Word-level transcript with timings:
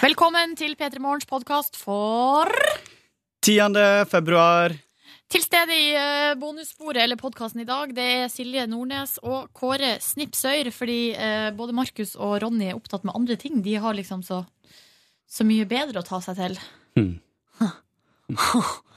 Velkommen 0.00 0.52
til 0.58 0.74
P3 0.76 1.00
Morgens 1.00 1.24
podkast 1.28 1.78
for 1.80 2.50
10. 3.40 3.72
februar. 4.10 4.74
Til 5.30 5.40
stede 5.44 5.72
i 5.72 5.94
eh, 5.96 6.34
bonussporet 6.36 7.00
eller 7.04 7.16
podkasten 7.16 7.62
i 7.62 7.68
dag, 7.68 7.94
det 7.96 8.04
er 8.18 8.28
Silje 8.28 8.66
Nordnes 8.68 9.16
og 9.22 9.48
Kåre 9.56 9.94
Snipsøyr, 10.04 10.68
fordi 10.74 11.14
eh, 11.14 11.48
både 11.56 11.72
Markus 11.76 12.16
og 12.20 12.42
Ronny 12.42 12.68
er 12.68 12.76
opptatt 12.76 13.06
med 13.08 13.16
andre 13.16 13.38
ting. 13.40 13.62
De 13.64 13.78
har 13.80 13.96
liksom 13.96 14.20
så, 14.26 14.42
så 15.24 15.46
mye 15.48 15.64
bedre 15.70 16.02
å 16.02 16.06
ta 16.06 16.20
seg 16.24 16.36
til. 16.42 16.60
Mm. 17.00 17.16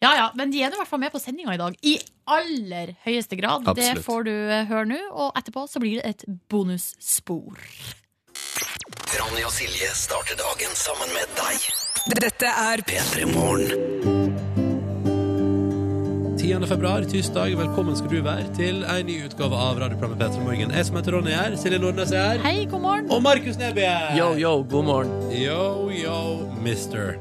Ja 0.00 0.14
ja, 0.16 0.28
men 0.32 0.48
de 0.48 0.62
er 0.64 0.72
i 0.72 0.78
hvert 0.78 0.88
fall 0.88 1.02
med 1.02 1.12
på 1.12 1.20
sendinga 1.20 1.52
i 1.52 1.58
dag. 1.60 1.74
I 1.84 1.98
aller 2.32 2.94
høyeste 3.04 3.36
grad. 3.36 3.66
Det 3.76 3.98
får 4.00 4.22
du 4.24 4.32
eh, 4.32 4.64
høre 4.70 4.86
nå, 4.88 5.00
og 5.12 5.36
etterpå 5.36 5.66
så 5.68 5.82
blir 5.82 5.98
det 5.98 6.14
et 6.14 6.24
bonusspor. 6.48 7.60
Ronny 9.20 9.42
og 9.44 9.52
Silje 9.52 9.90
starter 9.98 10.38
dagen 10.38 10.70
sammen 10.78 11.10
med 11.12 11.28
deg. 11.36 11.64
Dette 12.22 12.48
er 12.48 12.80
P3 12.88 13.26
Morgen. 13.28 14.38
10. 16.40 16.64
februar, 16.70 17.04
tirsdag. 17.04 17.52
Velkommen 17.58 17.98
skal 17.98 18.14
du 18.14 18.22
være 18.24 18.46
til 18.56 18.80
en 18.88 19.04
ny 19.10 19.18
utgave 19.26 19.58
av 19.60 19.82
radioprogrammet 19.82 20.22
Petra 20.22 20.44
Morgen. 20.46 20.72
Jeg 20.72 20.88
som 20.88 20.96
heter 20.96 21.18
Ronny 21.18 21.34
er 21.34 21.42
her, 21.50 21.56
Silje 21.60 21.82
Nordnes 21.82 22.14
er 22.16 22.30
her, 22.30 22.44
Hei, 22.46 22.64
god 22.70 22.80
morgen. 22.86 23.10
og 23.12 23.20
Markus 23.26 23.60
Neby 23.60 23.84
er. 23.84 24.06
Yo, 24.16 24.30
yo, 24.40 24.54
god 24.72 24.88
morgen. 24.88 25.12
Yo, 25.36 25.90
yo, 25.92 26.16
mister. 26.64 27.18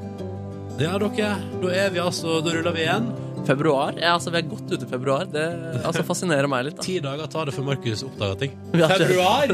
Ja, 0.79 0.95
dere, 1.03 1.33
da 1.59 1.73
er 1.75 1.89
vi 1.91 1.99
altså 1.99 2.39
Da 2.45 2.55
ruller 2.55 2.71
vi 2.71 2.85
igjen. 2.87 3.11
Februar? 3.47 3.93
Ja, 3.97 4.13
altså, 4.17 4.31
vi 4.33 4.37
er 4.41 4.47
godt 4.49 4.67
ute 4.71 4.85
i 4.85 4.89
februar. 4.89 5.25
Det 5.31 5.45
altså, 5.85 6.03
fascinerer 6.05 6.47
meg 6.51 6.65
litt. 6.67 6.77
da. 6.77 6.83
Ti 6.85 6.99
dager 7.03 7.27
tar 7.31 7.45
det 7.49 7.55
før 7.55 7.65
Markus 7.71 8.03
oppdager 8.05 8.39
ting. 8.43 8.53
Februar! 8.93 9.53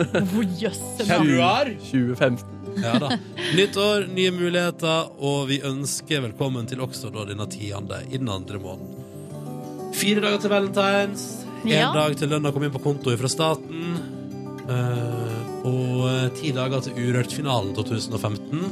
Jøsse 0.59 1.07
navn. 1.07 1.29
Februar! 1.29 1.71
2015. 1.91 2.51
Ja 2.83 2.97
da. 2.99 3.07
Nytt 3.55 3.77
år, 3.79 4.07
nye 4.11 4.31
muligheter, 4.35 5.11
og 5.23 5.45
vi 5.47 5.61
ønsker 5.63 6.25
velkommen 6.25 6.67
til 6.67 6.81
også 6.83 7.07
da 7.13 7.23
denne 7.29 7.45
tiende 7.47 8.01
i 8.11 8.17
den 8.19 8.27
andre 8.33 8.59
måneden. 8.59 9.91
Fire 9.95 10.19
dager 10.25 10.41
til 10.43 10.51
valentines, 10.51 11.23
én 11.63 11.71
Ja. 11.71 11.93
dag 11.95 12.17
til 12.19 12.27
lønna 12.29 12.51
kom 12.51 12.65
inn 12.67 12.73
på 12.75 12.81
konto 12.83 13.15
fra 13.15 13.29
staten, 13.31 13.95
eh, 14.67 15.63
og 15.65 16.35
ti 16.35 16.51
dager 16.51 16.83
til 16.83 16.99
Urørt-finalen 16.99 17.71
2015. 17.79 18.65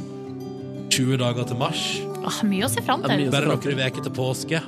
20 0.94 1.16
dager 1.18 1.48
til 1.48 1.56
mars. 1.58 1.80
Ah, 2.24 2.42
mye 2.46 2.68
å 2.68 2.70
se 2.70 2.84
fram 2.84 3.02
til. 3.02 3.30
Bare 3.32 3.48
noen 3.48 3.80
uker 3.88 4.04
til 4.04 4.12
påske. 4.14 4.60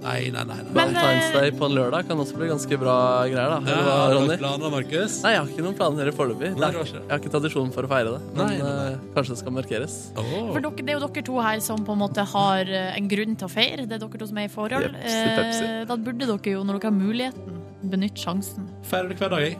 Nei, 0.00 0.30
nei, 0.32 0.44
nei. 0.48 0.56
nei. 0.64 0.72
Valentine's 0.72 1.26
eh, 1.28 1.34
Day 1.36 1.50
på 1.58 1.66
en 1.68 1.74
lørdag 1.76 2.06
kan 2.08 2.20
også 2.22 2.38
bli 2.38 2.46
ganske 2.48 2.78
bra 2.80 2.94
greier, 3.28 3.50
da. 3.52 3.58
Ja, 3.60 3.74
Eller 3.74 3.84
hva, 3.84 3.96
har 4.00 4.10
du 4.10 4.16
Ronny? 4.16 4.28
noen 4.30 4.40
planer, 4.40 4.72
Markus? 4.74 5.16
Nei, 5.24 5.32
jeg 5.34 5.40
har 5.42 5.50
ikke 5.52 5.64
noen 5.66 5.76
planer 5.76 6.10
foreløpig. 6.16 6.50
Er-. 6.56 6.78
Jeg 6.80 7.04
har 7.10 7.20
ikke 7.20 7.32
tradisjon 7.34 7.72
for 7.76 7.84
å 7.84 7.90
feire 7.92 8.14
det. 8.16 8.20
Men 8.32 8.40
Nei, 8.40 8.56
nei, 8.62 8.72
nei. 8.80 8.88
eh, 8.96 9.08
kanskje 9.18 9.34
det 9.36 9.40
skal 9.42 9.56
markeres. 9.58 9.96
Oh. 10.16 10.26
For 10.54 10.60
dere, 10.64 10.72
det 10.80 10.94
er 10.94 10.98
jo 10.98 11.04
dere 11.06 11.26
to 11.30 11.38
her 11.44 11.60
som 11.68 11.84
på 11.84 11.92
en 11.98 12.02
måte 12.06 12.24
har 12.32 12.72
eh, 12.80 12.90
en 12.96 13.10
grunn 13.12 13.36
til 13.36 13.50
å 13.50 13.52
feire. 13.52 13.84
Det 13.86 13.98
er 13.98 14.04
dere 14.06 14.22
to 14.24 14.30
som 14.32 14.40
er 14.40 14.48
i 14.48 14.54
forhold. 14.56 14.88
Jepsi. 15.04 15.64
Eh, 15.68 15.82
Da 15.90 15.96
burde 16.00 16.24
dere 16.32 16.54
jo, 16.56 16.64
når 16.64 16.80
dere 16.80 16.90
har 16.92 16.96
muligheten, 16.96 17.60
benytte 17.92 18.24
sjansen. 18.24 18.72
Feirer 18.88 19.12
det 19.12 19.20
hver 19.20 19.36
dag, 19.36 19.44
jeg. 19.50 19.58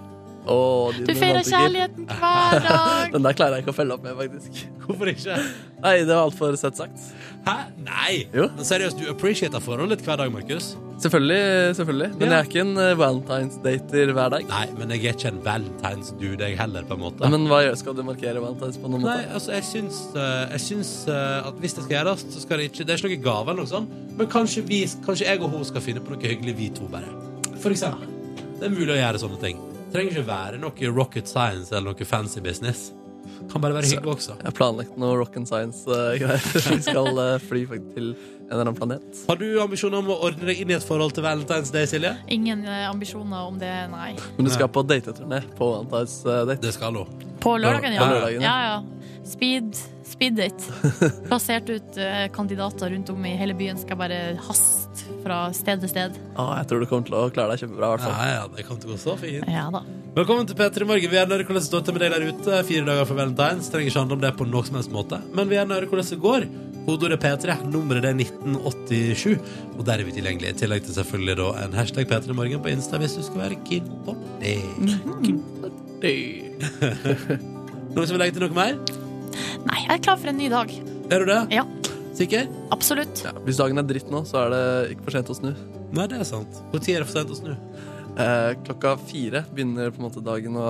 Åh, 0.48 0.92
din 0.96 1.04
Du 1.06 1.14
feirer 1.14 1.44
kjærligheten 1.44 2.06
hver 2.08 2.60
dag. 2.68 3.10
Den 3.12 3.26
der 3.26 3.34
klarer 3.36 3.58
jeg 3.58 3.66
ikke 3.66 3.74
å 3.74 3.76
følge 3.76 3.96
opp 3.98 4.04
med, 4.06 4.14
faktisk. 4.16 4.62
Hvorfor 4.86 5.10
ikke? 5.12 5.34
Nei, 5.84 5.96
det 6.04 6.08
var 6.14 6.22
altfor 6.26 6.56
søtt 6.58 6.78
sagt. 6.80 7.02
Hæ? 7.46 7.52
Nei! 7.84 8.14
Jo. 8.34 8.46
Men 8.56 8.66
seriøst, 8.66 8.98
du 9.00 9.10
appreciater 9.12 9.62
forholdet 9.64 10.00
ditt 10.00 10.08
hver 10.08 10.18
dag, 10.20 10.32
Markus? 10.32 10.72
Selvfølgelig, 11.00 11.76
selvfølgelig. 11.78 12.08
Men 12.18 12.26
Ja. 12.26 12.32
jeg 12.32 12.40
er 12.40 12.48
ikke 12.50 12.60
en 12.60 12.74
valentinsdater 12.98 14.10
Valentine's-dater 14.10 14.12
hver 14.16 14.32
dag. 14.34 14.48
Nei, 14.50 14.66
men 14.80 14.90
jeg 14.92 15.04
er 15.06 15.14
ikke 15.16 15.30
en 15.30 15.38
valentines-dude, 15.46 16.42
jeg 16.50 16.58
heller, 16.58 16.82
på 16.88 16.96
en 16.98 17.00
måte. 17.04 17.20
Nei, 17.24 17.30
men 17.36 17.46
hva 17.48 17.60
gjør 17.64 17.78
Skal 17.80 17.96
du 17.96 18.02
markere 18.04 18.42
Valentine's 18.44 18.80
på 18.82 18.90
noen 18.92 19.06
Nei, 19.06 19.16
måte? 19.22 19.32
altså, 19.38 19.54
jeg 19.56 19.64
syns, 19.70 20.00
eh, 20.16 20.42
jeg 20.56 20.60
syns 20.66 20.92
eh, 21.08 21.48
at 21.48 21.54
hvis 21.62 21.76
det 21.78 21.84
skal 21.86 21.96
gjøres, 22.00 22.26
så 22.34 22.42
skal 22.44 22.58
det 22.60 22.68
ikke 22.72 22.84
Det 22.84 22.92
er 22.96 23.00
ikke 23.00 23.14
noe 23.14 23.24
gave 23.30 23.48
eller 23.54 23.62
noe 23.64 23.72
sånt, 23.72 23.96
men 24.18 24.26
kanskje, 24.36 24.66
vi, 24.68 24.82
kanskje 25.06 25.28
jeg 25.30 25.40
og 25.40 25.50
hun 25.56 25.64
skal 25.64 25.80
finne 25.84 26.04
på 26.04 26.12
noe 26.16 26.20
hyggelig, 26.20 26.56
vi 26.60 26.68
to, 26.76 26.88
bare. 26.92 27.08
For 27.60 27.72
eksempel. 27.72 28.08
Det 28.60 28.68
er 28.68 28.74
mulig 28.76 28.92
å 28.92 29.00
gjøre 29.00 29.20
sånne 29.24 29.40
ting. 29.40 29.56
Trenger 29.90 30.14
ikke 30.14 30.26
være 30.28 30.62
noe 30.62 30.94
rocket 30.94 31.30
science 31.30 31.74
eller 31.74 31.92
noe 31.92 32.08
fancy 32.08 32.42
business. 32.44 32.90
Kan 33.50 33.62
bare 33.62 33.74
være 33.74 33.88
hyggelig 33.90 34.12
også. 34.14 34.36
Jeg 34.38 34.46
har 34.46 34.54
planlagt 34.56 34.98
noe 35.00 35.16
rock 35.18 35.36
and 35.40 35.48
science-greier. 35.48 36.44
Vi 36.76 36.82
skal 36.84 37.18
eh, 37.22 37.32
fly 37.42 37.64
til 37.94 38.12
en 38.12 38.52
eller 38.52 38.62
annen 38.64 38.78
planet. 38.78 39.22
Har 39.28 39.40
du 39.40 39.46
ambisjoner 39.62 40.02
om 40.02 40.10
å 40.14 40.18
ordne 40.28 40.50
deg 40.50 40.62
inn 40.62 40.72
i 40.72 40.76
et 40.76 40.86
forhold 40.86 41.14
til 41.16 41.26
Valentine's 41.26 41.72
Day, 41.74 41.88
Silje? 41.90 42.14
Ingen 42.32 42.64
eh, 42.68 42.86
ambisjoner 42.88 43.50
om 43.50 43.58
det, 43.60 43.72
nei. 43.92 44.12
Men 44.36 44.48
du 44.48 44.52
skal 44.54 44.70
på 44.72 44.84
dateturné 44.86 45.42
på 45.58 45.70
Valentine's 45.72 46.20
eh, 46.26 46.42
date. 46.48 46.62
Det 46.64 46.74
skal 46.76 47.00
hun. 47.00 47.26
På 47.42 47.56
lørdagen, 47.58 47.96
På 47.96 48.06
ja. 48.06 48.10
lørdagen, 48.14 48.44
ja, 48.46 48.56
ja. 48.66 48.76
ja. 48.76 49.24
Speed, 49.30 49.78
speed 50.06 50.38
date. 50.40 50.78
Plassert 51.28 51.70
ut 51.70 51.98
eh, 52.00 52.26
kandidater 52.34 52.94
rundt 52.94 53.10
om 53.14 53.26
i 53.26 53.34
hele 53.40 53.56
byen. 53.58 53.80
Skal 53.80 53.98
bare 54.00 54.22
haste 54.48 54.79
fra 55.24 55.38
sted 55.56 55.82
til 55.84 55.90
sted. 55.92 56.18
Ah, 56.36 56.56
jeg 56.60 56.70
tror 56.70 56.82
du 56.82 56.86
kommer 56.90 57.06
til 57.08 57.16
å 57.18 57.24
klare 57.34 57.54
deg 57.54 57.64
kjempebra. 57.64 57.96
fall. 58.00 58.14
Ja, 58.16 58.26
ja, 58.40 58.44
det 58.56 58.66
kommer 58.68 58.80
til 58.82 58.90
å 58.90 58.94
gå 58.94 59.00
så 59.02 59.16
fint. 59.20 59.44
Ja 59.50 59.66
da. 59.74 59.82
Velkommen 60.16 60.46
til 60.48 60.56
P3 60.58 60.86
Morgen. 60.88 61.10
Vi 61.12 61.18
er 61.20 61.28
nøye 61.30 61.44
hvordan 61.44 61.60
det 61.60 61.68
står 61.68 61.84
til 61.86 61.94
med 61.94 62.02
deg 62.02 62.10
der 62.16 62.24
ute. 62.30 62.62
Fire 62.66 62.84
dager 62.88 63.06
for 63.06 63.14
Valentine's. 63.20 63.68
Trenger 63.70 63.92
ikke 63.92 64.00
handle 64.02 64.16
om 64.18 64.24
det 64.24 64.32
på 64.40 64.46
noen 64.48 64.66
som 64.66 64.78
helst 64.80 64.90
måte. 64.94 65.20
Men 65.38 65.50
vi 65.52 65.58
er 65.60 65.68
nøye 65.70 65.86
hvordan 65.86 66.08
det 66.10 66.18
går. 66.24 66.48
Kodeordet 66.86 67.20
P3. 67.22 67.56
Nummeret 67.70 68.02
det 68.02 68.10
er 68.10 68.18
1987. 68.24 69.38
Og 69.76 69.82
der 69.86 70.00
er 70.02 70.08
vi 70.08 70.16
tilgjengelige. 70.16 70.56
I 70.56 70.60
tillegg 70.64 70.82
til 70.88 70.96
selvfølgelig 70.96 71.36
da 71.38 71.48
en 71.62 71.76
hashtag 71.78 72.10
P3 72.10 72.34
Morgen 72.34 72.64
på 72.64 72.72
Insta 72.72 72.98
hvis 72.98 73.14
du 73.20 73.22
skal 73.28 73.44
være 73.44 73.60
keen 73.68 73.86
på 74.06 74.16
det. 74.42 74.56
Noen 77.90 78.06
som 78.06 78.14
vil 78.14 78.22
legge 78.22 78.34
til 78.38 78.44
noe 78.46 78.54
mer? 78.56 78.74
Nei, 79.66 79.78
jeg 79.84 79.92
er 79.94 80.02
klar 80.02 80.18
for 80.18 80.30
en 80.32 80.38
ny 80.40 80.48
dag. 80.50 80.72
Er 81.10 81.22
du 81.22 81.26
det? 81.30 81.40
Ja, 81.54 81.64
Sikker? 82.20 82.48
absolutt. 82.74 83.22
Ja, 83.24 83.32
hvis 83.46 83.56
dagen 83.56 83.80
er 83.80 83.86
dritt 83.88 84.10
nå, 84.12 84.20
så 84.28 84.42
er 84.44 84.50
det 84.52 84.64
ikke 84.94 85.06
for 85.06 85.16
sent 85.16 85.30
å 85.32 85.36
snu. 85.38 85.54
Nei, 85.96 86.04
det 86.10 86.20
er 86.20 86.28
sant. 86.28 86.58
Når 86.70 86.84
er 86.92 87.00
det 87.00 87.08
for 87.08 87.16
sent 87.16 87.32
å 87.32 87.38
snu? 87.38 87.54
Eh, 88.20 88.52
klokka 88.66 88.96
fire 89.06 89.44
begynner 89.54 89.92
på 89.94 90.00
en 90.02 90.06
måte 90.08 90.20
dagen 90.24 90.56
å 90.58 90.64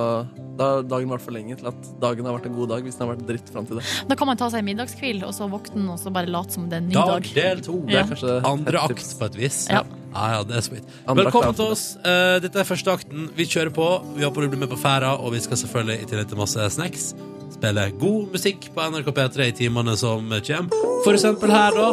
Da 0.60 0.66
har 0.75 0.83
dagen 0.84 1.09
vært 1.09 1.25
for 1.25 1.33
lenge 1.33 1.56
til 1.56 1.71
at 1.71 1.87
dagen 2.03 2.27
har 2.28 2.34
vært 2.37 2.50
en 2.50 2.56
god 2.59 2.69
dag 2.69 2.84
hvis 2.84 2.99
den 2.99 3.06
har 3.09 3.15
vært 3.15 3.25
dritt 3.31 3.49
fram 3.50 3.65
til 3.66 3.81
det. 3.81 3.84
Da 4.10 4.16
kan 4.21 4.28
man 4.28 4.37
ta 4.37 4.50
seg 4.53 4.60
en 4.60 4.69
middagskvil, 4.69 5.22
og 5.25 5.33
så 5.34 5.49
våkne 5.50 5.94
og 5.94 5.99
så 6.03 6.12
bare 6.12 6.28
late 6.31 6.53
som 6.53 6.69
det 6.69 6.77
er 6.77 6.83
en 6.84 6.91
ny 6.91 6.99
Dag 6.99 7.09
dag. 7.15 7.31
del 7.39 7.62
to. 7.65 7.78
Det 7.89 7.97
er 7.97 8.10
kanskje 8.12 8.37
Andre 8.50 8.83
akt 8.84 8.94
tips. 9.00 9.15
på 9.16 9.31
et 9.31 9.41
vis. 9.41 9.59
Ja. 9.72 9.83
Ja, 10.10 10.27
ja, 10.34 10.43
det 10.44 10.56
er 10.59 10.65
sweet. 10.66 10.84
Andre 11.09 11.25
Velkommen 11.31 11.56
til 11.56 11.72
oss. 11.72 11.84
Eh, 12.05 12.37
dette 12.44 12.60
er 12.60 12.69
første 12.69 12.93
akten. 12.93 13.31
Vi 13.39 13.47
kjører 13.49 13.72
på. 13.72 13.89
Vi 14.19 14.27
håper 14.27 14.44
du 14.47 14.53
blir 14.53 14.60
med 14.66 14.71
på 14.75 14.78
ferda, 14.78 15.15
og 15.16 15.33
vi 15.33 15.41
skal 15.41 15.56
selvfølgelig 15.65 16.03
i 16.03 16.09
tillegg 16.12 16.28
til 16.28 16.41
masse 16.44 16.71
snacks 16.77 17.15
spille 17.60 17.91
god 18.00 18.32
musikk 18.32 18.71
på 18.75 18.84
NRK 18.91 19.09
P3 19.16 19.48
i 19.50 19.53
timene 19.53 19.97
som 19.97 20.25
kommer. 20.47 20.76
For 21.04 21.12
eksempel 21.12 21.53
her, 21.53 21.76
da. 21.76 21.91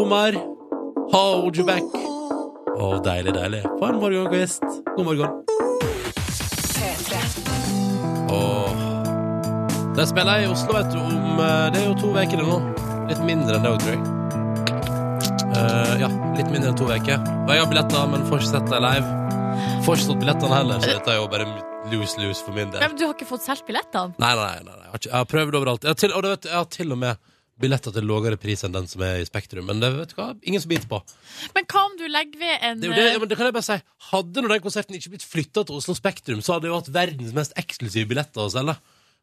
Omar, 0.00 0.38
Hold 1.12 1.58
You 1.58 1.66
Back. 1.68 1.84
Å, 2.76 2.96
deilig, 3.04 3.34
deilig. 3.36 3.62
På 3.76 3.90
en 3.90 4.00
morgenkvist. 4.00 4.64
God 4.96 5.10
morgen. 5.10 5.44
Åh. 8.32 8.82
De 9.96 10.08
spiller 10.08 10.44
i 10.44 10.48
Oslo, 10.48 10.72
vet 10.76 10.90
du, 10.92 10.98
om 11.00 11.38
eh, 11.40 11.68
Det 11.72 11.80
er 11.80 11.86
jo 11.86 11.94
to 12.00 12.16
uker 12.16 12.40
nå. 12.40 12.58
Litt 13.10 13.22
mindre 13.28 13.60
enn 13.60 13.68
det 13.68 13.76
tror 13.84 13.94
jeg. 13.94 14.02
Uh, 15.56 15.94
ja, 16.00 16.10
litt 16.36 16.48
mindre 16.48 16.72
enn 16.72 16.80
to 16.80 16.88
uker. 16.88 17.20
Og 17.44 17.52
jeg 17.52 17.64
har 17.64 17.72
billetter, 17.72 18.10
men 18.12 18.28
får 18.28 18.44
ikke 18.44 18.54
sett 18.56 18.68
dem 18.72 18.84
live. 18.88 19.16
Får 19.86 19.96
ikke 19.96 20.08
stått 20.08 20.20
billettene 20.24 20.60
heller, 20.62 20.80
så 20.80 20.96
dette 20.96 21.12
er 21.12 21.20
jo 21.20 21.32
bare 21.32 21.75
lose-lose 21.92 22.42
for 22.44 22.56
min 22.56 22.70
del. 22.72 22.82
Ja, 22.82 22.88
men 22.90 22.98
du 22.98 23.06
har 23.06 23.14
ikke 23.16 23.28
fått 23.28 23.44
solgt 23.46 23.66
billettene? 23.68 24.14
Nei, 24.22 24.34
nei, 24.38 24.50
nei, 24.66 24.74
nei. 24.74 24.82
Jeg, 24.86 24.92
har 24.92 25.00
ikke, 25.00 25.10
jeg 25.12 25.18
har 25.20 25.30
prøvd 25.32 25.58
overalt. 25.60 25.86
Jeg 25.86 25.94
har 25.94 26.00
til, 26.02 26.14
og 26.16 26.22
du 26.26 26.30
vet, 26.32 26.48
jeg 26.50 26.58
har 26.60 26.70
til 26.76 26.94
og 26.96 27.02
med 27.02 27.32
billetter 27.56 27.94
til 27.96 28.04
lavere 28.04 28.36
pris 28.40 28.64
enn 28.66 28.74
den 28.74 28.88
som 28.90 29.02
er 29.06 29.22
i 29.22 29.28
Spektrum. 29.28 29.64
Men 29.70 29.80
det 29.80 29.88
vet 29.94 30.10
du 30.12 30.18
hva, 30.18 30.26
ingen 30.44 30.60
som 30.60 30.72
biter 30.72 30.90
på. 30.90 30.98
Men 31.56 31.68
hva 31.72 31.84
om 31.88 31.94
du 31.96 32.04
legger 32.10 32.42
ved 32.42 32.66
en 32.68 32.82
Det, 32.82 32.90
er 32.90 32.92
jo 32.92 32.98
det, 32.98 33.06
ja, 33.14 33.22
men 33.22 33.30
det 33.30 33.38
kan 33.38 33.48
jeg 33.48 33.56
bare 33.56 33.68
si 33.70 33.78
Hadde 34.10 34.44
nå 34.44 34.50
den 34.52 34.64
konserten 34.64 34.98
ikke 34.98 35.14
blitt 35.14 35.24
flytta 35.24 35.64
til 35.64 35.78
Oslo 35.80 35.96
Spektrum, 35.96 36.42
så 36.44 36.56
hadde 36.56 36.68
jeg 36.68 36.74
jo 36.74 36.82
hatt 36.82 36.92
verdens 36.92 37.32
mest 37.36 37.56
eksklusive 37.56 38.10
billetter 38.12 38.44
å 38.44 38.52
selge. 38.52 38.76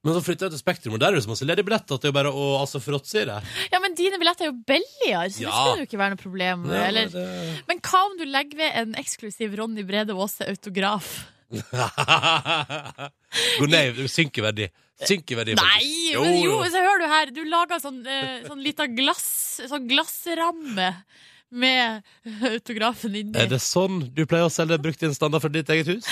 Men 0.04 0.18
så 0.18 0.24
flytta 0.26 0.50
jeg 0.50 0.56
til 0.58 0.60
Spektrum, 0.60 0.96
og 0.98 1.00
der 1.00 1.14
er 1.14 1.16
det 1.16 1.24
så 1.24 1.32
masse 1.32 1.46
ledige 1.48 1.64
billetter 1.70 1.96
det 2.02 2.10
er 2.10 2.12
jo 2.12 2.16
bare 2.18 2.32
å 2.36 2.48
altså, 2.60 2.82
fråtse 2.84 3.22
i 3.22 3.28
det. 3.30 3.38
Ja, 3.72 3.80
men 3.80 3.94
dine 3.96 4.18
billetter 4.20 4.50
er 4.50 4.52
jo 4.52 4.58
billigere, 4.68 5.30
så 5.32 5.46
det 5.46 5.54
skulle 5.54 5.86
jo 5.86 5.88
ikke 5.88 6.02
være 6.02 6.16
noe 6.18 6.24
problem. 6.24 6.66
Ja, 6.68 6.82
eller? 6.90 7.14
det- 7.14 7.62
Men 7.70 7.80
hva 7.86 8.02
om 8.10 8.18
du 8.20 8.26
legger 8.28 8.60
ved 8.60 8.82
en 8.82 8.98
eksklusiv 9.00 9.56
Ronny 9.62 9.86
Brede 9.88 10.18
Aase 10.18 10.50
autograf? 11.74 13.68
nei, 13.70 13.84
synkeverdi. 13.90 13.98
du 13.98 14.08
synker 14.12 14.48
verdi. 14.48 14.70
Synker 15.04 15.40
verdi, 15.42 15.56
Nei, 15.58 15.66
faktisk. 15.66 16.22
men 16.22 16.40
jo, 16.44 16.58
så 16.70 16.82
hører 16.86 17.02
du 17.04 17.08
her. 17.12 17.32
Du 17.36 17.44
lager 17.50 17.82
sånn, 17.84 18.00
eh, 18.08 18.44
sånn 18.48 18.62
lita 18.64 18.86
glass, 18.88 19.26
sånn 19.68 19.88
glassramme 19.90 20.92
med 21.54 22.02
autografen 22.50 23.14
inni. 23.18 23.36
Er 23.38 23.50
det 23.52 23.60
sånn 23.62 24.00
du 24.16 24.24
pleier 24.30 24.48
å 24.48 24.54
selge 24.54 24.78
bruktgjenstander 24.82 25.42
for 25.44 25.54
ditt 25.54 25.70
eget 25.74 25.90
hus? 25.92 26.08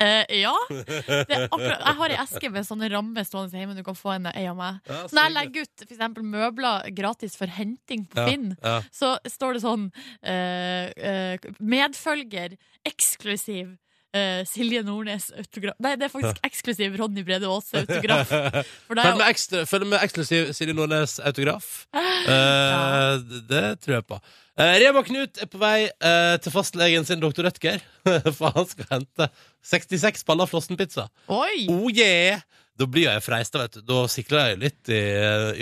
Eh, 0.00 0.22
ja. 0.44 0.52
Det 0.70 1.48
akkurat, 1.48 1.80
jeg 1.82 1.96
har 1.98 2.12
ei 2.14 2.18
eske 2.22 2.50
med 2.54 2.64
sånne 2.68 2.88
rammer 2.92 3.26
stående 3.26 3.58
hjemme. 3.58 3.74
Du 3.76 3.82
kan 3.84 3.96
få 3.98 4.14
en 4.14 4.28
ei 4.30 4.44
av 4.48 4.56
meg. 4.60 4.78
Ja, 4.86 5.00
Så 5.10 5.16
når 5.18 5.26
jeg 5.26 5.34
legger 5.34 5.66
ut 5.66 5.82
for 5.82 5.96
eksempel 5.96 6.28
møbler 6.36 6.88
gratis 6.96 7.34
for 7.40 7.50
henting 7.50 8.06
på 8.12 8.22
Ja, 8.22 8.28
Finn, 8.30 8.46
ja. 8.62 8.76
så 8.94 9.16
står 9.26 9.58
det 9.58 9.64
sånn 9.66 9.88
eh, 10.22 10.86
eh, 10.94 11.50
Medfølger, 11.58 12.54
eksklusiv 12.88 13.74
eh, 14.16 14.42
Silje 14.48 14.82
Nordnes 14.86 15.28
autograf. 15.36 15.76
Nei, 15.84 15.94
det 15.98 16.08
er 16.08 16.12
faktisk 16.12 16.42
eksklusiv 16.46 16.96
Ronny 17.00 17.24
Brede 17.26 17.48
Aase-autograf. 17.50 18.32
Følg 18.88 19.04
med, 19.04 19.24
ekstra, 19.28 19.62
følg 19.68 19.88
med 19.90 20.02
eksklusiv 20.04 20.52
Silje 20.56 20.76
Nordnes 20.76 21.18
autograf. 21.20 21.72
Eh, 22.28 23.14
det, 23.24 23.38
det 23.48 23.60
tror 23.80 23.94
jeg 23.94 24.04
på. 24.08 24.16
Uh, 24.58 24.74
Rema 24.82 25.00
Knut 25.06 25.38
er 25.40 25.48
på 25.48 25.60
vei 25.62 25.86
uh, 25.86 26.34
til 26.42 26.52
fastlegen 26.52 27.06
sin, 27.06 27.20
doktor 27.22 27.46
Rødtger, 27.46 27.78
for 28.36 28.52
han 28.56 28.66
skal 28.68 28.88
hente 28.90 29.28
66 29.70 30.26
paller 30.28 30.50
frossenpizza. 30.50 31.06
Oi! 31.30 31.68
Oh 31.72 31.86
yeah! 31.86 32.42
Da 32.78 32.88
blir 32.90 33.06
jeg 33.06 33.22
freista, 33.24 33.62
vet 33.62 33.78
du. 33.78 33.84
Da 33.86 34.02
sikler 34.10 34.50
jeg 34.50 34.60
litt 34.64 34.90
i, 34.92 35.00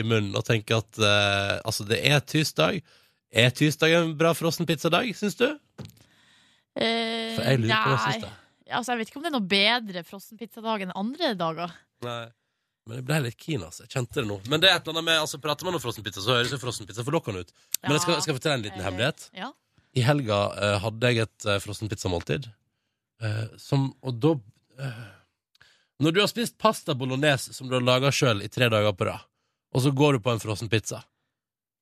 i 0.01 0.05
munnen 0.05 0.35
og 0.37 0.47
tenker 0.49 0.81
at 0.81 0.99
altså, 1.65 1.87
det 1.89 2.01
er 2.09 2.25
tirsdag. 2.25 2.81
Er 3.33 3.55
tirsdag 3.57 3.95
en 4.01 4.17
bra 4.19 4.33
frossenpizzadag, 4.37 5.13
syns 5.17 5.39
du? 5.39 5.47
Eh, 6.76 7.34
For 7.37 7.46
jeg 7.49 7.61
lurer 7.62 7.82
på 7.84 7.93
det 7.94 8.00
nei. 8.00 8.12
siste. 8.12 8.32
Altså, 8.67 8.93
jeg 8.93 8.99
vet 9.00 9.11
ikke 9.12 9.20
om 9.20 9.25
det 9.25 9.31
er 9.31 9.37
noe 9.38 9.49
bedre 9.52 10.02
frossenpizzadag 10.06 10.82
enn 10.87 10.93
andre 10.99 11.34
dager. 11.38 11.73
Nei. 12.05 12.25
Men 12.87 13.00
jeg 13.00 13.05
ble 13.08 13.17
litt 13.25 13.37
keen, 13.43 13.62
altså. 13.67 13.82
Jeg 13.87 13.90
kjente 13.96 14.20
det 14.20 14.26
nå. 14.28 14.37
Men 14.50 14.62
det 14.62 14.69
er 14.70 14.76
et 14.78 14.84
eller 14.87 15.00
annet 15.00 15.06
med, 15.08 15.20
altså, 15.25 15.40
prater 15.43 15.67
man 15.67 15.75
om 15.78 15.82
frossenpizza, 15.82 16.23
så 16.23 16.37
høres 16.37 16.52
jo 16.55 16.58
frossenpizza 16.62 17.02
forlokkende 17.06 17.43
ut. 17.43 17.50
Men 17.82 17.96
jeg 17.96 18.05
skal, 18.05 18.20
skal 18.23 18.37
fortelle 18.38 18.58
en 18.61 18.67
liten 18.67 18.78
Eh, 18.82 18.87
hemmelighet. 18.87 19.25
Ja. 19.34 19.49
I 19.96 20.05
helga 20.06 20.38
eh, 20.61 20.76
hadde 20.84 21.11
jeg 21.11 21.25
et 21.25 21.46
uh, 21.49 21.56
frossenpizzamåltid. 21.64 22.46
eh, 23.25 23.44
som 23.58 23.88
Og 24.05 24.20
da 24.20 24.34
eh, 24.84 25.05
Når 26.05 26.12
du 26.12 26.20
har 26.20 26.28
spist 26.28 26.58
pasta 26.61 26.94
bolognese 26.94 27.55
som 27.56 27.67
du 27.70 27.75
har 27.78 27.82
laga 27.82 28.11
sjøl 28.12 28.43
i 28.44 28.49
tre 28.52 28.69
dager 28.69 28.93
på 28.93 29.06
rad, 29.08 29.25
og 29.75 29.82
så 29.82 29.90
går 29.90 30.12
du 30.19 30.20
på 30.20 30.31
en 30.34 30.43
frossenpizza 30.43 31.00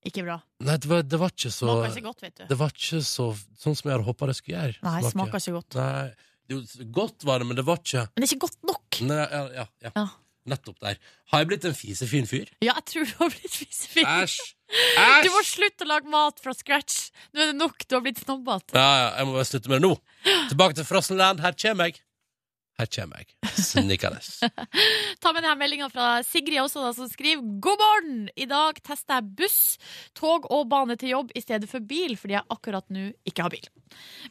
Ikke 0.05 0.25
bra. 0.27 0.37
Nei, 0.61 0.77
det 0.77 0.89
var, 0.91 1.03
det 1.09 1.19
var 1.23 1.33
ikke 1.33 1.51
så 1.55 1.65
Smaker 1.69 1.95
ikke 1.97 2.07
godt, 2.11 2.23
vet 2.27 2.37
du. 2.37 2.45
Det 2.51 2.59
var 2.61 2.75
ikke 2.75 3.01
så 3.09 3.29
sånn 3.63 3.77
som 3.79 3.89
jeg 3.89 3.95
hadde 3.97 4.05
håpa 4.11 4.29
det 4.29 4.37
skulle 4.37 4.59
gjøre. 4.59 4.77
Nei, 4.85 4.99
smaker, 5.01 5.15
smaker 5.15 5.41
ikke 5.41 5.55
godt. 5.57 5.79
Nei, 5.81 6.03
det, 6.45 6.59
jo- 6.59 6.89
godt 6.99 7.25
var 7.25 7.41
det, 7.41 7.47
men 7.49 7.57
det 7.57 7.65
var 7.65 7.81
ikke 7.81 8.03
Men 8.13 8.21
det 8.21 8.29
er 8.29 8.35
ikke 8.35 8.45
godt 8.45 8.61
nok. 8.69 9.01
Nei, 9.09 9.23
ja, 9.23 9.43
ja, 9.63 9.67
ja. 9.89 9.93
Ja. 9.97 10.07
Nettopp 10.45 10.77
der. 10.85 10.99
Har 11.33 11.41
jeg 11.41 11.49
blitt 11.49 11.65
en 11.65 11.73
fisefin 11.79 12.27
fyr? 12.29 12.51
Ja, 12.61 12.75
jeg 12.77 12.85
tror 12.91 13.07
du 13.09 13.15
har 13.23 13.31
blitt 13.33 13.55
fisefin. 13.57 14.05
Æsj! 14.05 14.35
Du 15.25 15.31
må 15.33 15.41
slutte 15.49 15.87
å 15.87 15.89
lage 15.89 16.11
mat 16.13 16.43
fra 16.45 16.53
scratch. 16.53 17.07
Nå 17.33 17.41
er 17.41 17.53
det 17.55 17.57
nok. 17.57 17.87
Du 17.89 17.95
har 17.97 18.03
blitt 18.05 18.21
snobbete. 18.21 18.77
Ja, 18.77 18.91
ja, 19.01 19.07
jeg 19.23 19.29
må 19.31 19.39
bare 19.39 19.47
slutte 19.49 19.73
med 19.73 19.81
det 19.81 19.89
nå. 19.89 19.95
Tilbake 20.51 20.77
til 20.77 20.85
Frossenland. 20.85 21.41
Her 21.41 21.57
kommer 21.57 21.89
jeg. 21.89 22.03
Her 22.75 22.89
kommer 22.91 23.23
jeg. 23.23 23.29
Snikkende. 23.55 24.19
Ta 25.23 25.31
med 25.31 25.45
denne 25.45 25.55
meldinga 25.61 25.87
fra 25.93 26.09
Sigrid 26.27 26.59
også, 26.59 26.83
da, 26.83 26.91
som 26.97 27.07
skriver 27.11 27.45
God 27.63 27.79
morgen! 27.79 28.17
I 28.35 28.49
dag 28.51 28.81
tester 28.83 29.21
jeg 29.21 29.37
buss, 29.39 29.59
tog 30.19 30.49
og 30.51 30.67
bane 30.73 30.97
til 30.99 31.13
jobb 31.13 31.31
i 31.39 31.43
stedet 31.45 31.71
for 31.71 31.85
bil, 31.87 32.17
fordi 32.19 32.35
jeg 32.35 32.47
akkurat 32.51 32.89
nå 32.95 33.13
ikke 33.31 33.47
har 33.47 33.55
bil. 33.55 33.69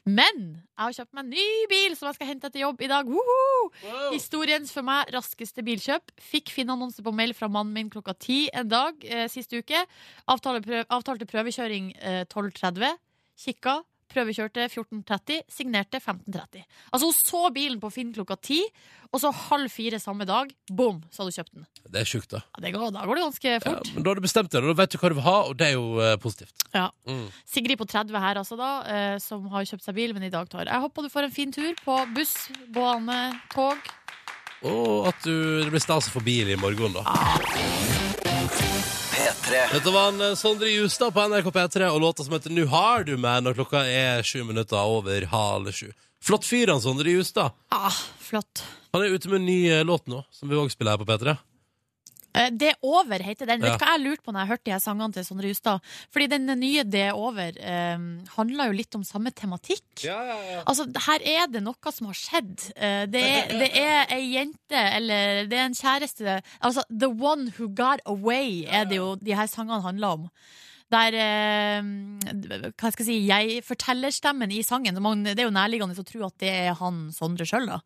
Men 0.04 0.42
jeg 0.74 0.81
har 0.81 0.98
kjøpt 0.98 1.16
meg 1.16 1.24
en 1.24 1.31
ny 1.38 1.48
bil 1.72 1.95
som 1.95 2.10
jeg 2.10 2.18
skal 2.18 2.31
hente 2.34 2.51
etter 2.51 2.66
jobb 2.66 2.84
i 2.84 2.92
dag. 2.92 3.13
Wow. 3.16 3.72
Historiens 4.12 4.75
for 4.75 4.84
meg 4.92 5.16
raskeste 5.16 5.63
bilkjøp. 5.63 6.12
Fikk 6.34 6.51
Finn-annonse 6.51 7.06
på 7.06 7.16
mail 7.16 7.31
fra 7.38 7.48
mannen 7.48 7.72
min 7.78 7.94
klokka 7.94 8.18
ti 8.19 8.42
en 8.51 8.68
dag 8.68 9.07
eh, 9.07 9.30
sist 9.31 9.56
uke. 9.56 9.86
Avtale 10.28 10.60
prøv, 10.66 10.84
avtalte 10.92 11.30
prøvekjøring 11.31 11.94
eh, 11.96 12.24
12.30. 12.28 13.00
Kikka. 13.39 13.80
Prøvekjørte 14.13 14.68
14.30, 14.69 15.39
signerte 15.51 16.00
15.30. 16.00 16.65
Altså 16.92 17.07
Hun 17.10 17.15
så 17.18 17.42
bilen 17.56 17.80
på 17.81 17.89
Finn 17.94 18.12
klokka 18.15 18.38
ti, 18.38 18.60
og 19.13 19.21
så 19.21 19.31
halv 19.50 19.69
fire 19.74 20.00
samme 20.01 20.25
dag, 20.30 20.51
bom, 20.74 21.01
så 21.13 21.21
hadde 21.21 21.33
hun 21.33 21.38
kjøpt 21.38 21.56
den. 21.57 21.65
Det 21.94 22.01
er 22.01 22.10
sjukt, 22.10 22.30
da. 22.33 22.44
Ja, 22.56 22.63
det 22.65 22.74
går, 22.75 22.94
da 22.95 23.06
går 23.06 23.19
det 23.19 23.25
ganske 23.27 23.56
fort. 23.65 23.89
Ja, 23.89 23.95
men 23.95 24.06
da 24.06 24.13
har 24.13 24.21
du 24.21 24.25
bestemt 24.25 24.54
deg, 24.54 24.65
da 24.65 24.77
vet 24.80 24.94
du 24.94 25.00
hva 25.01 25.12
du 25.13 25.18
vil 25.19 25.27
ha, 25.27 25.36
og 25.50 25.57
det 25.60 25.68
er 25.69 25.75
jo 25.75 25.88
eh, 26.01 26.13
positivt. 26.21 26.65
Ja. 26.74 26.88
Mm. 27.10 27.25
Sigrid 27.56 27.81
på 27.81 27.89
30 27.89 28.21
her, 28.25 28.42
altså, 28.42 28.57
da, 28.60 28.71
eh, 28.94 29.18
som 29.24 29.50
har 29.54 29.68
kjøpt 29.69 29.86
seg 29.86 29.98
bil, 29.98 30.15
men 30.18 30.30
i 30.30 30.33
dag 30.33 30.50
tar 30.50 30.69
Jeg 30.69 30.86
håper 30.86 31.06
du 31.06 31.13
får 31.13 31.30
en 31.30 31.36
fin 31.36 31.54
tur 31.54 31.74
på 31.83 32.00
buss, 32.15 32.38
bane, 32.74 33.19
tog. 33.54 33.94
Og 34.63 35.10
at 35.12 35.25
du, 35.27 35.36
det 35.65 35.74
blir 35.74 35.83
stas 35.83 36.07
å 36.10 36.15
få 36.15 36.24
bil 36.24 36.54
i 36.54 36.60
morgen, 36.60 36.95
da. 36.95 38.03
P3. 39.44 39.74
Dette 39.74 39.92
var 39.92 40.07
en 40.07 40.22
eh, 40.22 40.36
Sondre 40.36 40.69
Justad 40.69 41.12
på 41.13 41.24
NRK 41.28 41.50
P3 41.51 41.88
og 41.92 42.01
låta 42.01 42.24
som 42.24 42.34
heter 42.34 42.50
Nu 42.54 42.66
har 42.66 43.04
du 43.04 43.16
meg, 43.18 43.44
når 43.44 43.57
klokka 43.57 43.84
er 43.84 44.24
sju 44.24 44.44
minutter 44.48 44.80
over 44.80 45.25
halv 45.31 45.72
sju. 45.75 45.90
Flott 46.24 46.45
fyr, 46.48 46.72
han 46.72 46.81
Sondre 46.81 47.12
Justad. 47.12 47.51
Ah, 47.74 47.95
flott. 48.24 48.63
Han 48.94 49.04
er 49.04 49.12
ute 49.16 49.28
med 49.31 49.42
en 49.42 49.48
ny 49.50 49.57
eh, 49.72 49.84
låt 49.84 50.07
nå, 50.07 50.24
som 50.31 50.51
vi 50.51 50.60
òg 50.60 50.72
spiller 50.72 50.95
her 50.95 51.01
på 51.01 51.10
P3. 51.10 51.36
Eh, 52.36 52.50
Det 52.50 52.70
er 52.74 52.78
over, 52.82 53.20
heter 53.22 53.46
den. 53.50 53.62
Ja. 53.62 53.72
Vet 53.74 53.80
du 53.80 53.86
hva 53.86 53.92
jeg 53.98 54.04
lurte 54.06 54.24
på 54.26 54.34
når 54.34 54.44
jeg 54.44 54.52
hørte 54.54 54.66
de 54.70 54.72
her 54.76 54.80
sangene 54.84 55.14
til 55.14 55.26
Sondre 55.28 55.52
Justad? 55.52 55.82
Fordi 56.14 56.28
den 56.32 56.46
nye 56.60 56.84
Det 56.84 57.02
er 57.10 57.14
over 57.14 57.52
eh, 57.60 57.98
handler 58.38 58.72
jo 58.72 58.78
litt 58.80 58.96
om 58.96 59.04
samme 59.04 59.32
tematikk. 59.32 59.86
Altså, 60.66 60.88
her 61.08 61.20
er 61.36 61.48
det 61.54 61.64
noe 61.64 61.92
som 61.94 62.08
har 62.10 62.18
skjedd. 62.18 62.72
Eh, 62.76 63.06
Det 63.14 63.22
er, 63.22 63.48
det 63.62 63.70
er 63.78 64.14
ei 64.18 64.24
jente, 64.34 64.82
eller 64.98 65.46
det 65.48 65.58
er 65.60 65.66
en 65.70 65.78
kjæreste 65.78 66.42
Altså, 66.62 66.84
The 66.90 67.08
One 67.10 67.52
Who 67.58 67.70
Got 67.70 68.02
Away 68.06 68.66
er 68.66 68.86
det 68.90 68.98
jo 68.98 69.16
de 69.16 69.36
her 69.38 69.48
sangene 69.48 69.82
handler 69.86 70.18
om. 70.20 70.30
Der 70.94 71.16
eh, 71.18 71.82
Hva 72.78 72.92
skal 72.94 73.02
jeg 73.02 73.08
si 73.08 73.16
Jeg-fortellerstemmen 73.26 74.52
i 74.54 74.62
sangen 74.66 75.00
man, 75.02 75.24
Det 75.26 75.40
er 75.40 75.48
jo 75.48 75.54
nærliggende 75.56 75.98
å 75.98 76.06
tro 76.06 76.26
at 76.28 76.36
det 76.44 76.52
er 76.68 76.76
han 76.78 77.08
Sondre 77.16 77.48
sjøl, 77.50 77.66
da. 77.70 77.80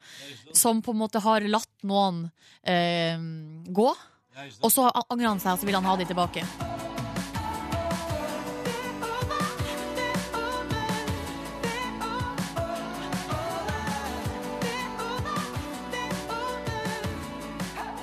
Som 0.55 0.81
på 0.83 0.91
en 0.95 0.99
måte 1.03 1.21
har 1.23 1.45
latt 1.47 1.71
noen 1.87 2.25
eh, 2.67 3.15
gå. 3.71 3.89
Og 4.61 4.71
så 4.71 4.85
angrer 5.09 5.27
han 5.31 5.39
seg, 5.41 5.55
og 5.55 5.59
så 5.59 5.65
vil 5.65 5.75
han 5.79 5.85
ha 5.87 5.95
de 5.97 6.05
tilbake. 6.05 6.43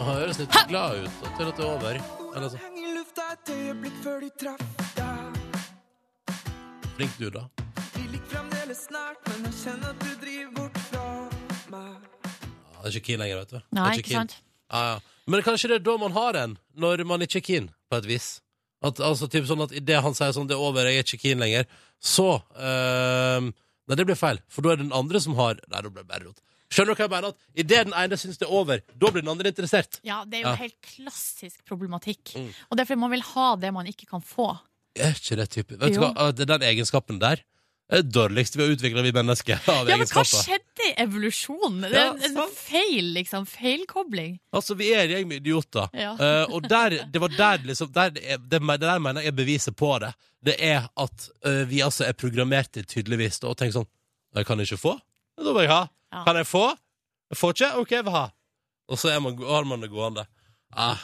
Han 0.05 0.19
høres 0.19 0.41
litt 0.43 0.57
glad 0.69 1.05
ut 1.07 1.23
til 1.39 1.49
at 1.49 1.57
det 1.57 1.65
er 1.65 1.71
over. 1.71 2.01
Eller 2.35 2.51
så. 2.51 2.59
Heng 2.61 2.83
i 2.83 2.91
lufta 2.97 3.29
et 3.37 3.55
øyeblikk 3.55 3.97
før 4.05 4.21
de 4.25 4.31
traff 4.43 4.91
deg. 4.99 5.39
Flink 6.99 7.17
du, 7.19 7.31
da. 7.33 7.47
Vi 7.95 8.05
ligger 8.11 8.27
fremdeles 8.35 8.85
nært, 8.93 9.23
men 9.31 9.49
jeg 9.49 9.57
kjenner 9.63 9.95
at 9.95 10.03
du 10.03 10.13
driver 10.21 10.53
bort 10.59 10.79
fra 10.91 11.07
meg. 11.73 12.13
Ja, 12.27 12.83
det 12.83 12.91
er 12.91 12.99
ikke 12.99 13.07
keen 13.09 13.23
lenger, 13.23 13.43
vet 13.45 13.55
du. 13.55 13.59
Nei, 13.79 13.91
ikke 13.95 14.09
ikke 14.09 14.19
sant? 14.19 14.37
Ja, 14.75 14.85
ja. 14.91 15.14
Men 15.27 15.43
kanskje 15.43 15.71
det 15.71 15.77
er 15.81 15.85
da 15.87 15.97
man 16.01 16.13
har 16.13 16.37
en, 16.37 16.57
når 16.77 17.05
man 17.09 17.23
ikke 17.25 17.41
er 17.41 17.47
keen, 17.47 17.69
på 17.91 17.97
et 18.01 18.09
vis. 18.09 18.41
At, 18.85 18.99
altså, 19.01 19.29
typ 19.33 19.47
sånn 19.49 19.63
at 19.65 19.73
Idet 19.73 20.03
han 20.05 20.15
sier 20.17 20.33
sånn 20.37 20.47
'det 20.49 20.57
er 20.59 20.61
over, 20.61 20.85
jeg 20.85 20.99
er 21.01 21.07
ikke 21.07 21.23
keen 21.23 21.39
lenger', 21.41 21.67
så 22.01 22.43
ehm, 22.59 23.53
Nei, 23.87 23.97
det 23.97 24.07
blir 24.09 24.17
feil, 24.17 24.39
for 24.49 24.65
da 24.65 24.73
er 24.73 24.77
det 24.77 24.87
den 24.89 24.97
andre 24.97 25.21
som 25.21 25.35
har 25.37 25.59
Nei, 25.69 25.81
da 25.81 25.89
blir 25.89 26.05
det 26.05 26.09
bare 26.09 26.25
rot. 26.25 26.41
Skjønner 26.73 26.95
du 26.95 27.01
hva 27.01 27.05
jeg 27.05 27.13
mener? 27.13 27.29
At 27.29 27.61
Idet 27.63 27.85
den 27.87 27.95
ene 27.95 28.17
syns 28.17 28.39
det 28.41 28.47
er 28.49 28.53
over, 28.53 28.81
da 28.97 29.11
blir 29.11 29.23
den 29.23 29.31
andre 29.31 29.49
interessert. 29.53 30.01
Ja, 30.05 30.25
det 30.25 30.39
er 30.39 30.43
jo 30.43 30.49
Ja. 30.49 30.55
helt 30.57 30.81
klassisk 30.83 31.65
problematikk. 31.65 32.35
Mm. 32.35 32.53
Og 32.71 32.77
det 32.77 32.81
er 32.81 32.89
fordi 32.89 33.01
man 33.01 33.11
vil 33.11 33.23
ha 33.23 33.57
det 33.57 33.73
man 33.73 33.87
ikke 33.87 34.07
kan 34.11 34.21
få. 34.21 34.59
Er 34.97 35.13
ikke 35.13 35.37
det 35.37 35.49
typisk? 35.51 35.81
Vet 35.81 35.95
du 35.95 36.01
hva, 36.01 36.33
Den 36.35 36.63
egenskapen 36.63 37.19
der 37.21 37.39
er 37.39 37.45
det 37.91 38.03
dårligste 38.15 38.59
vi 38.59 38.65
har 38.65 38.73
utvikla, 38.75 39.03
vi 39.05 39.13
mennesker. 39.13 39.61
Av 39.73 39.89
Ja, 39.91 39.97
men 40.01 40.09
hva 40.09 40.25
skjedde 40.25 40.87
i 40.89 40.93
evolusjonen? 41.05 41.83
Det 41.85 41.91
er 41.93 41.99
Ja, 41.99 42.13
en, 42.29 42.39
en 42.41 42.55
feil, 42.57 43.11
liksom. 43.17 43.47
Feilkobling. 43.51 44.39
Altså, 44.57 44.77
vi 44.79 44.89
er 44.97 45.05
en 45.05 45.15
gjeng 45.17 45.29
med 45.31 45.43
idioter. 45.43 45.91
Ja. 45.93 46.15
Uh, 46.19 46.45
og 46.57 46.69
der, 46.71 46.97
det 47.13 47.23
var 47.23 47.35
der 47.37 47.67
liksom 47.69 47.93
der, 47.95 48.15
det, 48.17 48.39
det, 48.51 48.63
der 48.81 49.03
mener 49.05 49.21
jeg 49.27 49.35
er 49.35 49.37
beviset 49.37 49.77
på 49.77 49.93
det. 50.03 50.15
Det 50.45 50.57
er 50.61 50.89
at 51.01 51.29
uh, 51.47 51.65
vi 51.69 51.83
altså 51.85 52.07
er 52.09 52.17
programmert 52.17 52.73
til 52.73 52.87
tydeligvis 52.89 53.43
og 53.45 53.53
å 53.53 53.59
tenke 53.59 53.77
sånn 53.79 53.91
Jeg 54.35 54.49
kan 54.49 54.61
ikke 54.61 54.81
få. 54.81 54.97
Da 55.39 55.53
må 55.55 55.63
jeg 55.63 55.71
ha. 55.71 55.85
Ja. 56.13 56.25
Kan 56.27 56.41
jeg 56.41 56.49
få? 56.51 56.65
Jeg 57.31 57.39
får 57.39 57.55
ikke? 57.55 57.73
OK, 57.83 57.93
jeg 57.99 58.07
vil 58.07 58.17
ha. 58.17 58.25
Og 58.91 58.99
så 59.01 59.13
man, 59.23 59.37
har 59.49 59.69
man 59.69 59.85
det 59.85 59.93
gående. 59.93 60.25
Ah, 60.75 60.99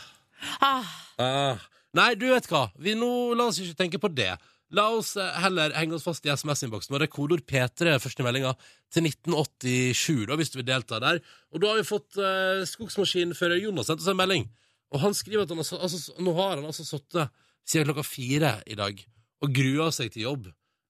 Ah, 0.60 0.84
ah. 1.20 1.56
Nei, 1.96 2.14
du 2.14 2.28
vet 2.30 2.46
hva. 2.50 2.68
Vi 2.80 2.94
nå, 2.99 3.34
la 3.37 3.49
oss 3.50 3.58
ikke 3.60 3.78
tenke 3.78 4.00
på 4.02 4.10
det. 4.14 4.32
La 4.76 4.84
oss 4.94 5.16
eh, 5.18 5.30
heller 5.42 5.72
henge 5.74 5.96
oss 5.96 6.04
fast 6.06 6.26
i 6.26 6.30
SMS-innboksen. 6.30 6.94
Og 6.94 7.00
det 7.02 7.08
er 7.08 7.12
kodeord 7.14 7.42
P3 7.50 7.96
første 8.02 8.22
meldinga 8.22 8.52
til 8.94 9.08
1987, 9.08 10.26
da, 10.30 10.36
hvis 10.38 10.52
du 10.54 10.60
vil 10.60 10.68
delta 10.68 11.00
der. 11.02 11.18
Og 11.50 11.62
da 11.62 11.72
har 11.72 11.80
vi 11.80 11.86
fått 11.88 12.18
uh, 12.22 12.62
skogsmaskinfører 12.70 13.58
Jonas 13.64 13.90
sendt 13.90 14.04
oss 14.04 14.10
en 14.12 14.18
melding. 14.20 14.46
Og 14.94 15.02
han 15.02 15.14
skriver 15.14 15.42
at 15.46 15.50
han 15.54 15.58
har, 15.62 15.66
så- 15.68 15.80
altså, 15.82 16.14
nå 16.22 16.34
har 16.38 16.56
han 16.56 16.66
altså 16.70 16.86
sittet 16.86 17.30
siden 17.66 17.86
klokka 17.90 18.02
fire 18.06 18.52
i 18.66 18.74
dag 18.78 19.02
og 19.42 19.52
grua 19.54 19.90
seg 19.94 20.10
til 20.14 20.22
jobb. 20.28 20.48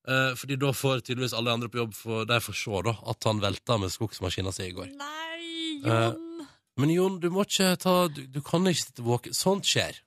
Eh, 0.08 0.32
fordi 0.34 0.56
da 0.58 0.70
får 0.72 1.02
tydeligvis 1.04 1.34
alle 1.37 1.52
andre 1.52 1.68
på 1.70 1.78
jobb 1.82 1.92
for, 1.94 2.25
de 2.26 2.38
får 2.40 2.56
se 2.56 2.78
da, 2.87 2.94
at 3.12 3.26
han 3.28 3.42
velta 3.42 3.76
med 3.78 3.92
skogsmaskina 3.92 4.50
si 4.56 4.70
i 4.70 4.72
går. 4.76 4.88
nei, 4.96 5.26
Eh, 5.84 6.06
Jon. 6.12 6.46
Men 6.80 6.90
Jon, 6.92 7.18
du 7.20 7.28
må 7.32 7.44
ikke 7.46 7.76
ta 7.80 8.08
Du, 8.08 8.22
du 8.26 8.40
kan 8.44 8.64
ikke 8.68 8.80
sitte 8.80 9.04
våken. 9.04 9.32
Sånt 9.37 9.64
skjer. 9.68 10.00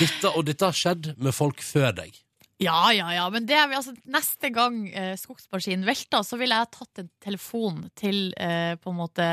Dette, 0.00 0.32
og 0.32 0.44
dette 0.48 0.64
har 0.64 0.72
skjedd 0.76 1.12
med 1.20 1.32
folk 1.36 1.60
før 1.64 1.92
deg. 2.00 2.16
Ja, 2.62 2.88
ja, 2.96 3.10
ja. 3.12 3.24
Men 3.28 3.44
det, 3.44 3.56
altså, 3.76 3.92
neste 4.08 4.48
gang 4.54 4.78
eh, 4.88 5.12
skogsmaskinen 5.20 5.84
velter, 5.84 6.24
så 6.24 6.38
ville 6.40 6.56
jeg 6.56 6.70
tatt 6.72 7.02
en 7.02 7.10
telefon 7.20 7.82
til 7.98 8.30
eh, 8.40 8.78
på 8.80 8.92
en 8.94 8.96
måte 8.96 9.26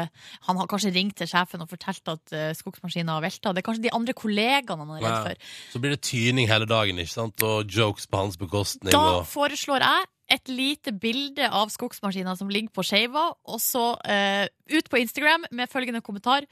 Han 0.49 0.59
har 0.59 0.67
kanskje 0.67 0.91
ringt 0.91 1.15
til 1.21 1.29
sjefen 1.31 1.63
og 1.63 1.71
fortalt 1.71 2.11
at 2.11 2.35
eh, 2.35 2.49
skogsmaskinen 2.59 3.13
har 3.13 3.23
velta. 3.23 3.53
Det 3.55 3.63
er 3.63 3.67
kanskje 3.69 3.85
de 3.87 3.93
andre 3.95 4.15
kollegaene 4.17 4.83
han 4.83 4.97
er 4.97 5.05
redd 5.05 5.13
Ja. 5.13 5.21
for. 5.29 5.53
Så 5.71 5.79
blir 5.83 5.95
det 5.95 6.01
tyning 6.03 6.49
hele 6.51 6.67
dagen, 6.67 6.99
ikke 6.99 7.15
sant? 7.15 7.45
Og 7.47 7.63
jokes 7.71 8.09
på 8.11 8.25
hans 8.25 8.35
bekostning. 8.41 8.91
Da 8.91 9.21
Og... 9.21 9.29
foreslår 9.31 9.87
jeg 9.87 10.09
et 10.33 10.47
lite 10.49 10.91
bilde 10.97 11.45
av 11.51 11.69
skogsmaskinen 11.69 12.37
som 12.39 12.49
ligger 12.49 12.71
på 12.73 12.83
skeiva, 12.87 13.25
og 13.43 13.59
så 13.61 13.93
eh, 14.07 14.47
ut 14.71 14.87
på 14.89 14.99
Instagram 15.03 15.43
med 15.51 15.69
følgende 15.71 16.01
kommentar 16.01 16.47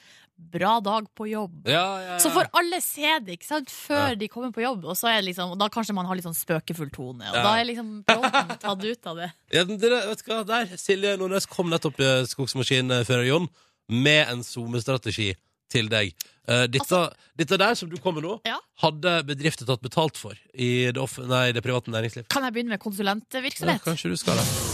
Bra 0.51 0.79
dag 0.81 1.05
på 1.15 1.27
jobb. 1.29 1.67
Ja, 1.69 1.99
ja, 2.01 2.07
ja. 2.13 2.17
Så 2.19 2.31
får 2.33 2.47
alle 2.57 2.81
se 2.81 3.19
det 3.23 3.37
ikke 3.39 3.45
sant? 3.47 3.69
før 3.69 4.09
Ja. 4.09 4.15
de 4.15 4.27
kommer 4.27 4.51
på 4.51 4.61
jobb, 4.63 4.83
og, 4.85 4.95
så 4.97 5.07
er 5.07 5.21
liksom, 5.21 5.51
og 5.53 5.59
da 5.59 5.67
kanskje 5.69 5.93
man 5.93 6.05
har 6.09 6.15
litt 6.15 6.25
sånn 6.25 6.35
spøkefull 6.35 6.89
tone. 6.91 7.23
Og 7.29 7.35
Ja. 7.35 7.43
da 7.43 7.53
er 7.61 7.65
liksom 7.69 8.03
bråten 8.03 8.57
tatt 8.59 8.83
ut 8.83 9.07
av 9.07 9.15
det. 9.21 9.31
Ja, 9.53 9.63
men 9.65 9.77
dere, 9.77 10.01
vet 10.07 10.23
du 10.25 10.31
hva, 10.31 10.45
der, 10.45 10.65
Silje 10.77 11.17
Nordnes 11.17 11.45
kom 11.47 11.69
nettopp 11.69 11.99
i 11.99 12.25
skogsmaskinfører 12.25 13.27
Jon 13.27 13.47
med 13.89 14.27
en 14.29 14.41
SoMe-strategi 14.43 15.35
til 15.69 15.87
deg. 15.87 16.13
Eh, 16.47 16.65
dette, 16.67 17.13
dette 17.37 17.57
der 17.57 17.75
som 17.75 17.87
du 17.89 17.95
kommer 17.97 18.21
nå, 18.21 18.41
Altså- 18.41 18.47
Ja. 18.49 18.59
hadde 18.81 19.23
bedrifter 19.23 19.65
tatt 19.65 19.81
betalt 19.81 20.17
for 20.17 20.33
i 20.53 20.91
det, 20.91 21.17
nei, 21.27 21.51
det 21.53 21.63
private 21.63 21.87
næringsliv. 21.91 22.27
Kan 22.27 22.43
jeg 22.43 22.53
begynne 22.53 22.69
med 22.69 22.79
Ja, 22.81 22.89
konsulentvirksomhet? 22.89 23.83
kanskje 23.83 24.09
du 24.09 24.17
skal 24.17 24.35
det. 24.35 24.70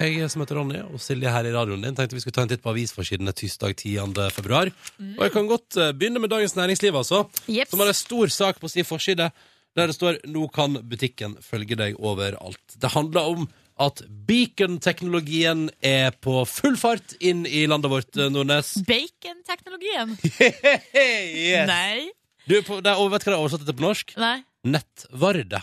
Jeg 0.00 0.30
som 0.32 0.40
heter 0.40 0.56
Ronny, 0.56 0.78
og 0.80 1.00
Silje 1.02 1.28
her 1.28 1.44
i 1.44 1.52
radioen 1.52 1.82
din, 1.84 1.96
tenkte 1.96 2.16
vi 2.16 2.22
skulle 2.24 2.36
ta 2.38 2.46
en 2.46 2.48
titt 2.48 2.62
på 2.64 2.72
avisforsidene 2.72 3.34
tirsdag 3.36 3.74
10. 3.76 3.98
februar. 4.32 4.70
Og 4.96 5.24
jeg 5.26 5.32
kan 5.34 5.48
godt 5.50 5.76
eh, 5.76 5.92
begynne 5.92 6.22
med 6.22 6.32
Dagens 6.32 6.56
Næringsliv, 6.56 6.96
altså. 6.96 7.26
yep. 7.44 7.68
Som 7.68 7.82
har 7.84 7.92
en 7.92 7.98
stor 7.98 8.32
sak 8.32 8.60
på 8.62 8.70
sin 8.72 8.88
forside 8.88 9.28
der 9.76 9.86
det 9.86 9.94
står 9.94 10.18
'Nå 10.26 10.48
kan 10.50 10.80
butikken 10.88 11.36
følge 11.42 11.76
deg 11.76 11.94
overalt'. 11.94 12.80
Det 12.80 12.90
handler 12.90 13.20
om 13.20 13.48
at 13.78 14.02
beacon-teknologien 14.26 15.68
er 15.82 16.10
på 16.10 16.44
full 16.48 16.76
fart 16.76 17.14
inn 17.20 17.46
i 17.46 17.66
landet 17.66 17.90
vårt, 17.92 18.16
eh, 18.16 18.32
Nordnes. 18.32 18.74
Bacon-teknologien? 18.88 20.16
yes. 20.96 21.68
Nei. 21.68 22.10
Du, 22.48 22.62
på, 22.62 22.80
det 22.80 22.90
er, 22.92 22.96
vet 22.96 23.24
du 23.24 23.28
hva 23.28 23.34
det 23.34 23.36
er 23.36 23.42
oversatt 23.44 23.66
til 23.68 23.76
på 23.76 23.86
norsk? 23.86 24.16
Nei. 24.20 24.38
Nettvarde. 24.64 25.62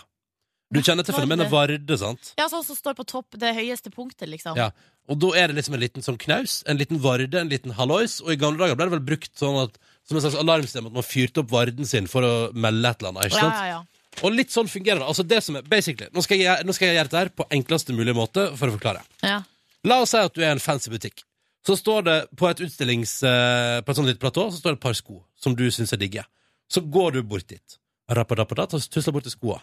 Du 0.74 0.82
kjenner 0.84 1.06
til 1.08 1.16
fenomenet 1.16 1.48
varde, 1.52 1.98
sant? 2.00 2.34
Ja, 2.40 2.50
sånn 2.52 2.64
som 2.68 2.76
står 2.76 2.96
på 2.98 3.06
topp, 3.08 3.38
det 3.40 3.54
høyeste 3.56 3.92
punktet, 3.94 4.28
liksom. 4.28 4.58
Ja. 4.60 4.72
Og 5.08 5.20
da 5.24 5.30
er 5.40 5.48
det 5.48 5.56
liksom 5.62 5.78
en 5.78 5.84
liten 5.86 6.04
sånn 6.04 6.18
knaus, 6.20 6.58
en 6.68 6.80
liten 6.82 7.00
varde, 7.00 7.40
en 7.40 7.48
liten 7.52 7.72
hallois. 7.78 8.18
Og 8.26 8.34
i 8.34 8.40
gamle 8.42 8.60
dager 8.60 8.76
ble 8.76 8.90
det 8.90 8.96
vel 8.98 9.06
brukt 9.14 9.32
sånn 9.40 9.62
at, 9.62 9.78
som 10.04 10.18
en 10.20 10.26
slags 10.26 10.36
alarmsystem 10.42 10.90
at 10.90 10.98
man 10.98 11.08
fyrte 11.08 11.40
opp 11.46 11.54
varden 11.56 11.88
sin 11.88 12.10
for 12.12 12.28
å 12.28 12.34
melde 12.52 12.92
et 12.92 13.00
eller 13.00 13.14
annet. 13.14 13.30
ikke 13.30 13.40
sant? 13.46 13.56
ja, 13.56 13.70
ja. 13.72 13.78
ja. 13.78 14.26
Og 14.26 14.34
litt 14.34 14.50
sånn 14.50 14.68
fungerer 14.68 14.98
det. 15.04 15.08
Altså 15.14 15.24
det 15.30 15.40
som 15.46 15.60
er, 15.60 15.66
basically, 15.70 16.10
nå 16.12 16.24
skal, 16.26 16.40
jeg, 16.42 16.66
nå 16.66 16.74
skal 16.74 16.90
jeg 16.90 16.98
gjøre 16.98 17.10
dette 17.12 17.20
her 17.22 17.30
på 17.38 17.46
enkleste 17.54 17.94
mulige 17.96 18.18
måte 18.18 18.48
for 18.58 18.68
å 18.72 18.76
forklare. 18.76 19.06
ja. 19.24 19.44
La 19.88 20.02
oss 20.04 20.10
si 20.12 20.18
at 20.20 20.34
du 20.36 20.42
er 20.42 20.50
en 20.56 20.60
fancy 20.60 20.90
butikk. 20.92 21.22
Så 21.64 21.76
står 21.78 22.02
det 22.04 22.16
på 22.36 22.48
et 22.50 22.60
utstillings... 22.66 23.12
eh, 23.24 23.78
På 23.86 23.94
et 23.94 24.00
sånt 24.00 24.08
litt 24.10 24.20
platå 24.20 24.48
Så 24.50 24.58
står 24.58 24.74
det 24.74 24.78
et 24.80 24.84
par 24.84 24.96
sko 24.98 25.20
som 25.40 25.54
du 25.56 25.66
syns 25.72 25.94
er 25.94 26.00
digge. 26.02 26.24
Så 26.68 26.82
går 26.82 27.14
du 27.16 27.20
bort 27.24 27.46
dit. 27.48 27.78
Rappadappadat, 28.08 28.74
og 28.78 28.84
tusler 28.88 29.16
bort 29.16 29.26
til 29.28 29.34
skoa. 29.36 29.58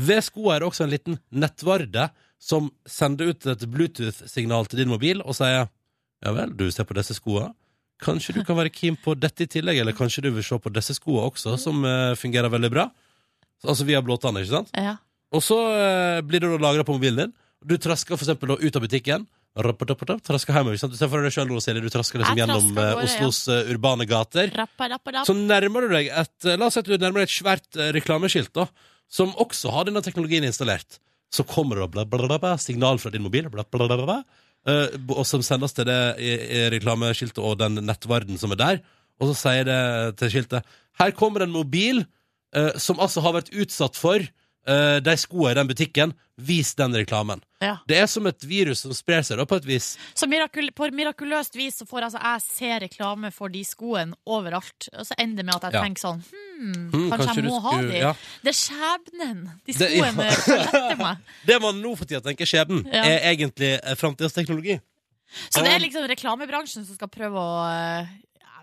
Ved 0.00 0.22
skoa 0.24 0.54
er 0.54 0.62
det 0.62 0.68
også 0.70 0.86
en 0.86 0.92
liten 0.92 1.18
nettvarde 1.28 2.06
som 2.40 2.70
sender 2.88 3.32
ut 3.32 3.46
et 3.52 3.66
Bluetooth-signal 3.68 4.66
til 4.70 4.82
din 4.82 4.92
mobil 4.92 5.20
og 5.22 5.36
sier 5.38 5.68
Ja 6.22 6.30
vel, 6.30 6.52
du 6.54 6.68
ser 6.70 6.86
på 6.86 6.94
disse 6.94 7.16
skoa. 7.18 7.48
Kanskje 8.02 8.36
du 8.36 8.44
kan 8.46 8.54
være 8.54 8.70
keen 8.70 8.94
på 8.94 9.16
dette 9.18 9.42
i 9.42 9.50
tillegg, 9.50 9.80
eller 9.82 9.94
kanskje 9.94 10.22
du 10.22 10.28
vil 10.30 10.44
se 10.46 10.54
på 10.54 10.70
disse 10.70 10.94
skoa 10.94 11.24
også, 11.26 11.56
som 11.58 11.82
uh, 11.82 12.14
fungerer 12.18 12.50
veldig 12.50 12.70
bra. 12.70 12.84
Altså 13.66 13.86
via 13.88 14.02
blåtann, 14.02 14.38
ikke 14.38 14.52
sant? 14.52 14.70
ja. 14.78 15.00
Og 15.32 15.42
så 15.42 15.56
uh, 15.56 16.20
blir 16.22 16.44
det 16.44 16.60
lagra 16.60 16.84
på 16.86 16.94
mobilen 16.94 17.24
din. 17.24 17.34
Du 17.64 17.74
trasker 17.80 18.14
for 18.14 18.22
eksempel 18.22 18.52
da 18.52 18.58
ut 18.60 18.76
av 18.78 18.84
butikken. 18.84 19.26
Trasker 19.52 20.56
hjemover. 20.56 20.78
Du 20.80 20.96
ser 20.96 21.10
for 21.12 21.24
deg 21.26 21.34
sjøl, 21.34 21.50
Silje. 21.60 21.82
Du 21.84 21.92
trasker 21.92 22.22
liksom 22.22 22.38
Jeg 22.38 22.40
gjennom 22.40 22.70
trasker 22.70 22.86
eh, 22.86 22.94
gårde. 22.96 23.08
Oslos 23.08 23.40
eh, 23.52 23.72
urbane 23.74 24.06
gater. 24.08 24.52
Rappa, 24.56 24.88
rappa, 24.88 25.12
rapp. 25.18 25.28
Så 25.28 25.36
nærmer 25.36 25.84
du 25.84 25.92
deg 25.92 26.08
et 26.08 26.46
eh, 26.48 26.56
La 26.56 26.70
oss 26.70 26.78
si 26.78 26.80
at 26.80 26.88
du 26.88 26.94
nærmer 26.96 27.20
deg 27.20 27.28
et 27.28 27.34
svært 27.34 27.80
reklameskilt, 27.98 28.52
da, 28.56 28.66
som 29.12 29.34
også 29.36 29.74
har 29.74 29.90
denne 29.90 30.00
teknologien 30.04 30.46
installert. 30.48 30.96
Så 31.32 31.44
kommer 31.48 31.82
det 31.82 31.90
bla, 31.92 32.06
bla, 32.08 32.38
bla, 32.40 32.54
signal 32.60 33.00
fra 33.00 33.12
din 33.12 33.24
mobil, 33.24 33.48
og 33.48 35.22
som 35.26 35.42
sendes 35.42 35.72
til 35.74 35.88
det 35.88 36.00
reklameskiltet 36.72 37.40
og 37.40 37.56
den 37.60 37.80
nettverden 37.82 38.36
som 38.38 38.52
er 38.52 38.60
der. 38.60 38.82
Og 39.20 39.32
så 39.32 39.38
sier 39.40 39.64
det 39.68 39.80
til 40.20 40.32
skiltet 40.32 40.68
Her 41.00 41.12
kommer 41.16 41.44
en 41.44 41.54
mobil 41.54 42.04
som 42.76 43.00
altså 43.00 43.24
har 43.24 43.34
vært 43.38 43.50
utsatt 43.56 43.96
for 43.96 44.20
eh, 44.66 44.98
de 45.00 45.16
skoene 45.16 45.52
i 45.52 45.54
den 45.60 45.68
butikken. 45.70 46.12
Vis 46.42 46.72
den 46.74 46.94
reklamen. 46.96 47.42
Ja. 47.60 47.76
Det 47.86 47.98
er 48.00 48.06
som 48.10 48.24
et 48.26 48.42
virus 48.48 48.80
som 48.82 48.90
sprer 48.96 49.20
seg, 49.22 49.36
da, 49.38 49.44
på 49.46 49.58
et 49.60 49.66
vis. 49.68 49.92
Så 50.16 50.26
mirakul 50.26 50.70
på 50.74 50.88
mirakuløst 50.96 51.54
vis 51.54 51.76
så 51.78 51.86
får 51.86 52.06
altså 52.08 52.22
jeg 52.24 52.42
se 52.46 52.70
reklame 52.86 53.30
for 53.36 53.52
de 53.52 53.60
skoene 53.68 54.16
overalt. 54.26 54.88
Og 54.96 55.04
så 55.06 55.14
ender 55.20 55.42
det 55.42 55.46
med 55.46 55.54
at 55.60 55.66
jeg 55.68 55.76
Ja. 55.76 55.82
tenker 55.84 56.00
sånn 56.02 56.22
hmm, 56.24 56.72
Hmm, 56.90 57.10
kanskje, 57.12 57.26
kanskje 57.26 57.36
jeg 57.42 57.44
må 57.50 57.60
ha 57.60 57.70
skulle- 57.76 57.92
de. 57.92 57.98
ja. 57.98 58.12
Det 58.42 58.48
er 58.54 58.58
skjebnen 58.58 59.44
de 59.66 59.72
Det- 59.72 59.90
skoene 59.92 60.30
følger 60.32 60.66
etter 60.72 60.96
meg. 61.04 61.16
Det 61.46 61.60
man 61.62 61.82
nå 61.82 61.94
for 61.98 62.04
tida 62.06 62.20
tenker 62.24 62.46
skjebnen, 62.46 62.86
er 62.92 63.20
egentlig 63.34 63.78
eh, 63.84 63.94
framtidas 63.94 64.32
teknologi. 64.32 64.80
Så 65.50 65.62
det 65.64 65.72
er 65.72 65.80
liksom 65.80 66.08
reklamebransjen 66.08 66.84
som 66.84 66.94
skal 66.96 67.08
prøve 67.08 67.38
å 67.38 68.00
eh, 68.00 68.06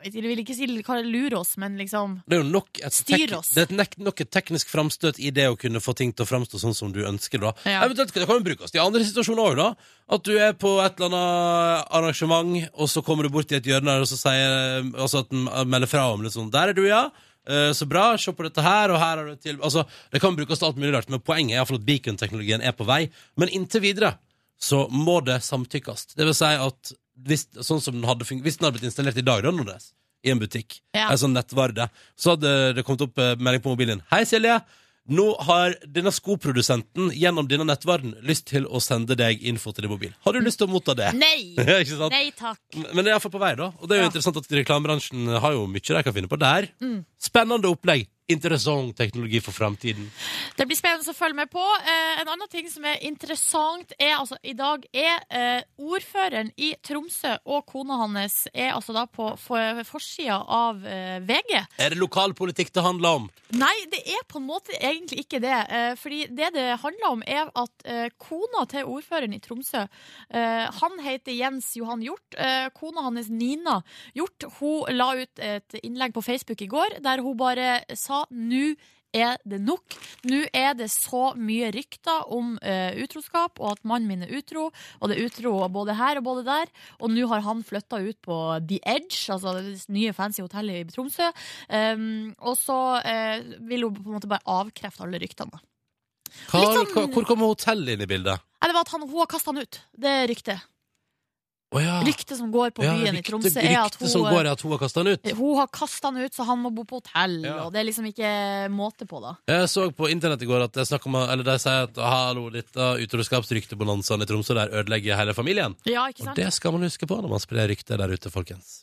Jeg 0.04 0.24
vil 0.24 0.40
ikke 0.44 0.56
si 0.56 0.68
lure 0.68 1.38
oss, 1.40 1.58
men 1.58 1.78
liksom 1.78 2.22
Det 2.28 2.38
er 2.38 2.44
jo 2.44 2.50
nok 2.50 2.80
et, 2.80 2.94
Styr 2.94 3.28
tek 3.28 3.38
oss. 3.38 3.50
det 3.56 3.66
er 3.66 3.82
et 3.84 3.98
nok 4.00 4.22
et 4.22 4.32
teknisk 4.32 4.68
framstøt 4.72 5.20
i 5.20 5.30
det 5.32 5.48
å 5.50 5.58
kunne 5.60 5.80
få 5.84 5.96
ting 5.96 6.14
til 6.14 6.26
å 6.26 6.30
framstå 6.30 6.60
sånn 6.60 6.76
som 6.76 6.92
du 6.92 7.04
ønsker. 7.06 7.40
da 7.40 7.54
Ja. 7.66 7.84
Eventuelt 7.86 8.14
det 8.14 8.26
kan 8.28 8.38
jo 8.40 8.44
brukes 8.44 8.76
i 8.76 8.80
andre 8.80 9.04
situasjoner 9.04 9.44
òg, 9.52 9.56
da. 9.58 9.76
At 10.10 10.24
du 10.24 10.38
er 10.38 10.54
på 10.54 10.80
et 10.84 11.00
eller 11.00 11.10
annet 11.10 11.88
arrangement, 11.92 12.70
og 12.74 12.88
så 12.88 13.04
kommer 13.04 13.24
du 13.24 13.30
bort 13.30 13.52
i 13.52 13.56
et 13.56 13.64
hjørne 13.64 13.86
der, 13.86 14.02
og 14.02 14.08
så 14.08 14.18
sier 14.18 14.94
altså 14.96 15.20
at 15.20 15.30
den 15.30 15.46
melder 15.70 15.88
fra 15.88 16.12
om 16.14 16.22
litt 16.22 16.34
sånn 16.34 16.52
'Der 16.52 16.70
er 16.70 16.74
du, 16.74 16.84
ja'. 16.88 17.12
Eh, 17.48 17.72
Så 17.74 17.88
bra, 17.88 18.16
se 18.18 18.32
på 18.32 18.44
dette 18.44 18.62
her, 18.62 18.92
og 18.92 19.00
her 19.00 19.18
har 19.18 19.26
du 19.26 19.36
til 19.36 19.58
Altså, 19.58 19.86
Det 20.12 20.22
kan 20.22 20.36
brukes 20.36 20.60
til 20.60 20.68
alt 20.68 20.78
mulig 20.78 20.94
rart, 20.94 21.10
men 21.10 21.20
poenget 21.20 21.54
er 21.56 21.60
iallfall 21.60 21.80
at 21.80 21.86
beacon-teknologien 21.86 22.62
er 22.62 22.72
på 22.74 22.86
vei. 22.86 23.10
Men 23.38 23.50
inntil 23.50 23.82
videre 23.82 24.18
så 24.60 24.90
må 24.92 25.24
det 25.24 25.42
samtykkes. 25.42 26.16
Det 26.16 26.26
vil 26.26 26.34
si 26.36 26.46
at 26.46 26.92
hvis, 27.26 27.48
sånn 27.66 27.82
som 27.82 27.94
den 28.00 28.04
hadde, 28.08 28.26
hvis 28.26 28.58
den 28.58 28.66
hadde 28.68 28.80
blitt 28.80 28.90
installert 28.92 29.18
i 29.18 29.26
dag, 29.26 29.44
da, 29.44 29.52
Nordnes, 29.52 29.92
i 30.26 30.32
en 30.32 30.40
butikk, 30.40 30.82
Ja. 30.96 31.10
en 31.12 31.18
sånn 31.18 31.34
nettvarde, 31.34 31.90
så 32.18 32.36
hadde 32.36 32.76
det 32.76 32.84
kommet 32.86 33.02
opp 33.08 33.18
eh, 33.20 33.36
melding 33.40 33.62
på 33.64 33.76
mobilen. 33.76 34.02
Hei, 34.12 34.24
Silje! 34.26 34.62
Nå 35.10 35.24
har 35.42 35.74
denne 35.90 36.12
skoprodusenten 36.14 37.08
gjennom 37.18 37.48
denne 37.50 37.66
nettverden 37.66 38.12
lyst 38.22 38.46
til 38.52 38.68
å 38.70 38.78
sende 38.84 39.16
deg 39.18 39.42
info 39.42 39.72
til 39.74 39.88
din 39.88 39.90
mobil. 39.96 40.12
Har 40.22 40.34
du 40.34 40.40
lyst 40.46 40.60
til 40.62 40.68
å 40.68 40.72
motta 40.72 40.94
det? 40.94 41.08
Nei! 41.18 41.56
Nei 42.14 42.30
takk. 42.38 42.60
Men 42.94 43.02
det 43.04 43.08
er 43.10 43.16
iallfall 43.16 43.34
på 43.34 43.42
vei, 43.42 43.56
da. 43.58 43.72
Og 43.80 43.88
det 43.90 43.96
er 43.98 44.04
jo 44.04 44.06
Ja. 44.06 44.10
interessant 44.12 44.38
at 44.38 44.52
reklamebransjen 44.60 45.40
har 45.42 45.56
jo 45.58 45.66
mye 45.66 45.82
de 45.82 46.04
kan 46.06 46.14
finne 46.14 46.30
på 46.30 46.38
der. 46.38 46.70
Mm. 46.84 47.00
Spennende 47.18 47.72
opplegg. 47.74 48.06
Interessant 48.30 48.94
teknologi 48.98 49.40
for 49.42 49.52
framtiden. 49.52 50.06
Det 50.56 50.68
blir 50.70 50.78
spennende 50.78 51.10
å 51.10 51.18
følge 51.18 51.40
med 51.40 51.50
på. 51.50 51.64
Eh, 51.82 52.20
en 52.22 52.30
annen 52.30 52.50
ting 52.52 52.68
som 52.70 52.84
er 52.86 53.00
interessant 53.08 53.90
er 53.98 54.20
altså 54.20 54.38
i 54.46 54.54
dag 54.54 54.84
er 54.94 55.24
eh, 55.34 55.64
ordføreren 55.82 56.52
i 56.62 56.76
Tromsø 56.86 57.32
og 57.50 57.66
kona 57.66 57.98
hans 58.04 58.44
er 58.54 58.76
altså 58.76 58.94
da 58.94 59.08
på 59.10 59.32
for, 59.42 59.82
forsida 59.88 60.38
av 60.46 60.86
eh, 60.86 61.18
VG. 61.26 61.56
Er 61.82 61.96
det 61.96 61.98
lokalpolitikk 61.98 62.70
det 62.76 62.84
handler 62.86 63.22
om? 63.22 63.26
Nei, 63.58 63.74
det 63.90 64.04
er 64.14 64.22
på 64.30 64.38
en 64.38 64.46
måte 64.46 64.78
egentlig 64.78 65.24
ikke 65.24 65.42
det. 65.42 65.58
Eh, 65.74 65.96
fordi 65.98 66.22
det 66.30 66.52
det 66.54 66.68
handler 66.84 67.16
om, 67.16 67.26
er 67.26 67.50
at 67.50 67.88
eh, 67.90 68.12
kona 68.22 68.68
til 68.70 68.94
ordføreren 68.94 69.34
i 69.34 69.42
Tromsø 69.42 69.82
eh, 69.82 70.70
Han 70.84 71.02
heter 71.02 71.34
Jens 71.34 71.72
Johan 71.80 72.06
Hjort. 72.06 72.38
Eh, 72.38 72.70
kona 72.78 73.08
hans 73.08 73.34
Nina 73.34 73.80
Hjort 74.14 74.46
hun 74.60 74.94
la 74.94 75.12
ut 75.18 75.42
et 75.42 75.82
innlegg 75.82 76.14
på 76.14 76.22
Facebook 76.22 76.62
i 76.62 76.70
går 76.70 77.00
der 77.02 77.26
hun 77.26 77.38
bare 77.40 77.82
sa 77.98 78.19
nå 78.30 78.74
er 79.16 79.40
det 79.50 79.58
nok. 79.66 79.96
Nå 80.30 80.44
er 80.54 80.76
det 80.78 80.90
så 80.94 81.32
mye 81.40 81.72
rykter 81.74 82.28
om 82.36 82.52
uh, 82.62 82.92
utroskap, 83.02 83.58
og 83.58 83.72
at 83.72 83.88
mannen 83.88 84.10
min 84.10 84.26
er 84.28 84.34
utro. 84.38 84.68
Og 85.00 85.10
det 85.10 85.18
er 85.18 85.30
utro 85.30 85.56
både 85.74 85.96
her 85.98 86.20
og 86.22 86.28
både 86.28 86.46
der. 86.46 86.70
Og 87.00 87.10
nå 87.14 87.26
har 87.32 87.42
han 87.48 87.64
flytta 87.66 88.02
ut 88.06 88.20
på 88.26 88.38
The 88.70 88.78
Edge, 88.86 89.24
altså 89.34 89.56
det 89.58 89.80
nye 89.94 90.14
fancy 90.14 90.44
hotellet 90.46 90.84
i 90.84 90.94
Tromsø. 90.94 91.32
Um, 91.74 92.36
og 92.38 92.60
så 92.62 92.80
uh, 93.02 93.50
vil 93.70 93.88
hun 93.88 93.98
på 93.98 94.06
en 94.06 94.20
måte 94.20 94.30
bare 94.30 94.46
avkrefte 94.60 95.06
alle 95.08 95.22
ryktene. 95.22 95.62
Hva, 96.52 96.62
sånn- 96.70 97.10
hvor 97.10 97.26
kommer 97.26 97.50
hotellet 97.50 97.96
inn 97.96 98.06
i 98.06 98.10
bildet? 98.10 98.46
Det 98.62 98.76
var 98.76 98.86
at 98.86 98.94
han, 98.94 99.08
hun 99.10 99.24
har 99.24 99.32
kasta 99.32 99.50
han 99.50 99.64
ut. 99.66 99.82
Det 99.98 100.12
er 100.20 100.30
ryktet. 100.30 100.70
Å 101.70 101.82
ja. 101.84 102.00
Ryktet 102.02 102.34
som 102.40 102.50
går 102.50 102.72
på 102.74 102.82
Ja, 102.82 102.96
byen 102.98 103.20
i 103.20 103.22
Tromsø, 103.22 103.52
er 103.62 103.76
at 103.78 103.94
rykte 103.94 104.08
som 104.10 104.24
hun, 104.26 104.34
går 104.34 104.48
er 104.48 104.56
at 104.56 104.62
hun 104.66 104.72
har 104.74 104.80
kasta 104.82 105.04
han 105.04 105.12
ut. 105.14 105.28
hun 105.38 105.52
har 105.60 105.68
kasta 105.70 106.10
han 106.10 106.18
ut, 106.18 106.34
så 106.34 106.46
han 106.48 106.64
må 106.64 106.72
bo 106.74 106.86
på 106.90 106.98
hotell. 106.98 107.36
Ja. 107.46 107.60
Og 107.68 107.76
det 107.76 107.84
er 107.84 107.86
liksom 107.92 108.08
ikke 108.10 108.32
måte 108.74 109.06
på, 109.10 109.20
da. 109.22 109.36
Jeg 109.52 109.68
så 109.70 109.86
på 109.94 110.10
internett 110.10 110.42
i 110.42 110.50
går 110.50 110.66
at 110.66 110.80
det 110.80 110.88
om, 110.98 111.20
eller 111.22 111.46
de 111.46 111.56
sier 111.62 111.86
at 111.86 112.02
hallo, 112.02 112.48
dette 112.50 112.90
utroskapsryktebonanzaen 113.06 114.26
i 114.26 114.30
Tromsø 114.32 114.58
der 114.58 114.74
ødelegger 114.82 115.20
hele 115.22 115.38
familien. 115.38 115.78
Ja, 115.86 116.08
ikke 116.10 116.26
sant? 116.26 116.34
Og 116.34 116.42
det 116.42 116.50
skal 116.58 116.74
man 116.74 116.88
huske 116.90 117.06
på 117.06 117.22
når 117.22 117.36
man 117.38 117.46
sprer 117.46 117.70
rykter 117.70 118.02
der 118.02 118.18
ute, 118.18 118.34
folkens. 118.34 118.80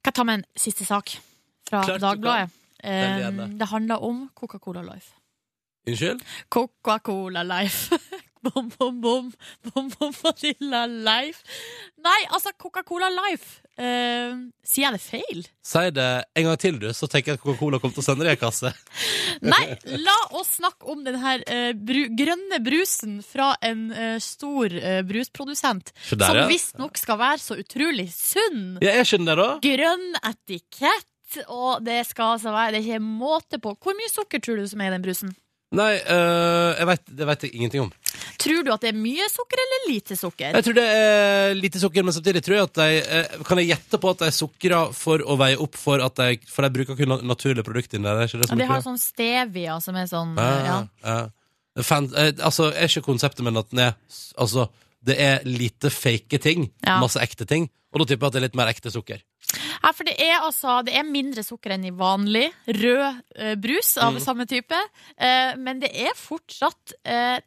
Kan 0.00 0.14
jeg 0.14 0.20
ta 0.22 0.24
med 0.24 0.40
en 0.40 0.48
siste 0.56 0.88
sak 0.88 1.12
fra 1.68 1.84
Klart 1.84 2.00
Dagbladet? 2.00 2.56
Eh, 2.86 3.30
det 3.60 3.68
handler 3.68 4.00
om 4.00 4.30
Coca-Cola 4.32 4.80
Life. 4.86 5.12
Unnskyld? 5.86 6.24
Coca-Cola 6.48 7.44
Life. 7.44 8.00
Bom, 8.46 8.68
bom, 8.78 9.00
bom, 9.00 9.30
bom, 9.72 9.88
bom, 9.98 10.12
Vanilla 10.22 10.86
Life. 10.86 11.42
Nei, 12.04 12.18
altså 12.30 12.52
Coca-Cola 12.58 13.08
Life. 13.10 13.62
Uh, 13.76 14.46
sier 14.64 14.86
jeg 14.86 14.94
det 14.94 15.02
feil? 15.02 15.40
Si 15.66 15.82
det 15.96 16.06
en 16.38 16.46
gang 16.46 16.60
til, 16.60 16.78
du, 16.80 16.86
så 16.96 17.08
tenker 17.10 17.32
jeg 17.32 17.40
at 17.40 17.42
Coca-Cola 17.42 17.80
kommer 17.82 17.96
til 17.96 18.04
å 18.04 18.06
sende 18.06 18.26
deg 18.26 18.36
en 18.36 18.42
kasse. 18.44 18.70
Nei, 19.52 19.64
la 19.98 20.16
oss 20.38 20.54
snakke 20.60 20.86
om 20.92 21.02
den 21.06 21.18
her 21.22 21.42
uh, 21.48 21.72
bru 21.76 22.04
grønne 22.16 22.60
brusen 22.64 23.18
fra 23.26 23.50
en 23.66 23.88
uh, 23.90 24.16
stor 24.22 24.76
brusprodusent. 25.08 25.92
Der, 26.12 26.22
som 26.22 26.42
ja. 26.42 26.46
visstnok 26.50 27.00
skal 27.00 27.20
være 27.20 27.42
så 27.42 27.58
utrolig 27.60 28.08
sunn. 28.14 28.76
Ja, 28.84 28.94
jeg 29.00 29.10
skjønner 29.10 29.34
det, 29.34 29.48
da. 29.48 29.58
Grønn 29.66 30.20
etikett, 30.22 31.40
og 31.50 31.82
det 31.84 32.04
skal 32.06 32.36
altså 32.36 32.54
være 32.54 32.76
Det 32.76 32.84
er 32.84 32.94
ikke 32.94 33.02
måte 33.26 33.60
på. 33.62 33.74
Hvor 33.82 33.98
mye 33.98 34.12
sukker 34.12 34.44
tror 34.44 34.62
du 34.62 34.70
som 34.70 34.84
er 34.84 34.92
i 34.92 34.96
den 34.96 35.04
brusen? 35.04 35.34
Nei, 35.74 35.96
øh, 35.98 36.72
jeg 36.78 36.86
vet, 36.86 37.08
det 37.18 37.26
vet 37.26 37.44
jeg 37.44 37.54
ingenting 37.56 37.82
om. 37.88 37.88
Tror 38.46 38.62
du 38.66 38.70
at 38.72 38.84
det 38.86 38.92
er 38.92 38.98
mye 38.98 39.26
sukker 39.32 39.62
eller 39.64 39.84
lite 39.90 40.16
sukker? 40.18 40.54
Jeg 40.54 40.66
tror 40.68 40.76
det 40.78 40.84
er 40.96 41.54
lite 41.58 41.82
sukker, 41.82 42.06
men 42.06 42.14
samtidig 42.16 42.42
tror 42.46 42.56
jeg 42.60 42.68
at 42.70 42.78
de 42.78 42.86
eh, 43.02 43.36
Kan 43.48 43.58
jeg 43.62 43.72
gjette 43.74 44.00
på 44.02 44.12
at 44.14 44.22
de 44.22 44.30
sukrer 44.36 44.92
for 44.94 45.24
å 45.26 45.36
veie 45.40 45.58
opp 45.62 45.74
for 45.80 46.02
at 46.04 46.14
de 46.22 46.38
For 46.52 46.66
de 46.66 46.70
bruker 46.78 46.98
kun 47.00 47.16
naturlige 47.26 47.66
produkter 47.66 47.98
inni 48.00 48.06
der? 48.08 48.22
Er 48.22 48.30
ikke 48.30 48.40
det 48.42 48.46
Ja, 48.46 48.52
som 48.54 48.62
de 48.62 48.70
har 48.70 48.84
sånn 48.86 49.00
stevia 49.02 49.80
som 49.82 49.98
er 49.98 50.06
sånn 50.10 50.36
Ja, 50.38 50.46
ja. 50.50 50.76
ja, 51.02 51.16
ja. 51.76 51.82
Fan, 51.84 52.06
eh, 52.16 52.30
altså, 52.40 52.70
er 52.72 52.88
ikke 52.88 53.04
konseptet, 53.10 53.42
men 53.44 53.58
at 53.60 53.68
den 53.74 53.82
er 53.90 53.96
Altså, 54.40 54.70
det 55.06 55.18
er 55.20 55.42
lite 55.44 55.90
fake 55.92 56.38
ting. 56.42 56.70
Ja. 56.86 56.96
Masse 57.02 57.20
ekte 57.22 57.44
ting. 57.46 57.68
Og 57.92 58.00
da 58.02 58.06
tipper 58.08 58.26
jeg 58.26 58.30
at 58.30 58.34
det 58.34 58.40
er 58.40 58.44
litt 58.48 58.56
mer 58.58 58.70
ekte 58.72 58.90
sukker. 58.92 59.20
Ja, 59.82 59.92
for 59.94 60.08
det 60.08 60.16
er 60.18 60.40
altså 60.42 60.80
Det 60.84 60.96
er 60.98 61.04
mindre 61.06 61.44
sukker 61.46 61.76
enn 61.76 61.84
i 61.86 61.92
vanlig 61.94 62.48
rød 62.66 63.20
eh, 63.36 63.54
brus 63.60 63.92
av 64.02 64.16
Mm. 64.16 64.20
samme 64.24 64.46
type. 64.50 64.80
Eh, 65.20 65.52
men 65.60 65.78
det 65.84 65.92
er 65.94 66.16
fortsatt 66.18 66.96
eh, 67.04 67.38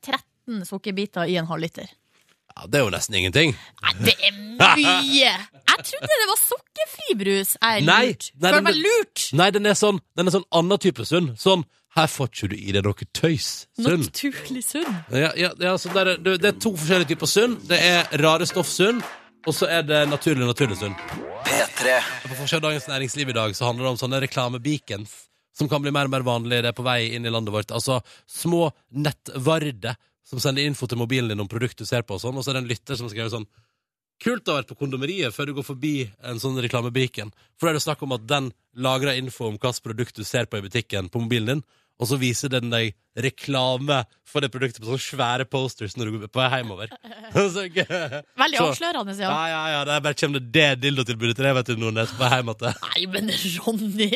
13 0.49 0.65
sukkerbiter 0.65 1.27
i 1.29 1.35
en 1.37 1.47
halvliter. 1.47 1.87
Ja, 2.55 2.65
Det 2.67 2.79
er 2.79 2.83
jo 2.83 2.89
nesten 2.91 3.15
ingenting. 3.15 3.53
Nei, 3.83 3.93
det 4.03 4.15
er 4.25 4.33
mye! 4.33 5.33
Jeg 5.69 5.85
trodde 5.85 6.09
det 6.19 6.27
var 6.27 6.39
sukkerfri 6.41 7.15
brus. 7.19 7.53
Jeg 7.61 7.81
er 7.81 7.85
Nei, 7.85 8.05
lurt. 8.09 8.31
nei, 8.35 8.49
Føler 8.49 8.55
den- 8.57 8.63
meg 8.63 8.75
lurt. 8.75 9.27
Nei, 9.33 9.49
den 9.51 9.65
er 9.65 9.73
sånn 9.75 9.99
Den 10.15 10.27
er 10.27 10.31
sånn 10.31 10.47
annen 10.51 10.77
type 10.79 11.05
sunn. 11.05 11.35
Sånn 11.37 11.63
her 11.95 12.07
får 12.07 12.27
ikke 12.29 12.49
du 12.49 12.55
i 12.55 12.71
deg 12.71 12.83
noe 12.83 12.93
tøys. 13.13 13.67
Sunn. 13.79 14.01
Naturlig 14.03 14.63
sunn. 14.63 15.03
Ja, 15.11 15.31
ja, 15.35 15.49
ja, 15.59 15.75
så 15.77 15.93
der, 15.93 16.07
er- 16.07 16.17
det, 16.17 16.41
det 16.41 16.55
er 16.55 16.59
to 16.59 16.71
forskjellige 16.75 17.07
typer 17.15 17.27
sunn. 17.27 17.55
Det 17.67 17.79
er 17.79 18.03
rare 18.21 18.45
stoff 18.45 18.67
sunn, 18.67 19.01
og 19.47 19.53
så 19.53 19.67
er 19.69 19.81
det 19.83 20.09
naturlig 20.09 20.45
naturlig 20.45 20.77
sunn. 20.77 20.95
P3. 21.45 22.01
På 22.27 22.35
forsiden 22.35 22.55
av 22.65 22.71
Dagens 22.71 22.87
Næringsliv 22.87 23.29
i 23.29 23.33
dag 23.33 23.55
så 23.55 23.65
handler 23.65 23.85
det 23.85 23.91
om 23.91 23.97
sånne 24.09 24.21
reklamebeacons 24.21 25.09
som 25.55 25.67
kan 25.69 25.81
bli 25.81 25.91
mer 25.91 26.05
og 26.05 26.11
mer 26.11 26.21
vanlige. 26.23 26.61
Det 26.61 26.69
er 26.69 26.77
på 26.77 26.83
vei 26.83 27.13
inn 27.15 27.25
i 27.25 27.29
landet 27.29 27.51
vårt. 27.53 27.71
Altså 27.71 28.01
små 28.27 28.71
nettvarder 28.93 29.95
som 30.29 30.41
sender 30.43 30.65
info 30.69 30.85
til 30.89 30.99
mobilen 31.01 31.31
din 31.33 31.41
om 31.41 31.49
produkt 31.49 31.81
du 31.81 31.85
ser 31.89 32.05
på, 32.05 32.15
og 32.19 32.21
sånn, 32.23 32.37
og 32.37 32.45
så 32.45 32.51
er 32.53 32.59
det 32.59 32.63
en 32.65 32.71
lytter 32.71 32.99
som 32.99 33.09
skriver 33.11 33.33
sånn 33.33 33.49
Kult 34.19 34.49
å 34.49 34.51
ha 34.51 34.59
vært 34.59 34.67
på 34.73 34.75
kondomeriet 34.81 35.31
før 35.31 35.47
du 35.47 35.53
går 35.55 35.63
forbi 35.63 35.93
en 36.27 36.41
sånn 36.43 36.57
reklamebriken. 36.59 37.29
For 37.55 37.69
da 37.69 37.71
er 37.71 37.77
det 37.77 37.83
snakk 37.85 38.01
om 38.03 38.11
at 38.17 38.25
den 38.27 38.49
lagrer 38.75 39.15
info 39.15 39.45
om 39.47 39.53
hvilket 39.55 39.79
produkt 39.85 40.19
du 40.19 40.25
ser 40.27 40.43
på 40.51 40.59
i 40.59 40.65
butikken 40.65 41.07
på 41.07 41.21
mobilen 41.23 41.53
din, 41.53 41.61
og 42.03 42.07
så 42.11 42.17
viser 42.19 42.51
den 42.51 42.67
deg 42.71 42.97
reklame 43.15 44.01
for 44.27 44.43
det 44.43 44.51
produktet 44.51 44.83
på 44.83 44.89
sånne 44.91 45.05
svære 45.05 45.47
posters 45.47 45.95
når 45.95 46.11
du 46.11 46.19
går 46.25 46.33
på 46.35 46.49
hjemover. 46.51 46.91
Veldig 47.39 48.59
Så- 48.59 48.67
avslørende, 48.67 49.15
ja. 49.23 49.31
Ja, 49.31 49.47
ja, 49.55 49.63
ja, 49.77 49.81
det 49.87 49.95
er 49.95 50.05
bare 50.09 50.19
kommer 50.19 50.43
det 50.43 50.51
det 50.51 50.69
dildotilbudet 50.83 51.39
til 51.39 51.47
deg, 51.47 51.55
vet 51.61 51.71
du, 51.71 51.75
Nordnes, 51.79 52.11
på 52.11 52.25
vei 52.27 52.35
hjem 52.41 52.53
igjen. 52.57 52.79
Nei, 52.91 53.07
men 53.15 53.35
Ronny! 53.63 54.11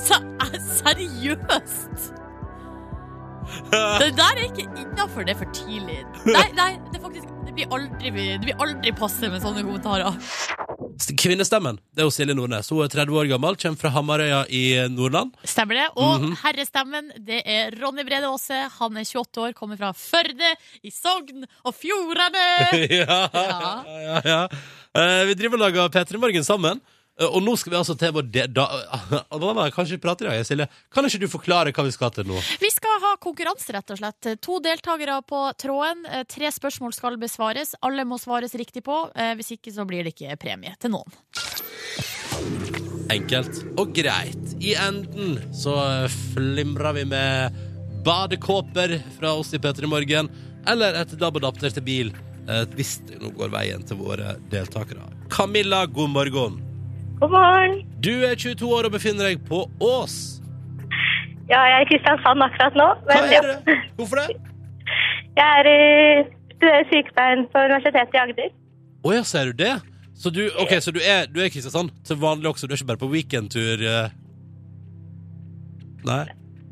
Se- 0.00 0.60
Seriøst! 0.80 2.31
Det 4.02 4.10
der 4.16 4.38
er 4.38 4.44
ikke 4.48 4.66
innafor. 4.78 5.24
Det 5.26 5.34
er 5.36 5.40
for 5.42 5.52
tidlig. 5.56 6.00
Nei, 6.26 6.48
nei, 6.58 6.72
det 6.92 7.00
faktisk 7.02 7.28
Det 7.46 7.54
blir 7.58 7.72
aldri, 7.76 8.10
det 8.16 8.40
blir 8.46 8.56
aldri 8.64 8.92
passe 8.96 9.28
med 9.28 9.42
sånne 9.44 9.60
kommentarer. 9.66 10.14
Kvinnestemmen, 11.18 11.76
det 11.92 12.00
er 12.02 12.06
jo 12.06 12.12
Silje 12.14 12.34
Nordnes. 12.36 12.68
Hun 12.72 12.84
er 12.84 12.88
30 12.92 13.16
år 13.18 13.28
gammel, 13.28 13.56
kommer 13.60 13.80
fra 13.80 13.90
Hamarøya 13.92 14.38
i 14.48 14.62
Nordland. 14.92 15.34
Stemmer 15.44 15.74
det? 15.80 15.86
Og 15.96 16.20
Mhm. 16.22 16.36
herrestemmen, 16.42 17.10
det 17.26 17.42
er 17.44 17.70
Ronny 17.82 18.04
Brede 18.08 18.24
Aase. 18.30 18.68
Han 18.78 18.96
er 18.96 19.04
28 19.04 19.42
år, 19.42 19.52
kommer 19.58 19.76
fra 19.76 19.92
Førde 19.92 20.54
i 20.82 20.90
Sogn 20.90 21.44
og 21.64 21.74
Fjordane. 21.74 22.46
ja, 23.02 23.28
ja, 23.34 23.84
ja, 23.84 24.20
ja. 24.24 24.42
Eh, 24.94 25.24
vi 25.26 25.34
driver 25.34 25.54
og 25.60 25.64
lager 25.66 25.88
P3 25.92 26.18
Morgen 26.20 26.44
sammen. 26.44 26.80
Eh, 27.20 27.28
og 27.28 27.42
nå 27.44 27.54
skal 27.60 27.74
vi 27.74 27.78
altså 27.78 27.96
til 27.98 28.14
vår 28.16 28.28
de 28.32 28.46
da, 28.56 28.66
jeg 29.32 29.74
Kanskje 29.76 29.98
prate 30.00 30.24
i 30.24 30.28
dag, 30.30 30.44
Silje. 30.48 30.68
Kan 30.92 31.08
ikke 31.08 31.20
du 31.22 31.28
forklare 31.30 31.74
hva 31.74 31.84
vi 31.86 31.94
skal 31.94 32.12
til 32.14 32.28
nå? 32.28 32.38
Vi 32.62 32.70
skal 32.72 33.02
ha 33.04 33.14
konkurranse, 33.22 33.72
rett 33.76 33.92
og 33.92 34.00
slett. 34.00 34.30
To 34.44 34.60
deltakere 34.64 35.20
på 35.28 35.42
tråden. 35.60 36.06
Eh, 36.08 36.24
Tre 36.32 36.52
spørsmål 36.54 36.94
skal 36.96 37.18
besvares. 37.20 37.74
Alle 37.84 38.06
må 38.08 38.18
svares 38.20 38.56
riktig 38.58 38.84
på. 38.86 39.04
Eh, 39.14 39.34
Hvis 39.38 39.54
ikke 39.58 39.74
så 39.74 39.86
blir 39.88 40.06
det 40.06 40.14
ikke 40.16 40.38
premie 40.40 40.74
til 40.80 40.94
noen. 40.96 41.20
Enkelt 43.12 43.60
og 43.76 43.92
greit. 43.94 44.54
I 44.62 44.72
enden 44.80 45.36
så 45.52 45.74
flimrer 46.32 46.96
vi 46.96 47.04
med 47.10 47.58
badekåper 48.06 48.96
fra 49.18 49.34
oss 49.38 49.52
i 49.54 49.60
P3 49.62 49.90
Morgen, 49.90 50.30
eller 50.66 50.96
et 51.02 51.12
DAB-adapter 51.20 51.74
til 51.76 51.84
bil, 51.86 52.12
hvis 52.74 52.96
det 53.06 53.20
nå 53.22 53.30
går 53.36 53.52
veien 53.52 53.84
til 53.86 54.00
våre 54.00 54.32
deltakere. 54.50 55.04
Camilla, 55.30 55.84
god 55.86 56.10
morgen. 56.16 56.71
God 57.22 57.30
morgen. 57.30 57.74
Du 58.02 58.14
er 58.26 58.34
22 58.34 58.68
år 58.76 58.88
og 58.88 58.94
befinner 58.96 59.28
deg 59.28 59.42
på 59.46 59.60
Ås. 59.78 60.14
Ja, 61.46 61.60
jeg 61.70 61.76
er 61.76 61.84
i 61.84 61.86
Kristiansand 61.92 62.42
akkurat 62.42 62.78
nå. 62.80 62.86
Hva 63.06 63.18
er 63.18 63.28
er 63.28 63.34
ja. 63.36 63.42
det? 63.46 63.76
Hvorfor 63.98 64.18
det? 64.18 64.40
Jeg 65.36 65.60
er 65.60 65.68
i 65.70 65.76
studerer 66.56 66.88
sykepleien 66.90 67.44
på 67.52 67.62
Universitetet 67.68 68.18
i 68.18 68.20
Agder. 68.24 68.50
Å 69.06 69.14
ja, 69.14 69.22
ser 69.30 69.52
du 69.52 69.62
det? 69.62 69.70
Så 70.18 70.34
du, 70.34 70.42
okay, 70.64 70.82
så 70.82 70.90
du 70.90 70.98
er, 70.98 71.30
du 71.30 71.38
er 71.38 71.46
i 71.46 71.54
Kristiansand 71.54 71.94
til 72.02 72.18
vanlig 72.24 72.50
også? 72.50 72.66
Du 72.66 72.74
er 72.74 72.82
ikke 72.82 72.90
bare 72.90 73.02
på 73.04 73.12
weekendtur? 73.14 73.86
eh? 73.86 74.18
Nei? 76.10 76.22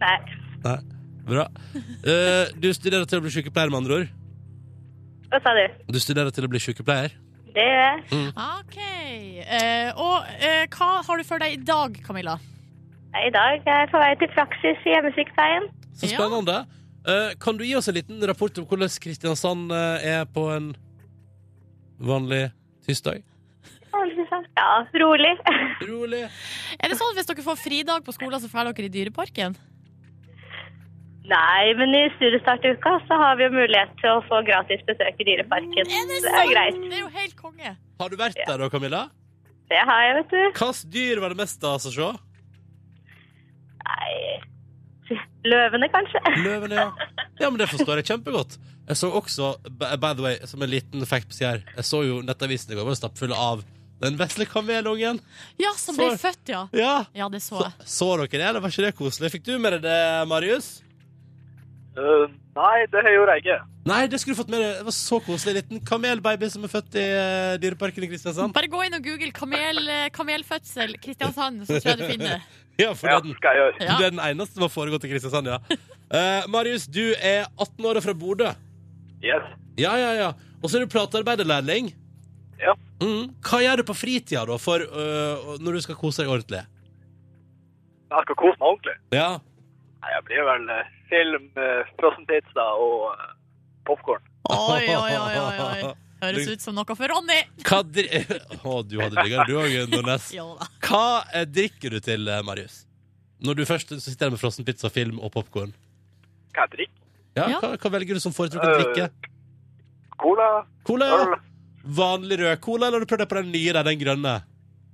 Nei. 0.02 0.18
Nei. 0.66 0.78
Bra. 1.30 1.46
Uh, 2.02 2.50
du 2.58 2.72
studerer 2.74 3.06
til 3.06 3.22
å 3.22 3.28
bli 3.28 3.36
sykepleier, 3.38 3.70
med 3.70 3.84
andre 3.84 4.02
ord? 4.02 4.14
Hva 5.30 5.44
sa 5.46 5.54
du? 5.54 5.66
Du 5.94 6.02
studerer 6.02 6.34
til 6.34 6.50
å 6.50 6.50
bli 6.50 6.66
sykepleier? 6.66 7.14
Det 7.54 7.64
gjør 7.66 7.80
jeg. 7.82 8.26
OK. 8.44 8.76
Eh, 9.58 9.88
og 9.98 10.28
eh, 10.38 10.66
hva 10.76 10.90
har 11.06 11.18
du 11.20 11.24
for 11.26 11.42
deg 11.42 11.56
i 11.56 11.62
dag, 11.66 11.96
Camilla? 12.06 12.36
I 13.16 13.30
dag 13.34 13.64
er 13.66 13.80
jeg 13.82 13.90
på 13.90 13.98
vei 14.02 14.12
til 14.20 14.30
praksis 14.36 14.84
i 14.86 14.92
hjemmesykepleien. 14.94 15.66
Så 15.98 16.06
Ja. 16.12 16.18
spennende. 16.20 16.60
Eh, 17.08 17.32
kan 17.40 17.56
du 17.58 17.64
gi 17.64 17.74
oss 17.74 17.88
en 17.88 17.94
liten 17.96 18.20
rapport 18.28 18.56
om 18.60 18.66
hvordan 18.70 18.92
Kristiansand 19.02 19.72
eh, 19.72 20.06
er 20.20 20.24
på 20.30 20.46
en 20.54 20.70
vanlig 21.98 22.50
tirsdag? 22.86 23.22
Ja, 24.56 24.86
rolig. 25.02 25.32
Rolig. 25.82 26.22
Er 26.78 26.88
det 26.88 26.96
sånn 27.00 27.10
at 27.10 27.18
hvis 27.18 27.26
dere 27.26 27.42
får 27.44 27.58
fridag 27.58 28.04
på 28.06 28.12
skolen, 28.14 28.38
så 28.40 28.46
drar 28.52 28.70
dere 28.70 28.86
i 28.86 28.92
Dyreparken? 28.94 29.56
Nei, 31.30 31.74
men 31.78 31.92
i 31.94 32.04
studiestartuka 32.16 32.92
så 33.06 33.18
har 33.20 33.36
vi 33.38 33.44
jo 33.46 33.52
mulighet 33.54 33.92
til 34.00 34.10
å 34.16 34.22
få 34.26 34.40
gratis 34.46 34.80
besøk 34.88 35.20
i 35.22 35.26
Dyreparken. 35.28 35.84
Er 35.86 36.08
det 36.10 36.22
Det 36.24 36.32
er 36.32 36.48
greit. 36.50 36.78
Det 36.80 36.96
er 36.96 37.02
jo 37.04 37.10
helt 37.14 37.29
konge. 37.40 37.72
Har 38.00 38.08
du 38.12 38.16
vært 38.20 38.38
der 38.46 38.58
da, 38.62 38.68
Camilla? 38.72 39.02
Det 39.70 39.78
har 39.86 40.02
jeg, 40.06 40.14
vet 40.20 40.30
du. 40.34 40.40
Hvilket 40.58 40.86
dyr 40.94 41.20
var 41.22 41.32
det 41.34 41.38
mest 41.40 41.58
stas 41.60 41.86
å 41.90 41.92
se? 41.94 42.10
Nei 43.86 44.14
Løvene, 45.42 45.88
kanskje? 45.90 46.20
Løvene, 46.44 46.76
ja. 46.76 46.90
Ja, 47.40 47.48
men 47.48 47.56
det 47.58 47.66
forstår 47.72 47.98
jeg 47.98 48.06
kjempegodt. 48.10 48.58
Jeg 48.90 48.98
så 49.00 49.08
også, 49.16 49.54
by 49.80 50.12
the 50.12 50.22
way, 50.22 50.36
som 50.46 50.62
en 50.62 50.70
liten 50.70 51.02
fact 51.08 51.30
på 51.30 51.34
sida 51.38 51.54
her, 51.54 51.62
jeg 51.78 51.86
så 51.88 52.02
jo 52.06 52.18
Nettavisen 52.26 52.74
i 52.74 52.76
går 52.78 52.86
var 52.86 52.98
stappfull 52.98 53.32
av 53.34 53.64
den 54.04 54.18
vesle 54.20 54.44
kamelungen. 54.48 55.18
Ja, 55.60 55.72
som 55.80 55.96
ble 55.96 56.10
Så- 56.12 56.20
født, 56.28 56.52
ja. 56.52 56.60
Ja. 56.76 56.92
Ja, 57.16 57.28
det 57.32 57.40
så 57.42 57.56
Så, 57.58 57.64
jeg. 57.64 57.88
så 57.88 58.08
dere 58.20 58.28
det? 58.28 58.40
eller 58.50 58.60
Var 58.60 58.70
ikke 58.70 58.86
det 58.86 58.94
koselig? 59.00 59.30
Fikk 59.32 59.44
du 59.48 59.58
med 59.58 59.72
deg 59.72 59.82
det, 59.88 60.28
Marius? 60.28 60.82
Uh, 61.96 62.28
nei, 62.56 62.86
det 62.92 63.02
gjorde 63.16 63.34
jeg 63.34 63.44
ikke. 63.44 63.58
Nei, 63.90 64.04
det 64.10 64.20
skulle 64.22 64.36
du 64.36 64.40
fått 64.40 64.50
med 64.52 64.62
deg. 64.62 64.80
Det 64.80 64.86
var 64.86 64.94
så 64.94 65.18
koselig. 65.24 65.52
En 65.52 65.58
liten 65.58 65.82
kamelbaby 65.86 66.48
som 66.52 66.66
er 66.66 66.70
født 66.70 66.96
i 67.00 67.04
uh, 67.10 67.54
Dyreparken 67.62 68.06
i 68.06 68.10
Kristiansand. 68.12 68.54
Bare 68.54 68.70
gå 68.70 68.82
inn 68.86 68.96
og 68.96 69.06
google 69.06 69.32
kamel, 69.34 69.80
eh, 69.90 70.08
kamelfødsel 70.14 70.94
Kristiansand, 71.02 71.64
så 71.66 71.80
tror 71.80 71.94
jeg 71.94 72.02
du 72.02 72.10
finner 72.12 72.36
det. 72.36 72.42
Ja, 72.80 72.94
for 72.96 73.10
Ja, 73.10 73.18
det 73.20 73.28
den, 73.28 73.34
skal 73.36 73.52
jeg 73.52 73.60
gjøre. 73.60 73.72
Ja. 73.84 73.94
det 73.98 74.04
er 74.06 74.12
den 74.14 74.20
eneste 74.24 74.56
som 74.56 74.64
har 74.64 74.70
foregått 74.72 75.02
i 75.04 75.08
Kristiansand, 75.10 75.50
ja. 75.50 75.58
Uh, 76.08 76.46
Marius, 76.48 76.86
du 76.88 77.10
er 77.12 77.42
18 77.60 77.88
år 77.90 77.98
og 78.00 78.04
fra 78.06 78.14
Bodø. 78.16 78.52
Yes. 79.20 79.50
Ja, 79.76 79.90
ja, 80.00 80.14
ja. 80.16 80.30
Og 80.62 80.70
så 80.70 80.78
er 80.78 80.86
du 80.86 80.92
platearbeiderlærling. 80.94 81.90
Ja. 82.62 82.72
Mm. 83.02 83.34
Hva 83.44 83.60
gjør 83.66 83.82
du 83.82 83.84
på 83.90 83.98
fritida, 83.98 84.46
da, 84.48 84.56
for, 84.62 84.80
uh, 84.80 85.58
når 85.60 85.76
du 85.76 85.82
skal 85.84 85.98
kose 86.00 86.22
deg 86.22 86.32
ordentlig? 86.32 86.62
Jeg 88.14 88.24
skal 88.24 88.40
kose 88.46 88.56
meg 88.62 88.70
ordentlig. 88.70 88.96
Ja. 89.18 89.28
Nei, 90.00 90.14
jeg 90.14 90.26
blir 90.30 90.48
vel 90.48 90.66
film, 91.12 91.50
uh, 91.60 91.92
frossen 92.00 92.24
pizza 92.30 92.64
og 92.80 93.10
uh, 93.12 93.28
popkorn. 93.90 94.22
Oi, 94.50 94.84
oi, 94.94 95.16
oi, 95.18 95.58
oi. 95.66 95.90
Høres 96.20 96.50
ut 96.52 96.60
som 96.64 96.76
noe 96.76 96.96
for 96.96 97.08
Ronny. 97.08 97.38
Hva 97.64 97.80
dri... 97.86 98.04
oh, 98.68 98.82
du 98.84 98.98
hadde 99.00 99.24
digga 99.24 99.46
du 99.48 99.54
òg, 99.60 99.76
Nordnes. 99.92 100.28
Hva 100.84 101.04
eh, 101.32 101.46
drikker 101.48 101.96
du 101.96 102.00
til, 102.04 102.28
eh, 102.28 102.42
Marius? 102.44 102.82
Når 103.40 103.56
du 103.56 103.62
først 103.68 103.94
sitter 103.96 104.26
der 104.26 104.34
med 104.34 104.42
frossenpizza, 104.42 104.90
film 104.92 105.20
og 105.24 105.32
popkorn. 105.32 105.72
Hva 106.52 106.66
jeg 106.66 106.74
drikker? 106.74 106.96
Ja, 107.38 107.46
Ja. 107.48 107.60
hva, 107.62 107.76
hva 107.80 107.92
velger 107.94 108.18
du 108.18 108.20
som 108.20 108.34
foretrukket 108.36 108.82
drikke? 108.82 109.30
Cola, 110.20 110.48
Cola, 110.84 111.06
ja. 111.08 111.38
vanlig 111.96 112.36
rød 112.42 112.60
cola, 112.60 112.88
eller 112.88 112.98
har 113.00 113.06
du 113.06 113.08
prøvd 113.08 113.22
deg 113.24 113.30
på 113.30 113.38
den 113.38 113.52
nye, 113.54 113.72
der, 113.72 113.86
den 113.88 114.00
grønne? 114.02 114.34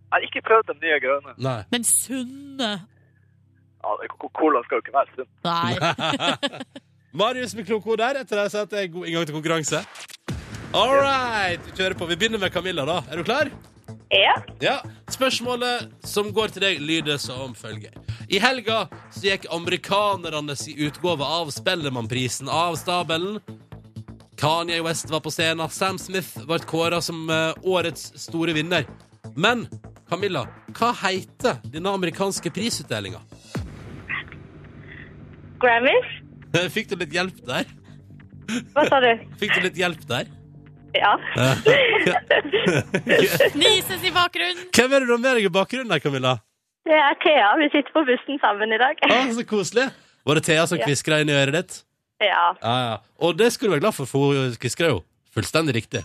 Jeg 0.07 0.15
har 0.15 0.27
ikke 0.29 0.43
prøvd 0.47 0.69
den 0.71 0.79
nye 0.85 0.99
grønne. 1.03 1.35
Nei. 1.43 1.59
Men 1.75 1.87
sunne. 1.89 2.71
Ja, 3.83 3.97
Cola 4.39 4.63
skal 4.67 4.79
jo 4.79 4.85
ikke 4.85 4.95
være 4.95 5.17
sunn. 5.17 5.33
Nei. 5.43 5.73
Marius 7.17 7.55
med 7.57 7.65
kloke 7.65 7.89
ord 7.89 8.03
der, 8.03 8.19
etter 8.21 8.43
det 8.43 8.51
så 8.53 8.67
at 8.67 8.73
det 8.75 8.83
er 8.83 8.93
god 8.93 9.07
inngang 9.09 9.25
til 9.29 9.37
konkurranse. 9.39 9.81
All 10.77 10.99
right, 11.01 11.63
vi 11.65 11.73
kjører 11.79 11.97
på. 11.97 12.09
Vi 12.11 12.19
begynner 12.21 12.43
med 12.43 12.53
Camilla, 12.53 12.85
da. 12.85 12.99
Er 13.09 13.17
du 13.17 13.25
klar? 13.25 13.49
Ja. 14.13 14.35
Ja. 14.61 14.75
Spørsmålet 15.09 15.87
som 16.05 16.29
går 16.37 16.53
til 16.53 16.67
deg, 16.67 16.83
lyder 16.85 17.17
som 17.23 17.55
følger. 17.57 17.95
I 18.29 18.41
helga 18.43 18.83
så 19.15 19.31
gikk 19.31 19.47
amerikanernes 19.55 20.67
utgave 20.75 21.25
av 21.25 21.55
Spellemannprisen 21.55 22.51
av 22.53 22.77
stabelen. 22.77 23.41
Kanye 24.37 24.83
West 24.85 25.09
var 25.09 25.25
på 25.25 25.33
scenen. 25.33 25.71
Sam 25.73 25.97
Smith 26.03 26.45
ble 26.45 26.61
kåra 26.69 27.01
som 27.01 27.25
eh, 27.33 27.57
årets 27.65 28.11
store 28.27 28.53
vinner. 28.59 28.85
Men 29.33 29.65
Camilla, 30.11 30.45
hva 30.77 30.93
heter 31.01 31.63
denne 31.73 31.97
amerikanske 31.97 32.53
prisutdelinga? 32.53 33.25
Grammys. 35.65 36.26
Fikk 36.77 36.91
du 36.93 36.97
litt 37.01 37.15
hjelp 37.15 37.39
der? 37.49 37.69
Hva 38.75 38.87
sa 38.89 39.01
du? 39.03 39.13
Fikk 39.41 39.57
du 39.57 39.65
litt 39.67 39.79
hjelp 39.81 40.03
der? 40.09 40.33
Ja. 40.97 41.13
Nises 43.61 44.05
i 44.07 44.13
bakgrunnen. 44.15 44.69
Hvem 44.73 44.93
er 44.95 45.03
det 45.03 45.09
du 45.09 45.13
har 45.13 45.21
med 45.21 45.35
deg 45.37 45.49
i 45.49 45.53
bakgrunnen 45.53 45.93
der, 45.93 46.01
Camilla? 46.01 46.39
Det 46.87 46.95
er 46.97 47.19
Thea. 47.21 47.51
Vi 47.61 47.69
sitter 47.75 47.93
på 47.93 48.05
bussen 48.07 48.41
sammen 48.41 48.73
i 48.73 48.79
dag. 48.81 49.03
Å, 49.05 49.19
så 49.35 49.45
koselig. 49.49 49.91
Var 50.27 50.39
det 50.39 50.45
Thea 50.47 50.65
som 50.71 50.81
kviskra 50.81 51.21
inn 51.23 51.33
i 51.33 51.37
øret 51.37 51.59
ditt? 51.59 51.77
Ja. 52.23 52.55
Ah, 52.63 52.81
ja. 52.87 52.95
Og 53.21 53.37
det 53.37 53.51
skulle 53.53 53.75
du 53.75 53.77
være 53.77 53.85
glad 53.85 53.97
for, 53.99 54.09
for 54.09 54.33
hun 54.33 54.57
kviskra 54.63 54.89
jo 54.95 55.03
fullstendig 55.37 55.77
riktig. 55.77 56.01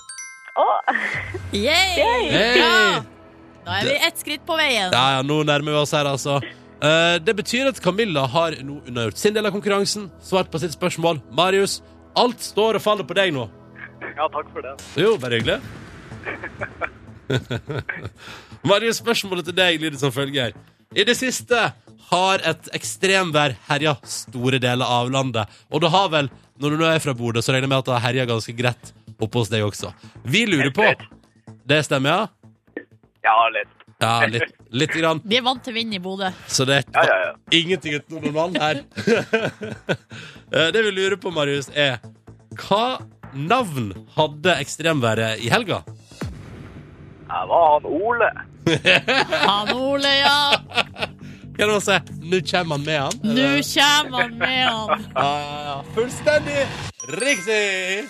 Oh. 0.60 0.82
Yay! 1.56 1.96
Hey! 1.96 2.58
Bra! 2.58 3.04
Da 3.64 3.78
er 3.78 3.88
vi 3.88 3.96
ett 4.10 4.20
skritt 4.20 4.44
på 4.48 4.58
veien. 4.60 4.90
Ja, 4.92 5.06
ja, 5.16 5.22
nå 5.24 5.40
nærmer 5.48 5.78
vi 5.78 5.80
oss 5.86 5.94
her, 5.96 6.10
altså. 6.10 6.42
Eh, 6.82 7.16
det 7.22 7.36
betyr 7.38 7.70
at 7.70 7.80
Camilla 7.84 8.24
har 8.34 8.56
nå 8.66 8.80
unnagjort 8.90 9.20
sin 9.22 9.36
del 9.36 9.46
av 9.46 9.54
konkurransen, 9.54 10.08
svart 10.26 10.50
på 10.52 10.62
sitt 10.64 10.74
spørsmål. 10.74 11.20
Marius, 11.38 11.80
alt 12.18 12.42
står 12.42 12.80
og 12.80 12.86
faller 12.86 13.06
på 13.06 13.18
deg 13.18 13.36
nå. 13.36 13.46
ja, 14.02 14.26
takk 14.34 14.50
for 14.54 14.66
det. 14.66 14.74
Jo, 14.98 15.14
bare 15.22 15.38
hyggelig. 15.38 15.60
Marius, 18.70 18.98
spørsmålet 19.02 19.46
til 19.50 19.58
deg 19.58 19.78
lyder 19.82 20.02
som 20.02 20.14
følger. 20.14 20.58
I 20.98 21.06
det 21.08 21.16
siste 21.20 21.60
har 22.12 22.42
et 22.50 22.72
ekstremvær 22.76 23.54
herja 23.70 23.94
store 24.04 24.60
deler 24.60 24.90
av 24.90 25.12
landet. 25.14 25.54
Og 25.72 25.86
det 25.86 25.92
har 25.94 26.10
vel, 26.12 26.32
når 26.60 26.74
du 26.74 26.82
nå 26.82 26.90
er 26.90 27.04
fra 27.04 27.14
Bodø, 27.16 27.46
så 27.46 27.54
regner 27.54 27.70
jeg 27.70 27.74
med 27.76 27.84
at 27.84 27.92
det 27.92 27.96
har 27.96 28.06
herja 28.10 28.26
ganske 28.34 28.56
greit 28.58 28.92
oppe 29.22 29.38
hos 29.38 29.54
deg 29.54 29.64
også. 29.64 29.94
Vi 30.26 30.48
lurer 30.50 30.74
på 30.74 30.90
Det 31.70 31.84
stemmer, 31.86 32.26
ja? 32.26 32.84
Ja, 33.22 33.38
litt. 33.54 33.81
Ja, 34.02 34.26
litt, 34.26 34.54
litt 34.74 34.94
grann. 34.98 35.20
Vi 35.30 35.38
er 35.38 35.44
vant 35.46 35.62
til 35.66 35.76
vind 35.78 35.94
i 35.94 36.00
Bodø. 36.02 36.32
Så 36.50 36.66
det 36.66 36.80
Ja, 36.96 37.04
ja, 37.06 37.18
ja. 37.26 37.32
er 37.38 37.58
ingenting 37.60 37.94
utenom 38.00 38.24
normalen 38.30 38.62
her. 38.62 38.84
Eh, 40.52 40.68
det 40.76 40.82
vi 40.84 40.90
lurer 40.92 41.16
på, 41.16 41.32
Marius, 41.32 41.70
er 41.80 42.02
hva 42.60 42.98
navn 43.32 43.94
hadde 44.18 44.58
ekstremværet 44.60 45.40
i 45.40 45.48
helga? 45.48 45.78
Jeg 47.32 47.48
var 47.48 47.70
han 47.78 47.86
Ole. 47.88 48.28
Han 49.48 49.72
Ole, 49.78 50.12
ja. 50.20 50.60
Kan 51.56 51.72
du 51.72 51.78
si 51.80 51.96
Nå 52.28 52.42
kommer 52.52 52.76
han 52.76 52.84
med 52.84 53.00
han? 53.00 53.16
Nå 53.24 53.48
kommer 53.72 54.22
han 54.26 54.36
med 54.44 54.60
han. 54.68 55.08
Ja, 55.16 55.32
ja, 55.40 55.64
ja. 55.70 55.78
Fullstendig 55.96 56.68
riktig! 57.24 58.06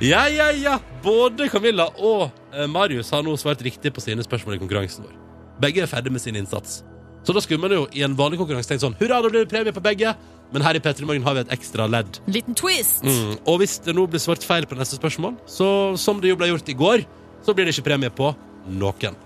Ja, 0.00 0.28
ja, 0.30 0.50
ja. 0.54 0.76
Både 1.02 1.48
Camilla 1.50 1.88
og 1.98 2.28
eh, 2.54 2.68
Marius 2.70 3.10
har 3.10 3.24
nå 3.26 3.32
svart 3.40 3.62
riktig 3.66 3.90
på 3.94 4.02
sine 4.02 4.22
spørsmål 4.22 4.54
i 4.54 4.60
konkurransen 4.62 5.02
vår. 5.08 5.16
Begge 5.62 5.82
er 5.82 5.90
ferdig 5.90 6.12
med 6.14 6.22
sin 6.22 6.38
innsats. 6.38 6.84
Så 7.26 7.34
da 7.34 7.42
skulle 7.42 7.58
man 7.64 7.74
jo 7.74 7.88
i 7.90 8.04
en 8.06 8.14
vanlig 8.16 8.38
konkurranse 8.38 8.70
tenkt 8.70 8.84
sånn 8.84 8.94
Hurra, 9.00 9.18
da 9.24 9.30
blir 9.32 9.42
det 9.42 9.50
premie 9.50 9.74
på 9.74 9.82
begge. 9.82 10.14
Men 10.54 10.62
her 10.64 10.78
i 10.78 10.80
P3 10.80 11.02
Morgen 11.04 11.26
har 11.26 11.34
vi 11.36 11.42
et 11.42 11.50
ekstra 11.58 11.88
ledd. 11.90 12.20
Liten 12.30 12.54
twist. 12.56 13.02
Mm. 13.04 13.34
Og 13.42 13.58
hvis 13.60 13.74
det 13.84 13.92
nå 13.98 14.06
blir 14.08 14.22
svart 14.22 14.46
feil 14.46 14.68
på 14.70 14.78
neste 14.78 14.96
spørsmål, 14.96 15.34
så 15.50 15.68
som 16.00 16.22
det 16.22 16.30
jo 16.30 16.38
ble 16.40 16.52
gjort 16.52 16.70
i 16.70 16.78
går, 16.78 17.04
så 17.44 17.52
blir 17.52 17.66
det 17.66 17.74
ikke 17.74 17.90
premie 17.90 18.14
på 18.14 18.30
noen. 18.78 19.18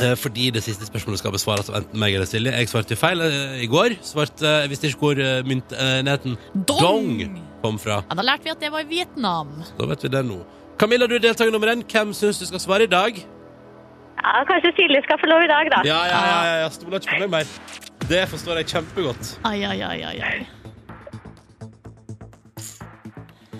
Eh, 0.00 0.14
Fordi 0.16 0.52
det 0.54 0.62
siste 0.64 0.86
spørsmålet 0.88 1.20
skal 1.20 1.34
besvares 1.34 1.68
av 1.68 1.82
enten 1.82 2.00
meg 2.00 2.14
eller 2.14 2.30
Silje. 2.30 2.54
Jeg 2.62 2.70
svarte 2.70 2.96
feil 2.96 3.26
eh, 3.26 3.58
i 3.66 3.68
går. 3.68 3.98
Svarte, 4.06 4.60
jeg 4.62 4.72
visste 4.72 4.92
ikke 4.92 5.02
hvor 5.10 5.24
myntenheten 5.50 6.38
Dong! 6.54 6.78
dong 6.78 7.51
kom 7.62 7.78
fra. 7.78 8.00
Ja, 8.08 8.16
da 8.18 8.22
lærte 8.26 8.44
vi 8.48 8.50
at 8.54 8.60
det 8.62 8.72
var 8.74 8.82
i 8.84 8.88
Vietnam. 8.90 9.54
Da 9.78 9.86
vet 9.90 10.04
vi 10.04 10.10
det 10.12 10.24
nå. 10.26 10.40
Camilla, 10.80 11.06
du 11.06 11.14
er 11.16 11.22
deltaker 11.22 11.52
nummer 11.54 11.70
én. 11.72 11.84
Hvem 11.86 12.12
syns 12.16 12.38
du 12.42 12.46
skal 12.50 12.60
svare 12.62 12.88
i 12.88 12.90
dag? 12.90 13.22
ja, 14.22 14.44
kanskje 14.48 14.70
Silje 14.76 15.00
skal 15.02 15.18
få 15.20 15.26
lov 15.26 15.42
i 15.42 15.48
dag, 15.50 15.70
da. 15.74 15.78
Ja, 15.88 16.00
ja, 16.06 16.18
ja, 16.26 16.42
ja, 16.46 16.54
jeg 16.62 16.72
stoler 16.76 17.00
ikke 17.00 17.16
på 17.16 17.20
meg 17.24 17.30
mer. 17.30 17.46
Det 18.08 18.22
forstår 18.30 18.60
jeg 18.60 18.66
kjempegodt. 18.70 19.32
Ai, 19.48 19.62
ai, 19.66 19.80
ai, 19.82 20.02
ai, 20.10 20.18
ai. 20.22 20.46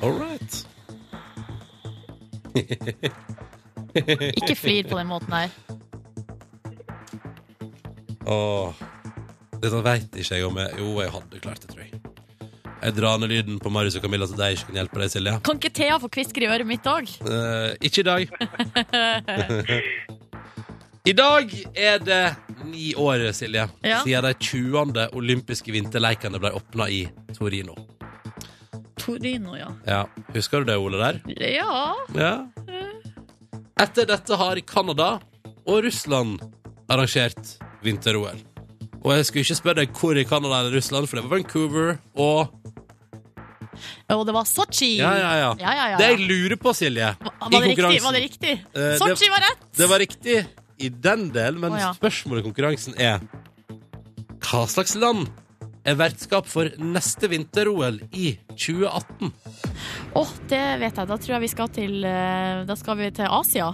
All 0.02 0.14
right. 0.18 0.66
Ikke 4.42 4.56
flir 4.56 4.88
på 4.90 4.98
den 4.98 5.06
måten 5.06 5.32
her. 5.32 5.48
Åh, 8.26 8.82
dette 9.62 9.82
vet 9.84 10.18
ikke 10.18 10.34
jeg 10.36 10.46
om 10.46 10.58
jeg 10.58 10.78
Jo, 10.78 10.88
jeg 11.00 11.10
hadde 11.14 11.40
klart 11.42 11.62
det, 11.62 11.70
tror 11.70 11.82
jeg. 11.84 11.90
Jeg 12.82 12.94
drar 12.96 13.18
ned 13.22 13.30
lyden 13.30 13.58
på 13.62 13.70
Marius 13.70 13.94
og 13.98 14.02
Camilla 14.02 14.26
så 14.26 14.34
de 14.38 14.48
ikke 14.56 14.66
kan 14.72 14.78
hjelpe 14.80 14.98
deg, 15.02 15.10
Silje. 15.12 15.32
Kan 15.46 15.56
ikke 15.60 15.70
Thea 15.78 15.96
få 16.02 16.08
kvisker 16.10 16.42
i 16.42 16.48
øret 16.50 16.66
mitt 16.66 16.86
òg? 16.90 17.06
Eh, 17.22 17.70
ikke 17.86 18.02
i 18.02 18.06
dag. 18.08 18.22
I 21.04 21.12
dag 21.18 21.50
er 21.74 21.98
det 22.02 22.20
ni 22.70 22.92
år, 22.94 23.24
Silje, 23.34 23.64
Ja. 23.82 24.02
siden 24.04 24.24
de 24.24 24.34
20. 24.34 25.08
olympiske 25.18 25.72
vinterleikene 25.74 26.38
ble 26.42 26.50
åpna 26.54 26.86
i 26.90 27.00
Torino. 27.34 27.74
Torino, 28.98 29.56
ja. 29.58 29.68
Ja, 29.86 30.04
Husker 30.34 30.58
du 30.62 30.66
det, 30.70 30.76
Ole? 30.78 30.98
der? 30.98 31.20
Ja. 31.38 31.94
Ja. 32.14 32.46
Etter 33.82 34.06
dette 34.06 34.36
har 34.38 34.56
Canada 34.60 35.18
og 35.66 35.82
Russland 35.84 36.38
arrangert 36.88 37.56
vinter-OL. 37.82 38.38
Og 39.02 39.16
jeg 39.16 39.26
skulle 39.26 39.42
ikke 39.46 39.58
spørre 39.58 39.82
deg 39.82 39.96
hvor 39.98 40.18
i 40.18 40.24
Canada 40.28 40.60
eller 40.62 40.76
Russland, 40.78 41.08
for 41.10 41.18
det 41.18 41.24
var 41.26 41.34
Vancouver 41.36 41.96
og 42.14 42.52
Og 44.12 44.24
det 44.28 44.34
var 44.36 44.46
Sotsji. 44.46 44.96
Ja, 45.00 45.12
ja, 45.16 45.30
ja. 45.40 45.52
ja, 45.58 45.74
ja, 45.74 45.86
ja. 45.94 45.98
Det 45.98 46.10
jeg 46.12 46.26
lurer 46.28 46.58
på, 46.60 46.74
Silje 46.76 47.12
Var 47.18 47.36
var, 47.40 47.54
det 47.56 47.70
riktig? 47.72 48.02
Var 48.04 48.16
det 48.16 48.24
riktig? 48.26 48.56
Eh, 48.76 48.96
Sotsji 49.00 49.30
var 49.32 49.46
rett! 49.48 49.68
Det 49.76 49.88
var 49.90 50.02
riktig 50.02 50.40
i 50.82 50.88
den 50.88 51.28
del, 51.34 51.58
men 51.62 51.76
oh, 51.76 51.92
spørsmålet 51.96 52.42
i 52.42 52.48
konkurransen 52.48 52.98
er 52.98 53.22
Hva 54.42 54.64
slags 54.70 54.96
land 54.98 55.28
er 55.82 55.96
vertskap 55.98 56.46
for 56.46 56.70
neste 56.78 57.26
vinter-OL 57.30 57.98
i 58.14 58.36
2018? 58.54 59.32
Åh, 60.18 60.34
det 60.50 60.66
vet 60.82 61.00
jeg. 61.00 61.08
Da 61.10 61.16
tror 61.16 61.34
jeg 61.34 61.42
vi 61.42 61.50
skal 61.50 61.72
til 61.74 62.04
eh, 62.06 62.62
Da 62.68 62.76
skal 62.78 63.00
vi 63.00 63.10
til 63.16 63.26
Asia. 63.26 63.72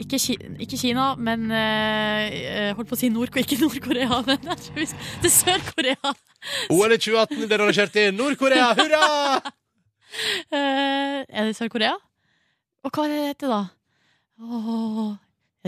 Ikke, 0.00 0.16
Ki 0.16 0.36
ikke 0.64 0.78
Kina, 0.80 1.10
men 1.20 1.50
uh, 1.52 2.72
Holdt 2.78 2.88
på 2.88 2.96
å 2.96 2.98
si 2.98 3.10
Nord 3.12 3.34
ikke 3.36 3.58
Nord-Korea, 3.60 4.20
men 4.28 4.46
til 4.64 5.32
Sør-Korea. 5.34 6.14
OL 6.72 6.94
i 6.94 7.00
2018 7.00 7.42
blir 7.44 7.56
arrangert 7.58 7.98
i 8.00 8.06
Nord-Korea! 8.16 8.70
Hurra! 8.78 9.02
uh, 9.36 11.18
er 11.28 11.50
det 11.50 11.56
Sør-Korea? 11.58 11.98
Og 12.80 12.96
hva 12.96 13.04
er 13.10 13.34
det 13.36 13.50
da? 13.50 13.60
Oh, 14.40 15.12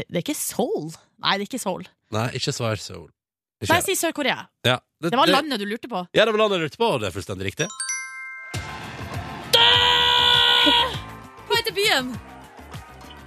det 0.01 0.09
er 0.09 0.23
ikke 0.25 0.39
Seoul. 0.39 0.89
Nei, 1.21 1.37
det 1.37 1.45
er 1.45 1.51
ikke 1.51 1.61
Seoul. 1.61 1.85
Nei, 2.17 2.31
ikke 2.41 2.57
svar 2.57 2.81
Seoul. 2.81 3.11
Ikke 3.61 3.77
Nei, 3.77 3.85
si 3.85 3.99
Sør-Korea. 4.01 4.47
ja. 4.67 4.81
Det 5.03 5.17
var 5.19 5.27
landet 5.27 5.59
du 5.59 5.67
lurte 5.67 5.91
på. 5.91 6.05
Ja, 6.15 6.25
det 6.25 6.33
var 6.33 6.45
landet 6.45 6.61
jeg 6.61 6.71
lurte 6.71 6.79
på, 6.79 6.89
og 6.95 7.01
det 7.03 7.11
er 7.11 7.15
fullstendig 7.15 7.53
riktig. 7.53 7.67
Hva 11.43 11.59
heter 11.59 11.75
byen? 11.75 12.15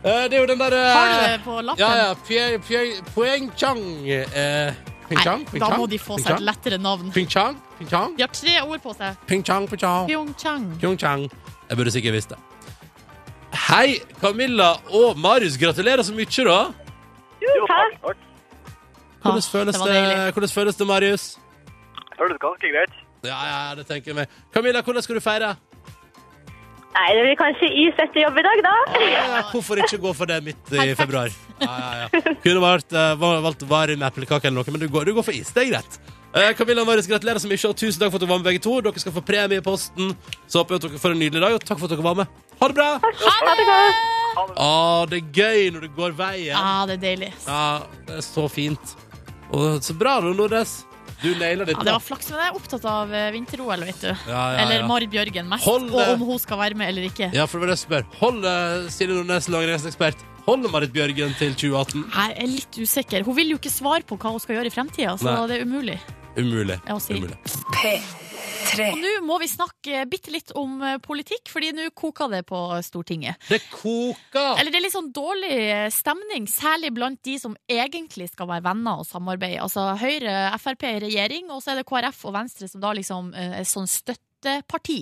Eh, 0.05 0.23
det 0.29 0.33
er 0.37 0.41
jo 0.43 0.47
den 0.51 0.59
derre 0.61 0.81
Har 0.93 1.07
du 1.09 1.21
det 1.25 1.39
på 1.43 1.53
lappen? 1.65 1.79
Ja, 1.81 1.91
ja. 1.97 2.09
Pye- 2.27 2.59
Pye- 2.61 2.99
Pyeongchang. 3.15 3.79
Eh, 4.09 4.73
Pyeongchang? 5.09 5.45
Da 5.59 5.69
må 5.77 5.87
de 5.89 5.97
få 5.99 6.19
seg 6.21 6.35
et 6.35 6.43
lettere 6.45 6.77
navn. 6.77 7.11
Pyeongchang? 7.15 7.57
Pyeongchang? 7.79 8.17
De 8.17 8.21
har 8.23 8.33
tre 8.33 8.53
ord 8.61 8.81
på 8.83 8.93
seg. 8.93 9.17
Pyeongchang, 9.27 9.67
Pyeongchang. 9.71 10.67
Pyeongchang. 10.79 11.25
Jeg 11.69 11.77
burde 11.79 11.91
sikkert 11.95 12.13
visst 12.13 12.29
det. 12.29 12.37
Hei, 13.69 13.97
Camilla 14.21 14.75
og 14.93 15.17
Marius. 15.17 15.57
Gratulerer 15.57 16.03
så 16.05 16.13
mye, 16.13 16.25
da. 16.45 16.59
Jo, 17.41 17.65
takk. 17.71 18.17
Hvordan 19.25 19.41
føles 19.41 19.75
det 19.81 20.33
hvordan 20.35 20.49
føles 20.53 20.75
det 20.75 20.87
Marius? 20.87 21.37
Føles 22.19 22.37
ganske 22.39 22.69
greit. 22.75 22.93
Ja, 23.25 23.39
ja, 23.49 23.75
det 23.75 23.87
tenker 23.87 24.11
jeg 24.11 24.15
meg. 24.15 24.27
Camilla, 24.53 24.81
hvordan 24.81 25.01
skal 25.01 25.15
du 25.15 25.21
feire? 25.21 25.55
Nei, 26.95 27.07
det 27.11 27.23
blir 27.25 27.35
kanskje 27.39 27.67
is 27.83 27.97
etter 27.99 28.21
jobb 28.21 28.37
i 28.39 28.43
dag, 28.45 28.61
da. 28.63 28.75
Ja, 29.03 29.39
hvorfor 29.51 29.81
ikke 29.83 29.99
gå 29.99 30.13
for 30.15 30.31
det 30.31 30.37
midt 30.45 30.71
i 30.71 30.93
februar? 30.95 31.33
Ja, 31.59 31.73
ja, 31.75 32.05
ja. 32.05 32.35
Kunne 32.43 32.61
valgt, 32.63 32.95
uh, 32.95 33.15
valgt 33.19 33.65
varm 33.67 34.05
eplekake 34.07 34.47
eller 34.47 34.61
noe, 34.61 34.71
men 34.75 34.85
du 34.85 34.87
går, 34.91 35.09
du 35.09 35.17
går 35.17 35.25
for 35.27 35.35
is. 35.35 35.51
Det 35.55 35.65
er 35.65 35.73
greit. 35.73 35.99
Eh, 36.35 36.53
Camilla 36.55 36.83
Marius, 36.87 37.07
gratulerer 37.07 37.39
så 37.39 37.47
mye, 37.47 37.59
og 37.67 37.77
tusen 37.79 37.99
takk 37.99 38.11
for 38.11 38.19
at 38.19 38.25
dere 38.25 38.31
var 38.31 38.41
med 38.41 38.47
begge 38.49 38.63
to. 38.63 38.73
Dere 38.83 39.03
skal 39.03 39.13
få 39.15 39.23
premie 39.27 39.59
i 39.59 39.63
posten. 39.63 40.15
Så 40.47 40.59
håper 40.59 40.75
jeg 40.75 40.81
at 40.81 40.87
dere 40.89 41.03
får 41.03 41.15
en 41.15 41.21
nydelig 41.23 41.43
dag, 41.45 41.55
og 41.55 41.67
takk 41.67 41.79
for 41.79 41.87
at 41.87 41.95
dere 41.95 42.07
var 42.07 42.17
med. 42.19 42.41
Ha 42.59 42.71
det 42.71 42.75
bra! 42.79 42.89
Ha 43.03 43.53
det 43.59 43.67
godt. 43.69 44.01
Å, 44.35 44.71
det 45.11 45.21
er 45.21 45.29
gøy 45.39 45.69
når 45.71 45.85
det 45.87 45.93
går 45.95 46.17
veien. 46.17 46.51
Ja, 46.51 46.83
det 46.87 46.97
er 46.97 47.03
deilig. 47.05 47.31
Ja, 47.45 47.63
det 48.07 48.19
er 48.19 48.27
så 48.27 48.49
fint. 48.51 48.95
Og 49.55 49.79
så 49.83 49.95
bra, 49.95 50.17
Nordnes. 50.25 50.81
Du 51.21 51.29
naila 51.39 51.65
ditt. 51.65 51.77
Ja, 51.79 51.85
det 51.87 51.93
var 51.95 52.03
flaks, 52.03 52.29
men 52.31 52.41
jeg 52.41 52.51
er 52.51 52.57
opptatt 52.59 52.85
av 52.91 53.13
eh, 53.15 53.29
vinter-OL, 53.35 53.85
vet 53.87 54.01
du. 54.03 54.09
Ja, 54.11 54.41
ja, 54.55 54.57
Eller 54.63 54.81
ja. 54.81 54.87
Marit 54.89 55.11
Bjørgen 55.13 55.47
mest, 55.51 55.67
Hold 55.69 55.87
og 55.93 56.11
om 56.15 56.25
hun 56.27 56.41
skal 56.41 56.59
være 56.59 56.79
med 56.79 56.91
eller 56.91 57.07
ikke. 57.09 57.31
Ja, 57.35 57.47
for 57.49 57.59
det 57.59 57.65
var 57.65 57.71
det 57.73 57.77
jeg 57.77 57.83
spør. 57.85 58.09
Holder 58.19 58.89
Silje 58.93 59.15
Nordnes, 59.19 59.49
langrennsekspert, 59.55 60.25
holder 60.49 60.75
Marit 60.75 60.93
Bjørgen 60.95 61.33
til 61.39 61.55
2018? 61.55 62.05
Jeg 62.11 62.37
er 62.43 62.51
litt 62.51 62.81
usikker. 62.81 63.25
Hun 63.27 63.39
vil 63.39 63.55
jo 63.55 63.61
ikke 63.61 63.73
svare 63.73 64.05
på 64.05 64.19
hva 64.19 64.35
hun 64.35 64.43
skal 64.43 64.59
gjøre 64.59 64.73
i 64.73 64.75
fremtida, 64.75 65.17
så 65.21 65.31
Nei. 65.31 65.39
det 65.51 65.61
er 65.61 65.65
umulig. 65.69 65.97
Umulig. 66.35 66.79
Ja, 66.83 66.99
å 66.99 67.01
si. 67.01 67.15
Umulig. 67.15 67.39
Og 68.75 68.97
nå 68.99 69.11
må 69.25 69.37
vi 69.41 69.47
snakke 69.49 70.03
bitte 70.11 70.33
litt 70.33 70.51
om 70.57 70.79
eh, 70.83 70.97
politikk, 71.03 71.47
fordi 71.51 71.71
nå 71.75 71.89
koker 71.95 72.31
det 72.33 72.41
på 72.49 72.59
Stortinget. 72.85 73.39
Det 73.49 73.61
koker! 73.71 74.55
Eller 74.59 74.73
det 74.73 74.79
er 74.79 74.85
litt 74.87 74.95
sånn 74.95 75.11
dårlig 75.15 75.51
eh, 75.53 75.87
stemning, 75.93 76.47
særlig 76.51 76.91
blant 76.95 77.21
de 77.25 77.37
som 77.41 77.55
egentlig 77.71 78.29
skal 78.33 78.49
være 78.51 78.65
venner 78.67 79.03
og 79.03 79.07
samarbeide. 79.07 79.61
Altså 79.63 79.87
Høyre, 80.01 80.35
Frp 80.61 80.87
i 80.89 80.97
regjering, 81.07 81.51
og 81.53 81.63
så 81.63 81.73
er 81.73 81.81
det 81.81 81.87
KrF 81.89 82.25
og 82.29 82.35
Venstre 82.35 82.69
som 82.71 82.83
da 82.83 82.91
liksom 82.97 83.31
eh, 83.37 83.61
er 83.61 83.69
sånn 83.69 83.87
støtteparti. 83.89 84.99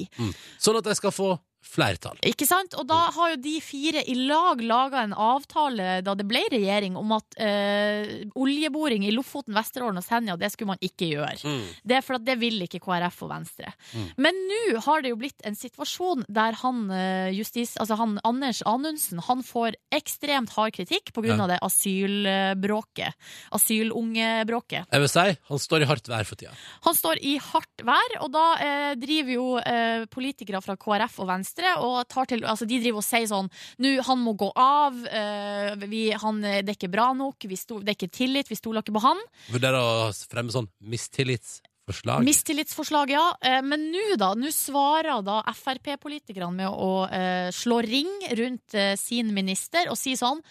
Sånn 0.62 0.80
at 0.80 0.92
jeg 0.94 1.02
skal 1.02 1.16
få 1.16 1.34
flertall. 1.64 2.18
Ikke 2.28 2.46
sant? 2.48 2.76
Og 2.78 2.86
da 2.90 3.00
har 3.16 3.34
jo 3.34 3.38
de 3.42 3.56
fire 3.64 4.04
i 4.12 4.16
lag 4.28 4.60
laga 4.62 5.04
en 5.08 5.14
avtale 5.16 6.02
da 6.06 6.14
det 6.20 6.26
ble 6.30 6.42
regjering, 6.52 6.98
om 7.00 7.12
at 7.16 7.38
øh, 7.40 8.12
oljeboring 8.36 9.06
i 9.08 9.12
Lofoten, 9.16 9.56
Vesterålen 9.56 9.98
og 10.02 10.06
Senja, 10.06 10.36
det 10.38 10.52
skulle 10.54 10.74
man 10.76 10.82
ikke 10.84 11.08
gjøre. 11.14 11.38
Mm. 11.44 11.64
Det 11.88 11.98
er 11.98 12.06
for 12.06 12.20
at 12.20 12.26
det 12.28 12.36
vil 12.42 12.62
ikke 12.66 12.82
KrF 12.84 13.22
og 13.26 13.32
Venstre. 13.32 13.72
Men 14.18 14.38
nå 14.50 14.80
har 14.86 15.02
det 15.06 15.14
jo 15.14 15.20
blitt 15.22 15.42
en 15.48 15.56
situasjon 15.58 16.26
der 16.30 16.60
han 16.64 16.84
eh, 16.92 17.32
justis... 17.38 17.76
Altså 17.82 17.98
han 18.00 18.18
Anders 18.28 18.62
Anundsen, 18.70 19.20
han 19.26 19.42
får 19.44 19.78
ekstremt 19.94 20.52
hard 20.58 20.74
kritikk 20.76 21.14
på 21.16 21.24
grunn 21.26 21.40
Ja. 21.40 21.48
av 21.48 21.50
det 21.56 21.60
asylbråket. 21.66 23.14
Asylungebråket. 23.56 24.86
Jeg 24.92 25.02
vil 25.04 25.10
si, 25.12 25.26
han 25.50 25.60
står 25.62 25.84
i 25.86 25.88
hardt 25.90 26.10
vær 26.12 26.26
for 26.28 26.40
tida. 26.40 26.54
Han 26.86 26.96
står 26.98 27.22
i 27.24 27.36
hardt 27.42 27.84
vær, 27.88 28.18
og 28.24 28.32
da 28.34 28.46
øh, 28.68 28.92
driver 29.02 29.34
jo 29.34 29.48
øh, 29.60 30.06
politikere 30.14 30.62
fra 30.64 30.76
KrF 30.80 31.20
og 31.24 31.28
Venstre 31.30 31.52
og 31.80 32.08
tar 32.10 32.30
til 32.30 32.44
Altså, 32.44 32.66
de 32.70 32.80
driver 32.82 33.02
og 33.02 33.06
sier 33.06 33.28
sånn 33.30 33.50
Nå, 33.84 33.94
han 34.08 34.22
må 34.24 34.34
gå 34.40 34.50
av. 34.60 34.98
Uh, 35.08 35.86
vi, 35.90 36.06
han, 36.12 36.42
det 36.42 36.66
er 36.66 36.78
ikke 36.78 36.92
bra 36.94 37.12
nok. 37.18 37.46
Vi 37.50 37.58
sto, 37.60 37.80
det 37.82 37.94
er 37.94 38.00
ikke 38.00 38.16
tillit. 38.16 38.50
Vi 38.52 38.58
stoler 38.60 38.84
ikke 38.84 38.96
på 38.96 39.04
han. 39.06 39.22
Vurderer 39.54 39.80
å 39.80 40.10
fremme 40.30 40.54
sånn 40.54 40.70
mistillitsforslag. 40.90 42.26
Mistillitsforslag, 42.26 43.14
ja. 43.14 43.26
Eh, 43.44 43.62
Men 43.66 43.90
nå, 43.94 44.06
da. 44.20 44.34
Nå 44.38 44.52
svarer 44.56 45.24
da 45.26 45.42
Frp-politikerne 45.54 46.52
med 46.64 46.70
å 46.72 46.92
uh, 47.08 47.50
slå 47.54 47.82
ring 47.86 48.12
rundt 48.40 48.78
uh, 48.78 48.94
sin 49.00 49.34
minister 49.36 49.92
og 49.92 50.00
si 50.00 50.18
sånn 50.20 50.42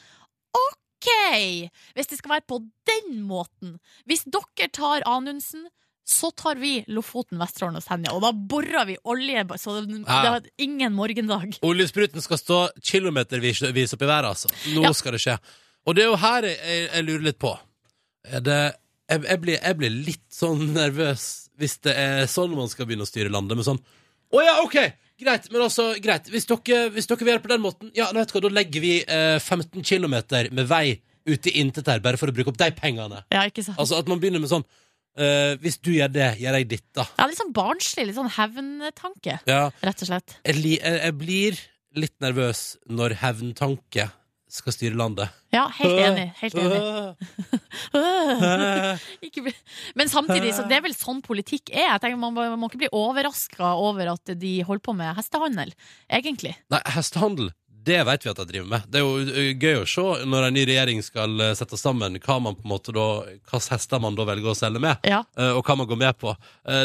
OK! 0.53 1.09
Hvis 1.97 2.11
det 2.13 2.21
skal 2.21 2.37
være 2.37 2.47
på 2.47 2.61
den 2.87 3.23
måten. 3.27 3.79
Hvis 4.07 4.23
dere 4.31 4.69
tar 4.71 5.07
Anundsen, 5.09 5.67
så 6.05 6.31
tar 6.35 6.59
vi 6.59 6.85
Lofoten, 6.91 7.39
Vesterålen 7.39 7.79
og 7.79 7.85
Senja. 7.85 8.13
Og 8.17 8.23
da 8.25 8.33
borer 8.35 8.87
vi 8.89 8.97
olje, 9.05 9.45
så 9.61 9.77
det 9.81 10.01
Ja. 10.09 10.39
det 10.41 10.51
er 10.51 10.65
ingen 10.65 10.93
morgendag. 10.93 11.59
Oljespruten 11.63 12.21
skal 12.25 12.39
stå 12.39 12.59
kilometervis 12.83 13.63
opp 13.95 14.03
i 14.03 14.07
været, 14.11 14.25
altså. 14.33 14.49
Nå 14.75 14.83
Ja. 14.83 14.93
skal 14.93 15.13
det 15.13 15.21
skje. 15.21 15.39
Og 15.87 15.95
det 15.95 16.03
er 16.05 16.09
jo 16.11 16.17
her 16.17 16.43
jeg, 16.43 16.59
jeg, 16.59 16.89
jeg 16.95 17.05
lurer 17.05 17.23
litt 17.23 17.39
på. 17.39 17.59
Er 18.25 18.41
det, 18.41 18.75
jeg, 19.11 19.23
jeg, 19.25 19.41
blir, 19.41 19.59
jeg 19.63 19.77
blir 19.79 19.91
litt 19.91 20.27
sånn 20.31 20.73
nervøs 20.75 21.49
hvis 21.59 21.79
det 21.85 21.95
er 21.97 22.27
sånn 22.27 22.55
man 22.57 22.69
skal 22.69 22.87
begynne 22.87 23.05
å 23.05 23.11
styre 23.11 23.31
landet, 23.31 23.57
med 23.57 23.67
sånn 23.67 23.79
Å 24.33 24.41
ja, 24.43 24.55
OK! 24.65 24.77
Greit, 25.23 25.45
men 25.53 25.61
altså, 25.63 25.93
greit. 26.03 26.27
Hvis 26.33 26.47
dere, 26.49 26.89
hvis 26.91 27.07
dere 27.07 27.19
vil 27.21 27.29
gjøre 27.35 27.39
det 27.43 27.45
på 27.45 27.51
den 27.53 27.61
måten, 27.63 27.91
ja, 27.95 28.09
vet 28.17 28.31
du 28.33 28.33
hva, 28.35 28.41
da 28.43 28.49
legger 28.57 28.81
vi 28.83 28.95
eh, 29.05 29.39
15 29.39 29.85
km 29.87 30.17
med 30.51 30.67
vei 30.67 31.01
ute 31.29 31.51
i 31.53 31.61
intet 31.61 31.87
her, 31.87 32.01
bare 32.03 32.17
for 32.19 32.27
å 32.27 32.35
bruke 32.35 32.49
opp 32.51 32.57
de 32.59 32.71
pengene. 32.75 33.21
Ja, 33.31 33.45
ikke 33.47 33.63
sant? 33.63 33.79
Altså 33.79 34.01
at 34.01 34.09
man 34.11 34.19
begynner 34.19 34.41
med 34.43 34.51
sånn 34.51 34.65
eh, 35.17 35.53
Hvis 35.63 35.79
du 35.83 35.93
gjør 35.95 36.13
det, 36.13 36.31
gjør 36.43 36.59
jeg 36.61 36.69
ditt, 36.71 36.87
da. 36.97 37.07
Ja, 37.19 37.29
litt 37.29 37.41
sånn 37.41 37.53
barnslig, 37.57 38.07
litt 38.09 38.19
sånn 38.19 38.33
hevntanke, 38.39 39.39
Ja, 39.49 39.69
rett 39.83 40.03
og 40.05 40.11
slett. 40.13 40.39
jeg, 40.47 40.63
jeg, 40.79 40.99
jeg 41.03 41.19
blir 41.21 41.61
litt 41.99 42.17
nervøs 42.25 42.77
når 42.89 43.19
hevntanke 43.21 44.09
skal 44.53 44.75
styre 44.75 44.97
landet. 45.01 45.33
Ja, 45.55 45.63
helt 45.79 45.97
enig. 46.03 46.27
Helt 46.37 46.57
enig. 46.61 46.81
Ikke. 49.27 49.53
Men 49.97 50.11
samtidig, 50.13 50.53
så 50.57 50.67
det 50.69 50.77
er 50.77 50.85
vel 50.85 50.97
sånn 50.97 51.23
politikk 51.25 51.73
er. 51.73 51.87
Jeg 51.95 52.03
tenker 52.05 52.21
Man 52.21 52.35
må, 52.37 52.45
man 52.53 52.61
må 52.61 52.69
ikke 52.69 52.83
bli 52.85 52.91
overraska 52.97 53.73
over 53.81 54.13
at 54.13 54.35
de 54.43 54.53
holder 54.69 54.85
på 54.85 54.95
med 54.99 55.17
hestehandel, 55.17 55.73
egentlig. 56.13 56.53
Nei, 56.73 56.83
hestehandel, 56.95 57.49
det 57.85 57.99
vet 58.07 58.25
vi 58.27 58.31
at 58.33 58.41
de 58.41 58.47
driver 58.49 58.69
med. 58.71 58.87
Det 58.93 59.01
er 59.01 59.05
jo 59.07 59.45
gøy 59.63 59.81
å 59.83 59.87
se 59.89 60.05
når 60.29 60.49
en 60.49 60.57
ny 60.57 60.65
regjering 60.69 61.03
skal 61.05 61.43
sette 61.59 61.79
sammen 61.81 62.19
hva 62.23 62.39
man 62.43 62.57
på 62.59 62.65
en 62.67 62.73
måte 62.73 62.95
da, 62.95 63.07
hvilke 63.27 63.63
hester 63.73 64.03
man 64.03 64.17
da 64.19 64.27
velger 64.29 64.53
å 64.53 64.57
selge 64.59 64.83
med, 64.83 65.03
Ja. 65.09 65.23
og 65.53 65.63
hva 65.67 65.77
man 65.81 65.89
går 65.91 66.01
med 66.01 66.19
på. 66.21 66.35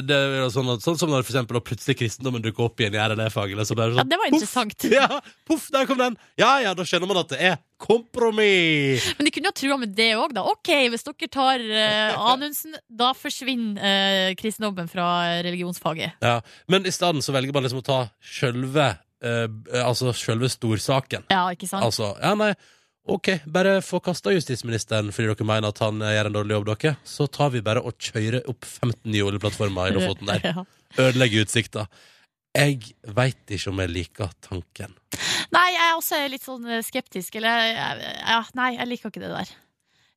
Det 0.08 0.16
er 0.18 0.38
jo 0.42 0.50
sånn, 0.54 0.72
at, 0.74 0.84
sånn 0.86 0.98
som 1.00 1.12
når 1.14 1.24
for 1.26 1.36
eksempel 1.36 1.62
plutselig 1.62 1.98
kristendommen 2.00 2.44
dukker 2.46 2.68
opp 2.68 2.82
igjen 2.82 2.98
i 2.98 3.02
RLE-faget. 3.04 3.64
Så 3.68 3.78
bare 3.78 3.94
ja, 3.94 4.02
sånn, 4.02 4.12
det 4.12 4.20
var 4.22 4.32
interessant. 4.32 4.88
ja, 4.98 5.22
puff, 5.48 5.70
der 5.74 5.88
kom 5.90 6.02
den! 6.02 6.18
Ja 6.40 6.58
ja, 6.64 6.74
da 6.78 6.86
skjønner 6.88 7.10
man 7.10 7.22
at 7.24 7.32
det 7.34 7.42
er 7.54 7.58
kompromiss! 7.78 9.06
Men 9.18 9.28
de 9.28 9.34
kunne 9.36 9.52
jo 9.52 9.58
trua 9.62 9.78
med 9.82 9.94
det 9.98 10.12
òg, 10.18 10.34
da. 10.38 10.44
OK, 10.50 10.72
hvis 10.94 11.06
dere 11.08 11.30
tar 11.34 11.64
uh, 11.64 12.30
Anundsen, 12.34 12.78
da 12.90 13.12
forsvinner 13.18 13.78
uh, 13.78 14.36
kristendommen 14.40 14.90
fra 14.92 15.08
religionsfaget. 15.46 16.18
Ja, 16.26 16.40
men 16.72 16.88
i 16.90 16.94
stedet 16.96 17.24
så 17.26 17.36
velger 17.36 17.54
man 17.56 17.68
liksom 17.68 17.84
å 17.84 17.88
ta 17.88 18.00
sjølve 18.24 18.96
eh, 19.24 19.48
Altså 19.84 20.14
sjølve 20.16 20.50
storsaken. 20.52 21.28
Ja, 21.34 21.46
ikke 21.54 21.70
sant? 21.70 21.86
Altså, 21.88 22.12
ja, 22.22 22.34
nei, 22.38 22.52
ok, 23.08 23.32
bare 23.54 23.78
få 23.86 24.02
kasta 24.04 24.34
justisministeren 24.36 25.14
fordi 25.16 25.32
dere 25.34 25.48
mener 25.48 25.72
at 25.74 25.82
han 25.84 26.02
eh, 26.02 26.16
gjør 26.18 26.30
en 26.32 26.38
dårlig 26.40 26.58
jobb, 26.58 26.70
dere. 26.74 26.96
Så 27.08 27.30
tar 27.32 27.54
vi 27.56 27.64
bare 27.66 27.84
og 27.86 27.98
kjører 28.10 28.48
opp 28.52 28.66
15 28.68 29.08
nye 29.14 29.26
oljeplattformer 29.30 29.92
i 29.92 29.98
Lofoten 29.98 30.34
der. 30.34 30.46
Ja. 30.54 30.68
Ødelegger 31.04 31.44
utsikta. 31.44 31.82
Jeg 32.56 32.94
veit 33.14 33.52
ikke 33.54 33.70
om 33.74 33.82
jeg 33.84 33.92
liker 33.92 34.30
tanken. 34.42 34.94
Nei, 35.54 35.66
jeg 35.76 35.84
er 35.84 35.98
også 35.98 36.20
litt 36.32 36.46
sånn 36.46 36.66
eh, 36.72 36.84
skeptisk. 36.86 37.36
Eller 37.38 37.74
ja, 37.76 38.40
Nei, 38.58 38.72
jeg 38.80 38.88
liker 38.94 39.12
ikke 39.12 39.22
det 39.26 39.34
der. 39.34 39.52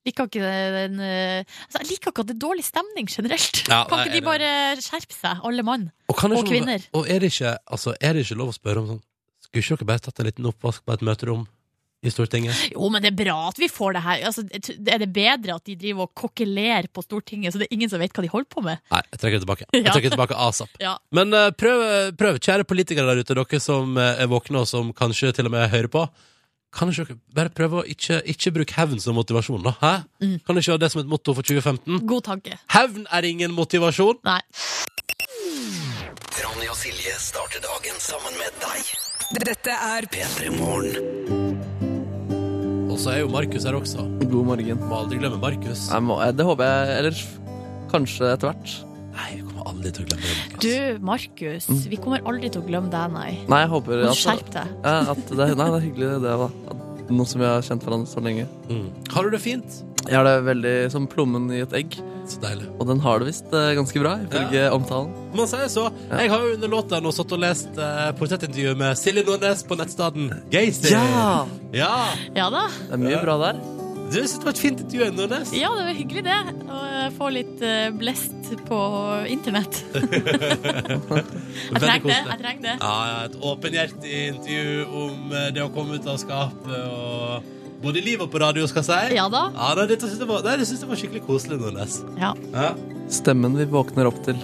Liker 0.09 0.31
ikke 0.31 0.41
den 0.41 1.01
eh, 1.05 1.45
altså, 1.67 1.83
Jeg 1.83 1.89
liker 1.91 2.13
ikke 2.13 2.25
at 2.25 2.31
det 2.31 2.37
er 2.39 2.43
dårlig 2.47 2.65
stemning 2.65 3.09
generelt. 3.11 3.63
Ja, 3.69 3.83
kan 3.89 4.01
ikke 4.07 4.17
de 4.17 4.25
bare 4.25 4.51
skjerpe 4.81 5.17
seg, 5.17 5.43
alle 5.45 5.65
mann? 5.67 5.91
Og, 6.09 6.17
Og 6.17 6.39
ikke- 6.41 6.49
kvinner. 6.55 6.87
Og 6.97 7.09
er 7.09 7.21
det, 7.21 7.33
ikke, 7.35 7.57
altså, 7.69 7.95
er 8.01 8.17
det 8.17 8.25
ikke 8.25 8.41
lov 8.41 8.55
å 8.55 8.57
spørre 8.57 8.81
om 8.81 8.91
sånn 8.95 9.03
Skulle 9.45 9.65
ikke 9.65 9.81
dere 9.83 9.91
bare 9.91 10.05
tatt 10.07 10.21
en 10.21 10.29
liten 10.31 10.47
oppvask 10.47 10.85
på 10.87 10.95
et 10.95 11.03
møterom 11.05 11.45
i 12.01 12.09
Stortinget? 12.09 12.71
Jo, 12.73 12.89
men 12.89 13.03
det 13.03 13.11
er 13.11 13.17
bra 13.19 13.37
at 13.51 13.59
vi 13.61 13.69
får 13.69 13.97
det 13.97 14.03
her. 14.07 14.23
Altså, 14.31 14.45
er 14.49 15.03
det 15.03 15.09
bedre 15.13 15.57
at 15.59 15.65
de 15.67 15.77
driver 15.77 16.07
og 16.07 16.15
kokkelerer 16.17 16.89
på 16.89 17.03
Stortinget, 17.05 17.53
så 17.53 17.61
det 17.61 17.67
er 17.69 17.77
ingen 17.77 17.91
som 17.91 18.01
vet 18.01 18.15
hva 18.15 18.25
de 18.25 18.31
holder 18.33 18.49
på 18.49 18.63
med? 18.65 18.81
Nei, 18.95 19.03
jeg 19.11 19.21
trekker 19.21 19.37
det 19.37 19.45
tilbake. 19.45 19.69
Jeg 19.75 19.85
trekker 19.91 20.09
det 20.09 20.17
tilbake 20.17 20.39
asap. 20.47 20.81
Ja. 20.81 20.95
Men 21.13 21.35
uh, 21.35 21.51
prøv, 21.51 21.85
prøv, 22.17 22.39
kjære 22.41 22.65
politikere 22.65 23.11
der 23.11 23.21
ute, 23.21 23.37
dere 23.37 23.61
som 23.61 23.99
eh, 24.01 24.23
er 24.23 24.31
våkne 24.31 24.63
og 24.63 24.71
som 24.71 24.95
kanskje 24.97 25.35
til 25.37 25.51
og 25.51 25.57
med 25.59 25.69
hører 25.75 25.91
på. 25.93 26.07
Kan 26.71 26.91
ikke 26.93 27.05
dere 27.09 27.19
bare 27.35 27.51
prøve 27.51 27.81
å 27.81 27.87
ikke, 27.91 28.21
ikke 28.31 28.53
bruke 28.55 28.77
hevn 28.79 29.01
som 29.03 29.17
motivasjon, 29.19 29.63
da? 29.65 29.73
Hæ? 29.81 29.95
Mm. 30.23 30.37
Kan 30.47 30.55
du 30.55 30.63
ikke 30.63 30.77
ha 30.77 30.83
det 30.83 30.91
som 30.93 31.03
et 31.03 31.11
motto 31.11 31.35
for 31.35 31.47
2015? 31.47 32.05
God 32.07 32.27
tanke. 32.29 32.59
Hevn 32.71 33.09
er 33.11 33.27
ingen 33.27 33.55
motivasjon! 33.57 34.21
Nei. 34.27 34.39
Ronny 36.41 36.71
og 36.71 36.79
Silje 36.79 37.17
starter 37.19 37.63
dagen 37.65 37.99
sammen 38.03 38.39
med 38.39 38.55
deg. 38.63 38.95
Dette 39.51 39.75
er 39.75 40.07
P3 40.15 40.55
Morgen. 40.61 41.59
Og 42.91 42.97
så 42.99 43.17
er 43.17 43.21
jo 43.25 43.31
Markus 43.35 43.67
her 43.67 43.77
også. 43.79 44.07
God 44.31 44.49
morgen. 44.53 44.81
Må 44.87 45.03
aldri 45.03 45.19
glemme 45.21 45.39
Markus. 45.43 45.89
Må, 46.03 46.19
det 46.35 46.47
håper 46.47 46.71
jeg. 46.71 46.97
Eller 47.01 47.21
kanskje 47.91 48.31
etter 48.31 48.51
hvert. 48.51 48.75
Nei, 49.15 49.31
kommer 49.61 49.75
aldri 49.75 49.92
til 49.94 50.05
å 50.05 50.09
glemme 50.11 50.25
deg. 50.25 50.38
Markus. 50.40 50.61
Du, 50.64 51.05
Markus, 51.11 51.68
vi 51.90 51.99
kommer 52.01 52.25
aldri 52.31 52.51
til 52.51 52.62
å 52.62 52.66
glemme 52.66 52.92
deg, 52.92 53.12
nei. 53.14 53.31
Nei, 53.51 53.61
jeg 53.64 53.73
håper 53.75 54.05
at, 54.07 54.16
skjerpe 54.20 54.55
deg. 54.57 54.73
at 54.85 55.23
det, 55.31 55.51
Nei, 55.61 55.68
det 55.70 55.79
er 55.81 55.87
hyggelig 55.88 56.11
det, 56.25 56.35
da. 56.44 56.79
Nå 57.11 57.27
som 57.27 57.42
vi 57.42 57.49
har 57.49 57.64
kjent 57.66 57.83
hverandre 57.83 58.07
så 58.07 58.23
lenge. 58.23 58.46
Mm. 58.70 58.87
Har 59.11 59.27
du 59.27 59.35
det 59.35 59.40
fint? 59.42 59.81
Jeg 60.07 60.16
har 60.16 60.25
det 60.25 60.37
veldig 60.46 60.75
som 60.94 61.07
plommen 61.11 61.51
i 61.53 61.61
et 61.64 61.75
egg. 61.77 61.99
Så 62.31 62.38
deilig. 62.40 62.68
Og 62.79 62.87
den 62.87 63.01
har 63.03 63.18
det 63.20 63.27
visst 63.27 63.51
eh, 63.57 63.73
ganske 63.75 64.01
bra, 64.01 64.12
ifølge 64.23 64.62
omtalen. 64.77 65.11
Man 65.35 65.51
sier 65.51 65.66
så. 65.73 65.88
Jeg 66.12 66.31
har 66.31 66.46
jo 66.46 66.55
under 66.55 66.70
låta 66.70 67.01
nå 67.03 67.11
satt 67.14 67.35
og 67.35 67.42
lest 67.42 67.75
eh, 67.75 68.07
portrettintervjuet 68.20 68.79
med 68.79 68.99
Silje 69.01 69.27
Nordnes 69.27 69.64
på 69.66 69.79
nettstaden 69.81 70.31
Gaysir. 70.55 70.94
Ja! 70.94 71.42
ja! 71.75 71.92
Ja 72.38 72.49
da. 72.55 72.68
Det 72.87 72.94
er 72.96 73.03
mye 73.03 73.20
bra 73.27 73.37
der. 73.42 73.61
Du 74.11 74.16
synes 74.18 74.33
det 74.40 74.46
var 74.49 74.55
et 74.57 74.61
fint 74.61 74.81
intervju, 74.83 75.11
Nordnes. 75.14 75.53
Ja, 75.55 75.70
det 75.79 75.85
var 75.87 75.94
hyggelig 75.94 76.25
det. 76.27 76.38
Å 76.66 76.79
eh, 76.88 77.05
få 77.14 77.29
litt 77.31 77.62
eh, 77.62 77.92
blest 77.94 78.51
på 78.66 78.81
internett. 79.31 79.79
jeg 79.94 81.79
trenger 81.79 82.09
det. 82.09 82.18
jeg 82.18 82.40
trenger 82.42 82.64
det. 82.64 82.75
Ja, 82.81 82.96
ja, 83.07 83.20
et 83.29 83.37
åpenhjertig 83.53 84.18
intervju 84.33 84.85
om 85.05 85.31
eh, 85.38 85.49
det 85.55 85.62
å 85.62 85.70
komme 85.75 86.01
ut 86.01 86.11
av 86.11 86.18
skapet 86.23 86.77
og 86.90 87.57
Både 87.81 87.96
i 87.96 88.03
livet 88.05 88.27
og 88.27 88.29
på 88.29 88.37
radio, 88.42 88.66
skal 88.68 88.83
jeg 88.83 88.88
si. 88.90 89.16
Ja 89.16 89.23
da. 89.33 89.46
Ja, 89.57 89.70
det, 89.79 89.87
dette 89.94 90.05
synes 90.05 90.20
jeg 90.20 90.29
var, 90.29 90.42
nei, 90.44 90.59
det 90.61 90.66
synes 90.68 90.83
jeg 90.85 90.88
var 90.90 90.99
skikkelig 91.01 91.23
koselig, 91.25 91.57
Nordnes. 91.62 91.94
Ja. 92.20 92.35
Ja. 92.53 92.75
Stemmen 93.09 93.57
vi 93.57 93.64
våkner 93.73 94.11
opp 94.11 94.18
til. 94.27 94.37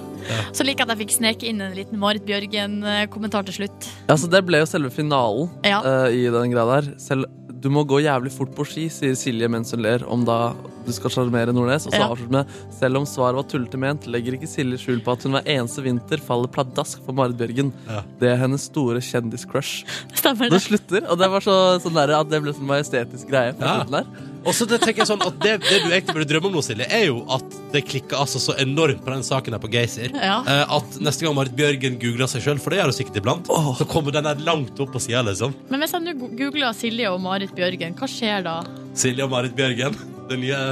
Så 0.57 0.65
liker 0.65 0.83
jeg 0.83 0.89
at 0.89 0.93
jeg 0.95 1.01
fikk 1.03 1.13
sneke 1.19 1.51
inn 1.51 1.61
en 1.61 1.77
liten 1.77 2.01
Marit 2.01 2.25
Bjørgen-kommentar 2.25 3.45
til 3.51 3.59
slutt. 3.59 3.91
Ja, 4.09 4.17
så 4.17 4.31
Det 4.33 4.41
ble 4.49 4.63
jo 4.63 4.71
selve 4.71 4.89
finalen 4.95 5.53
Ja. 5.69 5.83
uh, 5.85 6.09
i 6.09 6.25
den 6.33 6.55
greia 6.55 6.65
der. 6.79 6.89
Selv, 6.97 7.29
du 7.61 7.69
må 7.73 7.83
gå 7.89 7.99
jævlig 8.05 8.31
fort 8.35 8.53
på 8.55 8.65
ski, 8.69 8.89
sier 8.93 9.15
Silje 9.19 9.49
mens 9.51 9.71
hun 9.73 9.81
ler 9.83 10.03
om 10.13 10.25
da 10.25 10.53
du 10.87 10.93
skal 10.95 11.11
sjarmere 11.11 11.53
Nordnes. 11.55 11.87
Og 11.89 11.93
så 11.93 11.99
Ja. 11.99 12.09
avslutter 12.13 12.31
med 12.31 12.47
selv 12.79 12.97
om 13.01 13.05
svaret 13.07 13.35
var 13.35 13.43
tullete 13.51 13.79
ment, 13.79 14.07
legger 14.07 14.35
ikke 14.37 14.47
Silje 14.47 14.79
skjul 14.79 15.01
på 15.03 15.13
at 15.13 15.23
hun 15.25 15.33
hver 15.33 15.45
eneste 15.47 15.83
vinter 15.83 16.19
faller 16.23 16.49
pladask 16.49 17.01
for 17.05 17.13
Marit 17.17 17.37
Bjørgen. 17.37 17.73
Ja. 17.89 18.03
Det 18.21 18.29
er 18.31 18.37
hennes 18.37 18.63
store 18.69 19.01
kjendiscrush. 19.01 19.85
Stemmer 20.15 20.51
Det 20.51 20.61
det? 20.61 20.63
slutter, 20.63 21.11
og 21.11 21.19
det 21.19 21.31
var 21.31 21.41
så, 21.41 21.57
sånn 21.81 21.95
der, 21.95 22.13
at 22.21 22.29
det 22.31 22.43
ble 22.43 22.53
sånn 22.53 22.67
majestetisk 22.69 23.29
greie. 23.29 23.53
på 23.55 23.63
Ja. 23.63 23.85
slutten 23.85 23.91
der. 23.91 24.07
Og 24.47 24.55
så 24.55 24.67
det 24.69 24.79
tenker 24.83 25.03
jeg 25.03 25.11
sånn 25.11 25.25
at 25.27 25.39
det, 25.43 25.55
det 25.65 25.81
du 25.83 25.89
egentlig 25.91 26.15
burde 26.15 26.29
drømme 26.31 26.51
om 26.51 26.57
nå, 26.59 26.63
Silje, 26.65 26.87
er 26.87 27.09
jo 27.09 27.23
at 27.35 27.57
det 27.75 27.83
klikker 27.89 28.21
altså 28.21 28.41
så 28.43 28.55
enormt 28.63 29.03
på 29.05 29.13
den 29.13 29.27
saken 29.27 29.57
her 29.57 29.63
på 29.63 29.71
Geysir. 29.73 30.15
Ja. 30.15 30.39
Eh, 30.47 30.77
at 30.79 31.01
neste 31.03 31.27
gang 31.27 31.37
Marit 31.37 31.57
Bjørgen 31.59 31.99
googler 32.03 32.31
seg 32.31 32.47
sjøl, 32.47 32.63
for 32.63 32.73
det 32.73 32.81
gjør 32.81 32.93
hun 32.93 32.99
sikkert 33.01 33.21
iblant, 33.23 33.51
så 33.81 33.89
kommer 33.91 34.15
den 34.15 34.29
der 34.29 34.47
langt 34.47 34.79
opp 34.83 34.95
på 34.95 35.03
sida, 35.03 35.25
liksom. 35.27 35.57
Men 35.73 35.83
hvis 35.83 35.97
jeg 35.97 36.07
nå 36.07 36.31
googler 36.39 36.77
Silje 36.77 37.11
og 37.13 37.21
Marit 37.25 37.55
Bjørgen, 37.57 37.99
hva 37.99 38.11
skjer 38.11 38.47
da? 38.47 38.61
Silje 38.97 39.27
og 39.27 39.35
Marit 39.35 39.57
Bjørgen. 39.59 39.99
Det 40.27 40.41
nye 40.43 40.63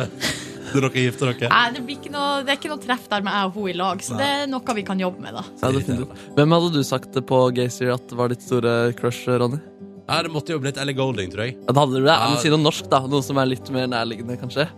når 0.74 0.88
er 0.88 0.94
dere 0.94 1.04
gifter 1.04 1.30
dere. 1.30 1.50
Nei, 1.52 1.66
det, 1.74 1.82
blir 1.86 1.98
ikke 2.00 2.12
noe, 2.14 2.30
det 2.42 2.54
er 2.54 2.58
ikke 2.58 2.72
noe 2.72 2.82
treff 2.82 3.04
der 3.10 3.24
med 3.26 3.36
jeg 3.36 3.50
og 3.50 3.58
hun 3.58 3.68
i 3.70 3.76
lag, 3.78 4.02
så 4.02 4.18
det 4.18 4.30
er 4.38 4.48
noe 4.50 4.76
vi 4.78 4.86
kan 4.86 5.02
jobbe 5.02 5.22
med, 5.22 5.36
da. 5.36 5.44
Ja. 5.62 6.08
Hvem 6.38 6.56
hadde 6.56 6.72
du 6.74 6.80
sagt 6.86 7.20
på 7.28 7.40
Gaysir 7.54 7.94
at 7.94 8.16
var 8.18 8.32
ditt 8.32 8.42
store 8.44 8.74
crush, 8.98 9.28
Ronny? 9.28 9.60
Ja, 10.04 10.18
det 10.22 10.32
måtte 10.34 10.52
jo 10.52 10.60
blitt 10.60 10.76
Ellie 10.80 10.96
Golding, 10.96 11.30
tror 11.32 11.46
jeg. 11.46 11.56
Ja, 11.62 11.72
da 11.72 11.84
hadde 11.84 11.96
du 11.96 12.04
det. 12.04 12.12
Ja, 12.12 12.28
men 12.28 12.42
Si 12.42 12.52
noe 12.52 12.60
norsk, 12.60 12.90
da. 12.92 13.00
Noe 13.08 13.24
som 13.24 13.40
er 13.40 13.48
litt 13.48 13.70
mer 13.72 13.88
nærliggende, 13.88 14.36
kanskje. 14.40 14.68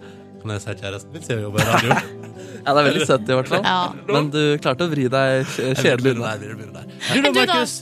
Kan 0.43 0.55
jeg 0.55 0.63
si 0.63 0.77
kjæresten 0.83 1.13
min, 1.17 1.27
jeg 1.27 1.43
jobber 1.43 1.65
i 1.65 1.69
radio? 1.73 1.99
Ja, 2.67 2.73
Det 2.75 2.81
er 2.81 2.87
veldig 2.89 3.07
søtt, 3.07 3.29
i 3.31 3.35
hvert 3.37 3.51
fall. 3.51 3.63
Ja. 3.63 3.77
Men 4.11 4.31
du 4.35 4.41
klarte 4.59 4.89
å 4.89 4.91
vri 4.91 5.05
deg 5.11 5.47
kjedelig 5.79 6.17
unna. 6.17 6.33
Du 6.41 6.65
da. 6.75 7.31
Markus? 7.31 7.77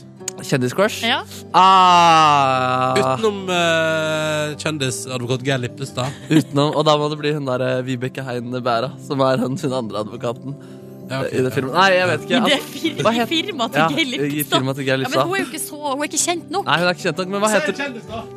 Kjendiscrush? 0.45 0.99
Ja. 1.07 1.21
Ah, 1.57 2.93
Utenom 2.99 3.45
uh, 3.49 4.53
kjendisadvokat 4.59 5.45
Geir 5.47 5.61
Lippestad. 5.63 6.11
Utenom, 6.29 6.75
Og 6.75 6.85
da 6.85 6.97
må 6.99 7.07
det 7.09 7.17
bli 7.21 7.31
hun 7.37 7.47
der 7.47 7.63
eh, 7.65 7.83
Vibeke 7.87 8.25
Hein 8.27 8.51
Bæra, 8.61 8.91
som 9.01 9.23
er 9.25 9.41
hun, 9.41 9.55
hun 9.57 9.77
andre 9.79 10.03
advokaten 10.03 10.57
Ja, 11.05 11.19
i 11.29 11.41
det 11.45 11.51
firmaet. 11.53 11.75
Nei, 11.77 11.89
jeg 11.93 12.07
vet 12.09 12.23
ikke. 12.25 12.35
I 12.35 12.39
det 12.41 12.55
Altså, 12.55 12.69
fir 12.73 13.01
hva 13.05 13.11
i 13.13 13.17
het- 13.19 13.29
firmaet 13.29 13.73
til 13.75 13.81
ja, 13.81 13.87
Geir 13.93 14.05
til 14.49 14.85
Ja, 14.87 15.09
men 15.09 15.19
hun 15.27 15.35
er 15.35 15.41
jo 15.43 15.45
ikke 15.45 15.61
så 15.61 15.77
Hun 15.81 16.01
er 16.01 16.07
ikke 16.09 16.21
kjent 16.25 16.49
nok. 16.49 16.65
Nei, 16.65 16.77
hun 16.81 16.87
er 16.87 16.93
ikke 16.95 17.05
kjent 17.05 17.17
nok, 17.21 17.27
men 17.29 17.43
hva 17.43 17.49
heter, 17.53 17.73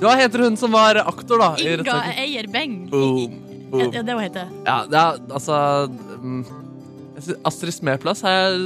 hva 0.02 0.14
heter 0.20 0.44
hun 0.44 0.56
som 0.60 0.72
var 0.76 1.00
aktor, 1.00 1.38
da? 1.40 1.50
Inga? 1.64 1.96
Eier 2.24 2.48
Beng. 2.52 2.90
Boom, 2.90 3.32
Ja, 3.32 3.70
boom. 3.70 3.90
det 3.92 3.98
er 4.00 4.02
det 4.02 4.14
hun 4.18 4.22
heter. 4.22 4.52
Ja, 4.66 4.76
det 4.84 5.00
er, 5.00 5.18
altså 5.38 5.56
mm, 6.20 6.44
Astrid 7.44 7.74
Smeplass 7.74 8.22
er, 8.24 8.58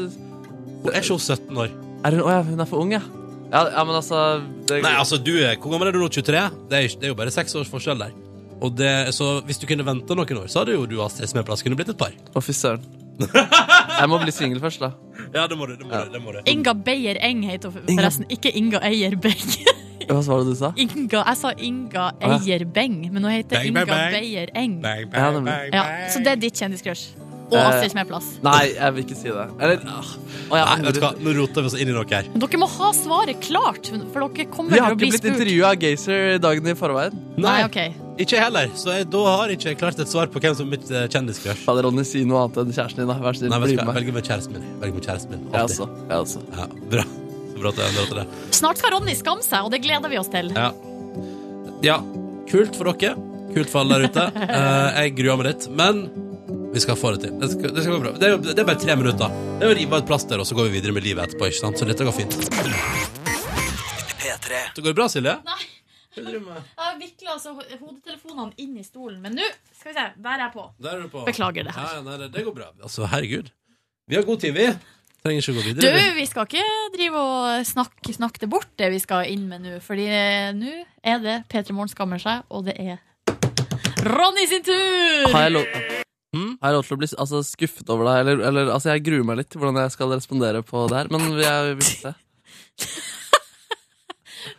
Hun 0.83 0.91
er 0.93 1.01
ikke 1.01 1.19
17 1.19 1.57
år? 1.57 1.71
er 2.05 2.11
hun, 2.17 2.23
Å 2.27 2.31
ja, 2.37 2.43
hun 2.43 2.61
er 2.61 2.67
for 2.67 2.83
ung, 2.83 2.93
ja. 2.93 3.03
Ja, 3.53 3.67
ja 3.69 3.85
men 3.85 3.95
altså 3.99 4.43
det, 4.67 4.83
Nei, 4.83 4.95
altså, 4.97 5.19
du 5.23 5.35
er, 5.39 5.57
Hvor 5.61 5.75
gammel 5.75 5.89
er 5.89 5.93
du 5.93 6.01
nå? 6.03 6.09
23? 6.09 6.43
Det 6.71 6.79
er, 6.79 6.89
det 6.99 7.05
er 7.07 7.13
jo 7.15 7.19
bare 7.19 7.31
seks 7.35 7.55
års 7.55 7.71
forskjell 7.71 7.99
der. 8.03 8.13
Og 8.63 8.75
det, 8.79 8.93
så 9.15 9.43
Hvis 9.47 9.59
du 9.63 9.67
kunne 9.67 9.85
venta 9.87 10.15
noen 10.15 10.43
år, 10.43 10.49
så 10.51 10.63
hadde 10.63 10.75
jo 10.75 10.87
du 10.87 10.99
og 11.01 11.07
Astrid 11.11 11.29
Smeplass 11.33 11.63
kunne 11.63 11.77
blitt 11.79 11.91
et 11.95 11.99
par. 11.99 12.13
Å, 12.35 12.43
fy 12.43 12.53
søren. 12.57 12.83
Jeg 14.01 14.09
må 14.11 14.19
bli 14.23 14.33
singel 14.35 14.61
først, 14.63 14.81
da. 14.83 14.93
Ja, 15.35 15.47
det 15.47 15.57
må 15.59 15.67
du. 15.69 15.77
det 15.77 15.87
må 15.87 15.93
du, 15.93 16.13
det 16.13 16.23
må 16.25 16.33
du. 16.35 16.41
Inga 16.51 16.73
Beyer 16.75 17.19
Eng 17.23 17.43
heter 17.47 17.71
hun 17.71 17.83
Inga- 17.87 18.03
forresten. 18.03 18.27
Ikke 18.33 18.51
Inga 18.57 18.81
Eier 18.89 19.17
Beng. 19.17 19.45
Hva 20.09 20.19
var 20.27 20.41
det 20.43 20.49
du 20.51 20.57
sa? 20.59 20.73
Inga, 20.83 21.21
jeg 21.23 21.37
sa 21.39 21.53
Inga 21.57 22.07
ja. 22.21 22.33
Eier 22.39 22.65
Beng, 22.67 22.97
men 23.13 23.23
hun 23.23 23.31
heter 23.33 23.57
Bang, 23.61 23.75
bang, 23.75 23.85
Inga 23.85 23.85
bang. 23.93 24.17
Beyer 24.17 24.51
Eng. 24.59 24.81
Bang, 24.83 25.05
Ja, 25.07 25.07
bang, 25.13 25.35
nemlig. 25.37 25.53
bang, 25.53 25.69
Ja, 25.77 25.83
bang. 25.87 26.11
så 26.13 26.25
det 26.25 26.33
er 26.35 26.41
ditt 26.47 26.59
kjendiscrush. 26.59 27.05
Og 27.53 27.59
Eh, 27.61 27.67
Astrid 27.69 27.93
Smeplass. 27.93 28.29
Nei, 28.47 28.61
jeg 28.73 28.95
vil 28.97 29.05
ikke 29.05 29.17
si 29.21 29.29
det. 29.29 29.47
Eller 29.61 29.83
ah, 29.93 30.13
å, 30.49 30.57
jeg 30.57 30.65
Nei, 30.65 30.77
vet 30.89 30.97
du 30.97 31.01
hva. 31.05 31.11
Nå 31.21 31.35
roter 31.37 31.65
vi 31.67 31.69
oss 31.71 31.77
inn 31.77 31.91
i 31.93 31.97
noe 31.97 32.07
her. 32.09 32.31
Men 32.33 32.45
dere 32.47 32.61
må 32.63 32.69
ha 32.73 32.89
svaret 32.97 33.43
klart, 33.45 33.91
for 34.15 34.25
dere 34.33 34.47
kommer 34.53 34.73
Vi 34.73 34.79
til 34.81 34.85
har 34.87 34.97
å 34.97 34.99
bli 34.99 35.11
ikke 35.11 35.19
blitt 35.19 35.25
spurt. 35.27 35.35
intervjua 35.37 35.73
av 35.75 35.81
Gazer 35.85 36.39
dagen 36.43 36.71
i 36.73 36.75
forveien. 36.79 37.19
Nei, 37.45 37.59
ok. 37.69 37.79
Ikke 38.23 38.37
jeg 38.39 38.45
heller. 38.45 38.73
Så 38.77 38.93
jeg, 38.97 39.09
da 39.13 39.23
har 39.29 39.53
jeg 39.53 39.61
ikke 39.61 39.77
klart 39.85 40.01
et 40.05 40.11
svar 40.11 40.29
på 40.33 40.41
hvem 40.43 40.55
som 40.57 40.67
er 40.69 40.77
mitt 40.79 40.89
uh, 40.93 41.05
kjendiscrush. 41.13 41.63
Fader, 41.65 41.87
Ronny, 41.89 42.05
si 42.09 42.25
noe 42.29 42.43
annet 42.47 42.59
enn 42.65 42.73
kjæresten 42.77 43.03
din, 43.05 43.09
da. 43.13 43.17
Vær 43.25 43.37
så 43.37 43.45
Nei, 43.47 43.49
snill, 43.49 43.61
vet 43.63 43.69
bli 43.69 43.77
du 43.77 43.81
hva, 43.81 43.85
med 43.85 43.93
meg. 43.93 44.01
velger 44.01 44.17
med 44.19 44.29
kjæresten 44.29 44.57
min. 44.59 44.67
Velger 44.83 44.97
med 45.01 45.07
kjæresten 45.09 45.33
min. 45.37 45.45
Jeg 45.49 45.61
Alltid. 45.63 45.81
også. 45.81 46.07
Jeg 46.09 46.19
også. 46.27 46.45
Ja, 46.57 46.67
bra. 46.93 47.05
Så 47.53 47.57
bra 47.63 47.73
at 47.73 47.81
jeg 47.83 47.93
endret 47.93 48.17
det. 48.21 48.27
Snart 48.61 48.81
skal 48.83 48.95
Ronny 48.97 49.15
skamme 49.19 49.45
seg, 49.47 49.61
og 49.69 49.73
det 49.77 49.81
gleder 49.85 50.13
vi 50.13 50.21
oss 50.21 50.33
til. 50.33 50.53
Ja. 50.57 50.71
ja. 51.89 51.99
Kult 52.53 52.77
for 52.79 52.93
dere. 52.93 53.17
Kult 53.53 53.69
for 53.73 53.83
alle 53.83 53.99
der 54.03 54.13
ute. 54.13 54.29
Eh, 54.53 55.01
jeg 55.07 55.15
gruer 55.19 55.41
meg 55.41 55.49
litt, 55.51 55.67
men 55.77 56.05
vi 56.73 56.81
skal 56.81 56.97
få 56.97 57.11
det 57.15 57.21
til. 57.27 57.35
Det 57.41 57.49
skal, 57.53 57.75
det 57.77 57.83
skal 57.85 57.93
gå 57.97 58.01
bra. 58.07 58.13
Det 58.17 58.27
er, 58.29 58.33
jo- 58.37 58.43
det 58.47 58.59
er 58.59 58.65
bare 58.69 58.81
tre 58.81 58.97
minutter. 58.97 59.29
Det 59.61 59.67
er 59.69 59.75
å 59.75 59.77
rive 59.77 59.93
av 59.97 60.03
et 60.03 60.09
plaster, 60.09 60.41
og 60.41 60.47
så 60.49 60.57
går 60.57 60.71
vi 60.71 60.79
videre 60.81 60.93
med 60.97 61.05
livet 61.05 61.29
etterpå. 61.29 61.51
ikke 61.51 61.61
sant? 61.61 61.79
Så 61.79 61.85
dette 61.89 62.05
går 62.09 62.17
fint. 62.17 62.33
P3. 64.23 64.59
Det 64.77 64.85
går 64.87 64.95
bra, 64.97 65.09
Silje? 65.13 65.37
Nei. 65.47 65.61
Hva 66.13 66.23
driver 66.27 66.39
du 66.39 66.47
med? 66.51 66.65
Jeg 66.77 66.97
vikler 67.01 67.31
altså 67.33 67.55
hodetelefonene 67.57 68.53
inn 68.61 68.75
i 68.77 68.83
stolen, 68.85 69.21
men 69.25 69.37
nå 69.39 69.47
skal 69.79 69.93
vi 69.93 69.95
se, 69.97 70.07
der 70.27 70.35
er 70.35 70.43
jeg 70.47 70.53
på. 70.57 70.65
Der 70.85 70.97
er 70.99 71.05
du 71.07 71.13
på. 71.13 71.23
Beklager 71.29 71.65
det 71.69 71.73
her. 71.77 71.87
Ja, 71.89 71.95
ja, 71.97 72.03
nei, 72.09 72.17
det, 72.21 72.29
det 72.35 72.45
går 72.49 72.57
bra. 72.59 72.67
Altså, 72.85 73.07
herregud. 73.09 73.49
Vi 74.11 74.19
har 74.19 74.27
god 74.29 74.43
tid, 74.45 74.53
vi. 74.59 74.67
Trenger 75.23 75.41
ikke 75.45 75.55
å 75.55 75.57
gå 75.57 75.63
Du, 75.63 75.69
videre. 75.71 75.95
vi. 75.97 76.05
vi 76.21 76.27
skal 76.29 76.49
ikke 76.51 76.67
drive 76.97 77.23
og 77.23 77.65
snakke, 77.69 78.13
snakke 78.17 78.43
det 78.43 78.51
bort, 78.53 78.69
det 78.81 78.91
vi 78.93 78.99
skal 79.01 79.25
inn 79.31 79.47
med 79.49 79.63
nå. 79.65 79.79
Fordi 79.85 80.05
eh, 80.11 80.51
nå 80.59 80.73
er 81.07 81.23
det 81.25 81.37
P3 81.49 81.73
Morgen 81.79 81.93
skammer 81.95 82.21
seg, 82.21 82.43
og 82.51 82.67
det 82.69 82.77
er 82.83 82.99
Ronny 84.03 84.45
sin 84.51 84.65
tur! 84.67 85.31
Har 85.33 85.47
jeg 85.47 85.55
lov, 85.55 85.69
Mm? 86.33 86.55
har 86.63 86.71
jeg 86.71 86.77
lov 86.79 86.85
til 86.89 86.95
å 86.97 87.01
bli 87.03 87.09
altså, 87.21 87.43
skuffet 87.45 87.91
over 87.93 88.07
deg? 88.09 88.21
Eller, 88.23 88.45
eller 88.49 88.71
altså, 88.73 88.89
jeg 88.95 89.03
gruer 89.05 89.25
meg 89.29 89.37
litt 89.43 89.51
til 89.53 89.61
hvordan 89.61 89.83
jeg 89.83 89.93
skal 89.93 90.15
respondere 90.15 90.63
på 90.65 90.87
det 90.89 90.97
her, 91.03 91.11
men 91.13 91.27
vi, 91.37 91.45
vil 91.77 91.89
se. 91.89 92.15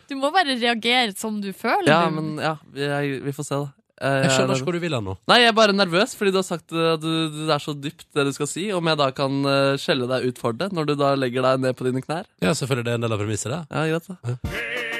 Du 0.08 0.14
må 0.16 0.30
bare 0.32 0.54
reagere 0.56 1.12
som 1.16 1.40
du 1.42 1.50
føler. 1.56 1.88
Ja, 1.90 2.04
du. 2.08 2.14
men 2.16 2.38
ja, 2.40 2.54
vi, 2.72 2.84
jeg, 2.86 3.18
vi 3.24 3.32
får 3.36 3.46
se, 3.48 3.58
da. 3.58 3.72
Jeg, 4.04 4.22
Jeg 4.24 4.30
skjønner 4.34 4.50
er- 4.54 4.58
ikke 4.58 4.68
hvor 4.68 4.76
du 4.76 4.82
vil 4.82 4.96
hen 4.96 5.04
nå. 5.06 5.14
Nei, 5.30 5.36
jeg 5.42 5.50
er 5.52 5.56
bare 5.56 5.74
nervøs, 5.76 6.14
fordi 6.18 6.32
du 6.34 6.38
har 6.40 6.46
sagt 6.46 6.72
at 6.72 7.02
du, 7.04 7.10
det 7.36 7.52
er 7.54 7.62
så 7.62 7.74
dypt 7.78 8.06
det 8.16 8.24
du 8.26 8.32
skal 8.36 8.48
si. 8.50 8.64
Om 8.74 8.90
jeg 8.90 9.00
da 9.00 9.10
kan 9.16 9.36
eh, 9.50 9.74
skjelle 9.80 10.08
deg 10.10 10.26
ut 10.30 10.40
for 10.40 10.56
det, 10.56 10.70
når 10.76 10.88
du 10.90 10.94
da 11.00 11.12
legger 11.18 11.46
deg 11.46 11.62
ned 11.66 11.78
på 11.78 11.86
dine 11.88 12.02
knær. 12.04 12.26
Ja, 12.44 12.54
selvfølgelig. 12.56 12.86
Det 12.88 12.94
er 12.94 13.00
en 13.00 13.06
del 13.06 13.16
av 13.16 13.22
premisset, 13.22 13.54
det. 13.54 13.62
Ja, 13.70 13.86
greit 13.92 14.10
da. 14.10 14.93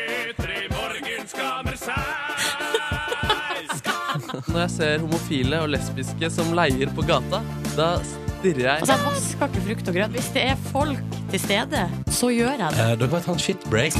Når 4.54 4.68
jeg 4.68 4.70
ser 4.70 5.00
homofile 5.02 5.58
og 5.64 5.70
lesbiske 5.72 6.28
som 6.30 6.52
leier 6.54 6.90
på 6.94 7.02
gata, 7.02 7.40
da 7.74 7.88
stirrer 8.04 8.60
jeg 8.60 8.84
Altså, 8.84 8.94
jeg 8.94 9.02
vasker 9.08 9.48
ikke 9.48 9.62
frukt 9.64 9.90
og 9.90 9.96
grønt. 9.96 10.14
Hvis 10.14 10.28
det 10.36 10.44
er 10.52 10.60
folk 10.68 11.16
til 11.32 11.42
stede, 11.42 11.80
så 12.14 12.30
gjør 12.30 12.52
jeg 12.52 12.60
det. 12.76 12.84
Eh, 12.84 12.92
dere 13.00 13.08
må 13.10 13.20
ta 13.24 13.34
en 13.34 13.42
shitbreak. 13.42 13.98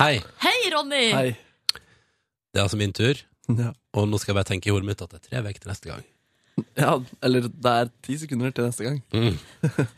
Hei. 0.00 0.14
Hei, 0.46 0.54
Ronny! 0.72 1.02
Hei. 1.12 1.26
Det 1.76 2.62
er 2.62 2.64
altså 2.64 2.80
min 2.80 2.96
tur. 2.96 3.20
Ja. 3.52 3.74
Og 3.92 4.08
nå 4.08 4.22
skal 4.22 4.32
jeg 4.32 4.40
bare 4.40 4.52
tenke 4.54 4.72
i 4.72 4.72
hodet 4.72 4.88
mitt 4.88 5.04
at 5.04 5.12
det 5.12 5.20
er 5.20 5.28
tre 5.28 5.44
uker 5.50 5.60
til 5.66 5.74
neste 5.74 5.92
gang. 5.92 6.10
ja, 6.86 6.96
eller 7.28 7.52
det 7.52 7.76
er 7.84 7.94
ti 8.08 8.20
sekunder 8.24 8.56
til 8.56 8.70
neste 8.70 8.88
gang. 8.88 9.00
Mm. 9.12 9.36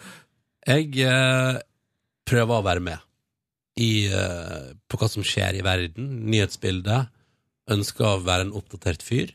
Jeg 0.74 0.96
eh, 1.06 1.62
prøver 2.26 2.58
å 2.58 2.66
være 2.66 2.82
med 2.82 3.06
i, 3.78 4.08
eh, 4.10 4.72
på 4.90 4.98
hva 4.98 5.06
som 5.14 5.22
skjer 5.22 5.60
i 5.60 5.62
verden, 5.62 6.16
nyhetsbildet. 6.26 7.14
Ønsker 7.72 8.06
å 8.06 8.20
være 8.22 8.46
en 8.46 8.52
oppdatert 8.56 9.02
fyr. 9.02 9.32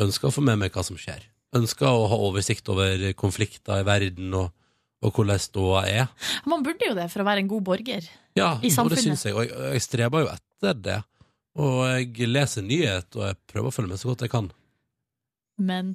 Ønsker 0.00 0.30
å 0.30 0.34
få 0.34 0.44
med 0.46 0.60
meg 0.62 0.72
hva 0.72 0.84
som 0.86 0.96
skjer. 1.00 1.26
Ønsker 1.58 1.88
å 1.88 2.06
ha 2.10 2.16
oversikt 2.28 2.68
over 2.72 3.02
konflikter 3.18 3.82
i 3.82 3.86
verden 3.88 4.32
og, 4.36 4.48
og 5.04 5.12
hvordan 5.16 5.40
ståa 5.40 5.82
er. 5.88 6.08
Man 6.48 6.64
burde 6.64 6.88
jo 6.90 6.96
det 6.96 7.08
for 7.12 7.24
å 7.24 7.28
være 7.28 7.44
en 7.44 7.50
god 7.50 7.66
borger. 7.68 8.08
Ja, 8.38 8.54
I 8.56 8.58
og 8.58 8.64
det 8.68 8.72
samfunnet. 8.76 9.04
syns 9.04 9.26
jeg. 9.28 9.36
Og 9.36 9.44
jeg, 9.46 9.72
jeg 9.74 9.84
streber 9.84 10.24
jo 10.24 10.30
etter 10.32 10.80
det. 10.88 10.98
Og 11.58 11.78
jeg 11.90 12.28
leser 12.30 12.62
nyhet, 12.62 13.08
og 13.18 13.24
jeg 13.26 13.38
prøver 13.50 13.72
å 13.72 13.74
følge 13.74 13.90
med 13.92 14.00
så 14.00 14.10
godt 14.12 14.24
jeg 14.26 14.32
kan. 14.32 14.48
Men 15.58 15.94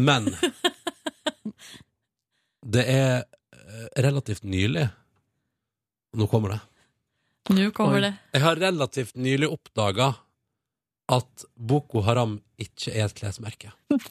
Men 0.00 0.30
det 2.74 2.84
er 2.88 3.16
eh, 3.22 3.88
relativt 4.04 4.44
nylig 4.48 4.86
Nå 6.16 6.26
kommer 6.28 6.54
det. 6.54 6.60
nå 7.56 7.70
kommer 7.72 8.02
det. 8.04 8.10
Jeg 8.36 8.42
har 8.44 8.58
relativt 8.60 9.14
nylig 9.16 9.48
oppdaga 9.48 10.10
at 11.12 11.44
Boko 11.56 12.00
Haram 12.06 12.38
ikke 12.60 12.92
er 12.94 13.04
et 13.08 13.14
klesmerke. 13.18 13.72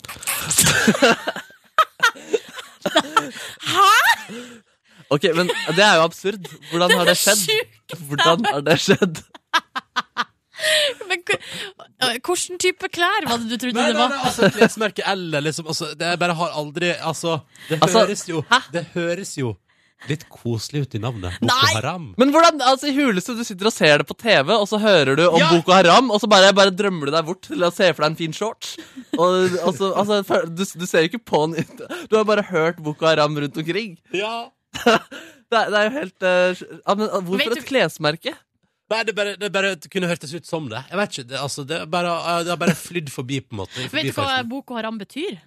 Hæ?! 3.71 3.89
Ok, 5.11 5.25
men 5.35 5.49
det 5.75 5.83
er 5.83 5.95
jo 5.99 6.03
absurd. 6.07 6.47
Hvordan 6.71 6.91
har 6.97 7.05
det 7.09 7.17
skjedd? 7.19 7.49
Hvordan 8.07 8.45
har 8.47 8.61
det 8.67 8.77
skjedd? 8.79 9.21
Men 11.09 11.23
hvilken 12.21 12.59
type 12.61 12.87
klær 12.93 13.25
var 13.27 13.41
det 13.41 13.49
du 13.49 13.55
trodde 13.57 13.79
Nei, 13.79 13.87
det 13.89 13.95
nei, 13.97 14.03
var? 14.03 14.11
nei, 14.13 14.27
altså 14.29 14.49
klesmerke 14.53 15.03
eller 15.09 15.41
liksom 15.41 15.67
altså, 15.73 15.87
Det 15.97 16.11
bare 16.21 16.35
har 16.37 16.53
aldri 16.59 16.91
Altså, 16.93 17.39
det 17.69 17.79
Altså, 17.81 18.03
høres 18.05 18.21
jo 18.29 18.43
hæ? 18.51 18.59
Det 18.73 18.83
høres 18.93 19.31
jo 19.39 19.55
litt 20.09 20.23
koselig 20.31 20.85
ut 20.85 20.95
i 20.97 21.01
navnet. 21.01 21.37
Boko 21.41 21.51
Nei! 21.51 21.73
Haram. 21.75 22.07
Men 22.21 22.31
hvordan, 22.33 22.61
altså 22.65 22.89
i 22.89 22.95
huleste 22.95 23.35
Du 23.37 23.43
sitter 23.45 23.69
og 23.69 23.75
ser 23.75 24.01
det 24.01 24.07
på 24.09 24.17
TV, 24.17 24.53
og 24.55 24.67
så 24.69 24.79
hører 24.81 25.19
du 25.19 25.23
om 25.27 25.39
Ja. 25.39 25.49
Boko 25.53 25.75
Haram, 25.75 26.09
og 26.13 26.21
så 26.23 26.29
bare, 26.31 26.53
bare 26.57 26.73
drømmer 26.73 27.09
du 27.09 27.15
deg 27.15 27.27
bort 27.27 27.43
til 27.47 27.61
å 27.67 27.71
se 27.73 27.91
for 27.93 28.05
deg 28.05 28.11
en 28.13 28.19
fin 28.19 28.33
shorts. 28.35 28.77
Og, 29.17 29.57
altså, 29.61 29.91
altså, 29.93 30.21
du, 30.47 30.63
du 30.65 30.85
ser 30.89 31.05
jo 31.05 31.11
ikke 31.11 31.23
på 31.33 31.43
den 31.51 31.67
Du 32.09 32.17
har 32.17 32.25
bare 32.27 32.45
hørt 32.49 32.81
Boko 32.81 33.05
Haram 33.09 33.37
rundt 33.37 33.57
omkring. 33.61 33.97
Ja. 34.15 34.49
Det 35.51 35.59
er, 35.59 35.67
det 35.67 35.79
er 35.81 35.83
jo 35.83 35.91
helt 35.97 36.23
uh, 36.23 36.95
men, 36.95 37.09
Hvorfor 37.27 37.39
Vet 37.41 37.49
du- 37.57 37.59
et 37.59 37.65
klesmerke? 37.67 38.31
Nei, 38.91 39.01
det, 39.07 39.13
bare, 39.15 39.33
det 39.39 39.49
bare 39.51 39.75
kunne 39.91 40.07
hørtes 40.07 40.31
ut 40.35 40.47
som 40.47 40.65
det. 40.71 40.79
Jeg 40.89 40.99
vet 40.99 41.13
ikke, 41.15 41.27
det, 41.29 41.37
altså, 41.39 41.63
det, 41.67 41.77
bare, 41.91 42.11
det 42.43 42.51
har 42.51 42.59
bare 42.59 42.75
flydd 42.75 43.11
forbi, 43.11 43.39
på 43.43 43.55
en 43.55 43.61
måte. 43.61 43.83
Vet 43.91 44.09
du 44.09 44.15
hva. 44.17 44.41
Boko 44.47 44.75
Haram 44.75 44.97
betyr? 44.99 45.37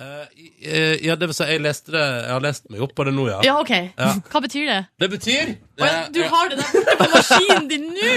Eh, 0.00 0.72
eh, 0.72 1.06
ja, 1.06 1.16
det 1.20 1.26
vil 1.28 1.36
si, 1.36 1.44
jeg 1.44 1.60
leste 1.60 1.92
det 1.92 2.00
Jeg 2.00 2.30
har 2.32 2.40
lest 2.40 2.62
meg 2.72 2.80
opp 2.80 2.94
på 2.96 3.04
det 3.04 3.12
nå, 3.12 3.26
ja. 3.28 3.40
Ja, 3.44 3.58
OK. 3.60 3.72
Ja. 3.92 4.14
Hva 4.32 4.40
betyr 4.40 4.64
det? 4.70 4.78
Det 5.02 5.08
betyr 5.12 5.50
oh, 5.52 5.84
ja, 5.84 5.98
du 6.08 6.20
har 6.32 6.48
det 6.48 6.56
der 6.62 6.70
borte 6.72 6.94
på 6.96 7.08
maskinen 7.12 7.68
din 7.68 7.84
nå! 7.92 8.14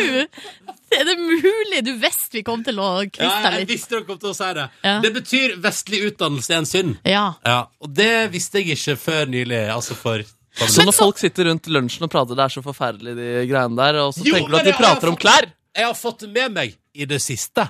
Er 0.95 1.03
det 1.09 1.15
mulig? 1.19 1.81
Du 1.83 1.91
visste 1.99 2.37
vi 2.37 2.45
kom 2.47 2.63
til 2.63 2.79
å 2.79 2.87
ja, 3.01 3.09
kviste 3.11 3.51
deg 3.51 3.57
jeg 3.65 3.69
visste 3.73 3.97
dere 3.97 4.07
kom 4.07 4.21
til 4.21 4.31
å 4.31 4.37
si 4.37 4.53
det. 4.55 4.65
Ja. 4.85 4.95
Det 5.03 5.11
betyr 5.17 5.57
vestlig 5.65 6.01
utdannelse 6.11 6.53
er 6.53 6.61
en 6.61 6.69
synd. 6.69 6.95
Ja. 7.03 7.25
Ja, 7.43 7.59
Og 7.83 7.91
det 7.97 8.13
visste 8.31 8.61
jeg 8.63 8.77
ikke 8.77 8.95
før 9.01 9.27
nylig. 9.35 9.59
Altså 9.73 9.97
for 9.99 10.23
Så 10.55 10.85
når 10.87 10.95
folk 10.95 11.19
sitter 11.19 11.49
rundt 11.49 11.67
lunsjen 11.67 12.07
og 12.07 12.13
prater, 12.13 12.39
det 12.39 12.47
er 12.47 12.55
så 12.55 12.63
forferdelig, 12.63 13.17
de 13.19 13.29
greiene 13.51 13.75
der, 13.81 13.99
og 14.05 14.15
så 14.15 14.23
Jo, 14.23 14.37
tenker 14.37 14.55
du 14.55 14.59
at 14.61 14.69
de 14.69 14.77
prater 14.79 15.11
om 15.11 15.19
klær? 15.19 15.49
Jeg 15.75 15.85
har 15.89 15.95
fått 15.99 16.23
det 16.23 16.31
med 16.31 16.53
meg 16.55 16.75
i 16.95 17.05
det 17.09 17.17
siste. 17.19 17.65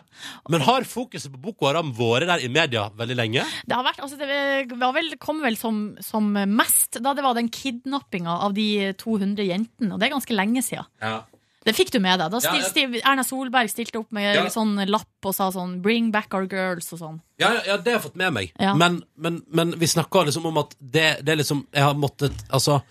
Men 0.53 0.61
har 0.61 0.85
fokuset 0.85 1.31
på 1.33 1.39
Boko 1.41 1.65
Haram 1.65 1.91
vært 1.97 2.27
der 2.29 2.43
i 2.45 2.49
media 2.53 2.87
veldig 2.93 3.15
lenge? 3.17 3.45
Det 3.65 3.73
har 3.73 3.85
vært, 3.87 4.01
altså 4.05 4.19
det 4.19 4.77
var 4.77 4.93
vel, 4.93 5.15
kom 5.21 5.39
vel 5.41 5.57
som, 5.57 5.79
som 6.05 6.27
mest 6.33 6.99
da 7.01 7.15
det 7.17 7.25
var 7.25 7.33
den 7.37 7.49
kidnappinga 7.49 8.37
av 8.45 8.53
de 8.53 8.93
200 9.01 9.47
jentene, 9.47 9.95
og 9.95 9.99
det 9.99 10.09
er 10.09 10.13
ganske 10.13 10.37
lenge 10.37 10.61
siden. 10.65 10.85
Ja. 11.01 11.23
Det 11.65 11.73
fikk 11.73 11.89
du 11.95 11.97
med 11.97 12.19
deg. 12.21 12.29
Da 12.29 12.39
stil, 12.43 12.61
stil, 12.69 12.99
Erna 13.01 13.23
Solberg 13.25 13.71
stilte 13.73 13.97
opp 14.03 14.11
med 14.13 14.35
Ja. 14.35 14.43
sånn 14.53 14.75
lapp 14.85 15.25
og 15.25 15.33
sa 15.33 15.49
sånn 15.49 15.81
'Bring 15.81 16.11
back 16.13 16.33
our 16.37 16.45
girls' 16.45 16.93
og 16.93 16.99
sånn. 16.99 17.21
Ja, 17.41 17.53
ja, 17.65 17.77
det 17.77 17.89
har 17.89 17.97
jeg 17.99 18.11
fått 18.11 18.15
med 18.21 18.33
meg. 18.33 18.51
Men, 18.59 19.01
men, 19.17 19.41
men 19.49 19.71
vi 19.71 19.87
snakker 19.89 20.25
liksom 20.29 20.45
om 20.45 20.59
at 20.61 20.75
det, 20.79 21.25
det 21.25 21.33
er 21.33 21.41
liksom 21.41 21.65
Jeg 21.73 21.81
har 21.83 21.95
måttet 21.97 22.37
Altså, 22.53 22.83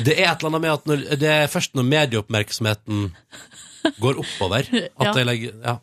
det 0.00 0.16
er 0.18 0.32
et 0.32 0.40
eller 0.40 0.48
annet 0.56 0.60
med 0.60 0.72
at 0.72 0.84
når, 0.86 1.18
det 1.20 1.28
er 1.28 1.46
først 1.52 1.74
når 1.76 1.84
medieoppmerksomheten 1.84 3.12
går 4.00 4.18
oppover, 4.22 4.66
at 4.68 5.06
Ja. 5.06 5.12
jeg 5.14 5.26
legger 5.26 5.52
Ja. 5.64 5.76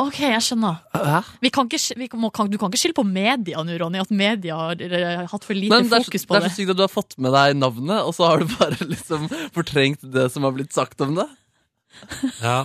OK, 0.00 0.20
jeg 0.22 0.40
skjønner. 0.40 0.78
Vi 1.42 1.50
kan 1.52 1.66
ikke, 1.68 1.96
vi 1.98 2.06
må, 2.16 2.30
kan, 2.32 2.48
du 2.48 2.56
kan 2.56 2.70
ikke 2.70 2.78
skylde 2.80 2.96
på 2.96 3.04
media 3.04 3.60
nå, 3.66 3.74
Ronny, 3.82 3.98
at 4.00 4.10
media 4.10 4.54
har 4.56 4.76
har 4.80 5.26
hatt 5.28 5.44
for 5.44 5.52
lite 5.58 5.68
Men 5.74 5.88
det 5.90 5.98
er, 5.98 6.04
så- 6.06 6.10
det 6.12 6.30
er 6.30 6.40
det. 6.40 6.50
så 6.52 6.56
sykt 6.56 6.70
at 6.70 6.76
du 6.78 6.82
har 6.86 6.88
fått 6.94 7.18
med 7.18 7.32
deg 7.34 7.56
navnet, 7.58 8.00
og 8.06 8.14
så 8.14 8.28
har 8.30 8.38
du 8.38 8.46
bare 8.54 8.78
liksom 8.94 9.28
fortrengt 9.52 10.00
det 10.14 10.30
som 10.32 10.42
har 10.46 10.52
blitt 10.56 10.72
sagt 10.72 11.00
om 11.04 11.14
det. 11.18 11.28
ja. 12.42 12.64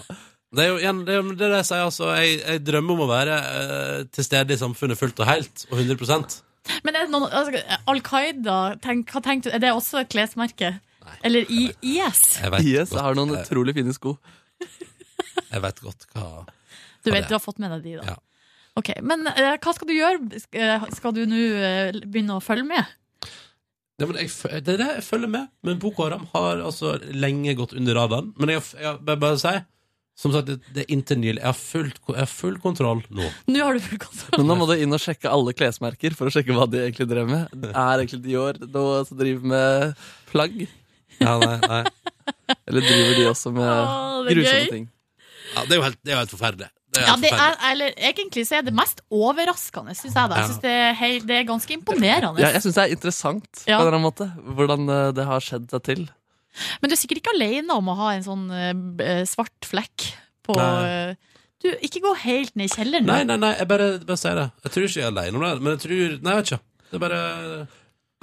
Det 0.55 0.63
er 0.63 0.69
jo 0.69 0.77
igjen 0.79 0.99
det, 1.03 1.15
er 1.17 1.35
det 1.35 1.57
jeg 1.57 1.65
sier, 1.67 1.83
altså. 1.83 2.05
Jeg, 2.15 2.37
jeg 2.45 2.61
drømmer 2.63 2.93
om 2.95 3.01
å 3.03 3.07
være 3.09 3.35
eh, 3.43 4.03
til 4.15 4.23
stede 4.23 4.55
i 4.55 4.59
samfunnet 4.61 4.95
fullt 4.99 5.19
og 5.19 5.27
helt, 5.27 5.65
og 5.71 5.81
100% 5.81 6.37
Men 6.85 6.95
er 6.95 7.01
det 7.07 7.11
noen, 7.11 7.25
altså, 7.27 7.59
Al 7.91 7.99
Qaida, 8.05 8.59
tenk, 8.79 9.11
hva 9.11 9.21
tenkte 9.25 9.49
du, 9.49 9.55
er 9.57 9.59
det 9.65 9.73
også 9.75 9.99
et 10.05 10.13
klesmerke? 10.13 10.77
Eller 11.27 11.43
IS? 11.51 12.21
Jeg 12.39 12.53
vet 12.53 12.63
IS 12.63 12.93
godt, 12.93 13.01
har 13.03 13.17
noen 13.19 13.35
utrolig 13.35 13.75
fine 13.75 13.91
sko. 13.97 14.15
Jeg 15.51 15.61
vet 15.65 15.81
godt 15.83 16.05
hva 16.13 16.45
Du 17.03 17.11
vet, 17.11 17.21
det- 17.23 17.27
du 17.29 17.35
har 17.35 17.43
fått 17.43 17.59
med 17.61 17.71
deg 17.75 17.83
de, 17.83 17.95
da. 18.01 18.13
Ja. 18.13 18.17
Ok, 18.77 18.89
Men 19.01 19.27
eh, 19.27 19.55
hva 19.63 19.73
skal 19.75 19.87
du 19.87 19.93
gjøre? 19.95 20.41
Eh, 20.51 20.85
Skal 20.97 21.13
du 21.15 21.21
nå 21.25 21.37
eh, 21.63 21.91
begynne 22.03 22.35
å 22.35 22.43
følge 22.43 22.65
med? 22.67 22.85
Ja, 23.97 24.05
men 24.09 24.17
jeg, 24.19 24.27
fø- 24.33 24.51
det 24.59 24.73
er 24.73 24.81
det 24.81 24.87
jeg 24.97 25.03
følger 25.07 25.29
med. 25.31 25.47
Men 25.63 25.77
Boko 25.79 26.03
Haram 26.03 26.25
har 26.33 26.57
altså 26.65 26.97
lenge 27.15 27.53
gått 27.55 27.71
under 27.79 27.95
radaren. 27.95 28.33
Men 28.37 28.49
jeg, 28.51 28.59
har- 28.59 28.81
jeg 28.81 28.89
har- 28.89 28.99
bare, 28.99 29.21
bare 29.21 29.39
si 29.39 29.53
Som 30.17 30.31
sagt, 30.31 30.47
det, 30.47 30.61
det 30.73 30.83
er 30.85 30.93
inntil 30.95 31.17
nylig. 31.19 31.41
Jeg 31.41 31.43
har 31.49 31.57
fullt- 31.59 31.97
jeg 32.07 32.15
har 32.21 32.25
full 32.31 32.55
kontroll 32.63 33.01
nå. 33.11 33.25
Nå 33.51 33.63
har 33.63 33.73
du 33.73 33.79
full 33.83 33.99
kontroll. 33.99 34.37
Men 34.39 34.47
nå 34.47 34.55
må 34.61 34.67
du 34.69 34.75
inn 34.79 34.93
og 34.95 34.99
sjekke 35.03 35.27
alle 35.31 35.51
klesmerker 35.53 36.15
for 36.15 36.27
å 36.27 36.31
sjekke 36.31 36.55
hva 36.55 36.67
de 36.71 36.79
egentlig 36.85 37.07
drev 37.09 37.27
med. 37.27 37.51
Er 37.75 37.99
egentlig 37.99 38.21
Dior 38.23 38.55
noe 38.63 39.01
som 39.05 39.17
driver 39.19 39.43
med 39.43 39.95
plagg? 40.31 40.67
Ja, 41.21 41.37
nei, 41.39 41.57
nei. 41.63 41.83
Eller 42.67 42.81
driver 42.85 43.13
de 43.19 43.25
også 43.31 43.51
med 43.55 43.67
Åh, 43.69 44.25
grusomme 44.27 44.63
gøy. 44.65 44.69
ting? 44.71 44.87
Ja, 45.55 45.61
det 45.65 45.71
er 45.71 45.79
jo 45.79 45.85
helt, 45.85 45.99
det 46.03 46.11
er 46.11 46.15
jo 46.17 46.21
helt 46.23 46.33
forferdelig. 46.35 46.67
Det 46.95 47.01
er 47.01 47.05
Ja, 47.05 47.13
helt 47.15 47.21
det 47.25 47.29
forferdelig. 47.31 47.59
er, 47.61 47.71
eller 47.71 47.93
Egentlig 48.09 48.43
så 48.47 48.55
er 48.57 48.61
det 48.67 48.73
mest 48.75 49.01
overraskende, 49.11 49.95
syns 49.95 50.15
jeg. 50.15 50.29
da 50.31 50.35
Jeg 50.39 50.45
synes 50.49 50.61
det, 50.63 50.71
er 50.71 50.93
helt, 50.99 51.25
det 51.27 51.35
er 51.39 51.47
ganske 51.47 51.73
imponerende. 51.75 52.39
Ja, 52.41 52.49
jeg 52.55 52.61
syns 52.65 52.75
det 52.79 52.83
er 52.85 52.93
interessant 52.95 53.63
Ja. 53.67 53.77
på 53.77 53.81
en 53.81 53.87
eller 53.87 53.97
annen 53.97 54.07
måte. 54.07 54.27
Hvordan 54.57 54.89
eh, 54.89 55.11
det 55.17 55.25
har 55.25 55.39
skjedd 55.43 55.69
seg 55.71 55.83
til. 55.83 56.03
Men 56.81 56.89
du 56.89 56.93
er 56.95 56.99
sikkert 57.01 57.19
ikke 57.23 57.33
alene 57.35 57.75
om 57.75 57.87
å 57.91 57.95
ha 57.99 58.09
en 58.15 58.23
sånn 58.23 58.45
eh, 58.51 58.73
b- 58.73 59.03
eh, 59.03 59.23
svart 59.27 59.67
flekk 59.67 60.09
på 60.47 60.55
Nei. 60.55 61.11
eh, 61.11 61.15
Du, 61.65 61.69
ikke 61.81 62.01
gå 62.03 62.11
helt 62.21 62.55
ned 62.55 62.67
i 62.69 62.73
kjelleren. 62.75 63.05
Nei, 63.07 63.23
nei, 63.25 63.37
nei, 63.41 63.53
jeg 63.57 63.67
bare, 63.67 63.97
bare 64.05 64.17
sier 64.21 64.35
det. 64.35 64.51
Jeg 64.67 64.71
tror 64.71 64.83
ikke 64.85 64.99
jeg 65.01 65.07
er 65.07 65.13
alene 65.15 65.35
om 65.39 65.43
det, 65.45 65.61
men 65.63 65.71
jeg 65.77 65.81
tror 65.81 66.21
Nei, 66.21 66.31
jeg 66.35 66.37
vet 66.41 66.51
ikke. 66.51 66.61
Det 66.91 66.95
er 66.99 67.03
bare 67.09 67.21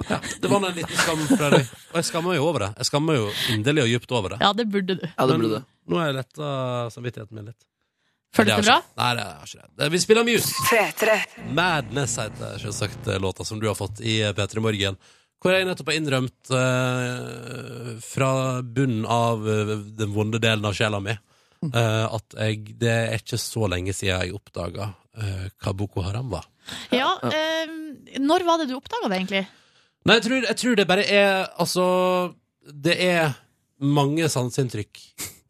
ja, 0.09 0.17
Det 0.41 0.49
var 0.51 0.59
nå 0.63 0.69
en 0.71 0.77
liten 0.77 0.97
skam 0.99 1.21
fra 1.29 1.49
deg. 1.53 1.69
Og 1.91 1.99
jeg 1.99 2.07
skammer 2.09 2.35
jo 2.37 2.47
over 2.47 2.65
det. 2.67 2.71
Jeg 2.81 2.89
skammer 2.89 3.19
jo 3.19 3.27
inderlig 3.53 3.83
og 3.85 3.91
dypt 3.95 4.15
over 4.17 4.33
det. 4.35 4.39
Ja, 4.43 4.51
det 4.57 4.65
burde 4.73 4.97
du. 4.99 5.05
Ja, 5.09 5.27
det 5.29 5.37
burde 5.39 5.59
du. 5.61 5.69
Nå 5.91 5.99
har 6.01 6.09
jeg 6.11 6.17
letta 6.21 6.49
samvittigheten 6.95 7.37
min 7.39 7.49
litt. 7.51 7.59
Føles 8.33 8.55
det 8.63 8.65
bra? 8.65 8.79
Nei, 8.97 9.09
det 9.19 9.25
har 9.29 9.49
ikke 9.49 9.59
det. 9.61 9.71
det. 9.77 9.89
Vi 9.93 9.99
spiller 10.01 10.25
Muse. 10.25 11.17
Madness 11.53 12.15
heter 12.17 12.55
selvsagt 12.63 13.11
eh, 13.13 13.19
låta 13.21 13.45
som 13.45 13.59
du 13.61 13.67
har 13.69 13.75
fått 13.77 14.01
i 14.01 14.15
P3 14.33 14.63
Morgen. 14.65 14.97
Hvor 15.43 15.51
jeg 15.53 15.67
nettopp 15.67 15.91
har 15.91 15.99
innrømt 15.99 16.53
eh, 16.55 17.93
fra 18.01 18.31
bunnen 18.63 19.05
av 19.05 19.43
eh, 19.49 19.75
den 19.99 20.13
vonde 20.15 20.39
delen 20.41 20.65
av 20.65 20.73
sjela 20.77 21.01
mi 21.03 21.13
eh, 21.13 22.05
at 22.07 22.37
jeg, 22.39 22.73
det 22.79 22.93
er 22.93 23.17
ikke 23.19 23.37
så 23.41 23.67
lenge 23.71 23.93
siden 23.93 24.23
jeg 24.23 24.37
oppdaga 24.39 24.89
eh, 25.19 25.45
hva 25.61 25.75
Boko 25.77 26.01
Haram 26.05 26.31
var. 26.33 26.47
Ja. 26.95 27.11
eh, 27.27 27.69
når 28.23 28.45
var 28.47 28.63
det 28.63 28.69
du 28.71 28.77
oppdaga 28.79 29.11
det, 29.11 29.19
egentlig? 29.21 29.43
Nei, 30.03 30.17
jeg 30.19 30.25
tror, 30.25 30.45
jeg 30.49 30.59
tror 30.59 30.75
det 30.75 30.87
bare 30.89 31.05
er 31.07 31.33
Altså, 31.61 31.85
det 32.63 32.97
er 32.99 33.33
mange 33.83 34.27
sanseinntrykk 34.31 34.99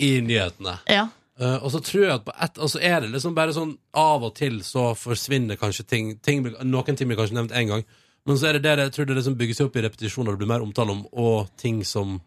i 0.02 0.16
nyhetene. 0.26 0.78
Ja. 0.90 1.08
Uh, 1.40 1.58
og 1.66 1.72
så 1.74 1.80
tror 1.82 2.04
jeg 2.04 2.14
at 2.14 2.26
på 2.28 2.34
ett 2.46 2.60
Altså 2.62 2.80
er 2.82 3.00
det 3.02 3.08
liksom 3.10 3.34
bare 3.34 3.56
sånn 3.56 3.72
Av 3.98 4.22
og 4.22 4.36
til 4.38 4.60
så 4.62 4.92
forsvinner 4.94 5.58
kanskje 5.58 5.86
ting, 5.90 6.12
ting 6.22 6.44
Noen 6.46 6.98
ting 6.98 7.10
blir 7.10 7.18
kanskje 7.18 7.40
nevnt 7.40 7.56
én 7.58 7.72
gang, 7.72 7.86
men 8.30 8.38
så 8.38 8.52
er 8.52 8.60
det 8.60 8.68
det 8.68 8.86
jeg 8.86 8.94
tror 8.94 9.08
det 9.10 9.16
liksom 9.18 9.40
bygger 9.40 9.58
seg 9.58 9.70
opp 9.70 9.80
i 9.80 9.84
repetisjoner 9.88 10.36
det 10.36 10.44
blir 10.44 10.52
mer 10.54 10.66
omtale 10.66 10.94
om, 10.94 11.02
og 11.10 11.50
ting 11.58 11.82
som 11.88 12.20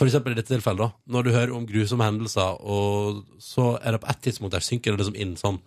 For 0.00 0.08
eksempel 0.08 0.32
i 0.32 0.38
dette 0.38 0.54
tilfellet, 0.54 0.80
da. 0.80 1.12
Når 1.12 1.26
du 1.26 1.30
hører 1.34 1.52
om 1.52 1.66
grusomme 1.68 2.06
hendelser, 2.08 2.56
og 2.64 3.20
så 3.36 3.74
er 3.84 3.92
det 3.92 4.00
på 4.00 4.08
ett 4.08 4.22
tidspunkt 4.24 4.54
der 4.56 4.64
synker 4.64 4.94
det 4.94 5.02
liksom 5.02 5.18
inn 5.20 5.36
sånn. 5.36 5.58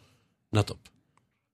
Nettopp. 0.57 0.92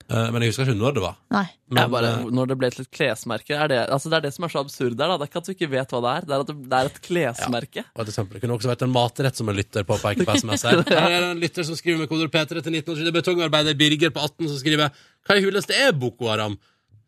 Eh, 0.10 0.30
men 0.34 0.41
jeg 0.41 0.49
husker 0.49 0.66
ikke 0.66 0.80
når 0.80 0.95
det 0.97 1.01
var. 1.03 1.18
Nei. 1.30 1.45
Men, 1.70 1.84
Ja, 1.84 1.89
bare, 1.93 2.07
eh, 2.18 2.30
når 2.34 2.47
det 2.49 2.57
ble 2.57 2.70
til 2.74 2.82
et 2.82 2.91
klesmerke, 2.91 3.53
er 3.53 3.68
det, 3.70 3.78
altså 3.93 4.10
det 4.10 4.18
er 4.18 4.24
det 4.26 4.34
som 4.34 4.47
er 4.47 4.49
så 4.49 4.64
absurd 4.64 4.95
der. 4.97 5.05
da 5.07 5.18
Det 5.18 5.28
er 5.28 5.30
ikke 5.30 5.41
at 5.43 5.45
du 5.45 5.53
ikke 5.53 5.70
vet 5.70 5.93
hva 5.93 6.01
det 6.01 6.14
er, 6.16 6.26
det 6.26 6.34
er 6.34 6.45
at 6.45 6.49
det, 6.49 6.80
er 6.80 6.89
et 6.89 7.01
klesmerke. 7.05 7.84
og 7.93 8.01
et 8.01 8.10
eksempel. 8.10 8.34
Det 8.34 8.41
kunne 8.41 8.57
også 8.57 8.72
vært 8.72 8.86
en 8.88 8.95
matrett 8.95 9.38
som 9.38 9.49
en 9.49 9.60
lytter 9.60 9.86
påpeker 9.86 10.26
på 10.26 10.38
SMS 10.41 10.66
her. 10.66 10.82
Her 10.89 11.12
er 11.14 11.20
det 11.22 11.30
en 11.36 11.43
lytter 11.45 11.68
som 11.68 11.78
skriver 11.78 12.01
med 12.01 12.10
koder 12.10 12.28
P3 12.34 12.64
til 12.66 12.74
19 12.74 12.95
Det 12.95 13.07
er 13.07 13.18
betongarbeider 13.20 13.78
Birger 13.78 14.10
på 14.10 14.26
18 14.26 14.49
som 14.49 14.57
skriver 14.57 14.89
Hva 15.28 15.38
i 15.38 15.45
huleste 15.45 15.78
er 15.78 15.93
Boko 15.93 16.32
Haram? 16.32 16.57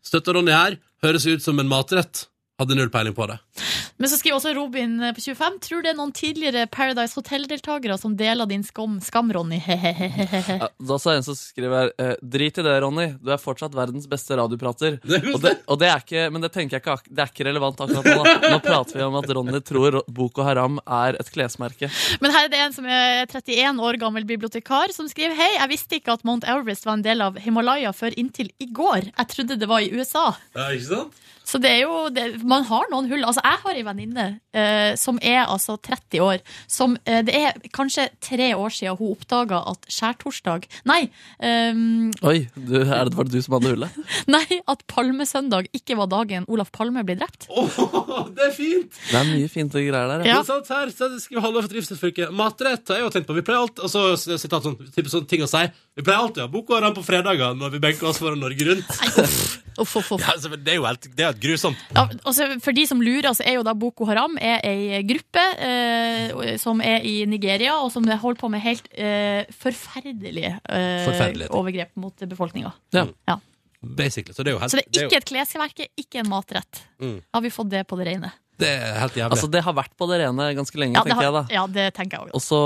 Støtter 0.02 0.34
Ronny 0.34 0.50
her. 0.50 0.78
Høres 1.02 1.26
ut 1.26 1.42
som 1.42 1.58
en 1.58 1.68
matrett. 1.70 2.26
Hadde 2.62 2.78
null 2.78 2.90
peiling 2.94 3.14
på 3.16 3.26
det. 3.30 3.38
Men 4.00 4.10
så 4.10 4.16
skriver 4.18 4.38
også 4.38 4.52
Robin 4.56 4.96
eh, 5.02 5.12
på 5.14 5.20
25 5.22 5.58
Tror 5.62 5.82
det 5.84 5.92
er 5.92 5.98
noen 5.98 6.12
tidligere 6.16 6.64
Paradise 6.70 7.14
Hotel-deltakere 7.18 7.96
som 8.00 8.14
deler 8.18 8.48
din 8.50 8.64
skam, 8.66 8.96
skam 9.04 9.30
Ronny. 9.34 9.60
Ja, 10.62 10.68
da 10.78 10.96
sa 11.00 11.12
det 11.12 11.20
en 11.20 11.26
som 11.26 11.36
skriver 11.38 11.92
eh, 12.00 12.14
Drit 12.22 12.58
i 12.58 12.64
det, 12.64 12.74
Ronny. 12.82 13.08
Du 13.22 13.30
er 13.32 13.40
fortsatt 13.40 13.74
verdens 13.76 14.08
beste 14.10 14.36
radioprater. 14.38 14.98
Er 15.06 15.28
Og 15.34 15.40
det, 15.44 15.52
og 15.70 15.78
det 15.80 15.88
er 15.90 16.02
ikke, 16.02 16.24
men 16.34 16.44
det 16.44 16.52
tenker 16.54 16.78
jeg 16.78 16.82
ikke 16.84 16.96
Det 17.10 17.24
er 17.24 17.32
ikke 17.32 17.46
relevant 17.48 17.82
akkurat 17.84 18.08
nå. 18.08 18.24
Da. 18.26 18.52
Nå 18.54 18.60
prater 18.64 18.98
vi 19.00 19.06
om 19.06 19.18
at 19.20 19.30
Ronny 19.38 19.62
tror 19.66 20.00
Boko 20.08 20.46
Haram 20.46 20.78
er 20.86 21.18
et 21.20 21.32
klesmerke. 21.34 21.90
Men 22.22 22.34
her 22.34 22.48
er 22.48 22.52
det 22.52 22.62
en 22.64 22.76
som 22.76 22.86
er 22.88 23.24
31 23.26 23.82
år 23.86 24.00
gammel 24.02 24.26
bibliotekar, 24.28 24.94
som 24.94 25.08
skriver 25.10 25.36
Hei, 25.38 25.50
jeg 25.58 25.72
visste 25.72 25.98
ikke 25.98 26.16
at 26.18 26.26
Mount 26.28 26.46
Everest 26.48 26.86
var 26.88 26.98
en 26.98 27.06
del 27.06 27.22
av 27.24 27.38
Himalaya 27.42 27.92
før 27.96 28.14
inntil 28.18 28.50
i 28.62 28.70
går. 28.72 29.10
Jeg 29.12 29.32
trodde 29.34 29.58
det 29.60 29.70
var 29.70 29.84
i 29.84 29.92
USA. 29.94 30.30
Ja, 30.56 30.70
ikke 30.74 30.88
sant? 30.90 31.20
Så 31.52 31.60
det 31.60 31.68
er 31.68 31.82
jo 31.84 32.08
det, 32.08 32.40
Man 32.48 32.64
har 32.68 32.88
noen 32.92 33.10
hull. 33.10 33.24
Altså, 33.28 33.42
jeg 33.44 33.60
har 33.64 33.78
ei 33.78 33.84
venninne 33.84 34.26
eh, 34.56 34.94
som 34.96 35.18
er 35.20 35.44
altså 35.44 35.76
30 35.76 36.24
år. 36.24 36.40
Som 36.70 36.96
eh, 37.04 37.20
Det 37.26 37.36
er 37.36 37.60
kanskje 37.76 38.08
tre 38.24 38.52
år 38.56 38.72
siden 38.72 38.96
hun 38.96 39.12
oppdaga 39.12 39.60
at 39.72 39.84
skjærtorsdag 39.92 40.68
Nei, 40.88 41.02
Um, 41.42 42.10
Oi, 42.26 42.46
du, 42.54 42.76
er 42.80 43.08
det, 43.08 43.14
bare 43.16 43.30
du 43.30 43.38
som 43.42 43.56
hadde 43.56 43.72
hullet? 43.72 43.96
nei, 44.34 44.58
at 44.70 44.82
palmesøndag 44.90 45.68
ikke 45.74 45.96
var 45.98 46.08
dagen 46.12 46.46
Olaf 46.52 46.70
Palme 46.74 47.02
ble 47.06 47.16
drept. 47.18 47.48
Åh, 47.50 47.78
det 48.36 48.46
er 48.46 48.54
fint! 48.54 48.98
Det 49.08 49.18
er 49.18 49.26
mye 49.26 49.48
finte 49.50 49.82
greier 49.82 50.12
der. 50.12 50.24
Ja. 50.28 50.38
er 50.40 50.46
sant, 50.46 50.70
her 50.70 50.92
så 50.94 51.08
skriver 51.22 51.44
Halvor 51.44 51.66
fra 51.66 51.72
Drivstedfylket. 51.72 52.32
Matrett 52.36 52.92
har 52.92 53.00
jeg 53.00 53.06
jo 53.06 53.12
tenkt 53.14 53.30
på. 53.30 53.36
Vi 53.36 53.44
pleier 53.46 53.64
alt 53.64 53.82
Og 53.82 53.90
så 53.90 54.04
sitat 54.20 54.64
sånn, 54.64 54.78
type 54.94 55.12
sånn 55.12 55.26
ting 55.30 55.42
å 55.44 55.50
si. 55.50 55.64
Vi 55.98 56.06
pleier 56.06 56.22
alltid 56.22 56.44
å 56.44 56.46
ha 56.46 56.48
ja. 56.48 56.52
bokårene 56.52 56.94
på 56.96 57.04
fredager 57.06 57.58
når 57.58 57.74
vi 57.74 57.82
benker 57.82 58.10
oss 58.12 58.20
foran 58.22 58.40
Norge 58.42 58.68
Rundt. 58.68 58.94
Nei, 59.02 59.10
uff, 59.24 59.34
uff, 59.82 59.96
uff, 59.98 60.12
uff. 60.14 60.22
Ja, 60.22 60.36
altså, 60.36 60.52
det 60.56 60.74
er 60.74 60.78
jo 60.78 60.86
helt 60.88 61.10
Det 61.16 61.26
er 61.26 61.41
grusomt. 61.42 61.78
Ja, 61.96 62.06
Altså, 62.24 62.46
for 62.64 62.72
de 62.76 62.84
som 62.88 63.00
lurer, 63.02 63.30
så 63.36 63.44
er 63.46 63.58
jo 63.58 63.64
da 63.66 63.74
Boko 63.74 64.06
Haram 64.08 64.36
er 64.40 64.60
ei 64.68 65.00
gruppe 65.08 65.42
eh, 65.58 66.56
som 66.62 66.80
er 66.84 67.02
i 67.08 67.16
Nigeria, 67.26 67.78
og 67.82 67.90
som 67.94 68.06
holder 68.06 68.40
på 68.40 68.50
med 68.52 68.62
helt 68.64 68.86
eh, 68.94 69.42
forferdelige 69.62 70.54
eh, 70.68 71.00
Forferdelige 71.08 71.50
overgrep 71.50 71.90
mot 72.00 72.24
befolkninga. 72.30 72.72
Ja. 72.96 73.06
Ja. 73.28 73.38
Basically. 73.82 74.32
Så 74.36 74.44
det 74.46 74.52
er 74.52 74.56
jo 74.56 74.62
helt, 74.62 74.70
Så 74.70 74.78
det 74.78 74.86
er 74.86 75.02
jo- 75.02 75.08
ikke 75.10 75.16
et 75.22 75.26
klesverke, 75.32 75.88
ikke 75.98 76.20
en 76.22 76.28
matrett. 76.30 76.84
Mm. 77.02 77.18
Har 77.34 77.42
vi 77.42 77.50
fått 77.50 77.70
det 77.74 77.86
på 77.90 77.98
det 77.98 78.06
rene? 78.14 78.32
det 78.62 78.68
er 78.68 78.98
helt 79.00 79.16
jævlig. 79.18 79.34
Altså, 79.34 79.48
det 79.50 79.62
har 79.66 79.74
vært 79.74 79.90
på 79.98 80.06
det 80.06 80.20
rene 80.20 80.44
ganske 80.54 80.78
lenge, 80.78 80.94
Ja, 80.94 81.02
det, 81.02 81.10
tenker 81.10 81.24
har, 81.24 81.32
jeg 81.32 81.34
da. 81.34 81.54
ja, 81.56 81.62
det 81.66 81.86
tenker 81.96 82.18
jeg 82.20 82.28
òg. 82.28 82.34
Og 82.36 82.42
så 82.44 82.58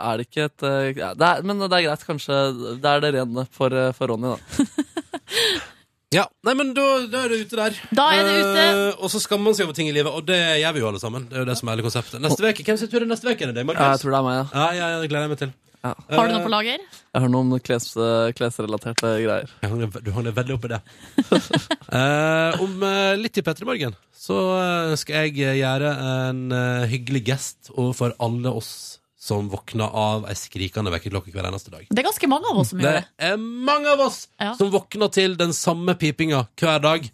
er 0.00 0.16
det 0.16 0.24
ikke 0.30 0.44
et 0.48 0.62
eh, 0.64 0.86
ja, 0.96 1.10
det 1.12 1.26
er, 1.28 1.42
Men 1.44 1.58
det 1.60 1.68
er 1.76 1.82
greit, 1.84 2.04
kanskje. 2.08 2.38
Det 2.80 2.88
er 2.88 3.00
det 3.04 3.10
rene 3.18 3.44
for, 3.52 3.74
eh, 3.76 3.92
for 3.92 4.06
Ronny, 4.14 4.32
da. 4.32 4.64
Ja, 6.14 6.22
nei, 6.46 6.52
men 6.54 6.70
da, 6.76 6.84
da 7.10 7.24
er 7.26 7.32
det 7.32 7.40
ute 7.48 7.58
der. 7.58 7.78
Da 7.98 8.04
er 8.14 8.22
det 8.28 8.34
ute. 8.38 8.64
Eh, 8.64 9.00
og 9.02 9.10
så 9.10 9.18
skammer 9.22 9.50
man 9.50 9.56
seg 9.58 9.66
over 9.66 9.74
ting 9.74 9.88
i 9.90 9.94
livet, 9.94 10.12
og 10.14 10.22
det 10.28 10.38
gjør 10.62 10.76
vi 10.76 10.82
jo 10.84 10.90
alle 10.92 11.02
sammen. 11.02 11.26
Det 11.26 11.34
er 11.34 11.42
jo 11.42 11.48
det 11.48 11.56
som 11.58 11.68
er 11.68 11.74
hele 11.76 11.86
konseptet. 11.86 12.22
Neste 12.22 12.44
veke, 12.46 12.66
Hvem 12.66 12.78
sin 12.78 12.92
tur 12.92 13.02
er 13.02 13.10
neste 13.10 13.26
uke? 13.26 13.48
Ja, 13.50 13.88
jeg 13.90 14.02
tror 14.04 14.14
det 14.14 14.20
er 14.20 14.26
meg, 14.28 14.36
ja. 14.38 14.44
Ja, 14.54 14.66
ja, 14.78 14.90
ja, 14.94 15.00
det 15.02 15.10
gleder 15.10 15.26
jeg 15.26 15.32
meg 15.34 15.40
til. 15.42 15.54
Ja. 15.86 15.92
Har 16.16 16.28
du 16.30 16.34
noe 16.34 16.44
på 16.46 16.50
lager? 16.50 16.84
Jeg 16.86 17.22
har 17.24 17.30
noen 17.30 17.60
kles, 17.62 17.88
eh, 17.98 18.30
klesrelaterte 18.38 19.12
greier. 19.22 19.50
Jeg 19.62 19.90
du 20.06 20.10
hangler 20.14 20.34
veldig 20.36 20.56
opp 20.58 20.68
i 20.70 20.74
det. 20.76 20.82
Eh, 21.96 22.56
om 22.58 22.80
eh, 22.82 23.14
litt 23.14 23.38
i 23.38 23.42
P3 23.46 23.62
Morgen 23.64 23.92
så 24.18 24.36
eh, 24.58 24.94
skal 24.98 25.28
jeg 25.28 25.36
eh, 25.46 25.58
gjøre 25.60 25.92
en 26.02 26.40
eh, 26.50 26.86
hyggelig 26.90 27.22
gest 27.28 27.70
overfor 27.76 28.16
alle 28.18 28.50
oss 28.58 28.72
som 29.26 29.48
våkner 29.50 29.90
av 29.90 30.26
ei 30.30 30.36
skrikende 30.38 30.92
vekkerklokke 30.94 31.32
hver 31.34 31.48
eneste 31.50 31.72
dag. 31.74 31.86
Det 31.90 31.98
er 32.02 32.06
ganske 32.06 32.28
mange 32.30 32.46
av 32.52 32.60
oss 32.62 32.70
som 32.72 32.78
Det 32.78 32.86
gjør 32.86 32.98
det. 33.00 33.06
Det 33.18 33.30
er 33.32 33.40
mange 33.42 33.90
av 33.96 34.00
oss 34.06 34.20
Ja. 34.40 34.52
som 34.54 34.70
våkner 34.70 35.10
til 35.12 35.34
den 35.36 35.52
samme 35.56 35.96
pipinga 35.98 36.44
hver 36.60 36.80
dag. 36.84 37.10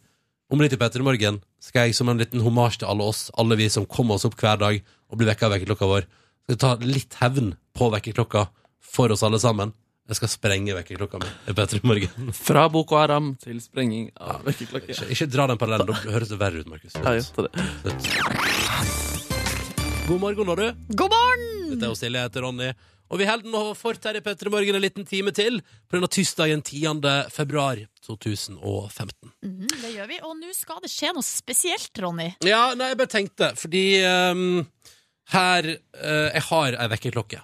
Om 0.52 0.60
litt 0.60 0.74
i 0.76 0.76
P3 0.76 1.00
Morgen 1.06 1.40
skal 1.62 1.86
jeg 1.88 1.94
som 1.96 2.08
en 2.12 2.18
liten 2.20 2.42
homasj 2.44 2.82
til 2.82 2.88
alle 2.92 3.06
oss, 3.08 3.30
alle 3.38 3.56
vi 3.56 3.68
som 3.72 3.86
kommer 3.88 4.14
oss 4.18 4.26
opp 4.28 4.36
hver 4.36 4.58
dag 4.60 4.82
og 5.08 5.16
blir 5.18 5.30
vekka 5.32 5.46
av 5.48 5.54
vekkerklokka 5.56 5.88
vår, 5.88 6.04
skal 6.44 6.58
ta 6.60 6.74
litt 6.84 7.14
hevn 7.22 7.54
på 7.72 7.88
vekkerklokka 7.94 8.48
for 8.92 9.14
oss 9.14 9.22
alle 9.24 9.38
sammen. 9.40 9.72
Jeg 10.10 10.18
skal 10.18 10.28
sprenge 10.28 10.74
vekkerklokka 10.76 11.22
mi 11.22 11.30
i 11.48 11.54
P3 11.56 11.80
Morgen. 11.88 12.32
Fra 12.46 12.66
Boko 12.68 12.98
Haram 13.00 13.32
til 13.40 13.62
sprenging 13.64 14.10
av 14.20 14.42
vekkerklokke. 14.44 14.92
Ikke, 14.92 15.08
ikke 15.14 15.30
dra 15.32 15.46
den 15.48 15.62
parallellen, 15.62 15.88
da 15.88 16.12
høres 16.12 16.28
det 16.34 16.40
verre 16.42 16.60
ut, 16.60 16.68
Markus. 16.68 16.92
Ja, 17.00 17.16
det. 17.16 19.11
God 20.09 20.20
morgen, 20.20 20.46
da, 20.46 20.55
du. 20.57 20.74
God 20.96 21.11
morgen! 21.12 21.70
Dette 21.72 21.88
er 21.88 21.94
Silje, 21.98 22.18
jeg 22.20 22.28
heter 22.30 22.44
Ronny. 22.44 22.70
Og 23.12 23.20
vi 23.20 23.26
holder 23.28 23.53
nå 23.53 23.61
fort 23.76 24.05
her 24.09 24.16
i 24.18 24.22
Petter 24.24 24.48
i 24.48 24.53
Morgen 24.53 24.76
en 24.78 24.82
liten 24.82 25.05
time 25.09 25.32
til 25.36 25.59
på 25.62 25.96
denne 25.98 26.09
tirsdagen 26.11 26.62
10. 26.64 27.28
februar 27.32 27.80
2015. 28.07 29.32
Mhm, 29.44 29.68
det 29.82 29.92
gjør 29.94 30.09
vi. 30.11 30.18
Og 30.24 30.34
nå 30.40 30.53
skal 30.57 30.80
det 30.84 30.90
skje 30.92 31.12
noe 31.16 31.26
spesielt, 31.26 31.92
Ronny. 32.03 32.30
Ja, 32.48 32.72
nei, 32.78 32.90
jeg 32.92 33.00
bare 33.03 33.12
tenkte, 33.12 33.50
fordi 33.61 33.84
um, 34.09 34.62
her 35.34 35.68
uh, 35.74 36.28
Jeg 36.32 36.44
har 36.48 36.78
ei 36.82 36.88
vekkerklokke. 36.96 37.42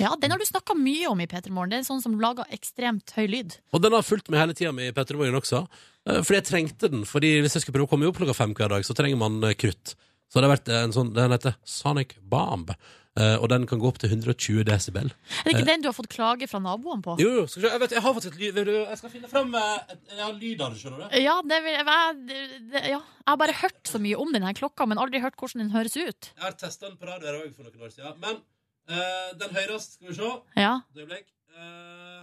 Ja, 0.00 0.14
Den 0.16 0.32
har 0.32 0.40
du 0.40 0.46
snakka 0.48 0.72
mye 0.78 1.10
om 1.12 1.20
i 1.20 1.28
P3 1.28 1.52
Morgen. 1.52 1.74
Det 1.74 1.76
er 1.82 1.84
en 1.84 1.90
sånn 1.90 2.00
som 2.04 2.16
lager 2.20 2.48
ekstremt 2.56 3.12
høy 3.18 3.26
lyd. 3.28 3.58
Og 3.76 3.82
den 3.84 3.92
har 3.92 4.04
fulgt 4.06 4.30
meg 4.32 4.40
hele 4.40 4.56
tida 4.56 4.72
i 4.80 4.88
P3 4.96 5.18
Morgen 5.20 5.36
også. 5.36 5.66
eh, 6.08 6.22
fordi 6.24 6.38
jeg 6.40 6.48
trengte 6.48 6.88
den. 6.88 7.04
Fordi 7.08 7.34
hvis 7.44 7.58
jeg 7.58 7.66
skulle 7.66 7.76
prøve 7.76 7.90
å 7.90 7.92
komme 7.92 8.08
opp 8.08 8.16
klokka 8.16 8.34
fem 8.38 8.54
hver 8.56 8.72
dag, 8.72 8.88
så 8.88 8.96
trenger 8.96 9.20
man 9.20 9.36
eh, 9.44 9.52
krutt. 9.60 9.92
Så 10.32 10.40
det 10.40 10.48
har 10.48 10.54
vært 10.54 10.72
en 10.72 10.94
sånn, 10.96 11.12
Den 11.12 11.34
heter 11.34 11.58
Sonic 11.68 12.16
Bomb. 12.24 12.72
Uh, 13.12 13.36
og 13.44 13.50
den 13.52 13.66
kan 13.68 13.76
gå 13.76 13.84
opp 13.90 13.98
til 14.00 14.08
120 14.08 14.62
desibel. 14.64 15.10
Er 15.42 15.44
det 15.44 15.52
ikke 15.52 15.68
den 15.68 15.82
du 15.84 15.90
har 15.90 15.92
fått 15.92 16.08
klage 16.14 16.46
fra 16.48 16.62
naboene 16.64 17.04
på? 17.04 17.18
Jo, 17.20 17.28
jo, 17.36 17.42
skal 17.44 17.66
jeg, 17.66 17.80
vet, 17.82 17.92
jeg 17.92 18.04
har 18.06 18.14
faktisk 18.16 18.38
et 18.38 18.56
lyd 18.56 18.70
Jeg 18.72 19.00
skal 19.02 19.12
finne 19.12 19.28
fram 19.28 19.52
eh, 19.58 19.92
Jeg 20.14 20.22
har 20.22 20.32
lyd 20.32 20.64
av 20.64 20.72
det, 20.72 20.80
skjønner 20.80 21.02
du. 21.02 21.18
Ja, 21.20 21.34
det 21.44 21.58
vil, 21.66 21.76
jeg, 21.76 22.40
det, 22.72 22.82
ja, 22.94 23.02
jeg 23.02 23.28
har 23.28 23.38
bare 23.44 23.58
hørt 23.60 23.92
så 23.92 24.00
mye 24.00 24.22
om 24.24 24.32
denne 24.32 24.54
klokka, 24.56 24.88
men 24.88 25.02
aldri 25.02 25.20
hørt 25.20 25.36
hvordan 25.36 25.66
den 25.66 25.74
høres 25.76 25.98
ut. 26.00 26.32
Jeg 26.32 26.46
har 26.46 26.56
testa 26.56 26.88
den 26.88 26.96
på 26.96 27.10
radio 27.10 27.28
her 27.28 27.42
òg 27.42 27.52
for 27.52 27.68
noen 27.68 27.84
år 27.84 27.92
siden. 27.92 28.16
Men 28.24 28.40
uh, 28.40 29.30
den 29.44 29.56
høyrest, 29.60 30.00
Skal 30.00 30.08
vi 30.08 30.16
se. 30.16 30.34
Ja. 30.64 30.74
Eh, 30.96 32.18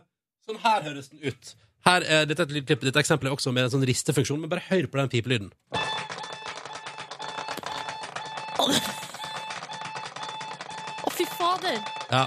sånn 0.49 0.61
her 0.65 0.89
høres 0.89 1.13
den 1.13 1.21
ut. 1.21 1.55
Her 1.85 2.01
er, 2.01 2.25
dette 2.25 2.41
er 2.41 2.49
et 2.49 2.57
lydklipp. 2.57 2.89
Dette 2.89 3.05
eksempelet 3.05 3.29
er 3.29 3.37
også 3.37 3.53
med 3.53 3.69
en 3.69 3.77
sånn 3.77 3.85
ristefunksjon, 3.85 4.41
men 4.41 4.49
bare 4.49 4.65
hør 4.71 4.89
på 4.89 5.03
den 5.03 5.13
pipelyden. 5.13 5.53
Å, 10.99 11.11
fy 11.15 11.25
fader! 11.37 11.79
Ja. 12.11 12.25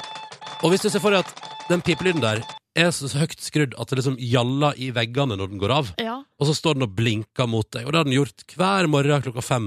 Og 0.62 0.72
hvis 0.72 0.84
du 0.84 0.88
ser 0.92 1.02
for 1.02 1.12
deg 1.14 1.26
at 1.26 1.32
den 1.68 1.82
pipelyden 1.84 2.22
der 2.22 2.42
er 2.78 2.90
så 2.94 3.10
høyt 3.20 3.36
skrudd 3.44 3.74
at 3.76 3.90
det 3.90 3.98
liksom 4.00 4.16
gjaller 4.22 4.78
i 4.80 4.88
veggene 4.96 5.36
når 5.36 5.48
den 5.52 5.60
går 5.60 5.72
av, 5.74 5.90
Ja. 6.00 6.22
og 6.24 6.48
så 6.48 6.54
står 6.56 6.78
den 6.78 6.86
og 6.88 6.94
blinker 6.96 7.46
mot 7.50 7.68
deg, 7.70 7.84
og 7.84 7.92
det 7.92 7.98
har 8.00 8.08
den 8.08 8.16
gjort 8.16 8.44
hver 8.56 8.88
morgen 8.88 9.24
klokka 9.26 9.42
fem 9.44 9.66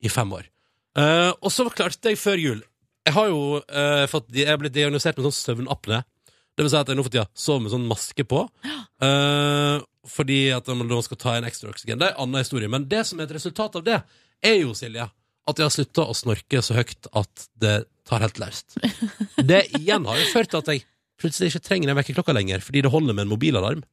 i 0.00 0.08
fem 0.12 0.32
år. 0.32 0.48
Uh, 0.96 1.32
og 1.44 1.52
så 1.52 1.68
klarte 1.68 2.08
jeg 2.08 2.16
før 2.16 2.40
jul 2.40 2.60
Jeg 3.04 3.12
har 3.12 3.26
jo 3.28 3.58
uh, 3.60 4.06
fått, 4.08 4.30
jeg 4.32 4.48
er 4.48 4.56
blitt 4.56 4.72
diagnosert 4.72 5.18
med 5.18 5.26
sånn 5.28 5.36
søvnapne. 5.36 5.98
Det 6.56 6.64
vil 6.64 6.72
si 6.72 6.78
at 6.80 6.88
jeg 6.88 6.96
nå 6.96 7.04
for 7.04 7.12
tida 7.12 7.26
sover 7.36 7.60
med 7.66 7.70
sånn 7.74 7.84
maske 7.86 8.24
på. 8.24 8.40
Uh, 9.04 9.76
fordi 10.08 10.38
at 10.56 10.66
man 10.72 10.88
da 10.88 10.98
skal 11.04 11.20
ta 11.20 11.34
inn 11.36 11.44
ekstra 11.46 11.68
oksygen. 11.70 12.00
Det 12.00 12.08
er 12.08 12.16
en 12.16 12.24
annen 12.24 12.40
historie. 12.40 12.70
Men 12.72 12.88
det 12.88 13.04
som 13.06 13.20
er 13.20 13.28
et 13.28 13.36
resultat 13.36 13.76
av 13.76 13.84
det, 13.86 14.00
er 14.42 14.56
jo, 14.62 14.72
Silje, 14.74 15.04
at 15.46 15.60
jeg 15.60 15.66
har 15.66 15.74
slutta 15.74 16.06
å 16.06 16.14
snorke 16.16 16.62
så 16.64 16.76
høyt 16.76 17.08
at 17.16 17.46
det 17.62 17.76
tar 18.06 18.22
helt 18.24 18.40
løst. 18.42 18.78
Det 19.50 19.66
igjen 19.78 20.06
har 20.08 20.18
jo 20.18 20.30
ført 20.32 20.50
til 20.52 20.62
at 20.62 20.70
jeg 20.72 20.84
plutselig 21.20 21.52
ikke 21.52 21.66
trenger 21.68 21.92
en 21.92 21.98
vekkerklokke 21.98 22.34
lenger, 22.34 22.62
fordi 22.64 22.82
det 22.84 22.90
holder 22.92 23.14
med 23.14 23.26
en 23.26 23.30
mobilalarm. 23.30 23.84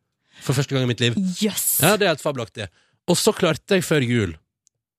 For 0.43 0.57
første 0.57 0.73
gang 0.73 0.87
i 0.87 0.89
mitt 0.89 1.03
liv. 1.03 1.17
Yes. 1.43 1.77
Ja, 1.83 1.93
det 1.97 2.07
er 2.07 2.15
helt 2.15 2.23
fabelaktig. 2.23 2.67
Og 3.09 3.19
så 3.19 3.33
klarte 3.37 3.77
jeg 3.77 3.85
før 3.85 4.05
jul, 4.05 4.33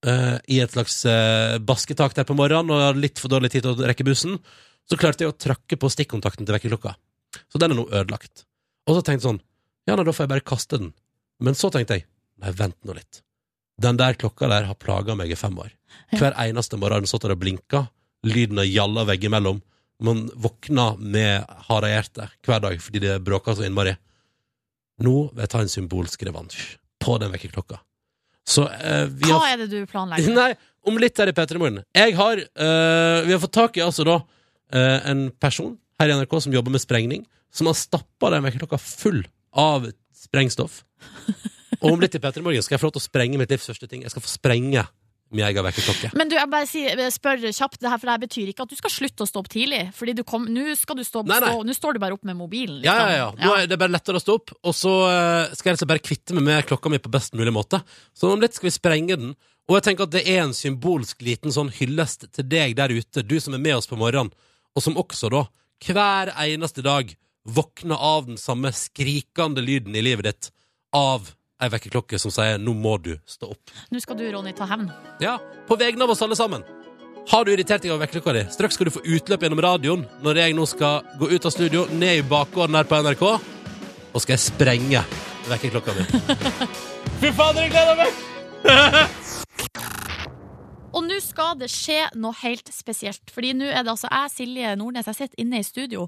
uh, 0.07 0.36
i 0.46 0.61
et 0.62 0.74
slags 0.76 1.00
uh, 1.09 1.57
basketak 1.64 2.14
der 2.16 2.28
på 2.28 2.36
morgenen, 2.38 2.70
og 2.70 2.80
jeg 2.80 2.90
hadde 2.92 3.02
litt 3.02 3.22
for 3.22 3.32
dårlig 3.32 3.50
tid 3.52 3.66
til 3.66 3.74
å 3.74 3.88
rekke 3.90 4.07
bussen, 4.07 4.38
så 4.88 5.00
klarte 5.00 5.24
jeg 5.24 5.32
å 5.32 5.36
trakke 5.36 5.78
på 5.80 5.90
stikkontakten 5.92 6.46
til 6.46 6.57
vekkerklokka. 6.57 6.94
Så 7.50 7.61
den 7.61 7.74
er 7.74 7.80
nå 7.80 7.88
ødelagt. 7.90 8.44
Og 8.86 8.98
så 8.98 9.02
tenkte 9.02 9.24
jeg 9.24 9.28
sånn, 9.32 9.42
ja, 9.88 9.96
nei, 9.96 10.05
da 10.05 10.14
får 10.14 10.26
jeg 10.26 10.32
bare 10.32 10.48
kaste 10.52 10.80
den. 10.80 10.92
Men 11.44 11.57
så 11.59 11.70
tenkte 11.72 11.98
jeg, 11.98 12.07
nei, 12.40 12.52
vent 12.57 12.78
nå 12.86 12.96
litt. 12.96 13.24
Den 13.80 13.98
der 13.98 14.14
klokka 14.18 14.48
der 14.50 14.68
har 14.68 14.78
plaga 14.78 15.16
meg 15.18 15.32
i 15.34 15.38
fem 15.38 15.56
år. 15.58 15.72
Hver 16.14 16.36
eneste 16.44 16.78
morgen 16.78 16.98
har 16.98 17.04
den 17.04 17.10
stått 17.10 17.26
der 17.26 17.34
og 17.34 17.40
blinka, 17.42 17.86
lyden 18.26 18.60
har 18.60 18.68
gjalla 18.68 19.06
veggimellom. 19.08 19.62
Man 20.04 20.26
våkner 20.34 20.98
med 20.98 21.44
harde 21.68 21.90
hjerte 21.90 22.28
hver 22.46 22.62
dag 22.62 22.80
fordi 22.82 23.02
det 23.02 23.18
bråker 23.26 23.56
så 23.58 23.66
innmari. 23.66 23.96
Nå 25.02 25.16
vil 25.32 25.42
jeg 25.42 25.52
ta 25.52 25.62
en 25.64 25.72
symbolsk 25.72 26.22
revansj 26.26 26.60
på 27.02 27.16
den 27.22 27.34
vekkerklokka. 27.34 27.80
Så 28.44 28.66
eh, 28.68 29.06
vi 29.08 29.30
Hva 29.30 29.40
har 29.40 29.54
er 29.54 29.62
det 29.64 29.70
du 29.72 29.88
planlegger? 29.88 30.34
Nei, 30.40 30.50
om 30.84 30.98
litt 31.00 31.18
her 31.18 31.30
i 31.30 31.34
P3 31.36 31.60
Morgen. 31.60 31.80
Jeg 31.96 32.16
har 32.18 32.42
eh, 32.42 33.24
Vi 33.24 33.32
har 33.32 33.40
fått 33.42 33.56
tak 33.56 33.78
i 33.80 33.84
altså 33.84 34.04
da 34.06 34.18
eh, 34.74 34.98
en 35.10 35.26
person 35.40 35.74
her 36.00 36.10
i 36.10 36.18
NRK 36.18 36.36
som 36.44 36.54
jobber 36.54 36.74
med 36.74 36.82
sprengning, 36.82 37.24
som 37.54 37.70
har 37.70 37.78
stappa 37.78 38.32
den 38.34 38.44
vekkerklokka 38.44 38.78
full 38.82 39.22
av 39.50 39.88
sprengstoff. 40.24 40.82
Og 41.85 41.95
om 41.95 42.03
litt 42.03 42.16
i 42.16 42.20
P3 42.22 42.43
Morgen 42.45 42.64
skal 42.64 42.78
jeg 42.78 42.82
få 42.82 42.89
lov 42.89 42.97
til 42.97 43.05
å 43.05 43.09
sprenge 43.09 43.41
mitt 43.41 43.53
livs 43.53 43.68
første 43.68 43.89
ting. 43.91 44.05
Jeg 44.07 44.14
skal 44.14 44.24
få 44.24 44.32
sprenge 44.32 44.87
min 45.35 45.45
egen 45.49 45.66
vekkerklokke. 45.66 46.11
Men 46.18 46.30
du, 46.30 46.37
jeg 46.37 46.51
bare 46.51 46.68
sier, 46.68 47.01
spør 47.12 47.43
kjapt, 47.49 47.80
det 47.82 47.91
her, 47.91 47.99
for 47.99 48.09
det 48.09 48.14
her 48.14 48.22
betyr 48.22 48.51
ikke 48.53 48.66
at 48.66 48.70
du 48.70 48.78
skal 48.78 48.93
slutte 48.93 49.24
å 49.24 49.28
stå 49.28 49.43
opp 49.43 49.49
tidlig. 49.53 49.80
Fordi 49.97 50.14
du 50.16 50.22
kom, 50.26 50.47
nå 50.53 50.76
skal 50.78 50.99
du 51.01 51.05
stå 51.07 51.24
opp, 51.24 51.32
nå 51.66 51.74
står 51.76 51.97
du 51.97 52.03
bare 52.03 52.16
opp 52.16 52.28
med 52.28 52.39
mobilen. 52.39 52.78
Ja, 52.85 52.95
liksom. 52.95 53.11
ja, 53.11 53.16
ja. 53.24 53.49
Nå 53.49 53.57
er 53.59 53.70
det 53.70 53.80
bare 53.80 53.95
lettere 53.97 54.20
å 54.20 54.22
stå 54.22 54.39
opp, 54.39 54.55
og 54.62 54.76
så 54.76 54.95
eh, 55.09 55.57
skal 55.57 55.72
jeg 55.72 55.78
altså 55.78 55.91
bare 55.91 56.05
kvitte 56.05 56.37
meg 56.39 56.47
med 56.47 56.68
klokka 56.68 56.93
mi 56.93 57.03
på 57.03 57.12
best 57.12 57.35
mulig 57.39 57.55
måte. 57.57 57.82
Så 58.14 58.30
om 58.30 58.43
litt 58.45 58.57
skal 58.57 58.70
vi 58.70 58.76
sprenge 58.76 59.18
den. 59.20 59.35
Og 59.64 59.78
jeg 59.78 59.87
tenker 59.89 60.07
at 60.07 60.14
det 60.14 60.26
er 60.28 60.43
en 60.45 60.57
symbolsk 60.57 61.24
liten 61.24 61.55
sånn 61.55 61.72
hyllest 61.72 62.28
til 62.37 62.49
deg 62.49 62.76
der 62.78 62.93
ute, 62.93 63.24
du 63.24 63.39
som 63.41 63.57
er 63.57 63.62
med 63.64 63.78
oss 63.78 63.89
på 63.91 63.99
morgenen, 63.99 64.35
og 64.74 64.82
som 64.85 64.99
også 65.01 65.30
da, 65.32 65.47
hver 65.85 66.35
eneste 66.45 66.85
dag, 66.85 67.14
våkner 67.45 67.97
av 68.01 68.28
den 68.28 68.39
samme 68.41 68.70
skrikende 68.76 69.64
lyden 69.64 69.97
i 69.97 70.03
livet 70.05 70.28
ditt 70.28 70.51
av 70.97 71.32
ei 71.62 71.70
vekkerklokke 71.70 72.18
som 72.18 72.32
sier 72.34 72.59
'nå 72.59 72.74
må 72.74 72.96
du 73.02 73.16
stå 73.26 73.50
opp'. 73.55 73.74
Nå 73.90 74.00
skal 74.00 74.16
du, 74.16 74.24
Ronny, 74.32 74.52
ta 74.52 74.66
hevn. 74.66 74.90
Ja, 75.20 75.38
på 75.68 75.76
vegne 75.78 76.05
av 76.05 76.11
oss 76.11 76.22
alle 76.22 76.36
sammen. 76.36 76.64
Har 77.28 77.44
du 77.44 77.52
irritert 77.52 77.82
deg 77.82 77.92
over 77.92 78.05
vekkerklokka 78.05 78.32
di? 78.36 78.44
Straks 78.52 78.74
skal 78.74 78.84
du 78.86 78.90
få 78.90 79.00
utløp 79.05 79.40
gjennom 79.40 79.62
radioen 79.64 80.07
når 80.22 80.42
jeg 80.42 80.55
nå 80.55 80.66
skal 80.68 81.02
gå 81.18 81.30
ut 81.30 81.46
av 81.46 81.55
studio, 81.55 81.86
ned 81.90 82.18
i 82.18 82.22
bakgården 82.22 82.76
her 82.76 82.84
på 82.84 83.00
NRK, 83.00 83.22
og 84.12 84.20
skal 84.20 84.36
jeg 84.36 84.44
sprenge 84.44 85.05
vekkerklokka 85.48 85.94
mi. 85.96 86.05
Fy 87.20 87.32
fader, 87.32 87.62
jeg 87.64 87.70
gleder 87.72 87.96
meg! 87.96 88.12
Og 90.95 91.03
nå 91.03 91.16
skal 91.22 91.57
det 91.59 91.68
skje 91.72 91.99
noe 92.22 92.34
helt 92.45 92.68
spesielt. 92.70 93.32
Fordi 93.34 93.51
nå 93.59 93.66
er 93.66 93.82
det 93.82 93.90
altså 93.90 94.11
jeg, 94.11 94.30
Silje 94.34 94.74
Nordnes, 94.78 95.09
jeg 95.11 95.18
sitter 95.18 95.42
inne 95.42 95.59
i 95.59 95.66
studio. 95.66 96.05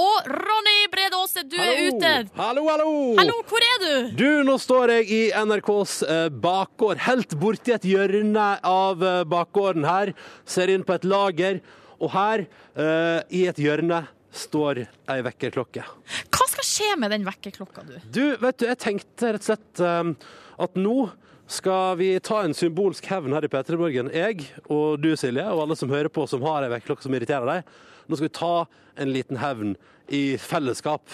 Og 0.00 0.30
Ronny 0.30 0.78
Brede 0.92 1.18
Aase, 1.18 1.44
du 1.44 1.58
er 1.60 1.82
ute! 1.90 2.12
Hallo, 2.38 2.64
hallo! 2.70 2.88
Hallo, 3.20 3.36
hvor 3.50 3.66
er 3.66 3.84
du? 3.84 3.92
Du, 4.16 4.28
nå 4.48 4.56
står 4.60 4.94
jeg 4.96 5.10
i 5.12 5.20
NRKs 5.36 5.98
eh, 6.06 6.28
bakgård, 6.32 7.02
helt 7.04 7.36
borti 7.40 7.76
et 7.76 7.84
hjørne 7.88 8.48
av 8.64 9.04
eh, 9.04 9.20
bakgården 9.28 9.84
her. 9.88 10.14
Ser 10.48 10.72
inn 10.72 10.88
på 10.88 10.96
et 10.96 11.04
lager, 11.08 11.60
og 12.00 12.14
her, 12.16 12.46
eh, 12.80 13.20
i 13.36 13.44
et 13.50 13.60
hjørne, 13.60 14.06
står 14.30 14.84
ei 15.10 15.22
vekkerklokke. 15.26 15.82
Hva 16.30 16.46
skal 16.48 16.64
skje 16.66 16.92
med 17.02 17.12
den 17.12 17.26
vekkerklokka, 17.26 17.82
du? 17.88 17.96
Du, 18.14 18.24
vet 18.40 18.60
du, 18.62 18.68
jeg 18.70 18.78
tenkte 18.80 19.34
rett 19.34 19.42
og 19.42 19.50
slett 19.50 19.82
eh, 19.84 20.30
at 20.64 20.78
nå 20.80 21.10
skal 21.50 21.96
vi 21.98 22.12
ta 22.22 22.44
en 22.44 22.54
symbolsk 22.54 23.06
hevn 23.10 23.34
her 23.34 23.44
i 23.46 23.50
P3 23.50 23.78
Morgen. 23.78 24.10
Jeg 24.14 24.44
og 24.70 25.00
du, 25.02 25.10
Silje, 25.18 25.44
og 25.50 25.64
alle 25.64 25.76
som 25.78 25.90
hører 25.90 26.10
på 26.12 26.26
som 26.30 26.44
har 26.46 26.62
ei 26.62 26.70
vekkerklokke 26.70 27.02
som 27.02 27.14
irriterer 27.16 27.48
deg. 27.48 27.72
Nå 28.06 28.18
skal 28.18 28.28
vi 28.28 28.36
ta 28.38 28.54
en 29.02 29.10
liten 29.10 29.40
hevn 29.40 29.74
i 30.14 30.22
fellesskap. 30.38 31.10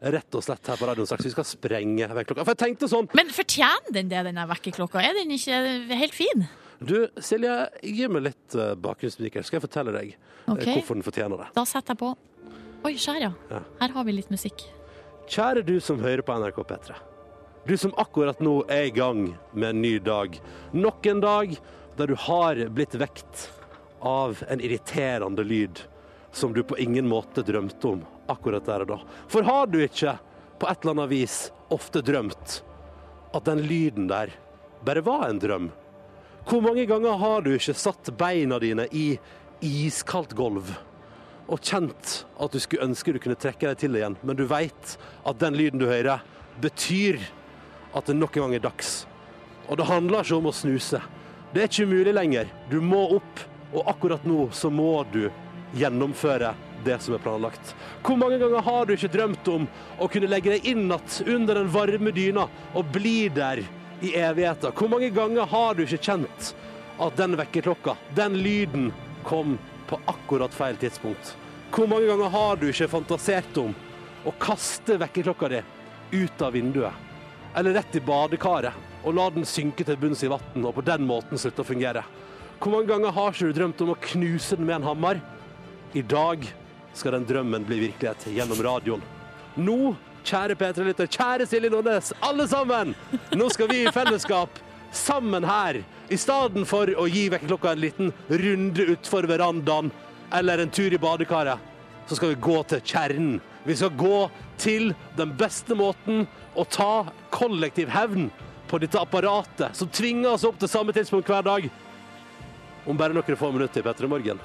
Rett 0.00 0.36
og 0.36 0.44
slett 0.44 0.68
her 0.68 0.80
på 0.80 0.88
radioen 0.88 1.08
straks. 1.08 1.26
Vi 1.28 1.32
skal 1.34 1.48
sprenge 1.48 2.08
vekkerklokka. 2.08 2.44
For 2.44 2.56
jeg 2.56 2.62
tenkte 2.62 2.88
sånn 2.92 3.08
Men 3.16 3.32
fortjener 3.32 3.92
den 3.96 4.12
det, 4.12 4.22
den 4.28 4.40
der 4.40 4.48
vekkerklokka? 4.52 5.02
Er 5.02 5.16
den 5.16 5.34
ikke 5.36 5.58
helt 5.96 6.16
fin? 6.16 6.46
Du, 6.80 6.96
Silje, 7.24 7.56
gi 7.80 8.08
meg 8.12 8.26
litt 8.30 8.56
uh, 8.56 8.74
bakgrunnsmusikk 8.80 9.40
skal 9.40 9.58
jeg 9.58 9.64
fortelle 9.64 9.92
deg 9.96 10.14
okay. 10.44 10.74
Hvorfor 10.74 10.98
den 10.98 11.04
fortjener 11.04 11.40
det. 11.40 11.50
Da 11.56 11.64
setter 11.68 11.96
jeg 11.96 12.02
på. 12.04 12.14
Oi, 12.86 12.94
skjær. 13.00 13.28
Ja. 13.28 13.60
Her 13.80 13.96
har 13.96 14.08
vi 14.08 14.16
litt 14.16 14.32
musikk. 14.32 14.64
Kjære 15.32 15.64
du 15.66 15.76
som 15.82 16.00
hører 16.04 16.24
på 16.24 16.36
NRK 16.36 16.62
P3. 16.68 17.00
Du 17.66 17.76
som 17.76 17.94
akkurat 17.96 18.40
nå 18.40 18.60
er 18.70 18.84
i 18.86 18.90
gang 18.94 19.32
med 19.52 19.70
en 19.70 19.82
ny 19.82 19.98
dag. 19.98 20.40
Nok 20.70 21.06
en 21.06 21.20
dag 21.20 21.56
der 21.96 22.06
du 22.06 22.14
har 22.14 22.60
blitt 22.70 22.94
vekt 22.94 23.48
av 23.98 24.38
en 24.46 24.60
irriterende 24.62 25.42
lyd 25.42 25.80
som 26.30 26.52
du 26.54 26.62
på 26.62 26.78
ingen 26.78 27.08
måte 27.10 27.42
drømte 27.42 27.88
om 27.88 28.04
akkurat 28.30 28.68
der 28.68 28.84
og 28.84 28.92
da. 28.92 28.98
For 29.26 29.42
har 29.42 29.66
du 29.66 29.80
ikke 29.82 30.14
på 30.60 30.68
et 30.70 30.84
eller 30.84 30.94
annet 30.94 31.10
vis 31.10 31.34
ofte 31.74 32.04
drømt 32.06 32.60
at 33.34 33.48
den 33.48 33.64
lyden 33.66 34.06
der 34.12 34.30
bare 34.86 35.02
var 35.02 35.24
en 35.26 35.40
drøm? 35.42 35.66
Hvor 36.46 36.62
mange 36.62 36.84
ganger 36.86 37.18
har 37.18 37.42
du 37.42 37.50
ikke 37.56 37.74
satt 37.74 38.12
beina 38.20 38.60
dine 38.62 38.86
i 38.94 39.08
iskaldt 39.58 40.36
gulv 40.38 40.70
og 41.50 41.66
kjent 41.66 42.20
at 42.38 42.54
du 42.54 42.62
skulle 42.62 42.86
ønske 42.86 43.10
du 43.10 43.18
kunne 43.24 43.40
trekke 43.42 43.72
deg 43.72 43.82
til 43.82 43.96
det 43.96 44.04
igjen, 44.04 44.18
men 44.22 44.38
du 44.38 44.44
veit 44.46 44.94
at 45.26 45.42
den 45.42 45.58
lyden 45.58 45.82
du 45.82 45.88
hører, 45.90 46.22
betyr 46.62 47.18
at 47.96 48.06
det 48.06 48.16
nok 48.18 48.36
en 48.36 48.46
gang 48.46 48.54
er 48.58 48.64
dags. 48.66 49.06
Og 49.66 49.78
det 49.80 49.88
handler 49.88 50.22
ikke 50.22 50.36
om 50.36 50.50
å 50.50 50.54
snuse. 50.54 51.00
Det 51.52 51.62
er 51.62 51.70
ikke 51.70 51.88
mulig 51.88 52.12
lenger. 52.14 52.50
Du 52.70 52.78
må 52.84 53.00
opp, 53.16 53.42
og 53.72 53.88
akkurat 53.90 54.24
nå 54.28 54.50
så 54.54 54.70
må 54.70 55.00
du 55.12 55.26
gjennomføre 55.76 56.52
det 56.84 56.98
som 57.02 57.16
er 57.16 57.22
planlagt. 57.24 57.72
Hvor 58.04 58.18
mange 58.20 58.38
ganger 58.38 58.62
har 58.62 58.86
du 58.86 58.94
ikke 58.94 59.10
drømt 59.12 59.48
om 59.50 59.64
å 59.98 60.08
kunne 60.12 60.30
legge 60.30 60.52
deg 60.54 60.68
inn 60.70 60.86
natt 60.90 61.22
under 61.26 61.58
den 61.58 61.72
varme 61.72 62.12
dyna 62.14 62.46
og 62.76 62.92
bli 62.94 63.30
der 63.32 63.64
i 64.04 64.12
evigheter? 64.12 64.74
Hvor 64.76 64.92
mange 64.92 65.10
ganger 65.14 65.48
har 65.50 65.74
du 65.74 65.86
ikke 65.86 66.02
kjent 66.10 66.52
at 67.02 67.16
den 67.18 67.36
vekkerklokka, 67.40 67.96
den 68.16 68.38
lyden, 68.44 68.92
kom 69.26 69.56
på 69.88 69.98
akkurat 70.06 70.54
feil 70.54 70.78
tidspunkt? 70.78 71.34
Hvor 71.74 71.88
mange 71.90 72.06
ganger 72.12 72.30
har 72.30 72.60
du 72.60 72.68
ikke 72.68 72.92
fantasert 72.92 73.58
om 73.58 73.74
å 74.26 74.36
kaste 74.38 75.00
vekkerklokka 75.00 75.50
di 75.56 75.64
ut 76.20 76.44
av 76.44 76.54
vinduet? 76.54 77.05
Eller 77.56 77.78
rett 77.78 77.96
i 77.96 78.04
badekaret 78.04 79.04
og 79.06 79.14
la 79.16 79.26
den 79.32 79.46
synke 79.48 79.84
til 79.86 79.96
bunns 80.00 80.24
i 80.26 80.28
vann 80.28 80.64
og 80.64 80.74
på 80.76 80.84
den 80.84 81.06
måten 81.08 81.40
slutte 81.40 81.64
å 81.64 81.68
fungere? 81.68 82.02
Hvor 82.60 82.72
mange 82.72 82.90
ganger 82.90 83.14
har 83.16 83.32
ikke 83.32 83.48
du 83.48 83.56
drømt 83.56 83.82
om 83.84 83.92
å 83.94 84.00
knuse 84.10 84.58
den 84.58 84.68
med 84.68 84.78
en 84.80 84.88
hammer? 84.90 85.20
I 85.96 86.02
dag 86.02 86.44
skal 86.96 87.16
den 87.16 87.26
drømmen 87.28 87.64
bli 87.68 87.78
virkelighet 87.86 88.28
gjennom 88.32 88.60
radioen. 88.64 89.04
Nå, 89.56 89.94
kjære 90.26 90.56
P3-lytter, 90.60 91.08
kjære 91.08 91.48
Silje 91.48 91.72
Nordnes, 91.72 92.12
alle 92.24 92.48
sammen! 92.50 92.94
Nå 93.36 93.48
skal 93.52 93.70
vi 93.72 93.82
i 93.84 93.92
fellesskap 93.92 94.60
sammen 94.96 95.44
her, 95.44 95.80
i 96.08 96.18
stedet 96.20 96.64
for 96.68 96.90
å 96.92 97.06
gi 97.10 97.26
vekkerklokka 97.32 97.72
en 97.72 97.82
liten 97.82 98.12
runde 98.28 98.88
utfor 98.94 99.26
verandaen 99.28 99.90
eller 100.34 100.62
en 100.62 100.72
tur 100.72 100.92
i 100.92 101.00
badekaret, 101.00 101.60
så 102.06 102.18
skal 102.18 102.34
vi 102.34 102.42
gå 102.46 102.60
til 102.70 102.82
kjernen. 102.86 103.38
Vi 103.66 103.76
skal 103.76 103.94
gå 103.98 104.26
til 104.60 104.92
den 105.16 105.32
beste 105.38 105.76
måten 105.78 106.26
å 106.56 106.64
ta 106.64 107.06
kollektiv 107.34 107.90
hevn 107.92 108.30
på 108.66 108.80
dette 108.82 108.98
apparatet 109.00 109.76
som 109.76 109.90
tvinger 109.92 110.34
oss 110.34 110.46
opp 110.48 110.58
til 110.60 110.70
samme 110.70 110.94
tidspunkt 110.96 111.30
hver 111.30 111.44
dag. 111.46 111.68
Om 112.86 112.98
bare 112.98 113.14
noen 113.16 113.38
få 113.38 113.50
minutter 113.54 113.82
i 113.82 113.86
P3 113.86 114.10
Morgen 114.10 114.42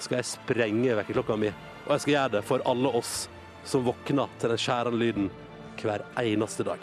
skal 0.00 0.20
jeg 0.20 0.30
sprenge 0.30 0.96
vekkerklokka 0.96 1.36
mi, 1.36 1.50
og 1.84 1.92
jeg 1.92 2.04
skal 2.04 2.14
gjøre 2.14 2.34
det 2.38 2.44
for 2.48 2.64
alle 2.68 2.92
oss 3.00 3.14
som 3.68 3.84
våkner 3.84 4.30
til 4.40 4.52
den 4.54 4.60
skjærende 4.60 5.00
lyden 5.00 5.28
hver 5.80 6.04
eneste 6.20 6.64
dag. 6.64 6.80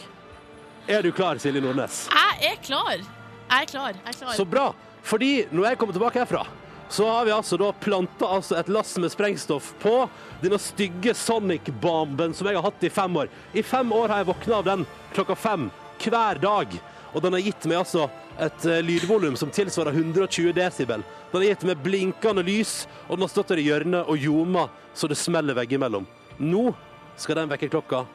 Er 0.87 1.01
du 1.03 1.11
klar, 1.11 1.39
Silje 1.41 1.61
Nordnes? 1.61 2.05
Jeg 2.13 2.51
er 2.53 2.61
klar. 2.63 2.93
Jeg 2.97 3.65
er 3.65 3.69
klar. 3.71 3.97
Jeg 3.97 4.13
er 4.13 4.19
klar. 4.21 4.35
Så 4.37 4.45
bra! 4.47 4.69
Fordi 5.07 5.47
når 5.51 5.69
jeg 5.69 5.79
kommer 5.81 5.95
tilbake 5.95 6.21
herfra, 6.21 6.45
så 6.89 7.07
har 7.09 7.25
vi 7.25 7.31
altså 7.35 7.57
da 7.59 7.71
planta 7.75 8.29
altså 8.37 8.55
et 8.59 8.69
lass 8.71 8.93
med 8.97 9.11
sprengstoff 9.11 9.73
på 9.81 9.95
denne 10.41 10.59
stygge 10.61 11.13
Sonic-bomben 11.17 12.35
som 12.35 12.47
jeg 12.47 12.55
har 12.55 12.63
hatt 12.63 12.85
i 12.87 12.91
fem 12.93 13.17
år. 13.19 13.31
I 13.53 13.63
fem 13.63 13.91
år 13.91 14.13
har 14.13 14.21
jeg 14.21 14.29
våkna 14.29 14.61
av 14.61 14.69
den 14.69 14.85
klokka 15.15 15.35
fem 15.35 15.67
hver 16.03 16.39
dag. 16.39 16.77
Og 17.13 17.23
den 17.23 17.35
har 17.35 17.43
gitt 17.43 17.67
meg 17.67 17.81
altså 17.81 18.07
et 18.37 18.65
eh, 18.69 18.83
lydvolum 18.85 19.35
som 19.39 19.51
tilsvarer 19.51 19.95
120 19.95 20.53
desibel. 20.55 21.03
Den 21.31 21.41
har 21.41 21.49
gitt 21.49 21.65
meg 21.67 21.81
blinkende 21.83 22.43
lys, 22.45 22.85
og 23.07 23.17
den 23.17 23.25
har 23.25 23.33
stått 23.33 23.51
der 23.51 23.61
i 23.63 23.67
hjørnet 23.67 24.07
og 24.07 24.21
ljoma 24.21 24.67
så 24.97 25.09
det 25.09 25.17
smeller 25.19 25.57
veggimellom. 25.57 26.07
Nå 26.37 26.69
skal 27.17 27.41
den 27.41 27.51
vekkerklokka 27.51 28.05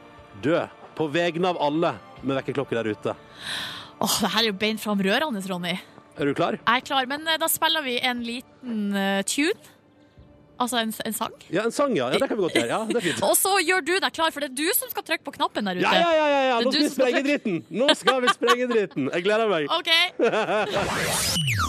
dø. 0.43 0.63
På 0.97 1.09
vegne 1.11 1.49
av 1.49 1.59
alle 1.61 1.95
med 2.21 2.37
vekkerklokke 2.39 2.77
der 2.77 2.91
ute. 2.93 3.15
Åh, 4.03 4.15
det 4.21 4.29
her 4.33 4.43
er 4.43 4.49
jo 4.51 4.59
beint 4.61 4.81
fram 4.81 5.01
rørende, 5.01 5.41
Ronny. 5.49 5.77
Er 6.17 6.29
du 6.29 6.33
klar? 6.37 6.57
Jeg 6.59 6.83
er 6.83 6.85
klar, 6.85 7.07
men 7.09 7.25
eh, 7.27 7.39
da 7.41 7.47
spiller 7.49 7.81
vi 7.85 7.97
en 8.05 8.21
liten 8.25 8.95
eh, 8.95 9.23
tune. 9.25 9.71
Altså 10.61 10.77
en, 10.83 10.93
en 11.05 11.15
sang. 11.17 11.33
Ja, 11.49 11.63
en 11.65 11.73
sang, 11.73 11.95
ja. 11.97 12.11
ja. 12.13 12.19
Det 12.21 12.27
kan 12.29 12.37
vi 12.37 12.45
godt 12.45 12.57
gjøre. 12.59 12.69
Ja, 12.69 12.83
det 12.87 12.99
er 12.99 13.05
fint. 13.07 13.23
Og 13.29 13.33
så 13.39 13.55
gjør 13.65 13.81
du 13.87 13.93
deg 13.97 14.13
klar, 14.13 14.29
for 14.35 14.45
det 14.45 14.51
er 14.51 14.57
du 14.61 14.69
som 14.77 14.91
skal 14.93 15.05
trykke 15.07 15.25
på 15.25 15.33
knappen 15.39 15.69
der 15.69 15.81
ute. 15.81 15.87
Ja, 15.87 15.93
ja, 15.97 16.11
ja, 16.13 16.27
ja, 16.29 16.43
ja. 16.51 16.59
Nå 16.61 16.71
skal 16.71 16.85
vi 16.85 16.91
sprenge 16.93 17.23
dritten! 17.25 17.55
Nå 17.73 17.89
skal 17.97 18.21
vi 18.23 18.35
sprenge 18.37 18.69
dritten. 18.71 19.09
Jeg 19.09 19.25
gleder 19.25 19.49
meg. 19.51 19.67
OK. 19.73 19.89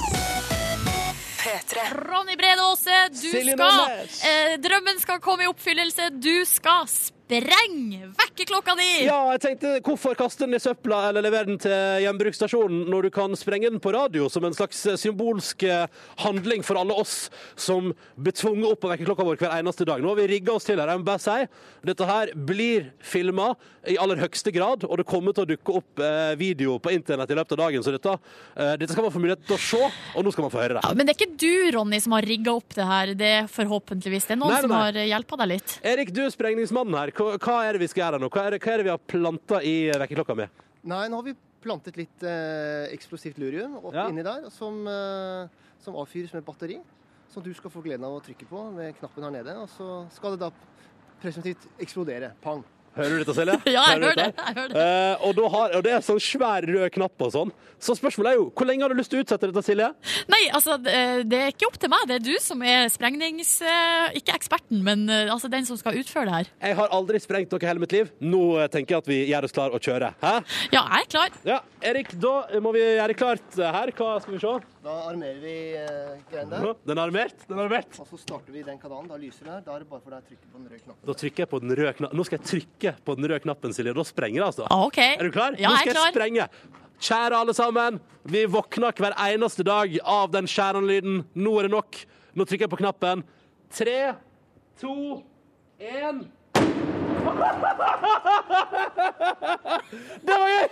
Ronny 2.05 2.36
Bredåse, 2.40 2.97
du 3.12 3.28
Silje 3.28 3.53
skal 3.53 3.90
eh, 4.26 4.55
Drømmen 4.64 5.01
skal 5.03 5.20
komme 5.24 5.45
i 5.45 5.51
oppfyllelse. 5.51 6.09
Du 6.16 6.45
skal 6.49 6.88
sprenge 7.25 8.11
vekkerklokka 8.18 8.75
di! 8.77 8.89
Ja, 9.07 9.16
jeg 9.33 9.41
tenkte 9.41 9.70
hvorfor 9.85 10.16
kaste 10.18 10.45
den 10.45 10.59
i 10.59 10.61
søpla 10.61 11.09
eller 11.09 11.25
levere 11.25 11.49
den 11.49 11.61
til 11.62 12.03
gjenbruksstasjonen 12.05 12.85
når 12.93 13.07
du 13.07 13.11
kan 13.14 13.37
sprenge 13.39 13.70
den 13.72 13.81
på 13.83 13.95
radio 13.95 14.29
som 14.33 14.45
en 14.45 14.57
slags 14.57 14.83
eh, 14.91 14.99
symbolsk 15.01 15.64
eh, 15.64 15.87
handling 16.20 16.64
for 16.66 16.77
alle 16.81 16.97
oss 17.01 17.31
som 17.57 17.93
blir 18.16 18.37
tvunget 18.37 18.68
opp 18.75 18.83
på 18.85 18.91
vekkerklokka 18.93 19.27
vår 19.31 19.41
hver 19.41 19.55
eneste 19.57 19.87
dag. 19.89 20.05
Nå 20.05 20.12
har 20.12 20.20
vi 20.20 20.29
rigga 20.35 20.53
oss 20.59 20.68
til 20.68 20.81
her. 20.81 20.93
Jeg 20.93 21.01
må 21.01 21.09
bare 21.09 21.25
si 21.25 21.39
dette 21.89 22.09
her 22.09 22.35
blir 22.37 22.91
filma 23.05 23.55
i 23.89 23.97
aller 24.01 24.20
høyeste 24.20 24.53
grad, 24.55 24.85
og 24.89 25.01
det 25.01 25.09
kommer 25.09 25.35
til 25.37 25.45
å 25.45 25.51
dukke 25.55 25.79
opp 25.81 26.05
eh, 26.05 26.35
video 26.41 26.77
på 26.81 26.93
internett 26.95 27.33
i 27.33 27.39
løpet 27.41 27.57
av 27.57 27.62
dagen, 27.66 27.85
så 27.85 27.93
dette, 27.93 28.14
dette 28.81 28.93
skal 28.93 29.05
man 29.05 29.12
få 29.12 29.20
mulighet 29.20 29.43
til 29.45 29.57
å 29.57 29.61
se, 29.61 29.81
og 30.16 30.25
nå 30.25 30.33
skal 30.33 30.47
man 30.47 30.53
få 30.55 30.62
høre 30.62 30.79
det. 30.79 30.85
Ja, 30.87 30.93
men 30.97 31.09
det 31.09 31.14
er 31.14 31.18
ikke 31.18 31.37
du, 31.41 31.77
Ronny, 31.77 32.01
som 32.01 32.14
har 32.16 32.25
rigga 32.29 32.55
opp 32.57 32.77
det 32.77 32.87
her. 32.89 33.12
Det 33.18 33.31
er 33.41 33.51
forhåpentligvis 33.53 34.29
det 34.31 34.37
er 34.37 34.41
noen 34.41 34.55
Nei, 34.55 34.61
nei, 34.61 34.64
som 34.64 34.77
har 34.79 35.01
hjelpa 35.05 35.41
deg 35.43 35.53
litt. 35.53 35.77
Erik, 35.93 36.14
du 36.16 36.22
er 36.25 36.33
sprengningsmannen 36.33 36.97
her. 36.97 37.14
Hva, 37.15 37.57
er 37.62 37.77
det 37.77 37.81
vi 37.85 37.89
skal 37.93 38.03
gjøre 38.09 38.19
nå? 38.23 38.29
Hva 38.33 38.47
er 38.49 38.57
det, 38.57 38.61
hva 38.65 38.73
er 38.75 38.81
det 38.83 38.87
vi 38.89 38.93
har 38.95 39.03
planta 39.11 39.61
i 39.62 39.75
vekkerklokka 40.03 40.35
mi? 40.39 40.47
Nei, 40.91 41.05
nå 41.09 41.21
har 41.21 41.27
vi 41.29 41.35
plantet 41.65 41.97
litt 41.97 42.25
eh, 42.27 42.91
eksplosivt 42.93 43.39
lurium 43.41 43.79
opp 43.81 43.95
Ja. 43.95 44.09
inni 44.11 44.25
der, 44.27 44.51
som, 44.53 44.83
eh, 44.91 45.47
som 45.81 45.97
avfyres 45.97 46.35
med 46.35 46.45
batteri. 46.45 46.81
Som 47.33 47.43
du 47.43 47.53
skal 47.57 47.71
få 47.73 47.83
gleden 47.83 48.05
av 48.07 48.12
å 48.19 48.23
trykke 48.23 48.47
på 48.47 48.61
med 48.75 48.95
knappen 48.99 49.25
her 49.25 49.31
nede. 49.39 49.55
Og 49.62 49.69
så 49.73 49.87
skal 50.15 50.35
det 50.37 50.41
da 50.45 50.51
presumptivt 51.23 51.65
eksplodere. 51.81 52.33
Pang. 52.43 52.62
Hører 52.95 53.11
du 53.14 53.22
dette, 53.24 53.34
Silje? 53.36 53.57
Ja, 53.74 53.82
jeg 53.90 54.03
hører 54.05 54.18
det. 54.20 54.26
Jeg 54.38 54.57
hører 54.59 54.74
det. 54.74 54.82
Uh, 54.84 55.26
og, 55.28 55.40
har, 55.55 55.72
og 55.78 55.84
det 55.86 55.92
er 55.97 56.05
sånn 56.07 56.20
svær 56.22 56.66
rød 56.68 56.86
knapp 56.95 57.24
og 57.26 57.32
sånn. 57.34 57.53
Så 57.84 57.97
spørsmålet 57.99 58.30
er 58.32 58.38
jo, 58.38 58.45
hvor 58.55 58.68
lenge 58.68 58.86
har 58.86 58.92
du 58.95 58.97
lyst 58.99 59.11
til 59.12 59.20
å 59.20 59.24
utsette 59.24 59.51
dette, 59.51 59.62
Silje? 59.66 59.88
Nei, 60.32 60.40
altså, 60.57 60.76
det 60.80 61.40
er 61.40 61.51
ikke 61.53 61.66
opp 61.68 61.78
til 61.82 61.90
meg. 61.92 62.07
Det 62.09 62.16
er 62.20 62.24
du 62.24 62.32
som 62.40 62.62
er 62.64 62.86
sprengnings... 62.92 63.51
eh, 63.66 64.14
Ikke 64.20 64.36
eksperten, 64.38 64.80
men 64.86 65.05
eh, 65.12 65.28
altså 65.32 65.51
den 65.53 65.66
som 65.68 65.76
skal 65.80 65.99
utføre 66.01 66.28
det 66.30 66.36
her. 66.38 66.53
Jeg 66.70 66.78
har 66.80 66.95
aldri 66.97 67.20
sprengt 67.20 67.53
noe 67.53 67.61
i 67.61 67.68
hele 67.68 67.82
mitt 67.82 67.92
liv. 67.97 68.12
Nå 68.24 68.45
tenker 68.72 68.97
jeg 68.97 69.05
at 69.05 69.11
vi 69.11 69.18
gjør 69.32 69.49
oss 69.51 69.57
klar 69.59 69.74
å 69.74 69.82
kjøre. 69.82 70.14
Hæ? 70.22 70.34
Ja, 70.72 70.84
jeg 70.95 71.03
er 71.05 71.11
klar. 71.16 71.36
Ja, 71.51 71.59
Erik, 71.84 72.14
da 72.22 72.36
må 72.64 72.72
vi 72.76 72.84
gjøre 72.86 73.18
klart 73.18 73.59
her. 73.61 73.92
Hva 73.99 74.14
skal 74.22 74.38
vi 74.38 74.42
se? 74.47 74.55
Da 74.85 74.93
armerer 75.09 75.39
vi 75.41 75.53
eh, 75.80 76.18
greien 76.28 76.51
der. 76.53 76.74
Den 76.85 76.99
er 76.99 77.03
armert. 77.09 77.32
Den 77.49 77.57
er 77.57 77.64
armert. 77.70 77.95
Og 78.03 78.07
så 78.11 78.18
starter 78.20 78.53
vi 78.53 78.61
den 78.66 78.76
kanalen. 78.82 79.07
Da 79.09 79.16
lyser 79.16 79.47
den 79.47 79.55
her. 79.55 79.62
Da 79.64 79.72
er 79.72 79.78
det 79.80 79.89
bare 79.89 80.03
for 80.05 80.11
deg 80.12 80.20
å 80.20 80.26
trykke 80.28 80.45
på 80.51 80.59
den 80.59 80.66
røde 80.68 80.80
knappen. 80.82 81.07
Da 81.09 81.12
trykker 81.22 81.41
jeg 81.45 81.49
på 81.55 81.61
den 81.62 81.72
røde 81.78 81.93
knappen. 81.97 82.16
Nå 82.20 82.24
skal 82.28 82.37
jeg 82.37 82.45
trykke 82.51 82.91
på 83.07 83.11
den 83.16 83.24
røde 83.30 83.41
knappen, 83.47 83.72
Silje. 83.72 83.95
Da 83.97 84.05
sprenger 84.05 84.39
det, 84.43 84.47
altså. 84.51 84.64
Ah, 84.68 84.85
OK. 84.85 85.01
Er 85.07 85.24
du 85.24 85.32
klar? 85.32 85.57
Ja, 85.57 85.72
Nå 85.72 85.76
jeg 85.78 85.87
skal 85.87 85.89
er 85.89 85.97
klar. 85.97 86.05
jeg 86.05 86.12
sprenge. 86.18 86.45
Kjære 87.09 87.32
alle 87.41 87.55
sammen. 87.57 87.97
Vi 88.37 88.45
våkner 88.53 88.93
hver 89.01 89.16
eneste 89.30 89.64
dag 89.64 89.89
av 90.05 90.28
den 90.37 90.45
skjærende 90.53 90.85
lyden. 90.93 91.24
Nå 91.32 91.57
er 91.62 91.64
det 91.70 91.74
nok. 91.78 92.05
Nå 92.37 92.45
trykker 92.45 92.68
jeg 92.68 92.74
på 92.76 92.82
knappen. 92.85 93.24
Tre, 93.72 94.12
to, 94.85 94.93
én 95.80 96.28
Det 100.24 100.37
var 100.37 100.49
gøy! 100.53 100.68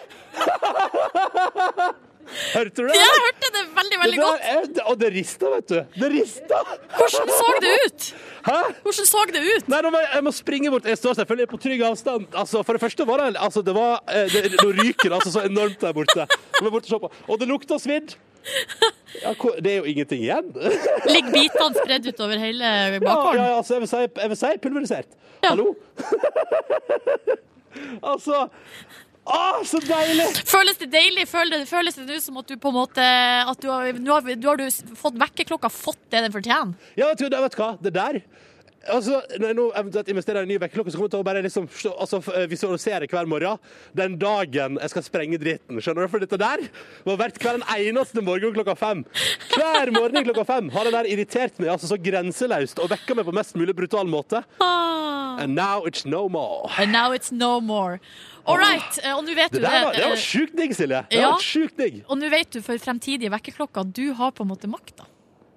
Hørte 2.53 2.75
du 2.77 2.89
det? 2.89 2.97
Jeg 2.97 3.23
hørte 3.23 3.49
det 3.57 3.63
veldig, 3.77 3.99
veldig 4.03 4.19
Det 4.19 4.25
der 4.25 4.31
godt. 4.31 4.79
er- 4.79 4.91
Og 4.91 4.99
det 4.99 5.13
rista, 5.13 5.47
vet 5.55 5.69
du. 5.69 5.79
Det 6.01 6.11
rista! 6.13 6.61
Hvordan 6.97 7.29
så 7.29 7.49
det 7.61 7.73
ut? 7.87 8.15
Hæ? 8.47 8.59
Hvordan 8.83 9.07
så 9.07 9.25
det 9.33 9.43
ut? 9.57 9.69
Nei, 9.69 9.81
nå 9.83 9.91
jeg, 10.15 10.25
må 10.25 10.33
springe 10.33 10.71
bort. 10.71 10.85
Jeg 10.85 10.99
står 10.99 11.15
selvfølgelig 11.21 11.49
på 11.49 11.61
trygg 11.63 11.83
avstand. 11.83 12.27
Altså, 12.35 12.63
for 12.63 12.73
det 12.73 12.81
første 12.81 13.07
var 13.07 13.17
det 13.25 13.37
altså, 13.37 13.63
det 13.63 13.75
var, 13.75 14.01
eh, 14.09 14.29
det, 14.33 14.57
Nå 14.63 14.73
ryker 14.83 15.09
det 15.09 15.13
altså 15.19 15.33
så 15.33 15.45
enormt 15.47 15.81
der 15.81 15.93
borte. 15.93 16.27
Må 16.63 16.71
og, 17.29 17.41
det 17.41 17.49
lukter 17.49 17.79
svidd. 17.79 18.17
Ja, 19.23 19.35
det 19.63 19.73
er 19.73 19.77
jo 19.77 19.85
ingenting 19.85 20.23
igjen. 20.25 20.49
Ligger 21.07 21.31
bitene 21.31 21.75
spredd 21.77 22.07
utover 22.11 22.41
hele 22.43 22.65
Ja, 22.65 22.99
ja, 22.99 23.35
ja, 23.35 23.57
altså, 23.59 23.75
jeg, 23.75 23.81
vil 23.85 23.89
si, 23.89 23.97
jeg 24.23 24.29
vil 24.33 24.37
si 24.41 24.53
pulverisert. 24.63 25.07
Hallo? 25.45 25.75
altså 28.13 28.49
Å, 29.23 29.63
så 29.63 29.79
deilig! 29.87 30.25
Føles 30.51 30.79
det 30.81 30.89
deilig? 30.91 31.29
Føles, 31.31 31.69
det 31.95 32.17
ut 32.19 32.25
som 32.25 32.41
at 32.41 32.49
du 32.51 32.57
på 32.59 32.73
en 32.73 32.79
måte 32.81 33.03
at 33.03 33.61
du 33.63 33.69
har, 33.71 33.93
Nå 34.03 34.17
har, 34.17 34.35
du 34.35 34.49
har 34.49 34.59
du 34.59 34.65
fått 34.99 35.19
vekkerklokka 35.21 35.71
fått 35.71 36.01
det 36.11 36.25
den 36.25 36.35
fortjener? 36.35 36.75
Ja, 36.99 37.13
jeg 37.13 37.21
tror 37.21 37.31
det, 37.31 37.43
vet 37.45 37.55
du 37.55 37.61
hva? 37.63 37.69
Det 37.79 37.95
der 37.95 38.19
Altså, 38.91 39.21
Når 39.39 39.47
jeg 39.47 39.55
nå 39.57 39.65
eventuelt 39.79 40.09
investerer 40.11 40.41
i 40.41 40.43
en 40.43 40.49
ny 40.49 40.59
vekkerklokke, 40.59 40.91
så 40.91 40.99
kommer 40.99 41.07
jeg 41.07 41.15
til 41.15 41.21
å 41.23 41.27
bare 41.29 41.43
liksom 41.45 41.69
altså, 42.03 42.19
eh, 42.35 42.47
visualisere 42.51 43.07
hver 43.07 43.27
morgen 43.31 43.59
den 43.95 44.17
dagen 44.19 44.79
jeg 44.81 44.91
skal 44.91 45.03
sprenge 45.07 45.39
dritten. 45.39 45.79
Skjønner 45.79 46.03
du? 46.03 46.09
For 46.11 46.19
dette 46.19 46.39
der 46.41 46.65
var 47.07 47.17
verdt 47.21 47.39
hver 47.39 47.61
en 47.61 47.67
eneste 47.77 48.23
morgen 48.27 48.53
klokka 48.57 48.75
fem. 48.77 49.05
Hver 49.55 49.93
morgen 49.95 50.25
klokka 50.27 50.45
fem 50.49 50.69
har 50.75 50.85
det 50.89 50.93
der 50.97 51.11
irritert 51.15 51.59
meg 51.63 51.71
altså 51.77 51.87
så 51.93 51.99
grenseløst 52.03 52.83
og 52.83 52.91
vekka 52.91 53.15
meg 53.15 53.25
på 53.29 53.35
mest 53.39 53.55
mulig 53.55 53.77
brutal 53.79 54.07
måte. 54.11 54.43
Ah. 54.61 55.39
And 55.39 55.55
now 55.55 55.85
it's 55.87 56.05
no 56.05 56.29
more. 56.29 56.69
And 56.79 56.93
now 56.93 57.13
it's 57.13 57.31
no 57.33 57.61
more. 57.61 58.01
All 58.45 58.59
right. 58.59 58.99
eh, 59.05 59.13
Og 59.15 59.23
nå 59.25 59.35
vet 59.39 59.53
Det 59.53 59.61
du 59.63 59.67
det. 59.67 59.71
var, 59.71 59.93
det 59.95 60.03
eh, 60.03 60.09
var 60.11 60.17
sjukt 60.17 60.57
digg, 60.59 60.75
Silje. 60.75 61.05
Det 61.09 61.21
Ja. 61.23 61.31
var 61.31 61.39
sjukt 61.41 61.77
digg. 61.79 62.03
Og 62.09 62.19
nå 62.19 62.29
vet 62.31 62.51
du 62.51 62.61
for 62.61 62.75
fremtidige 62.83 63.31
vekkerklokker 63.31 63.93
du 63.95 64.13
har 64.19 64.33
på 64.33 64.43
en 64.43 64.49
måte 64.51 64.67
makta. 64.67 65.07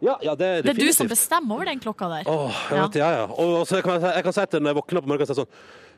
Ja, 0.03 0.17
ja, 0.21 0.35
det 0.35 0.63
Det 0.65 0.73
er 0.73 0.79
du 0.85 0.91
som 0.93 1.07
bestemmer 1.07 1.55
over 1.55 1.65
den 1.65 1.79
klokka 1.79 2.07
der. 2.11 2.23
Åh, 2.27 2.51
jeg 2.69 2.77
Ja. 2.77 2.83
vet, 2.85 2.95
ja, 2.95 3.09
ja. 3.11 3.25
Og 3.31 3.65
så 3.67 3.81
kan 3.81 4.01
jeg, 4.01 4.13
jeg 4.15 4.23
kan 4.23 4.33
si 4.33 4.45
til 4.45 4.59
når 4.61 4.73
jeg 4.73 4.75
våkner 4.83 5.01
på 5.01 5.07
morgenen 5.07 5.35
sånn 5.35 5.47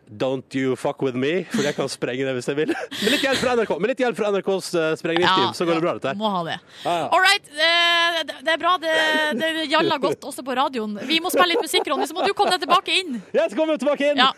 Don't 0.07 0.55
you 0.55 0.75
fuck 0.79 1.01
with 1.03 1.17
me, 1.19 1.43
for 1.51 1.65
jeg 1.65 1.75
kan 1.75 1.89
sprenge 1.91 2.23
det 2.27 2.33
hvis 2.37 2.47
jeg 2.47 2.55
vil. 2.61 2.71
Med 3.03 3.11
litt 3.11 3.25
hjelp 3.25 3.41
fra 3.41 3.55
NRK, 3.59 3.73
med 3.79 3.91
litt 3.91 3.99
hjelp 4.03 4.15
fra 4.17 4.29
NRKs 4.31 4.69
uh, 4.77 4.85
sprengningsteam, 4.99 5.51
så 5.57 5.67
går 5.67 5.77
det 5.77 5.83
bra, 5.83 5.93
dette 5.97 6.13
her. 6.13 6.19
Må 6.19 6.29
ha 6.31 6.41
det. 6.47 6.55
Ja, 6.85 6.93
ja. 7.03 7.07
All 7.11 7.23
right. 7.23 7.49
eh, 7.51 8.21
Det, 8.27 8.37
det 8.47 8.53
er 8.55 8.61
bra. 8.61 8.71
Det, 8.81 8.93
det 9.41 9.65
gjalla 9.71 9.97
godt 10.01 10.23
også 10.29 10.43
på 10.47 10.55
radioen. 10.57 10.95
Vi 11.09 11.19
må 11.21 11.29
spille 11.33 11.51
litt 11.51 11.61
musikk, 11.63 11.85
Ronny, 11.91 12.07
så 12.09 12.15
må 12.17 12.23
du 12.25 12.31
komme 12.37 12.55
deg 12.55 12.63
tilbake 12.65 12.95
inn. 13.01 13.19
Jeg 13.35 13.51
skal 13.51 13.59
komme 13.59 13.75
tilbake 13.81 14.11
inn! 14.13 14.21
Ja. 14.23 14.31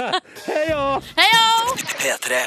Heia! 0.46 0.80
Heio! 1.18 1.76
P3. 2.00 2.38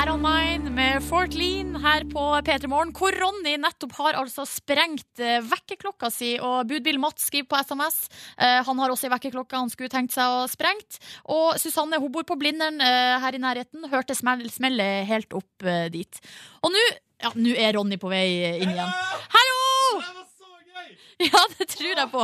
Er 0.00 0.10
on 0.12 0.22
mine 0.22 0.70
med 0.72 1.02
Fort 1.04 1.34
Lean 1.36 1.74
her 1.82 2.04
på 2.10 2.22
P3 2.46 2.70
Morgen, 2.70 2.92
hvor 2.96 3.14
Ronny 3.20 3.56
nettopp 3.60 3.96
har 3.98 4.18
altså 4.20 4.46
sprengt 4.48 5.20
eh, 5.22 5.40
vekkerklokka 5.44 6.10
si, 6.14 6.34
og 6.40 6.68
budbil 6.70 7.00
Mats 7.02 7.26
skriver 7.28 7.48
på 7.50 7.60
SMS. 7.66 7.98
Eh, 8.38 8.60
han 8.66 8.80
har 8.82 8.92
også 8.94 9.08
ei 9.08 9.14
vekkerklokke 9.16 9.58
han 9.60 9.72
skulle 9.72 9.90
tenkt 9.92 10.14
seg 10.16 10.30
å 10.30 10.46
sprengt. 10.50 11.00
Og 11.32 11.58
Susanne 11.60 11.98
hun 12.00 12.12
bor 12.14 12.19
på 12.28 12.36
Blindern 12.40 12.80
eh, 12.84 13.18
her 13.22 13.36
i 13.36 13.42
nærheten, 13.42 13.86
hørte 13.92 14.16
smell, 14.18 14.44
smellet 14.52 15.06
helt 15.10 15.36
opp 15.36 15.66
eh, 15.66 15.86
dit. 15.92 16.20
Og 16.64 16.74
nå 16.74 16.82
ja, 17.20 17.30
nå 17.36 17.52
er 17.52 17.74
Ronny 17.76 17.98
på 18.00 18.08
vei 18.08 18.26
inn 18.62 18.72
igjen. 18.72 18.98
Hallo! 19.36 19.58
Ja, 21.20 21.40
det 21.52 21.66
tror 21.68 21.90
jeg 21.90 22.08
på. 22.08 22.22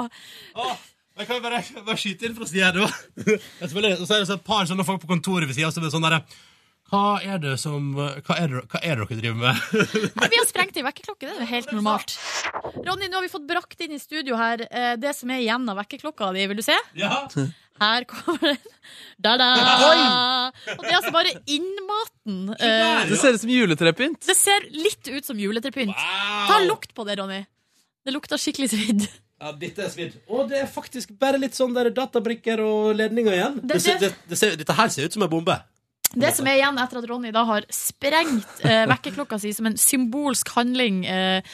Åh, 0.56 0.76
Jeg 1.20 1.26
kan 1.28 1.42
bare, 1.44 1.58
bare 1.84 2.00
skyte 2.00 2.24
inn 2.24 2.36
fra 2.38 2.46
sida 2.48 2.70
her, 2.70 2.78
da. 2.80 2.86
Så 3.68 3.76
er 3.76 3.90
det 3.92 4.28
så 4.30 4.38
et 4.38 4.46
par 4.46 4.64
sånne 4.64 4.86
folk 4.88 5.02
på 5.02 5.10
kontoret 5.10 5.44
ved 5.44 5.58
sida 5.58 5.68
som 5.74 5.84
er 5.84 5.92
sånn 5.92 6.06
derre 6.06 6.22
hva 6.86 7.16
er 7.18 7.40
det 7.42 7.56
som 7.58 7.88
Hva 7.96 8.36
er 8.38 8.52
det, 8.52 8.60
hva 8.70 8.78
er 8.78 9.00
det 9.00 9.06
dere 9.08 9.18
driver 9.18 9.38
med? 9.40 9.62
Nei, 10.20 10.28
vi 10.30 10.38
har 10.38 10.46
sprengt 10.46 10.76
ei 10.78 10.84
vekkerklokke, 10.86 11.26
det 11.26 11.32
er 11.34 11.40
jo 11.42 11.48
helt 11.50 11.72
normalt. 11.74 12.14
Ronny, 12.86 13.08
nå 13.10 13.18
har 13.18 13.26
vi 13.26 13.32
fått 13.32 13.48
brakt 13.48 13.82
inn 13.82 13.96
i 13.96 13.98
studio 13.98 14.38
her 14.38 14.62
eh, 14.70 14.92
det 15.00 15.16
som 15.18 15.32
er 15.34 15.42
igjen 15.42 15.66
av 15.72 15.80
vekkerklokka 15.80 16.30
di. 16.36 16.44
Vil 16.52 16.60
du 16.60 16.62
se? 16.62 16.76
Ja. 16.98 17.24
Her 17.80 18.04
kommer 18.08 18.52
den. 18.54 18.58
Da-da! 19.20 19.48
Og 20.76 20.82
det 20.84 20.90
er 20.92 20.96
altså 20.98 21.12
bare 21.14 21.32
innmaten. 21.46 22.54
eh, 22.60 23.04
Det 23.10 23.18
ser 23.20 23.34
ut 23.36 23.40
som 23.42 23.50
juletrepynt. 23.52 24.20
det 24.26 24.36
ser 24.36 24.66
litt 24.72 25.08
ut 25.08 25.24
som 25.24 25.38
juletrepynt. 25.40 25.94
Ta 25.96 26.58
lukt 26.66 26.94
på 26.96 27.06
det, 27.08 27.18
Ronny. 27.20 27.42
Det 28.06 28.14
lukter 28.14 28.38
skikkelig 28.38 28.70
svidd. 28.72 29.06
Ja, 29.40 29.50
dette 29.52 29.82
er 29.84 29.90
svidd. 29.92 30.14
Og 30.32 30.48
det 30.48 30.62
er 30.62 30.66
faktisk 30.70 31.10
bare 31.20 31.36
litt 31.38 31.52
sånn 31.58 31.74
der 31.76 31.90
databrikker 31.92 32.60
og 32.64 32.94
ledninger 32.96 33.34
igjen. 33.34 33.58
Det- 33.66 33.82
Det 33.84 33.98
det, 34.00 34.12
det 34.30 34.38
ser, 34.38 34.56
dette 34.56 34.72
her 34.78 34.88
ser 34.88 35.04
ut 35.04 35.12
som 35.12 35.22
en 35.26 35.28
bombe. 35.28 35.56
Det 36.16 36.30
som 36.32 36.46
er 36.48 36.56
igjen 36.56 36.78
etter 36.80 36.98
at 37.02 37.06
Ronny 37.10 37.30
da 37.34 37.42
har 37.44 37.66
sprengt 37.72 38.62
eh, 38.64 38.86
vekkerklokka 38.88 39.36
si 39.42 39.50
som 39.52 39.66
en 39.68 39.76
symbolsk 39.76 40.48
handling 40.56 41.02
eh, 41.04 41.44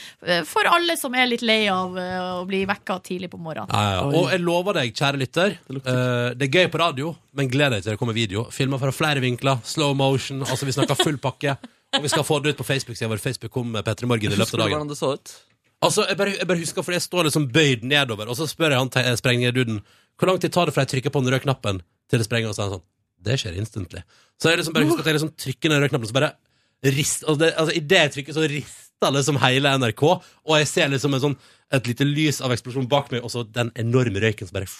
for 0.47 0.69
alle 0.71 0.95
som 1.01 1.15
er 1.19 1.27
litt 1.27 1.43
lei 1.43 1.65
av 1.73 1.97
eh, 1.99 2.19
å 2.39 2.45
bli 2.47 2.61
vekka 2.71 3.01
tidlig 3.03 3.33
på 3.33 3.41
morgenen. 3.43 3.73
Ja, 3.75 3.97
ja. 3.99 4.05
Og 4.21 4.31
jeg 4.31 4.43
lover 4.45 4.79
deg, 4.79 4.95
kjære 4.95 5.19
lytter, 5.25 5.57
eh, 5.75 6.31
det 6.39 6.47
er 6.49 6.61
gøy 6.61 6.71
på 6.71 6.81
radio, 6.85 7.11
men 7.35 7.51
gled 7.51 7.75
deg 7.75 7.83
til 7.83 7.95
det 7.97 8.01
kommer 8.01 8.15
video. 8.17 8.47
Filmer 8.55 8.79
fra 8.83 8.95
flere 8.95 9.23
vinkler, 9.25 9.59
slow 9.67 9.97
motion, 9.99 10.45
altså 10.47 10.69
vi 10.69 10.77
snakker 10.79 11.01
full 11.03 11.19
pakke. 11.23 11.57
Og 11.93 12.07
vi 12.07 12.09
skal 12.09 12.25
få 12.25 12.39
det 12.41 12.55
ut 12.55 12.61
på 12.63 12.65
Facebook-sida 12.71 13.11
vår. 13.11 13.21
Facebook 13.21 13.53
kom 13.53 13.67
med 13.75 13.85
Petter 13.85 14.07
Morgen 14.09 14.31
i 14.33 14.39
løpet 14.39 14.47
Husker 14.47 14.63
av 14.63 14.63
du 14.63 14.71
dagen. 14.71 14.79
hvordan 14.79 14.95
det 14.95 15.01
så 15.03 15.11
ut? 15.19 15.35
Altså, 15.83 16.07
jeg 16.09 16.17
bare, 16.17 16.37
jeg 16.39 16.47
bare 16.49 16.63
husker, 16.63 16.87
for 16.87 16.95
jeg 16.95 17.03
står 17.05 17.27
liksom 17.29 17.49
bøyd 17.53 17.83
nedover, 17.91 18.31
og 18.31 18.39
så 18.39 18.47
spør 18.49 18.71
jeg 18.77 18.79
han 18.85 18.93
te- 18.95 19.03
sprengduden 19.19 19.83
hvor 20.17 20.31
lang 20.31 20.39
tid 20.41 20.53
tar 20.55 20.71
det 20.71 20.75
fra 20.77 20.85
jeg 20.87 20.93
trykker 20.95 21.11
på 21.13 21.21
den 21.25 21.33
røde 21.35 21.43
knappen 21.43 21.83
til 22.09 22.21
det 22.23 22.29
sprenger, 22.29 22.53
og 22.53 22.55
så 22.57 22.63
er 22.63 22.69
han 22.71 22.75
sånn 22.79 22.87
Det 23.23 23.39
skjer 23.41 23.59
instantly. 23.61 24.03
Så 24.41 24.51
jeg 24.51 24.61
liksom 24.61 24.77
bare 24.77 24.89
husker 24.89 25.05
at 25.05 25.11
jeg 25.11 25.19
liksom 25.19 25.35
trykker 25.39 25.73
ned 25.73 25.85
rødknappen, 25.85 26.11
så 26.11 26.17
bare 26.17 26.33
rist, 26.83 27.23
altså, 27.25 27.39
det, 27.45 27.53
altså, 27.55 27.75
I 27.79 27.83
det 27.93 28.01
jeg 28.01 28.15
trykker, 28.17 28.37
så 28.37 28.47
rister 28.51 29.15
liksom 29.15 29.39
hele 29.43 29.75
NRK, 29.79 30.03
og 30.11 30.57
jeg 30.59 30.71
ser 30.71 30.91
liksom 30.91 31.15
sånn, 31.23 31.37
et 31.73 31.87
lite 31.89 32.07
lys 32.07 32.43
av 32.45 32.55
eksplosjon 32.55 32.91
bak 32.91 33.13
meg, 33.15 33.23
og 33.23 33.33
så 33.33 33.45
den 33.47 33.71
enorme 33.79 34.23
røyken 34.23 34.49
som 34.49 34.59
bare 34.59 34.71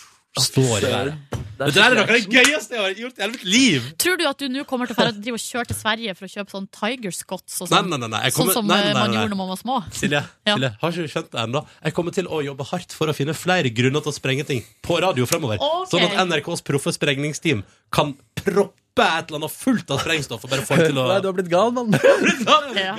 står 0.41 0.79
i 0.79 0.91
været. 0.91 1.39
Det 1.63 1.69
Det 1.69 1.75
der 1.77 1.85
er 1.85 1.95
noe 1.95 2.03
av 2.03 2.17
det 2.17 2.27
gøyeste 2.33 2.75
jeg 2.75 2.83
har 2.83 2.95
gjort 2.97 3.19
i 3.19 3.23
hele 3.23 3.33
mitt 3.37 3.45
liv! 3.45 3.85
Tror 4.01 4.17
du 4.19 4.25
at 4.27 4.41
du 4.41 4.49
nå 4.51 4.65
kommer 4.67 4.89
til 4.89 4.97
å 4.99 5.13
drive 5.13 5.37
og 5.37 5.43
kjøre 5.45 5.69
til 5.71 5.79
Sverige 5.79 6.15
for 6.19 6.27
å 6.27 6.33
kjøpe 6.33 6.55
sånn 6.55 6.67
Tiger 6.75 7.15
Scots 7.15 7.61
og 7.61 7.71
sånn? 7.71 7.91
nei, 7.93 7.99
nei. 8.01 8.09
nei. 8.11 8.23
Jeg 8.25 8.35
Sånn 8.39 8.51
som 8.57 8.67
nei, 8.67 8.81
nei, 8.81 8.89
eh, 8.89 8.97
nei, 8.97 9.03
man 9.05 9.17
gjorde 9.19 9.35
når 9.35 9.41
man 9.43 9.51
var 9.53 9.61
små? 9.61 9.77
Silje, 9.95 10.23
Ja. 10.49 10.57
Silje, 10.57 10.73
har 10.81 10.97
ikke 10.97 11.07
du 11.07 11.13
skjønt 11.13 11.31
det 11.37 11.43
ennå? 11.45 11.63
Jeg 11.85 11.97
kommer 11.99 12.17
til 12.17 12.27
å 12.33 12.43
jobbe 12.49 12.67
hardt 12.73 12.97
for 12.97 13.13
å 13.13 13.15
finne 13.15 13.37
flere 13.37 13.71
grunner 13.71 14.03
til 14.03 14.11
å 14.15 14.17
sprenge 14.17 14.49
ting 14.49 14.65
på 14.83 14.99
radio 15.05 15.29
fremover. 15.29 15.61
Okay. 15.63 15.91
Sånn 15.93 16.09
at 16.09 16.19
NRKs 16.25 16.65
proffe 16.67 16.97
sprengningsteam 16.97 17.63
kan 17.95 18.17
proppe 18.41 18.82
et 19.01 19.31
eller 19.31 19.39
annet 19.41 19.55
fullt 19.57 19.91
av 19.95 20.03
sprengstoff 20.03 20.45
og 20.45 20.51
bare 20.53 20.67
få 20.69 20.77
til 20.83 20.99
å 21.01 21.07
Nei, 21.11 21.21
du 21.25 21.29
har 21.31 21.37
blitt 21.39 21.49
gal, 21.53 21.73
mann. 21.73 21.95
Ja. 22.77 22.93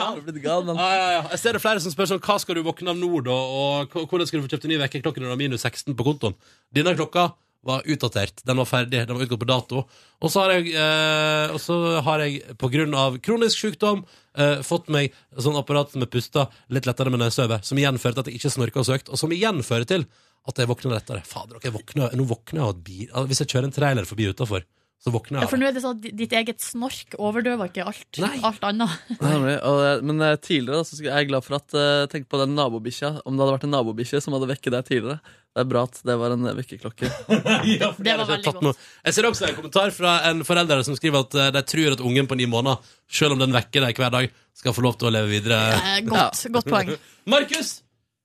Ja, 0.79 0.89
ja, 0.97 1.07
ja. 1.19 1.21
Jeg 1.35 1.39
ser 1.43 1.53
det 1.53 1.61
flere 1.61 1.79
som 1.83 1.93
spør 1.93 2.09
sånn 2.09 2.21
Hva 2.25 2.39
skal 2.41 2.57
du 2.57 2.63
våkne 2.65 2.89
av 2.93 2.97
nå, 2.97 3.11
da? 3.25 3.35
Og 3.35 3.91
k- 3.93 4.05
hvordan 4.09 4.25
skal 4.29 4.41
du 4.41 4.47
få 4.47 4.53
kjøpt 4.55 4.65
en 4.65 4.73
ny 4.73 4.79
vekkerklokke 4.81 5.21
når 5.21 5.29
du 5.29 5.33
har 5.35 5.41
minus 5.43 5.61
16 5.67 5.93
på 5.99 6.07
kontoen? 6.07 6.33
Denne 6.73 6.95
klokka 6.97 7.29
var 7.63 7.85
utdatert. 7.87 8.41
Den 8.43 8.57
var 8.59 8.67
ferdig. 8.67 9.05
Den 9.07 9.15
var 9.15 9.23
utgått 9.23 9.39
på 9.39 9.47
dato. 9.47 9.83
Og 10.19 10.31
så 10.33 10.41
har 10.43 10.51
jeg, 10.57 10.73
eh, 10.75 11.53
og 11.55 11.61
så 11.63 11.77
har 12.03 12.19
jeg 12.25 12.57
på 12.59 12.67
grunn 12.73 12.91
av 12.99 13.15
kronisk 13.23 13.61
sykdom 13.63 14.01
eh, 14.35 14.59
fått 14.67 14.89
meg 14.91 15.13
sånn 15.39 15.55
apparat 15.55 15.93
som 15.93 16.03
er 16.03 16.09
pusta 16.11 16.49
litt 16.75 16.89
lettere 16.89 17.13
med 17.13 17.21
nesestøvet, 17.23 17.63
som 17.63 17.79
igjen 17.79 18.01
fører 18.03 18.17
til 18.17 18.25
at 18.25 18.31
jeg 18.33 18.41
ikke 18.41 18.51
snorker 18.57 18.83
og 18.83 18.89
søkt, 18.89 19.07
og 19.13 19.21
som 19.21 19.31
igjen 19.31 19.63
fører 19.63 19.87
til 19.87 20.03
at 20.43 20.59
jeg 20.59 20.67
våkner 20.73 20.97
lettere. 20.97 21.23
Fader, 21.23 21.61
jeg 21.63 21.71
våkner, 21.77 22.11
nå 22.19 22.25
våkner 22.27 22.59
jeg 22.59 22.67
av 22.67 22.73
et 22.75 22.83
bil, 22.83 23.07
Hvis 23.31 23.39
jeg 23.45 23.53
kjører 23.53 23.69
en 23.69 23.77
trailer 23.79 24.09
forbi 24.11 24.27
utafor, 24.33 24.67
så 25.04 25.12
våkner 25.12 25.43
Ja, 25.43 25.49
for 25.51 25.60
nå 25.60 25.68
er 25.68 25.74
det 25.76 25.82
sånn 25.84 25.97
at 25.99 26.16
ditt 26.16 26.32
eget 26.32 26.62
snork 26.64 27.18
overdøver 27.20 27.68
ikke 27.68 27.84
alt, 27.89 28.20
Nei. 28.24 28.38
alt 28.47 28.64
annet. 28.64 28.93
Nei, 29.20 29.56
og, 29.60 30.04
men 30.08 30.24
eh, 30.24 30.38
tidligere 30.39 30.80
da, 30.80 30.88
så 30.88 30.99
er 31.01 31.10
jeg 31.10 31.28
glad 31.28 31.43
for 31.43 31.58
at 31.58 31.76
eh, 31.76 32.04
Tenk 32.14 32.30
på 32.32 32.39
den 32.39 32.54
nabobikkja. 32.56 33.10
Om 33.28 33.36
det 33.36 33.43
hadde 33.43 33.56
vært 33.58 33.66
en 33.68 33.76
nabobikkje 33.76 34.22
som 34.24 34.38
hadde 34.38 34.47
vekket 34.54 34.78
deg 34.78 34.88
tidligere. 34.88 35.18
Det 35.54 35.62
er 35.66 35.68
bra 35.70 35.82
at 35.89 35.99
det 36.08 36.16
var 36.22 36.38
en 36.38 36.47
vekkerklokke. 36.62 37.10
Ja, 37.74 37.91
Det 37.97 38.16
var 38.16 38.24
jeg 38.24 38.30
veldig 38.32 38.54
godt. 38.62 38.86
Jeg 39.04 39.18
ser 39.18 39.28
også 39.28 39.49
en 39.49 39.58
kommentar 39.60 39.91
fra 39.97 40.14
en 40.30 40.45
forelder 40.47 40.86
som 40.88 40.95
skriver 40.97 41.28
at 41.28 41.36
eh, 41.36 41.51
de 41.58 41.66
tror 41.74 41.97
at 41.97 42.06
ungen 42.08 42.32
på 42.32 42.39
ni 42.39 42.47
måneder, 42.49 42.95
selv 43.12 43.36
om 43.36 43.43
den 43.43 43.54
vekker 43.60 43.84
deg 43.89 43.99
hver 43.99 44.16
dag, 44.16 44.32
skal 44.56 44.78
få 44.78 44.86
lov 44.88 44.95
til 45.01 45.12
å 45.12 45.14
leve 45.18 45.34
videre. 45.36 45.60
Eh, 45.82 45.99
godt, 46.14 46.45
godt 46.56 46.72
poeng. 46.72 46.95
Markus! 47.28 47.82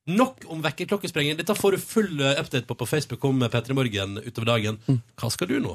Nok 0.08 0.46
om 0.48 0.62
vekkerklokkesprenging. 0.64 1.36
Dette 1.42 1.58
får 1.58 1.74
du 1.74 1.82
full 1.84 2.22
update 2.30 2.64
på 2.70 2.78
på 2.80 2.86
Facebook 2.88 3.26
om 3.28 3.42
P3 3.44 3.74
Morgen 3.76 4.16
utover 4.22 4.54
dagen. 4.54 4.78
Hva 5.18 5.28
skal 5.34 5.50
du 5.50 5.58
nå? 5.60 5.74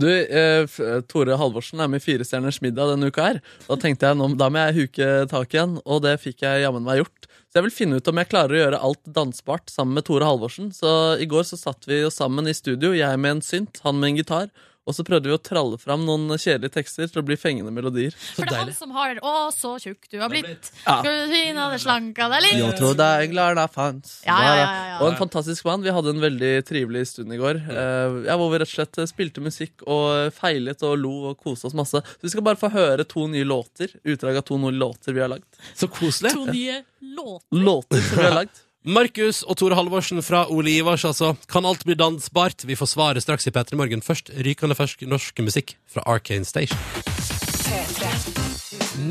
Du, 0.00 0.08
eh, 0.08 0.64
Tore 1.10 1.36
Halvorsen 1.40 1.82
er 1.82 1.90
med 1.90 2.02
i 2.02 2.06
Firestjerners 2.06 2.60
middag 2.64 2.94
denne 2.94 3.10
uka 3.12 3.28
her. 3.28 3.42
Da 3.68 3.78
tenkte 3.80 4.08
jeg 4.08 4.18
nå, 4.20 4.32
da 4.40 4.48
må 4.52 4.64
jeg 4.66 4.78
huke 4.80 5.10
tak 5.30 5.54
igjen, 5.54 5.78
og 5.84 6.02
det 6.06 6.18
fikk 6.22 6.44
jeg 6.46 6.64
jammen 6.64 6.86
meg 6.86 7.02
gjort. 7.02 7.28
Så 7.52 7.60
jeg 7.60 7.66
vil 7.66 7.74
finne 7.76 7.98
ut 8.00 8.08
om 8.08 8.16
jeg 8.16 8.30
klarer 8.30 8.56
å 8.56 8.60
gjøre 8.62 8.82
alt 8.88 9.02
dansbart 9.12 9.68
sammen 9.68 9.98
med 9.98 10.06
Tore 10.08 10.24
Halvorsen. 10.24 10.70
Så 10.72 11.20
i 11.20 11.28
går 11.28 11.44
så 11.44 11.58
satt 11.60 11.84
vi 11.84 12.00
jo 12.00 12.12
sammen 12.12 12.48
i 12.48 12.56
studio, 12.56 12.94
jeg 12.96 13.20
med 13.20 13.36
en 13.36 13.44
synt, 13.44 13.82
han 13.84 13.98
med 14.00 14.14
en 14.14 14.22
gitar, 14.22 14.48
Og 14.82 14.96
så 14.96 15.04
prøvde 15.06 15.30
vi 15.30 15.34
å 15.36 15.38
tralle 15.38 15.78
fram 15.78 16.02
noen 16.02 16.32
kjedelige 16.34 16.74
tekster 16.74 17.06
til 17.06 17.22
å 17.22 17.26
bli 17.26 17.36
fengende 17.38 17.70
melodier. 17.70 18.14
For 18.34 18.42
det 18.48 18.56
er 18.56 18.64
han 18.64 18.72
som 18.74 18.90
har 18.96 19.14
'Å, 19.22 19.52
så 19.54 19.76
tjukk 19.78 20.08
du 20.10 20.18
har 20.18 20.28
blitt'. 20.28 20.72
Ja. 20.82 20.98
Skal 20.98 21.12
du 21.22 21.32
si 21.32 21.42
hadde 21.54 21.78
slanka 21.78 22.28
deg 22.32 22.42
litt? 22.42 22.80
Jeg 22.82 23.30
glada 23.30 23.68
fanns. 23.70 24.22
Ja, 24.26 24.38
ja, 24.42 24.54
ja, 24.54 24.64
ja, 24.64 24.86
ja. 24.90 24.98
Og 25.00 25.12
en 25.12 25.18
fantastisk 25.20 25.64
mann. 25.64 25.82
Vi 25.82 25.94
hadde 25.94 26.10
en 26.10 26.20
veldig 26.20 26.64
trivelig 26.66 27.06
stund 27.12 27.32
i 27.32 27.38
går. 27.38 27.62
eh, 27.62 28.26
ja, 28.26 28.36
hvor 28.36 28.50
vi 28.50 28.58
rett 28.58 28.68
og 28.68 28.74
slett 28.74 29.08
spilte 29.08 29.40
musikk 29.40 29.86
og 29.86 30.32
feilet 30.34 30.82
og 30.82 30.98
lo 30.98 31.30
og 31.30 31.38
koste 31.38 31.66
oss 31.70 31.74
masse. 31.74 32.02
Så 32.02 32.22
vi 32.26 32.28
skal 32.34 32.42
bare 32.42 32.58
få 32.58 32.72
høre 32.72 33.06
to 33.06 33.28
nye 33.28 33.44
låter. 33.44 33.94
Utdrag 34.04 34.36
av 34.36 34.42
to 34.42 34.58
nye 34.58 34.74
låter 34.74 35.12
vi 35.12 35.20
har 35.20 35.28
lagd. 35.28 35.46
Så 35.76 35.86
koselig. 35.86 36.32
To 36.32 36.46
nye 36.46 36.82
låter. 37.00 37.46
Låter 37.52 38.00
som 38.00 38.18
vi 38.18 38.24
har 38.24 38.34
lagd. 38.42 38.58
Markus 38.82 39.44
og 39.46 39.60
Tore 39.60 39.76
Halvorsen 39.78 40.18
fra 40.26 40.42
Ole 40.50 40.72
Ivars, 40.74 41.04
altså. 41.06 41.36
Kan 41.46 41.66
alt 41.68 41.84
bli 41.86 41.94
dansbart? 41.94 42.64
Vi 42.66 42.74
får 42.74 42.88
svaret 42.90 43.22
straks 43.22 43.46
i 43.46 43.52
P3 43.54 43.78
Morgen. 43.78 44.02
Først 44.02 44.32
rykende 44.34 44.74
fersk 44.74 45.04
norsk 45.06 45.38
musikk 45.46 45.76
fra 45.86 46.02
Arcane 46.10 46.44
Station. 46.44 46.78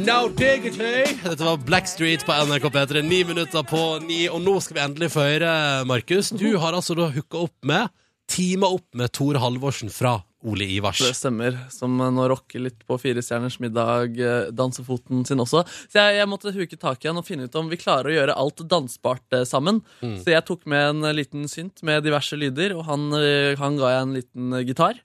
No 0.04 0.28
diggity! 0.28 1.16
Dette 1.24 1.48
var 1.48 1.64
Blackstreet 1.64 2.26
på 2.28 2.36
NRK 2.50 2.68
P3. 2.68 3.04
Ni 3.08 3.22
minutter 3.24 3.64
på 3.64 4.02
ni, 4.04 4.26
og 4.28 4.44
nå 4.44 4.58
skal 4.60 4.76
vi 4.76 4.84
endelig 4.84 5.12
få 5.16 5.24
høre, 5.30 5.54
Markus. 5.88 6.34
Du 6.36 6.50
har 6.60 6.76
altså 6.76 6.98
da 7.00 7.08
hooka 7.16 7.46
opp 7.48 7.56
med, 7.64 7.88
teama 8.28 8.74
opp 8.76 8.90
med 9.00 9.16
Tore 9.16 9.40
Halvorsen 9.40 9.92
fra 9.94 10.18
Ole 10.48 10.66
Ivars. 10.66 11.00
Det 11.04 11.14
stemmer. 11.18 11.58
Som 11.74 12.00
nå 12.02 12.26
rocker 12.32 12.64
litt 12.64 12.82
på 12.88 12.98
Fire 13.02 13.22
stjerners 13.22 13.60
middag, 13.62 14.18
eh, 14.20 14.50
dansefoten 14.56 15.24
sin 15.28 15.42
også. 15.44 15.64
Så 15.86 16.00
jeg, 16.00 16.18
jeg 16.18 16.30
måtte 16.30 16.54
huke 16.56 16.80
tak 16.82 17.04
igjen 17.04 17.20
og 17.22 17.28
finne 17.28 17.46
ut 17.46 17.58
om 17.60 17.70
vi 17.70 17.80
klarer 17.82 18.10
å 18.10 18.16
gjøre 18.16 18.38
alt 18.44 18.64
dansbart 18.72 19.38
eh, 19.38 19.46
sammen. 19.48 19.84
Mm. 20.02 20.18
Så 20.24 20.34
jeg 20.34 20.46
tok 20.48 20.66
med 20.72 20.88
en 20.90 21.10
eh, 21.10 21.18
liten 21.22 21.46
synt 21.52 21.84
med 21.86 22.06
diverse 22.08 22.38
lyder, 22.40 22.76
og 22.78 22.88
han, 22.90 23.12
han 23.60 23.78
ga 23.80 23.96
jeg 23.96 24.08
en 24.08 24.18
liten 24.18 24.60
gitar. 24.66 25.02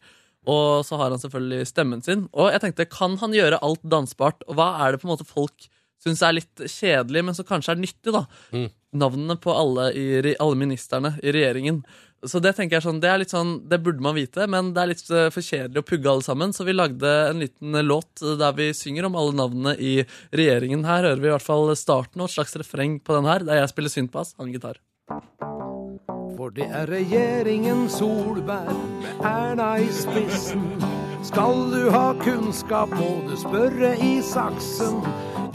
Og 0.46 0.86
så 0.86 0.98
har 1.00 1.10
han 1.10 1.20
selvfølgelig 1.20 1.68
stemmen 1.68 2.04
sin. 2.06 2.28
Og 2.32 2.52
jeg 2.54 2.62
tenkte, 2.62 2.88
kan 2.88 3.16
han 3.20 3.34
gjøre 3.34 3.60
alt 3.66 3.82
dansbart? 3.82 4.46
Og 4.46 4.56
hva 4.58 4.72
er 4.84 4.94
det 4.94 5.02
på 5.02 5.10
en 5.10 5.16
måte 5.16 5.26
folk 5.28 5.68
syns 6.02 6.22
er 6.22 6.36
litt 6.36 6.66
kjedelig, 6.70 7.24
men 7.26 7.36
som 7.36 7.46
kanskje 7.48 7.74
er 7.74 7.80
nyttig, 7.82 8.14
da? 8.14 8.24
Mm. 8.54 8.68
Navnene 8.96 9.36
på 9.42 9.52
alle, 9.52 9.90
i, 9.96 10.34
alle 10.40 10.58
ministerne 10.58 11.16
i 11.20 11.32
regjeringen. 11.34 11.82
Så 12.24 12.40
det 12.40 12.54
tenker 12.56 12.78
jeg 12.78 12.84
sånn, 12.86 13.00
det 13.02 13.10
er 13.10 13.20
litt 13.20 13.32
sånn, 13.34 13.52
det 13.68 13.78
burde 13.84 14.02
man 14.02 14.16
vite, 14.16 14.46
men 14.50 14.72
det 14.74 14.82
er 14.82 14.90
litt 14.90 15.04
eh, 15.12 15.28
for 15.34 15.44
kjedelig 15.44 15.82
å 15.82 15.86
pugge 15.86 16.10
alle 16.10 16.24
sammen. 16.24 16.54
Så 16.56 16.64
vi 16.64 16.74
lagde 16.74 17.12
en 17.28 17.42
liten 17.44 17.76
eh, 17.76 17.84
låt 17.84 18.24
eh, 18.24 18.38
der 18.40 18.56
vi 18.56 18.70
synger 18.76 19.10
om 19.10 19.18
alle 19.20 19.36
navnene 19.36 19.76
i 19.76 19.94
regjeringen. 20.32 20.86
Her 20.88 21.10
hører 21.10 21.22
vi 21.22 21.30
i 21.30 21.34
hvert 21.34 21.46
fall 21.46 21.70
starten 21.76 22.24
og 22.24 22.30
et 22.30 22.38
slags 22.38 22.56
refreng 22.56 22.98
på 23.04 23.18
den 23.18 23.28
her, 23.28 23.44
der 23.46 23.60
jeg 23.60 23.72
spiller 23.74 23.92
syntbass, 23.92 24.34
han 24.40 24.52
gitar. 24.54 24.80
For 26.36 26.52
det 26.56 26.66
er 26.68 26.88
regjeringen 26.90 27.86
Solberg 27.92 28.76
med 29.04 29.26
Erna 29.36 29.74
i 29.84 29.90
spissen. 29.92 30.95
Skal 31.26 31.70
du 31.72 31.88
ha 31.90 32.12
kunnskap, 32.22 32.92
må 32.94 33.08
du 33.26 33.34
spørre 33.40 33.94
i 34.02 34.18
saksen. 34.24 35.00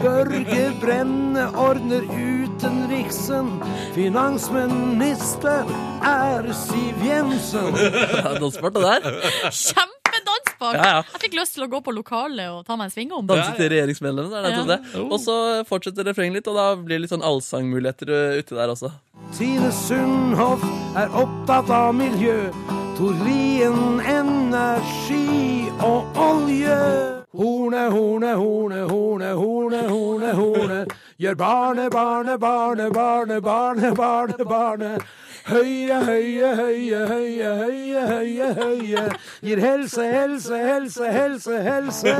Børge 0.02 0.66
Brenne 0.82 1.46
ordner 1.58 2.04
utenriksen. 2.10 3.48
Finansminister 3.94 5.64
er 6.04 6.48
Siv 6.58 7.02
Jensen. 7.06 7.72
Dansbart, 8.42 8.74
det 8.76 8.82
der. 8.84 9.06
Kjempedansbart! 9.48 10.76
Ja, 10.76 10.88
ja. 10.88 11.00
Jeg 11.14 11.22
fikk 11.26 11.38
lyst 11.38 11.56
til 11.56 11.64
å 11.66 11.70
gå 11.72 11.80
på 11.86 11.94
lokalet 11.96 12.50
og 12.52 12.66
ta 12.68 12.76
meg 12.78 12.90
en 12.90 12.94
sving 12.96 13.14
om. 13.16 13.24
Danse 13.30 13.54
til 13.58 13.72
regjeringsmedlemmene. 13.72 14.42
det 14.44 14.52
er 14.52 14.58
Ja. 14.58 14.66
det. 14.74 15.06
Og 15.06 15.18
så 15.22 15.38
fortsetter 15.70 16.06
refrenget 16.10 16.40
litt, 16.42 16.50
og 16.52 16.58
da 16.58 16.68
blir 16.76 16.98
det 16.98 17.06
litt 17.06 17.14
sånn 17.14 17.24
allsangmuligheter 17.26 18.12
eh, 18.12 18.38
uti 18.42 18.58
der 18.58 18.74
også. 18.74 18.92
Tine 19.38 19.70
Sundhoff 19.72 20.62
er 20.98 21.08
opptatt 21.16 21.70
av 21.72 21.94
miljø. 21.96 22.50
Tor 22.98 23.14
Lien 23.24 23.98
energi 24.52 25.70
og 25.80 26.16
olje. 26.20 26.78
Horne, 27.32 27.86
horne, 27.88 28.34
horne, 28.36 28.80
horne, 28.84 29.30
horne, 29.32 29.82
horne, 29.88 30.32
horne. 30.36 30.78
Gjør 31.16 31.36
barne, 31.40 31.88
barne, 31.90 32.38
barne, 32.38 32.90
barne, 32.92 33.40
barne, 33.40 33.92
barne, 33.96 34.44
barne. 34.44 34.90
Høye, 35.46 35.96
høye, 36.04 36.50
høye, 36.58 36.98
høye, 37.08 37.54
høye, 37.62 38.02
høye, 38.10 38.50
høye. 38.58 39.04
Gir 39.42 39.62
helse, 39.64 40.04
helse, 40.12 40.58
helse, 40.60 41.08
helse, 41.16 41.62
helse. 41.68 42.16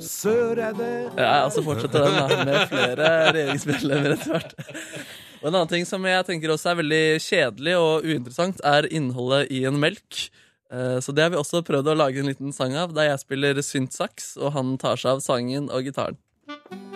Sør 0.00 0.56
det 0.56 0.92
Ja, 1.18 1.44
og 1.44 1.52
så 1.52 1.62
fortsetter 1.62 2.08
den 2.08 2.16
da, 2.16 2.44
med 2.48 2.64
flere 2.72 3.12
regjeringsmedlemmer 3.28 4.16
etter 4.16 4.32
hvert. 4.32 4.56
Og 5.42 5.50
En 5.50 5.56
annen 5.58 5.74
ting 5.74 5.84
som 5.86 6.04
jeg 6.06 6.24
tenker 6.24 6.54
også 6.54 6.72
er 6.72 6.80
veldig 6.80 7.04
kjedelig 7.20 7.76
og 7.76 8.08
uinteressant, 8.08 8.64
er 8.64 8.88
innholdet 8.88 9.52
i 9.52 9.66
en 9.68 9.78
melk. 9.82 10.30
Eh, 10.72 11.00
Så 11.00 11.12
det 11.12 11.22
har 11.22 11.30
vi 11.30 11.36
også 11.40 11.62
prøvd 11.66 11.92
å 11.92 11.98
lage 11.98 12.22
en 12.22 12.30
liten 12.32 12.52
sang 12.52 12.74
av, 12.80 12.94
der 12.96 13.10
jeg 13.10 13.20
spiller 13.20 13.60
syntsaks, 13.60 14.36
og 14.40 14.52
han 14.56 14.78
tar 14.80 14.96
seg 14.96 15.18
av 15.18 15.20
sangen 15.24 15.68
og 15.70 15.84
gitaren. 15.84 16.16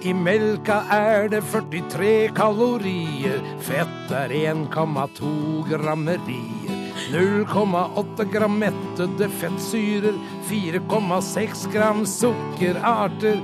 I 0.00 0.12
melka 0.16 0.78
er 0.90 1.28
det 1.28 1.42
43 1.52 2.30
kalorier, 2.32 3.42
fett 3.62 4.14
er 4.16 4.32
1,2 4.32 5.68
grammerier. 5.68 6.59
0,8 7.10 8.24
gram 8.32 8.58
mettede 8.58 9.28
fettsyrer, 9.40 10.14
4,6 10.50 11.64
gram 11.72 12.04
sukkerarter. 12.06 13.40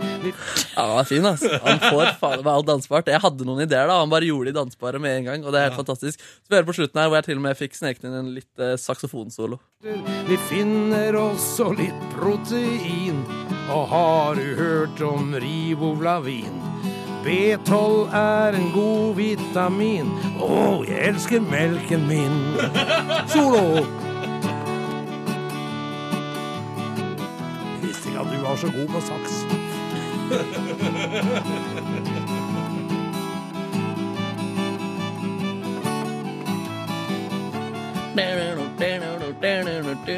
Ja, 0.77 0.85
han 0.85 1.01
er 1.01 1.09
fin, 1.09 1.27
altså. 1.27 1.51
Han 1.64 1.81
får 1.83 2.12
faen 2.21 2.45
meg 2.45 2.53
alt 2.53 2.69
dansbart. 2.71 3.11
Jeg 3.11 3.23
hadde 3.25 3.47
noen 3.49 3.64
ideer, 3.67 3.89
da. 3.91 3.99
Han 4.03 4.12
bare 4.12 4.29
gjorde 4.29 4.53
de 4.53 4.59
dansbare 4.61 5.01
med 5.03 5.19
en 5.21 5.31
gang, 5.31 5.47
og 5.47 5.55
det 5.55 5.61
er 5.61 5.69
helt 5.71 5.81
fantastisk. 5.81 6.23
Så 6.23 6.51
vi 6.51 6.59
hører 6.59 6.69
på 6.71 6.77
slutten 6.79 7.03
her, 7.03 7.11
hvor 7.11 7.21
jeg 7.21 7.29
til 7.31 7.41
og 7.41 7.47
med 7.49 7.59
fikk 7.59 7.79
sneket 7.79 8.07
inn 8.09 8.19
en 8.21 8.33
litt 8.37 8.62
eh, 8.62 8.77
saksofonsolo. 8.81 9.59
Vi 10.31 10.39
finner 10.49 11.19
også 11.21 11.73
litt 11.79 12.07
protein. 12.14 13.25
Og 13.75 13.89
har 13.91 14.39
du 14.39 14.55
hørt 14.61 15.03
om 15.03 15.35
ribovlavin? 15.43 16.62
B12 17.27 18.14
er 18.14 18.55
en 18.55 18.68
god 18.70 19.14
vitamin. 19.18 20.11
Å, 20.39 20.85
jeg 20.87 21.01
elsker 21.09 21.43
melken 21.43 22.05
min. 22.07 22.37
Solo! 23.33 23.83
Visste 27.83 28.12
ikke 28.12 28.22
at 28.22 28.31
du 28.31 28.39
var 28.45 28.61
så 28.62 28.70
god 28.70 28.87
på 28.95 29.03
saks. 29.09 29.41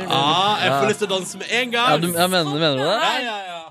Ah, 0.08 0.60
jeg 0.60 0.70
får 0.72 0.88
lyst 0.88 1.00
til 1.00 1.08
å 1.08 1.14
danse 1.16 1.40
med 1.40 1.56
en 1.62 1.72
gang! 1.72 1.90
Ja, 1.90 1.96
du, 2.04 2.12
jeg 2.12 2.30
mener, 2.36 2.52
mener 2.52 2.76
du 2.76 2.84
det? 2.84 2.92
Ja, 2.92 3.16
ja, 3.24 3.38
ja. 3.48 3.67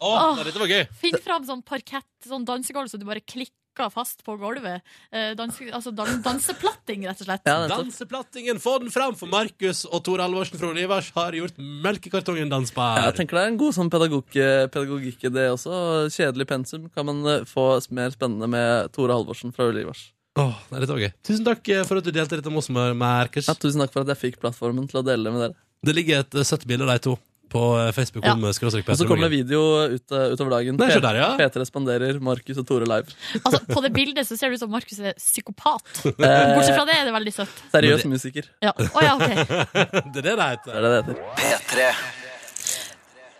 Ja. 0.00 0.10
Å, 0.10 0.34
Åh. 0.34 0.44
dette 0.48 0.60
var 0.60 0.70
gøy. 0.70 0.84
Finn 1.00 1.18
fram 1.20 1.46
sånn 1.46 1.64
parkett, 1.66 2.08
sånn 2.26 2.46
dansegulv, 2.48 2.88
så 2.88 3.00
du 3.00 3.04
bare 3.08 3.20
klikker 3.20 3.56
fast 3.92 4.24
på 4.26 4.34
gulvet. 4.36 4.82
Eh, 5.12 5.30
danse, 5.38 5.64
altså 5.72 5.92
dan 5.96 6.20
danseplatting, 6.24 7.04
rett 7.08 7.20
og 7.22 7.28
slett. 7.28 7.46
Danseplattingen, 7.70 8.60
få 8.60 8.78
den 8.82 8.92
fram! 8.92 9.14
For 9.16 9.30
Markus 9.30 9.84
og 9.88 10.02
Tor 10.04 10.20
Alvorsen 10.24 10.60
fra 10.60 10.72
Olivers 10.72 11.12
har 11.16 11.36
gjort 11.36 11.60
melkekartongen 11.60 12.52
dansbar. 12.52 12.98
Ja, 12.98 13.08
jeg 13.08 13.20
tenker 13.20 13.38
det 13.38 13.44
er 13.44 13.52
en 13.54 13.60
god 13.60 13.76
sånn 13.76 13.92
pedagog 13.92 14.26
pedagogikk 14.34 15.28
i 15.28 15.32
det 15.36 15.46
også. 15.54 16.08
Kjedelig 16.12 16.48
pensum 16.50 16.88
kan 16.92 17.08
man 17.08 17.22
eh, 17.30 17.46
få 17.48 17.72
mer 17.96 18.12
spennende 18.16 18.50
med 18.50 18.90
Tore 18.96 19.16
Halvorsen 19.16 19.54
fra 19.56 19.70
Olivers. 19.70 20.10
Åh, 20.38 20.60
nei, 20.70 20.78
dette 20.82 20.94
var 20.94 21.02
gøy. 21.02 21.10
Tusen 21.26 21.46
takk 21.46 21.72
eh, 21.72 21.86
for 21.86 22.00
at 22.00 22.06
du 22.06 22.12
delte 22.14 22.38
dette 22.38 22.52
med 22.52 22.62
oss, 22.62 22.70
Markus. 22.72 23.48
Ja, 23.48 23.56
tusen 23.58 23.82
takk 23.82 23.92
for 23.94 24.04
at 24.04 24.12
jeg 24.14 24.24
fikk 24.24 24.40
plattformen 24.42 24.86
til 24.90 25.00
å 25.02 25.06
dele 25.06 25.26
det 25.26 25.34
med 25.34 25.44
dere. 25.48 25.58
Det 25.86 25.96
ligger 25.96 26.22
et 26.22 26.36
eh, 26.36 26.46
søtt 26.46 26.66
bilde 26.68 26.86
av 26.86 26.94
de 26.94 27.02
to 27.08 27.16
på 27.50 27.62
eh, 27.80 27.90
Facebook. 27.96 28.24
Ja. 28.26 28.34
Og 28.36 28.54
så 28.98 29.06
kommer 29.08 29.26
det 29.26 29.32
video 29.34 29.60
ut, 29.96 30.04
eh, 30.14 30.32
utover 30.34 30.54
dagen. 30.56 30.78
Nei, 30.80 30.88
der, 31.02 31.18
ja. 31.18 31.28
P3 31.40 31.62
responderer, 31.64 32.20
Markus 32.22 32.60
og 32.62 32.66
Tore 32.68 32.86
live. 32.88 33.16
Altså, 33.42 33.60
på 33.66 33.82
det 33.84 33.92
bildet 33.96 34.28
så 34.28 34.38
ser 34.38 34.50
det 34.52 34.60
ut 34.60 34.64
som 34.64 34.72
Markus 34.72 34.98
er 35.02 35.16
psykopat. 35.18 35.90
Eh, 36.20 36.54
Bortsett 36.54 36.76
fra 36.76 36.84
det 36.86 36.94
er 37.00 37.06
det 37.08 37.12
veldig 37.14 37.32
søtt. 37.34 37.60
Seriøs 37.72 38.04
musiker. 38.10 38.46
Ja. 38.62 38.70
Oh, 38.76 39.00
ja, 39.02 39.14
okay. 39.16 39.44
det 40.12 40.20
er 40.20 40.26
det 40.26 40.34
det 40.36 40.48
heter. 40.50 40.70
Det 40.70 40.76
er 40.76 40.84
det 40.84 40.90
det 40.90 40.98
heter. 41.00 41.22
P3. 41.40 41.86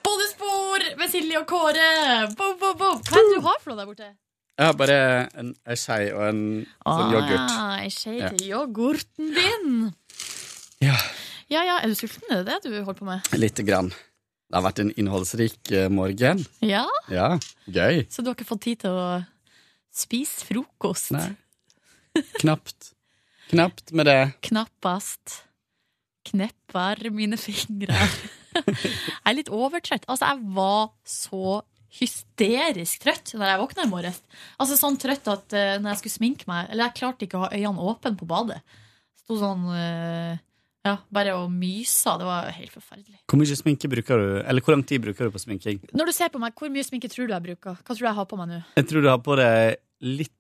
Bonusspor 0.07 0.87
med 0.99 1.13
Silje 1.13 1.39
og 1.43 1.47
Kåre! 1.51 1.91
Bo, 2.39 2.55
bo, 2.61 2.73
bo. 2.81 2.91
Hva 3.05 3.21
er 3.21 3.29
det 3.29 3.37
du 3.37 3.45
har 3.47 3.61
for 3.63 3.73
noe 3.73 3.81
der 3.83 3.89
borte? 3.91 4.11
Jeg 4.61 4.67
har 4.69 4.77
bare 4.77 4.97
en, 5.41 5.53
en 5.65 5.79
skei 5.79 6.11
og 6.13 6.25
en 6.27 6.41
sånn 6.85 7.15
yoghurt. 7.15 7.53
Ah, 7.55 7.77
ei 7.85 7.93
skje 7.95 8.17
Ja. 8.19 8.29
til 8.35 8.51
yoghurten 8.51 9.31
din. 9.37 9.71
Ja. 10.85 10.97
Ja 11.51 11.65
ja, 11.67 11.81
er 11.83 11.91
du 11.91 11.97
sulten? 11.99 12.29
Er 12.31 12.45
det 12.47 12.61
det 12.63 12.71
du 12.71 12.77
holder 12.79 12.99
på 13.01 13.07
med? 13.09 13.27
Lite 13.35 13.65
grann. 13.67 13.91
Det 13.91 14.55
har 14.55 14.63
vært 14.63 14.81
en 14.83 14.93
innholdsrik 14.99 15.71
eh, 15.75 15.89
morgen. 15.91 16.45
Ja? 16.63 16.85
Ja, 17.11 17.33
gøy. 17.67 18.05
Så 18.11 18.23
du 18.23 18.31
har 18.31 18.37
ikke 18.39 18.47
fått 18.47 18.65
tid 18.69 18.85
til 18.85 18.95
å 18.95 19.07
spise 19.95 20.47
frokost? 20.47 21.11
Nei. 21.15 21.33
Knapt. 22.39 22.93
Knapt 23.51 23.91
med 23.99 24.07
det. 24.07 24.21
Knappast. 24.47 25.41
Knepper 26.31 27.03
mine 27.15 27.39
fingre. 27.41 27.99
jeg 28.55 29.27
er 29.27 29.37
litt 29.39 29.51
overtrøtt. 29.51 30.07
Altså, 30.07 30.31
jeg 30.31 30.55
var 30.55 30.93
så 31.07 31.61
hysterisk 31.99 33.03
trøtt 33.03 33.33
når 33.35 33.51
jeg 33.51 33.63
våkna 33.65 33.87
i 33.89 33.91
morges. 33.91 34.21
Altså 34.63 34.79
sånn 34.79 34.99
trøtt 35.03 35.27
at 35.31 35.59
eh, 35.59 35.73
når 35.83 35.97
jeg 35.97 36.03
skulle 36.05 36.15
sminke 36.21 36.47
meg 36.47 36.69
Eller 36.71 36.87
jeg 36.87 37.01
klarte 37.01 37.27
ikke 37.27 37.41
å 37.41 37.49
ha 37.49 37.51
øynene 37.51 37.89
åpne 37.91 38.15
på 38.19 38.29
badet. 38.31 38.61
Sto 39.25 39.41
sånn 39.41 39.67
eh, 39.75 40.39
Ja, 40.87 40.95
bare 41.13 41.35
å 41.37 41.45
myse. 41.53 42.13
Det 42.17 42.25
var 42.25 42.49
helt 42.57 42.73
forferdelig. 42.73 43.19
Hvor 43.29 43.41
mye 43.41 43.57
sminke 43.59 43.89
bruker 43.93 44.21
du? 44.21 44.29
Eller 44.41 44.65
hvor 44.65 44.73
lang 44.73 44.85
tid 44.89 45.03
bruker 45.05 45.29
du 45.29 45.35
på 45.35 45.43
sminking? 45.43 45.83
Når 45.93 46.09
du 46.09 46.13
ser 46.17 46.31
på 46.33 46.41
meg, 46.41 46.55
hvor 46.57 46.73
mye 46.73 46.85
sminke 46.87 47.11
tror 47.13 47.29
du 47.29 47.35
jeg 47.35 47.47
bruker? 47.51 47.77
Hva 47.77 47.93
tror 47.93 48.01
du 48.01 48.09
jeg 48.09 48.17
har 48.17 48.29
på 48.31 48.39
meg 48.41 48.53
nå? 48.53 48.61
Jeg 48.81 48.89
tror 48.89 49.05
du 49.05 49.11
har 49.11 49.21
på 49.25 49.37
deg 49.41 49.81
litt 50.09 50.37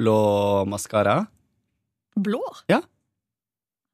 blå 0.00 0.18
maskara. 0.68 1.20
Blå? 2.18 2.42
Ja. 2.72 2.80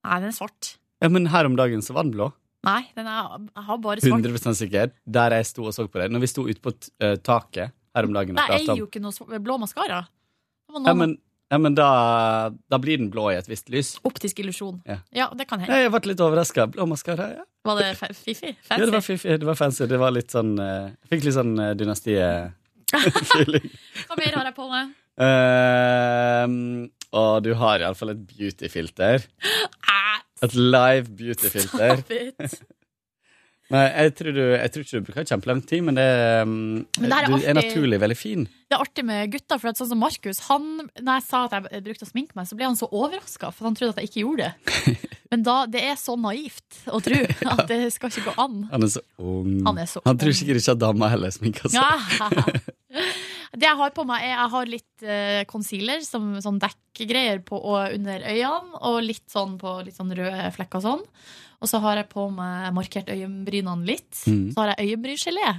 Nei, 0.06 0.22
den 0.22 0.32
er 0.32 0.36
svart. 0.36 0.76
Ja, 1.02 1.10
men 1.12 1.28
her 1.30 1.48
om 1.50 1.58
dagen 1.58 1.84
så 1.84 1.94
var 1.96 2.06
den 2.08 2.14
blå. 2.16 2.30
Nei, 2.66 2.80
den 2.96 3.08
er, 3.10 3.28
jeg 3.50 3.66
har 3.68 3.78
bare 3.82 4.02
svart. 4.02 4.24
100 4.32 4.56
sikker. 4.58 4.92
Der 5.04 5.36
jeg 5.36 5.50
sto 5.50 5.66
og 5.66 5.74
så 5.74 5.84
på 5.90 6.00
deg. 6.00 6.14
Når 6.14 6.24
vi 6.24 6.30
sto 6.30 6.46
ute 6.46 6.62
på 6.62 6.72
eh, 7.02 7.18
taket 7.20 7.74
her 7.92 8.08
om 8.08 8.14
dagen 8.16 8.38
Nei, 8.38 8.46
jeg 8.54 8.70
er 8.70 8.80
jo 8.80 8.88
ikke 8.88 9.02
noe 9.02 9.40
blå 9.42 9.58
maskara. 9.60 10.04
Det 10.72 10.84
Ja, 10.86 10.94
men, 10.96 11.18
ja, 11.52 11.58
men 11.60 11.74
da, 11.76 11.86
da 12.72 12.78
blir 12.80 12.96
den 12.96 13.10
blå 13.12 13.26
i 13.28 13.36
et 13.36 13.48
visst 13.50 13.68
lys. 13.72 13.98
optisk 14.08 14.38
illusjon. 14.40 14.78
Ja. 14.88 15.02
Ja, 15.12 15.26
det 15.36 15.44
kan 15.50 15.60
hende. 15.60 15.82
Jeg 15.82 15.90
ble 15.92 16.00
litt 16.08 16.22
overraska. 16.24 16.64
Blå 16.72 16.86
maskara, 16.88 17.26
ja. 17.34 17.44
Var 17.68 17.76
det 17.82 17.90
fiffi? 18.00 18.54
Fancy? 18.56 18.72
Ja, 18.72 18.86
det 18.86 18.94
var 18.94 19.04
fiffi. 19.04 19.18
fiffig. 19.20 19.40
Det 19.42 19.48
var 19.50 19.58
fancy. 19.58 19.84
Det 19.90 19.98
var 20.00 20.14
litt 20.16 20.32
sånn 20.32 20.54
eh, 20.56 20.88
Jeg 20.88 21.12
fikk 21.12 21.26
litt 21.28 21.36
sånn 21.36 21.52
uh, 21.60 21.74
dynastiet-feeling. 21.76 23.68
Hva 24.08 24.18
mer 24.22 24.38
har 24.40 24.48
jeg 24.48 24.56
på 24.56 24.70
meg? 24.72 24.96
Uh, 25.20 26.88
og 27.20 27.32
du 27.44 27.52
har 27.60 27.84
iallfall 27.84 28.14
et 28.14 28.24
beautyfilter. 28.32 29.28
Et 30.42 30.56
live 30.56 31.12
beautyfilter. 31.20 32.00
Nei, 33.72 33.86
jeg 33.88 34.12
tror, 34.18 34.34
du, 34.36 34.42
jeg 34.52 34.72
tror 34.72 34.84
ikke 34.84 34.98
du 34.98 35.06
bruker 35.06 35.28
kjempelang 35.30 35.62
tid, 35.64 35.84
men 35.86 35.96
det, 35.96 36.08
um, 36.44 36.50
Men 37.00 37.08
det 37.08 37.18
er 37.18 37.30
du 37.30 37.36
er 37.38 37.56
naturlig 37.56 38.00
veldig 38.02 38.18
fin. 38.18 38.44
Det 38.68 38.76
er 38.76 38.84
artig 38.84 39.04
med 39.08 39.32
gutter, 39.32 39.60
for 39.60 39.78
sånn 39.78 39.90
som 39.90 40.00
Markus 40.00 40.42
han, 40.46 40.66
Når 40.96 41.18
jeg 41.18 41.24
sa 41.26 41.40
at 41.46 41.70
jeg 41.72 41.84
brukte 41.86 42.06
å 42.06 42.10
sminke 42.10 42.36
meg, 42.36 42.48
så 42.48 42.58
ble 42.58 42.68
han 42.68 42.76
så 42.76 42.88
overraska, 42.88 43.52
for 43.56 43.68
han 43.68 43.78
trodde 43.78 43.96
at 43.96 44.02
jeg 44.02 44.12
ikke 44.12 44.24
gjorde 44.26 44.50
det. 44.50 44.94
Men 45.32 45.44
da, 45.46 45.56
det 45.72 45.80
er 45.88 45.96
så 45.96 46.18
naivt 46.20 46.82
å 46.92 47.00
tro 47.00 47.20
at 47.54 47.64
det 47.70 47.80
skal 47.94 48.12
ikke 48.12 48.26
gå 48.28 48.34
an. 48.44 48.58
Han 48.74 48.84
er 48.84 48.92
så 48.92 49.02
ung. 49.16 49.54
Han 49.64 49.80
er 49.80 49.88
så 49.88 50.04
tror 50.04 50.36
sikkert 50.36 50.60
ikke 50.60 50.76
at 50.76 50.82
dama 50.82 51.08
heller 51.12 51.32
sminker 51.32 51.72
seg. 51.72 51.80
Ja. 51.80 53.00
Det 53.52 53.66
jeg 53.66 53.76
har 53.76 53.90
på 53.92 54.04
meg, 54.08 54.22
er 54.24 54.30
jeg 54.32 54.50
har 54.54 54.68
litt 54.70 55.02
eh, 55.04 55.42
concealer, 55.48 56.00
som 56.06 56.30
sånn 56.40 56.60
dekkgreier 56.60 57.42
på 57.44 57.58
og 57.60 57.92
under 57.98 58.24
øynene, 58.24 58.78
og 58.88 59.02
litt 59.04 59.26
sånn 59.28 59.58
på 59.60 59.74
litt 59.84 59.98
sånn 59.98 60.12
røde 60.16 60.46
flekker 60.56 60.80
og 60.80 60.86
sånn. 60.86 61.02
Og 61.62 61.70
så 61.70 61.78
har 61.84 62.00
jeg 62.00 62.08
på 62.10 62.26
meg 62.34 62.72
markert 62.74 63.10
øyenbrynene 63.12 63.86
litt. 63.86 64.10
Mm. 64.26 64.48
Så 64.50 64.60
har 64.60 64.72
jeg 64.72 64.88
øyenbryngelé. 64.88 65.50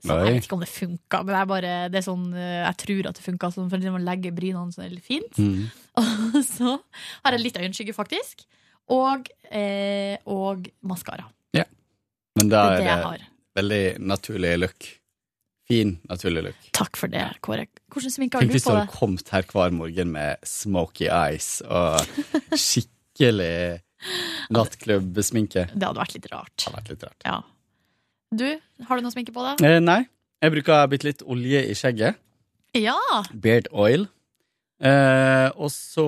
Så 0.00 0.08
Nei. 0.08 0.20
jeg 0.24 0.36
vet 0.38 0.46
ikke 0.46 0.56
om 0.56 0.62
det 0.64 0.70
funka, 0.72 1.20
men 1.20 1.34
det 1.34 1.40
er 1.40 1.50
bare, 1.50 1.74
det 1.92 1.98
er 2.00 2.06
sånn, 2.06 2.30
eh, 2.32 2.62
jeg 2.62 2.78
tror 2.84 3.10
at 3.10 3.18
det 3.20 3.26
funka. 3.26 3.50
Sånn, 3.52 3.68
for 3.72 3.90
man 3.92 4.06
legger 4.08 4.32
brynene 4.36 4.72
sånn 4.72 4.88
veldig 4.88 5.04
fint. 5.04 5.36
Mm. 5.36 5.66
Og 6.00 6.40
så 6.48 6.78
har 7.26 7.36
jeg 7.36 7.44
litt 7.44 7.60
øyenskygge, 7.60 7.96
faktisk. 7.96 8.46
Og, 8.90 9.28
eh, 9.52 10.16
og 10.26 10.66
maskara. 10.82 11.28
Men 12.38 12.50
da 12.50 12.62
er 12.62 12.72
er 12.72 12.80
det 12.80 12.88
jeg 12.88 13.20
det 13.20 13.28
veldig 13.58 13.84
naturlig 14.06 14.56
look. 14.60 14.88
Fin, 15.70 15.94
naturlig 16.10 16.42
look. 16.48 16.70
Takk 16.74 16.98
for 16.98 17.12
det, 17.12 17.22
Kåre. 17.44 17.66
Hvordan 17.92 18.14
sminke 18.14 18.38
har 18.38 18.46
Tenk 18.46 18.50
du 18.52 18.56
hvis 18.56 18.66
du 18.66 18.70
på 18.70 18.76
hadde 18.76 18.94
kommet 18.94 19.30
her 19.34 19.46
hver 19.50 19.74
morgen 19.74 20.12
med 20.14 20.42
smoky 20.46 21.06
eyes 21.06 21.60
og 21.66 22.00
skikkelig 22.58 23.80
nattklubbsminke. 24.54 25.66
Det 25.74 25.84
hadde 25.86 26.00
vært 26.00 26.14
litt 26.16 26.28
rart. 26.32 26.54
Hadde 26.66 26.76
vært 26.78 26.90
litt 26.94 27.04
rart. 27.08 27.26
Ja. 27.26 27.38
Du, 28.30 28.46
har 28.86 28.96
du 29.00 29.02
noe 29.04 29.12
sminke 29.14 29.34
på 29.34 29.42
deg? 29.44 29.62
Eh, 29.66 29.80
nei, 29.82 30.00
jeg 30.40 30.54
bruker 30.54 30.86
bitte 30.92 31.08
litt 31.08 31.24
olje 31.26 31.64
i 31.66 31.74
skjegget. 31.78 32.20
Ja! 32.78 32.96
Beard 33.34 33.66
oil. 33.74 34.06
Eh, 34.80 35.48
og 35.58 35.72
så 35.74 36.06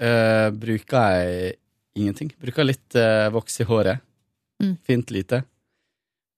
eh, 0.00 0.48
bruker 0.56 1.18
jeg 1.18 1.58
ingenting. 2.00 2.32
Bruker 2.40 2.66
litt 2.66 2.96
eh, 2.98 3.28
voks 3.34 3.60
i 3.60 3.66
håret. 3.68 4.00
Mm. 4.62 4.76
Fint 4.86 5.12
lite. 5.14 5.42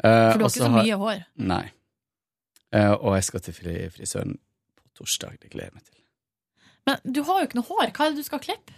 Eh, 0.03 0.32
For 0.32 0.41
du 0.43 0.45
har 0.49 0.51
ikke 0.51 0.64
så 0.64 0.70
har- 0.72 0.82
mye 0.82 0.99
hår. 1.05 1.22
Nei. 1.47 1.64
Eh, 2.74 2.93
og 2.93 3.14
jeg 3.16 3.24
skal 3.30 3.45
til 3.47 3.55
fri 3.57 3.76
frisøren 3.95 4.34
på 4.76 4.91
torsdag. 4.99 5.39
Det 5.41 5.53
gleder 5.55 5.70
jeg 5.70 5.78
meg 5.78 5.87
til. 5.87 5.95
Men 6.87 7.14
du 7.16 7.22
har 7.26 7.41
jo 7.41 7.47
ikke 7.49 7.61
noe 7.61 7.70
hår. 7.70 7.93
Hva 7.95 8.07
er 8.07 8.11
det 8.16 8.20
du 8.24 8.26
skal 8.26 8.43
klippe? 8.43 8.74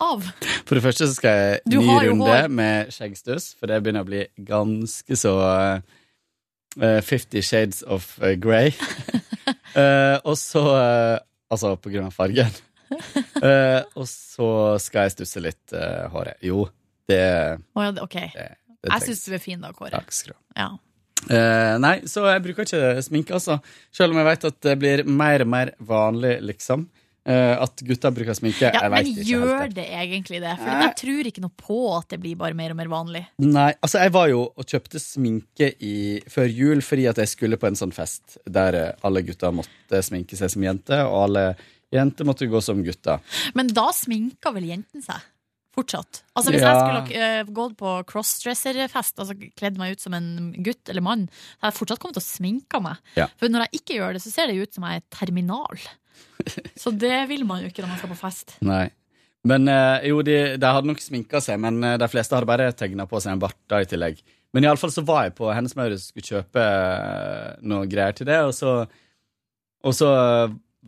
Av? 0.00 0.24
For 0.64 0.78
det 0.78 0.82
første 0.84 1.08
så 1.10 1.16
skal 1.16 1.34
jeg 1.36 1.58
Du 1.68 1.78
ny 1.82 1.96
runde 2.06 2.28
hår. 2.28 2.48
med 2.48 2.92
skjeggstuss, 2.94 3.50
for 3.58 3.68
det 3.68 3.82
begynner 3.84 4.06
å 4.06 4.08
bli 4.08 4.22
ganske 4.48 5.18
så 5.18 5.34
eh, 6.80 7.00
Fifty 7.04 7.42
Shades 7.44 7.82
of 7.82 8.14
eh, 8.22 8.36
Grey. 8.40 8.72
uh, 9.76 10.16
og 10.28 10.36
så 10.40 10.64
uh, 10.70 11.18
Altså 11.50 11.74
på 11.82 11.90
grunn 11.90 12.06
av 12.06 12.14
fargen. 12.14 12.52
Uh, 13.42 13.82
og 13.98 14.06
så 14.06 14.50
skal 14.82 15.08
jeg 15.08 15.16
stusse 15.16 15.42
litt 15.42 15.74
uh, 15.74 16.06
håret. 16.12 16.38
Jo, 16.46 16.62
det, 17.10 17.24
oh, 17.74 17.82
ja, 17.82 17.90
ok. 17.98 18.14
det 18.14 18.44
Jeg 18.46 18.86
trengs. 18.86 19.08
syns 19.08 19.24
du 19.26 19.34
er 19.34 19.42
fin 19.42 19.66
da, 19.66 19.72
Kåre. 19.74 19.90
Takk 19.96 20.14
skal 20.14 20.32
du 20.32 20.38
ha. 20.38 20.44
Ja. 20.62 20.70
Uh, 21.26 21.74
nei, 21.82 21.96
så 22.08 22.22
jeg 22.30 22.44
bruker 22.46 22.64
ikke 22.64 23.02
sminke, 23.04 23.34
altså. 23.36 23.58
Selv 23.92 24.14
om 24.14 24.22
jeg 24.22 24.28
vet 24.30 24.46
at 24.48 24.60
det 24.68 24.76
blir 24.80 25.02
mer 25.10 25.44
og 25.44 25.50
mer 25.52 25.74
vanlig, 25.90 26.36
liksom. 26.52 26.86
Eh, 27.28 27.52
at 27.60 27.82
gutter 27.84 28.14
bruker 28.16 28.32
sminke. 28.36 28.70
Ja, 28.72 28.88
men 28.88 29.04
gjør 29.28 29.68
det 29.76 29.84
egentlig 29.92 30.40
det? 30.40 30.54
For 30.56 30.84
jeg 30.86 30.94
tror 31.02 31.28
ikke 31.28 31.42
noe 31.44 31.52
på 31.60 31.80
at 31.98 32.14
det 32.14 32.18
blir 32.22 32.38
bare 32.40 32.56
mer 32.56 32.72
og 32.72 32.78
mer 32.80 32.88
vanlig. 32.92 33.26
Nei, 33.44 33.68
altså 33.84 34.00
jeg 34.06 34.14
var 34.14 34.30
jo 34.32 34.46
og 34.48 34.64
kjøpte 34.64 35.02
sminke 35.02 35.68
i, 35.84 35.96
før 36.32 36.48
jul 36.48 36.80
fordi 36.84 37.04
at 37.10 37.20
jeg 37.20 37.32
skulle 37.34 37.58
på 37.60 37.68
en 37.68 37.76
sånn 37.76 37.92
fest 37.92 38.38
der 38.48 38.78
eh, 38.78 38.94
alle 39.04 39.24
gutter 39.26 39.52
måtte 39.52 40.00
sminke 40.06 40.38
seg 40.38 40.52
som 40.54 40.64
jenter, 40.64 41.04
og 41.04 41.26
alle 41.26 41.44
jenter 41.92 42.24
måtte 42.24 42.48
gå 42.48 42.62
som 42.64 42.80
gutter. 42.86 43.20
Men 43.58 43.68
da 43.76 43.90
sminka 43.92 44.54
vel 44.56 44.70
jentene 44.72 45.04
seg? 45.04 45.28
Fortsatt. 45.76 46.24
Altså 46.34 46.50
Hvis 46.50 46.64
Ja. 46.64 46.70
jeg 46.72 46.80
skulle 46.82 47.20
uh, 47.22 47.50
gått 47.54 47.76
på 47.78 47.90
crossdresserfest, 48.10 49.20
altså 49.22 49.36
kledd 49.54 49.76
meg 49.78 49.94
ut 49.94 50.02
som 50.02 50.16
en 50.16 50.50
gutt 50.66 50.88
eller 50.90 51.04
mann, 51.04 51.28
så 51.30 51.62
hadde 51.62 51.70
jeg 51.70 51.78
fortsatt 51.78 52.00
kommet 52.02 52.18
til 52.18 52.24
å 52.24 52.26
sminke 52.26 52.80
meg. 52.82 52.98
Ja. 53.14 53.28
For 53.38 53.52
når 53.52 53.68
jeg 53.68 53.80
ikke 53.82 53.98
gjør 54.00 54.16
det, 54.16 54.22
så 54.24 54.32
ser 54.34 54.50
det 54.50 54.58
ut 54.58 54.74
som 54.74 54.88
jeg 54.88 54.98
er 54.98 55.06
terminal. 55.14 55.84
Så 56.80 56.90
det 56.96 57.28
vil 57.30 57.44
man 57.48 57.62
jo 57.62 57.68
ikke 57.70 57.82
når 57.84 57.92
man 57.92 57.98
skal 58.00 58.12
på 58.14 58.20
fest. 58.22 58.56
Nei. 58.64 58.86
Men 59.48 59.68
eh, 59.72 60.08
jo, 60.10 60.20
de, 60.26 60.36
de 60.60 60.70
hadde 60.76 60.88
nok 60.90 61.00
sminka 61.00 61.40
seg, 61.40 61.60
men 61.62 61.78
eh, 61.84 61.96
de 62.00 62.08
fleste 62.12 62.36
hadde 62.36 62.48
bare 62.48 62.70
tegna 62.76 63.06
på 63.08 63.20
seg 63.24 63.32
en 63.36 63.42
bart 63.42 63.56
da 63.72 63.78
i 63.80 63.88
tillegg. 63.88 64.18
Men 64.52 64.66
iallfall 64.66 64.90
så 64.92 65.04
var 65.06 65.28
jeg 65.28 65.36
på 65.38 65.48
Hennes 65.54 65.76
Maurits 65.78 66.08
og 66.08 66.12
skulle 66.12 66.28
kjøpe 66.42 66.64
eh, 66.64 67.54
noe 67.70 67.86
greier 67.88 68.16
til 68.18 68.28
det, 68.28 68.40
og 68.48 68.52
så, 68.56 68.72
og 69.86 69.94
så 69.96 70.10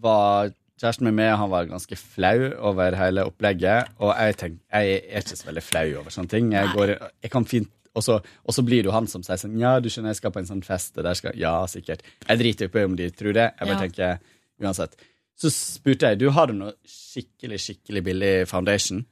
var 0.02 0.50
kjæresten 0.82 1.06
min 1.06 1.14
med, 1.20 1.30
han 1.38 1.50
var 1.52 1.68
ganske 1.70 1.96
flau 2.00 2.48
over 2.72 2.96
hele 2.98 3.24
opplegget. 3.28 3.92
Og 4.02 4.10
jeg, 4.18 4.36
tenk, 4.40 4.58
jeg 4.72 4.98
er 5.12 5.22
ikke 5.22 5.38
så 5.38 5.48
veldig 5.48 5.62
flau 5.62 5.84
over 6.00 6.10
sånne 6.16 6.32
ting. 6.32 6.50
Jeg, 6.56 6.72
går, 6.74 6.96
jeg 7.22 7.32
kan 7.32 7.46
fint 7.48 7.70
og 7.92 8.00
så, 8.04 8.14
og 8.48 8.54
så 8.56 8.62
blir 8.64 8.80
det 8.80 8.88
jo 8.88 8.94
han 8.96 9.04
som 9.10 9.20
sier 9.20 9.36
sånn 9.36 9.52
Ja, 9.60 9.74
du 9.84 9.90
skjønner, 9.92 10.14
jeg 10.14 10.22
skal 10.22 10.32
på 10.32 10.40
en 10.40 10.46
sånn 10.48 10.62
fest, 10.64 10.94
og 10.96 11.04
der 11.04 11.16
skal 11.18 11.34
Ja, 11.36 11.58
sikkert. 11.68 12.00
Jeg 12.24 12.40
driter 12.40 12.66
jo 12.68 12.72
på 12.72 12.84
om 12.88 12.94
de 12.96 13.10
tror 13.12 13.36
det. 13.36 13.50
Jeg 13.52 13.68
bare 13.68 13.74
Ja. 13.76 13.82
tenker 13.84 14.64
uansett. 14.64 14.96
Så 15.42 15.50
spurte 15.50 16.12
jeg 16.12 16.20
du 16.20 16.28
har 16.34 16.50
du 16.50 16.54
noe 16.54 16.76
skikkelig 16.86 17.58
skikkelig 17.64 18.02
billig 18.06 18.34
foundation. 18.50 19.02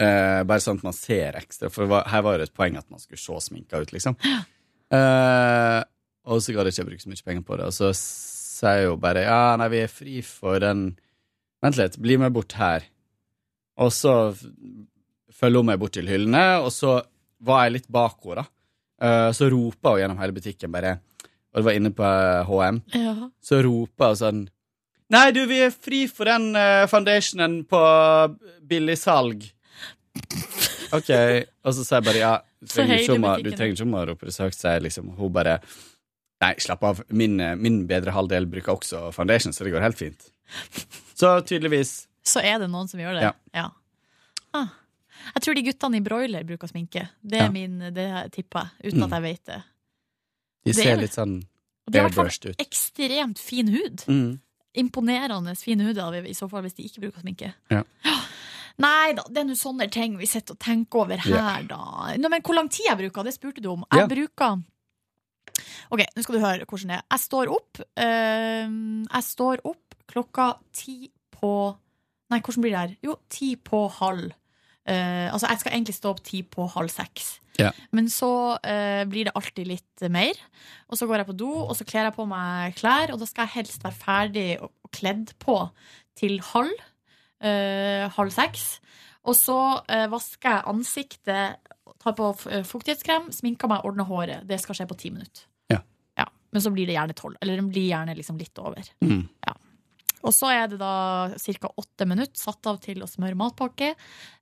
Eh, 0.00 0.42
bare 0.48 0.62
sånn 0.62 0.80
at 0.80 0.86
man 0.86 0.96
ser 0.96 1.36
ekstra, 1.38 1.68
for 1.70 1.92
her 2.10 2.22
var 2.24 2.40
det 2.40 2.48
et 2.48 2.56
poeng 2.56 2.78
at 2.80 2.88
man 2.90 3.02
skulle 3.02 3.20
se 3.22 3.36
sminka 3.44 3.82
ut, 3.84 3.92
liksom. 3.94 4.16
Eh, 4.86 5.80
og 6.26 6.42
så 6.42 6.54
gadd 6.56 6.70
jeg 6.70 6.74
ikke 6.74 6.88
bruke 6.88 7.04
så 7.04 7.12
mye 7.12 7.26
penger 7.28 7.44
på 7.46 7.58
det, 7.60 7.68
og 7.68 7.74
så 7.76 7.92
sier 7.94 8.80
jeg 8.80 8.88
jo 8.88 8.96
bare 9.02 9.26
ja, 9.26 9.40
nei, 9.60 9.68
vi 9.72 9.82
er 9.84 9.92
fri 9.92 10.20
for 10.26 10.62
den 10.62 10.88
Vent 11.64 11.78
litt, 11.80 11.94
bli 11.98 12.18
med 12.20 12.34
bort 12.36 12.52
her. 12.58 12.84
Og 13.80 13.88
så 13.94 14.12
følger 14.36 15.62
hun 15.62 15.70
meg 15.70 15.78
bort 15.80 15.94
til 15.96 16.10
hyllene, 16.10 16.42
og 16.60 16.68
så 16.74 16.98
var 17.46 17.64
jeg 17.64 17.78
litt 17.78 17.88
bak 17.92 18.18
henne, 18.22 18.42
da. 18.42 18.44
Eh, 19.06 19.30
så 19.36 19.48
ropa 19.52 19.94
hun 19.94 20.02
gjennom 20.02 20.20
hele 20.20 20.36
butikken 20.36 20.72
bare 20.72 20.94
Og 21.52 21.58
det 21.58 21.64
var 21.66 21.76
inne 21.76 21.90
på 21.96 22.04
eh, 22.04 22.48
HM. 22.48 22.78
Ja. 22.96 23.14
Så 23.44 23.62
ropa 23.64 24.12
hun 24.12 24.20
sånn 24.20 24.44
Nei, 25.14 25.30
du, 25.30 25.44
vi 25.46 25.60
er 25.62 25.70
fri 25.70 26.06
for 26.10 26.26
den 26.26 26.48
uh, 26.58 26.86
foundationen 26.90 27.60
på 27.70 27.80
billigsalg. 28.66 29.44
OK. 30.96 31.10
Og 31.66 31.74
så 31.76 31.84
sier 31.84 31.98
jeg 32.00 32.06
bare 32.08 32.22
ja, 32.22 32.32
trenger, 32.66 33.02
ikke 33.02 33.18
om, 33.18 33.26
du 33.44 33.50
trenger 33.52 33.76
ikke 33.76 33.86
å 34.00 34.06
rope 34.10 34.28
det 34.28 34.34
så 34.34 34.48
høyt, 34.48 34.58
sier 34.58 34.82
liksom. 34.84 35.12
Hun 35.18 35.34
bare 35.34 35.60
Nei, 36.36 36.50
slapp 36.60 36.82
av. 36.84 36.98
Min, 37.16 37.38
eh, 37.40 37.54
min 37.56 37.78
bedre 37.88 38.12
halvdel 38.12 38.44
bruker 38.52 38.74
også 38.74 39.06
foundation, 39.16 39.54
så 39.56 39.64
det 39.64 39.70
går 39.72 39.80
helt 39.86 39.96
fint. 39.96 40.26
Så 41.16 41.30
tydeligvis 41.48 42.02
Så 42.28 42.42
er 42.44 42.58
det 42.60 42.68
noen 42.68 42.90
som 42.90 43.00
gjør 43.00 43.16
det. 43.16 43.22
Ja. 43.24 43.30
Ja. 43.56 43.70
Ah. 44.52 44.74
Jeg 45.32 45.42
tror 45.46 45.56
de 45.56 45.62
guttene 45.64 45.96
i 45.96 46.04
broiler 46.04 46.44
bruker 46.44 46.68
sminke. 46.68 47.06
Det 47.24 47.40
er 47.40 47.46
Ja. 47.48 47.50
min, 47.54 47.78
det 47.94 48.32
tipper 48.36 48.66
jeg, 48.66 48.92
uten 48.92 49.00
Mm. 49.00 49.06
at 49.06 49.10
jeg 49.16 49.22
vet 49.22 49.44
det. 49.46 49.62
De 50.66 50.72
Det 50.72 50.78
er 50.78 50.82
ser 50.82 51.00
litt 51.00 51.16
sånn 51.16 51.36
Og 51.86 51.92
de 51.92 51.98
har 51.98 52.08
i 52.08 52.12
hvert 52.12 52.32
fall 52.32 52.54
ekstremt 52.58 53.38
fin 53.38 53.68
hud. 53.68 54.04
Mm. 54.06 54.40
Imponerende 54.76 55.54
fine 55.58 55.86
hud 55.88 55.98
i 55.98 56.34
så 56.36 56.48
fall, 56.50 56.64
hvis 56.66 56.76
de 56.76 56.86
ikke 56.88 57.06
bruker 57.06 57.24
sminke. 57.24 57.52
Ja. 57.72 57.82
Nei 58.84 59.14
da, 59.16 59.24
det 59.32 59.40
er 59.40 59.46
nå 59.48 59.54
sånne 59.56 59.88
ting 59.88 60.18
vi 60.20 60.28
sitter 60.28 60.52
og 60.52 60.60
tenker 60.60 61.06
over 61.06 61.22
her, 61.24 61.32
yeah. 61.32 61.62
da. 61.64 62.12
Nå, 62.20 62.28
men 62.28 62.42
hvor 62.44 62.58
lang 62.58 62.68
tid 62.68 62.90
jeg 62.90 63.00
bruker, 63.00 63.24
det 63.24 63.32
spurte 63.32 63.64
du 63.64 63.70
om. 63.72 63.86
Jeg 63.88 64.04
yeah. 64.04 64.10
bruker 64.10 64.58
OK, 65.94 66.02
nå 66.02 66.24
skal 66.24 66.36
du 66.36 66.42
høre 66.42 66.66
hvordan 66.68 66.92
det 66.92 66.98
er. 66.98 67.06
Jeg 67.14 67.22
står 67.22 67.50
opp 67.54 67.80
eh, 68.02 68.66
Jeg 68.66 69.24
står 69.24 69.62
opp 69.64 69.96
klokka 70.10 70.50
ti 70.76 71.06
på 71.32 71.52
Nei, 72.32 72.40
hvordan 72.42 72.64
blir 72.64 72.74
det 72.74 72.82
her? 72.82 72.94
Jo, 73.06 73.14
ti 73.30 73.52
på 73.54 73.84
halv. 74.00 74.32
Uh, 74.82 75.30
altså, 75.30 75.46
jeg 75.46 75.60
skal 75.60 75.76
egentlig 75.76 75.94
stå 75.94 76.10
opp 76.10 76.22
ti 76.26 76.40
på 76.42 76.64
halv 76.72 76.90
seks. 76.90 77.36
Ja. 77.60 77.70
Men 77.96 78.08
så 78.12 78.30
eh, 78.62 79.04
blir 79.08 79.28
det 79.28 79.34
alltid 79.38 79.66
litt 79.70 80.06
mer. 80.12 80.38
Og 80.90 80.98
så 80.98 81.08
går 81.08 81.22
jeg 81.22 81.28
på 81.30 81.36
do, 81.40 81.50
og 81.66 81.74
så 81.78 81.86
kler 81.88 82.08
jeg 82.08 82.16
på 82.16 82.26
meg 82.28 82.76
klær, 82.78 83.12
og 83.14 83.20
da 83.22 83.28
skal 83.28 83.46
jeg 83.48 83.56
helst 83.62 83.84
være 83.86 84.00
ferdig 84.00 84.48
og, 84.60 84.70
og 84.84 84.92
kledd 84.96 85.32
på 85.42 85.58
til 86.16 86.38
halv. 86.52 86.76
eh, 87.40 88.06
halv 88.16 88.30
seks. 88.32 88.66
Og 89.26 89.34
så 89.36 89.56
eh, 89.90 90.06
vasker 90.12 90.54
jeg 90.54 90.68
ansiktet, 90.70 91.72
tar 92.02 92.14
på 92.16 92.30
eh, 92.50 92.62
fuktighetskrem, 92.64 93.30
sminker 93.34 93.68
meg, 93.68 93.84
ordner 93.84 94.06
håret. 94.08 94.46
Det 94.48 94.60
skal 94.62 94.78
skje 94.78 94.86
på 94.88 94.96
ti 95.00 95.10
minutter. 95.10 95.48
Ja. 95.72 95.80
Ja, 96.16 96.28
Men 96.54 96.62
så 96.62 96.70
blir 96.72 96.86
det 96.86 96.94
gjerne 96.96 97.16
tolv. 97.18 97.36
Eller 97.42 97.58
den 97.58 97.68
blir 97.72 97.88
gjerne 97.90 98.14
liksom 98.16 98.38
litt 98.38 98.56
over. 98.62 98.86
Mm. 99.04 99.26
Og 100.24 100.32
så 100.34 100.48
er 100.54 100.70
det 100.70 100.78
da 100.80 101.28
ca. 101.36 101.70
åtte 101.76 102.06
minutter 102.08 102.40
satt 102.40 102.68
av 102.70 102.80
til 102.82 103.02
å 103.04 103.10
smøre 103.10 103.38
matpakke. 103.38 103.92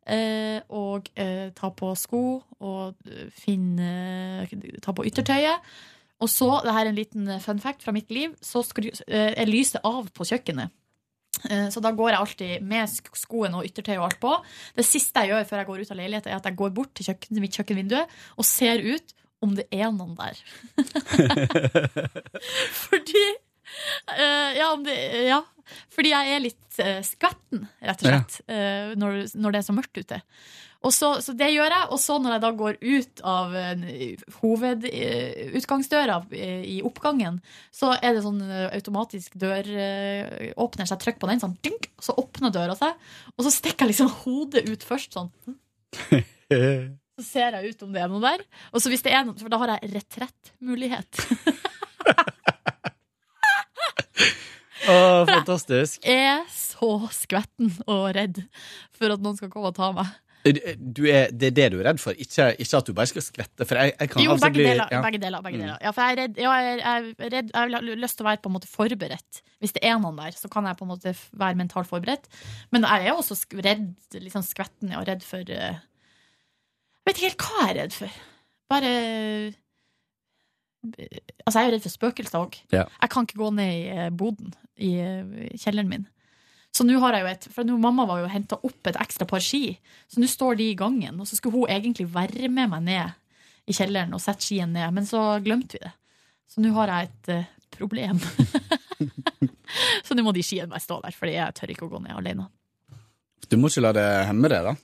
Eh, 0.05 0.61
og 0.77 1.09
eh, 1.17 1.49
ta 1.57 1.71
på 1.73 1.95
sko 1.97 2.23
og 2.61 3.09
eh, 3.09 3.29
finne 3.33 4.47
Ta 4.85 4.93
på 4.93 5.07
yttertøyet. 5.09 5.65
Og 6.23 6.31
så, 6.31 6.49
det 6.65 6.73
her 6.77 6.87
er 6.87 6.93
en 6.93 6.99
liten 6.99 7.31
fun 7.43 7.61
fact 7.61 7.83
fra 7.85 7.93
mitt 7.93 8.13
liv, 8.15 8.33
så 8.41 8.63
skru, 8.65 8.87
er 9.09 9.49
lyset 9.51 9.83
av 9.85 10.07
på 10.15 10.25
kjøkkenet. 10.29 10.73
Så 11.75 11.83
da 11.83 11.91
går 11.93 12.13
jeg 12.13 12.21
alltid 12.23 12.65
med 12.65 12.89
skoene 12.89 13.19
skoen 13.19 13.57
og 13.59 13.67
yttertøy 13.67 13.97
og 13.97 14.05
alt 14.07 14.21
på. 14.23 14.31
Det 14.79 14.87
siste 14.87 15.25
jeg 15.25 15.35
gjør 15.35 15.49
før 15.49 15.61
jeg 15.61 15.69
går 15.69 15.83
ut 15.83 15.91
av 15.91 15.99
leiligheten, 15.99 16.31
er 16.33 16.39
at 16.39 16.47
jeg 16.49 16.57
går 16.61 16.71
bort 16.79 16.93
til, 16.95 17.09
kjøkken, 17.11 17.35
til 17.35 17.45
mitt 17.45 17.59
kjøkkenvindu 17.59 17.97
og 17.99 18.47
ser 18.49 18.81
ut 18.87 19.17
om 19.45 19.53
det 19.59 19.67
er 19.75 19.91
noen 19.93 20.15
der. 20.17 20.39
Fordi 22.87 23.27
eh, 24.17 24.51
ja, 24.59 24.69
det, 24.85 24.99
ja, 25.29 25.41
fordi 25.95 26.13
jeg 26.13 26.35
er 26.35 26.45
litt 26.45 26.83
uh, 26.83 27.01
skvetten, 27.07 27.65
rett 27.85 28.05
og 28.05 28.11
slett, 28.11 28.37
eh, 28.51 28.93
når, 29.01 29.25
når 29.41 29.55
det 29.55 29.61
er 29.61 29.67
så 29.69 29.77
mørkt 29.77 30.01
ute. 30.01 30.21
Så, 30.93 31.15
så 31.25 31.33
det 31.33 31.47
gjør 31.49 31.73
jeg, 31.73 31.85
og 31.97 32.01
så 32.03 32.19
når 32.21 32.35
jeg 32.35 32.43
da 32.43 32.49
går 32.59 32.75
ut 32.83 33.21
av 33.25 33.55
hovedutgangsdøra 34.43 36.19
i 36.37 36.75
oppgangen, 36.85 37.39
så 37.73 37.95
er 37.97 38.13
det 38.13 38.25
sånn 38.27 38.43
automatisk 38.45 39.39
dør 39.41 39.65
åpner 40.61 40.91
seg, 40.91 41.01
trykker 41.01 41.23
på 41.23 41.31
den, 41.31 41.41
sånn, 41.41 41.57
dink, 41.65 41.89
så 42.05 42.13
åpner 42.21 42.53
døra 42.53 42.77
seg, 42.77 43.01
og 43.33 43.49
så 43.49 43.55
stikker 43.57 43.87
jeg 43.87 43.95
liksom 43.95 44.13
hodet 44.27 44.67
ut 44.69 44.85
først, 44.85 45.17
sånn. 45.17 45.33
Så 47.15 47.23
ser 47.23 47.55
jeg 47.55 47.75
ut 47.75 47.83
om 47.87 47.93
det 47.95 48.01
er 48.03 48.11
noe 48.11 48.23
der. 48.25 48.43
Og 48.75 48.83
så 48.83 48.91
hvis 48.91 49.05
det 49.07 49.13
er 49.15 49.23
noe, 49.27 49.39
for 49.39 49.53
da 49.53 49.61
har 49.63 49.77
jeg 49.77 49.93
retrettmulighet. 49.93 51.21
Å, 54.91 54.99
fantastisk. 55.29 56.03
Jeg 56.05 56.27
er 56.35 56.45
så 56.53 56.91
skvetten 57.15 57.73
og 57.87 58.11
redd 58.17 58.43
for 58.97 59.15
at 59.15 59.23
noen 59.25 59.39
skal 59.39 59.51
komme 59.53 59.71
og 59.73 59.77
ta 59.79 59.91
meg. 59.97 60.13
Du 60.45 61.07
er, 61.09 61.31
det 61.33 61.47
er 61.49 61.53
det 61.57 61.67
du 61.73 61.79
er 61.81 61.87
redd 61.87 62.01
for, 62.03 62.13
ikke, 62.21 62.51
ikke 62.61 62.77
at 62.83 62.89
du 62.91 62.93
bare 62.93 63.09
skal 63.09 63.25
skvette. 63.25 63.65
For 63.65 63.81
jeg, 63.81 63.95
jeg 63.97 64.11
kan 64.13 64.21
Jo, 64.27 64.35
altså 64.35 64.51
begge 64.51 64.59
bli 64.59 64.67
deler. 64.69 64.91
ja. 64.93 64.99
Begge 65.07 65.21
deler, 65.23 65.41
begge 65.47 65.57
Mm. 65.57 65.63
deler. 65.65 65.79
Ja, 65.87 65.93
for 65.97 66.03
jeg 66.05 66.13
er 66.13 66.21
redd, 66.21 66.37
jeg 66.43 66.67
er, 66.75 66.83
er 66.91 67.31
redd 67.33 67.49
Jeg 67.55 67.73
har 67.73 67.87
lyst 68.05 68.19
til 68.19 68.27
å 68.27 68.29
være 68.29 68.43
på 68.45 68.51
en 68.53 68.57
måte 68.59 68.69
forberedt. 68.69 69.41
Hvis 69.65 69.73
det 69.73 69.85
er 69.89 69.97
noen 70.03 70.21
der, 70.21 70.37
så 70.37 70.51
kan 70.53 70.69
jeg 70.69 70.77
på 70.77 70.85
en 70.85 70.93
måte 70.93 71.15
være 71.33 71.57
mentalt 71.63 71.89
forberedt. 71.89 72.29
Men 72.77 72.85
jeg 72.85 73.09
er 73.09 73.17
også 73.17 73.39
redd, 73.65 73.89
liksom 74.21 74.45
skvetten, 74.45 74.93
og 75.01 75.09
redd 75.09 75.25
for 75.25 75.41
eh, 75.49 75.81
Jeg 75.81 77.09
vet 77.09 77.17
ikke 77.17 77.31
helt 77.31 77.49
hva 77.49 77.65
jeg 77.65 77.71
er 77.73 77.81
redd 77.81 77.97
for. 78.03 78.21
Bare 78.75 78.93
Altså, 80.85 81.59
jeg 81.59 81.63
er 81.63 81.69
jo 81.69 81.75
redd 81.75 81.87
for 81.87 81.95
spøkelser 81.95 82.41
òg. 82.41 82.59
Ja. 82.75 82.85
Jeg 83.01 83.13
kan 83.13 83.27
ikke 83.27 83.41
gå 83.41 83.51
ned 83.57 83.73
i 83.73 83.83
eh, 83.93 84.11
boden 84.15 84.53
i 84.77 84.91
eh, 85.01 85.57
kjelleren 85.61 85.91
min. 85.91 86.07
Så 86.75 86.87
nå 86.87 86.99
har 87.03 87.15
jeg 87.15 87.23
jo 87.23 87.31
et 87.31 87.45
For 87.55 87.67
nå, 87.67 87.77
mamma 87.79 88.07
var 88.09 88.25
jo 88.25 88.31
henta 88.33 88.59
opp 88.67 88.91
et 88.91 88.99
ekstra 88.99 89.27
par 89.31 89.43
ski, 89.45 89.77
så 90.11 90.23
nå 90.23 90.29
står 90.31 90.59
de 90.59 90.71
i 90.73 90.79
gangen. 90.79 91.21
Og 91.23 91.29
så 91.31 91.39
skulle 91.39 91.57
hun 91.57 91.71
egentlig 91.71 92.09
være 92.15 92.51
med 92.51 92.73
meg 92.73 92.89
ned 92.89 93.21
i 93.71 93.77
kjelleren 93.77 94.13
og 94.17 94.23
sette 94.23 94.45
skien 94.45 94.75
ned, 94.75 94.91
men 94.93 95.07
så 95.09 95.39
glemte 95.45 95.79
vi 95.79 95.85
det. 95.87 95.95
Så 96.51 96.63
nå 96.63 96.75
har 96.77 96.91
jeg 96.93 97.11
et 97.11 97.33
eh, 97.35 97.53
problem. 97.75 98.21
så 100.07 100.17
nå 100.17 100.27
må 100.27 100.35
de 100.35 100.45
skiene 100.45 100.71
bare 100.71 100.85
stå 100.85 101.01
der, 101.05 101.17
fordi 101.17 101.39
jeg 101.39 101.57
tør 101.57 101.75
ikke 101.75 101.89
å 101.89 101.93
gå 101.95 102.03
ned 102.05 102.19
alene. 102.19 102.51
Du 103.49 103.57
må 103.61 103.71
ikke 103.71 103.85
la 103.85 103.95
det 103.97 104.09
hemme 104.29 104.51
deg, 104.51 104.67
da. 104.67 104.75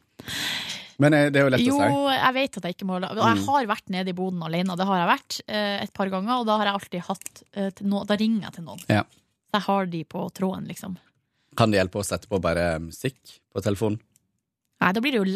Men 1.01 1.15
eh, 1.17 1.29
det 1.33 1.41
er 1.41 1.47
jo 1.47 1.53
lett 1.55 1.63
Jo, 1.65 1.77
å 1.77 1.81
si. 1.81 1.91
Jo, 1.95 2.01
jeg 2.13 2.35
vet 2.37 2.57
at 2.61 2.67
jeg 2.69 2.75
ikke 2.77 2.87
må 2.91 2.99
la 3.01 3.09
Og 3.15 3.21
jeg 3.23 3.39
Mm. 3.41 3.45
har 3.47 3.67
vært 3.71 3.89
nede 3.95 4.13
i 4.13 4.17
boden 4.17 4.43
alene, 4.45 4.77
det 4.77 4.87
har 4.87 4.99
jeg 5.01 5.09
vært 5.11 5.39
eh, 5.49 5.77
et 5.85 5.93
par 5.97 6.11
ganger, 6.13 6.35
og 6.43 6.47
da 6.51 6.57
har 6.61 6.67
jeg 6.71 6.75
alltid 6.79 7.07
hatt 7.09 7.43
eh, 7.55 7.71
no 7.89 8.03
Da 8.05 8.17
ringer 8.21 8.49
jeg 8.49 8.53
til 8.59 8.65
noen. 8.69 8.83
Ja. 8.89 9.03
Så 9.51 9.59
jeg 9.59 9.67
har 9.67 9.87
de 9.87 10.03
på 10.05 10.27
tråden, 10.37 10.67
liksom. 10.69 10.99
Kan 11.57 11.71
det 11.73 11.81
hjelpe 11.81 11.99
å 12.03 12.05
sette 12.07 12.29
på 12.31 12.39
bare 12.41 12.67
musikk 12.85 13.39
på 13.53 13.63
telefonen? 13.65 13.99
Nei, 14.81 14.93
da 14.97 15.01
blir 15.03 15.13
det 15.17 15.21
jo 15.21 15.31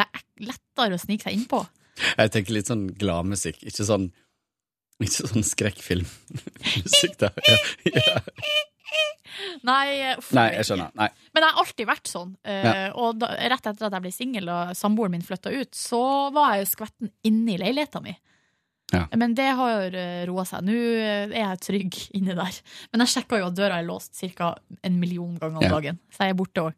lettere 0.47 0.95
å 0.95 1.01
snike 1.01 1.27
seg 1.27 1.35
innpå. 1.41 1.65
Jeg 2.21 2.31
tenker 2.35 2.55
litt 2.57 2.71
sånn 2.71 2.87
gladmusikk, 2.99 3.59
ikke 3.67 3.85
sånn 3.89 4.11
ikke 5.03 5.27
sånn 5.27 5.43
skrekkfilmmusikk, 5.47 7.17
da. 7.25 7.31
Ja, 7.49 7.57
ja. 7.91 8.21
Nei, 9.65 10.15
uff, 10.17 10.33
Nei, 10.37 10.49
jeg 10.57 10.65
skjønner. 10.69 10.91
Nei. 10.95 11.09
Men 11.35 11.43
jeg 11.47 11.51
har 11.53 11.63
alltid 11.65 11.87
vært 11.89 12.11
sånn. 12.11 12.37
eh, 12.45 12.65
Ja. 12.65 12.93
Og 12.95 13.19
da, 13.19 13.27
rett 13.55 13.67
etter 13.67 13.87
at 13.89 13.93
jeg 13.93 14.03
ble 14.07 14.13
singel 14.13 14.49
og 14.49 14.75
samboeren 14.77 15.11
min 15.17 15.23
flytta 15.27 15.53
ut, 15.55 15.73
så 15.75 16.31
var 16.35 16.55
jeg 16.57 16.65
jo 16.67 16.71
skvetten 16.77 17.11
inne 17.25 17.55
i 17.55 17.59
leiligheta 17.59 18.01
mi. 18.03 18.17
Ja. 18.93 19.07
Men 19.17 19.35
det 19.35 19.49
har 19.57 19.91
roa 20.29 20.45
seg. 20.47 20.63
Nå 20.63 20.73
eh, 20.77 21.27
er 21.33 21.57
jeg 21.57 21.61
trygg 21.67 22.01
inni 22.15 22.35
der. 22.37 22.59
Men 22.93 23.01
jeg 23.07 23.09
sjekka 23.17 23.39
jo 23.41 23.47
at 23.49 23.55
døra 23.59 23.79
er 23.81 23.87
låst 23.89 24.15
ca. 24.37 24.55
en 24.85 25.01
million 25.01 25.37
ganger 25.41 25.57
om 25.57 25.63
Ja. 25.63 25.71
dagen. 25.71 25.99
Så 26.13 26.19
jeg 26.29 26.31
er 26.31 26.35
borte 26.39 26.63
og 26.63 26.75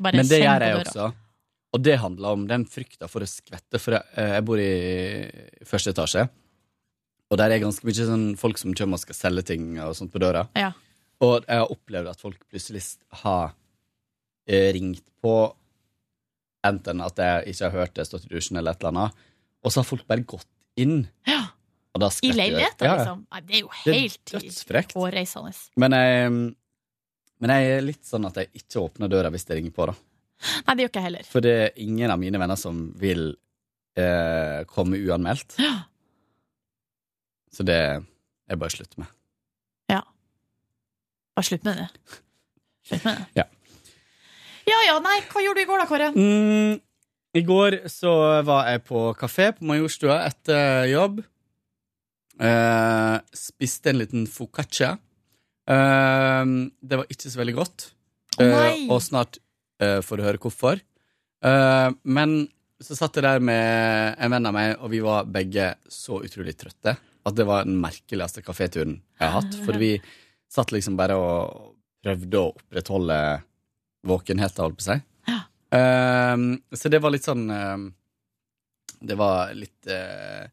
bare 0.00 0.16
Men 0.16 0.26
det 0.28 0.40
kjenner 0.40 0.60
gjør 0.60 0.66
jeg 0.68 0.76
døra. 0.84 0.92
også. 0.92 1.14
Og 1.74 1.82
det 1.82 1.98
handler 2.00 2.28
om 2.32 2.46
den 2.48 2.64
frykta 2.64 3.08
for 3.10 3.20
å 3.20 3.26
skvette. 3.28 3.78
For 3.78 3.92
jeg, 3.92 4.02
eh, 4.16 4.30
jeg 4.38 4.44
bor 4.46 4.56
i 4.56 5.30
første 5.66 5.92
etasje, 5.92 6.28
og 7.30 7.36
der 7.36 7.50
er 7.52 7.58
ganske 7.60 7.84
mye 7.84 7.92
sånn 8.08 8.38
folk 8.38 8.56
som 8.56 8.72
kommer 8.72 8.94
og 8.96 9.00
skal 9.00 9.14
selge 9.18 9.44
ting 9.50 9.78
og 9.78 9.92
sånt 9.94 10.10
på 10.10 10.18
døra. 10.22 10.46
Ja. 10.56 10.72
Og 11.24 11.42
jeg 11.48 11.58
har 11.58 11.72
opplevd 11.74 12.10
at 12.12 12.20
folk 12.22 12.42
plutselig 12.50 12.82
har 13.24 13.54
eh, 14.46 14.68
ringt 14.76 15.04
på 15.22 15.34
enten 16.68 17.00
at 17.02 17.18
jeg 17.22 17.54
ikke 17.54 17.64
har 17.68 17.74
hørt 17.82 17.94
det, 17.96 18.06
stått 18.06 18.26
i 18.28 18.32
dusjen 18.32 18.58
eller 18.60 18.74
et 18.76 18.82
eller 18.82 18.94
annet, 18.94 19.24
og 19.64 19.72
så 19.72 19.80
har 19.82 19.88
folk 19.88 20.06
bare 20.10 20.26
gått 20.28 20.48
inn. 20.78 21.00
Da 21.98 22.10
I 22.22 22.30
leiligheta, 22.30 22.84
Ja, 22.86 22.90
ja. 22.92 22.96
liksom. 23.00 23.24
Nei, 23.32 23.40
det 23.42 23.54
er 23.56 23.62
jo 23.64 23.70
helt 23.82 24.92
hårreisende. 24.94 25.50
Men 25.82 25.96
jeg, 25.96 26.30
men 27.42 27.52
jeg 27.54 27.72
er 27.74 27.82
litt 27.82 28.04
sånn 28.06 28.28
at 28.28 28.38
jeg 28.38 28.52
ikke 28.60 28.84
åpner 28.84 29.10
døra 29.10 29.32
hvis 29.34 29.48
det 29.48 29.58
ringer 29.58 29.74
på, 29.74 29.88
da. 29.90 29.96
Nei, 30.68 30.76
det 30.76 30.84
gjør 30.84 30.92
ikke 30.92 31.00
jeg 31.00 31.08
heller. 31.08 31.26
For 31.26 31.42
det 31.42 31.54
er 31.64 31.80
ingen 31.82 32.12
av 32.14 32.20
mine 32.22 32.38
venner 32.38 32.60
som 32.60 32.84
vil 33.00 33.32
eh, 33.98 34.60
komme 34.70 35.00
uanmeldt. 35.00 35.56
Så 37.50 37.66
det 37.66 37.80
er 37.82 38.60
bare 38.60 38.70
slutt 38.76 38.94
med. 39.00 39.10
Bare 41.38 41.46
slutt 41.46 41.62
med 41.68 41.76
det. 41.78 41.86
Slutt 42.88 43.04
med 43.06 43.14
det. 43.14 43.26
Ja. 43.38 43.44
Ja 44.68 44.78
ja, 44.88 44.96
nei, 45.00 45.20
hva 45.30 45.42
gjorde 45.44 45.62
du 45.62 45.64
i 45.64 45.68
går 45.68 45.78
da, 45.80 45.84
Kåre? 45.88 46.08
Mm, 46.18 46.80
I 47.38 47.42
går 47.46 47.76
så 47.92 48.10
var 48.44 48.66
jeg 48.72 48.82
på 48.88 49.04
kafé 49.20 49.52
på 49.54 49.68
Majorstua 49.70 50.18
etter 50.26 50.88
jobb. 50.90 51.22
Eh, 52.42 53.14
spiste 53.38 53.92
en 53.92 54.00
liten 54.02 54.26
foccaccia. 54.30 54.96
Eh, 55.70 56.44
det 56.82 57.00
var 57.00 57.06
ikke 57.14 57.30
så 57.30 57.40
veldig 57.44 57.56
godt. 57.62 57.88
Eh, 58.42 58.84
og 58.90 58.98
snart 59.06 59.38
eh, 59.78 60.00
får 60.02 60.18
du 60.18 60.26
høre 60.26 60.42
hvorfor. 60.42 60.82
Eh, 61.46 61.88
men 62.02 62.38
så 62.82 62.98
satt 62.98 63.14
jeg 63.18 63.26
der 63.30 63.40
med 63.42 64.18
en 64.18 64.34
venn 64.34 64.50
av 64.50 64.58
meg, 64.58 64.74
og 64.82 64.90
vi 64.90 65.06
var 65.06 65.30
begge 65.30 65.72
så 65.90 66.18
utrolig 66.26 66.58
trøtte 66.58 66.98
at 66.98 67.36
det 67.36 67.46
var 67.46 67.66
den 67.66 67.78
merkeligste 67.82 68.42
kaféturen 68.42 68.98
jeg 69.18 69.22
har 69.24 69.38
hatt. 69.40 69.62
For 69.64 69.78
vi 69.78 69.96
satt 70.52 70.72
liksom 70.72 70.96
bare 70.98 71.16
og 71.18 71.74
prøvde 72.04 72.40
å 72.40 72.50
opprettholde 72.54 73.18
våkenheten, 74.08 74.62
holdt 74.64 74.78
på 74.78 74.84
å 74.86 74.88
si. 74.92 74.98
Eh, 75.68 76.36
så 76.80 76.88
det 76.88 77.00
var 77.04 77.12
litt 77.12 77.26
sånn 77.28 77.42
eh, 77.52 77.82
Det 79.04 79.16
var 79.20 79.50
litt 79.52 79.84
eh, 79.92 80.46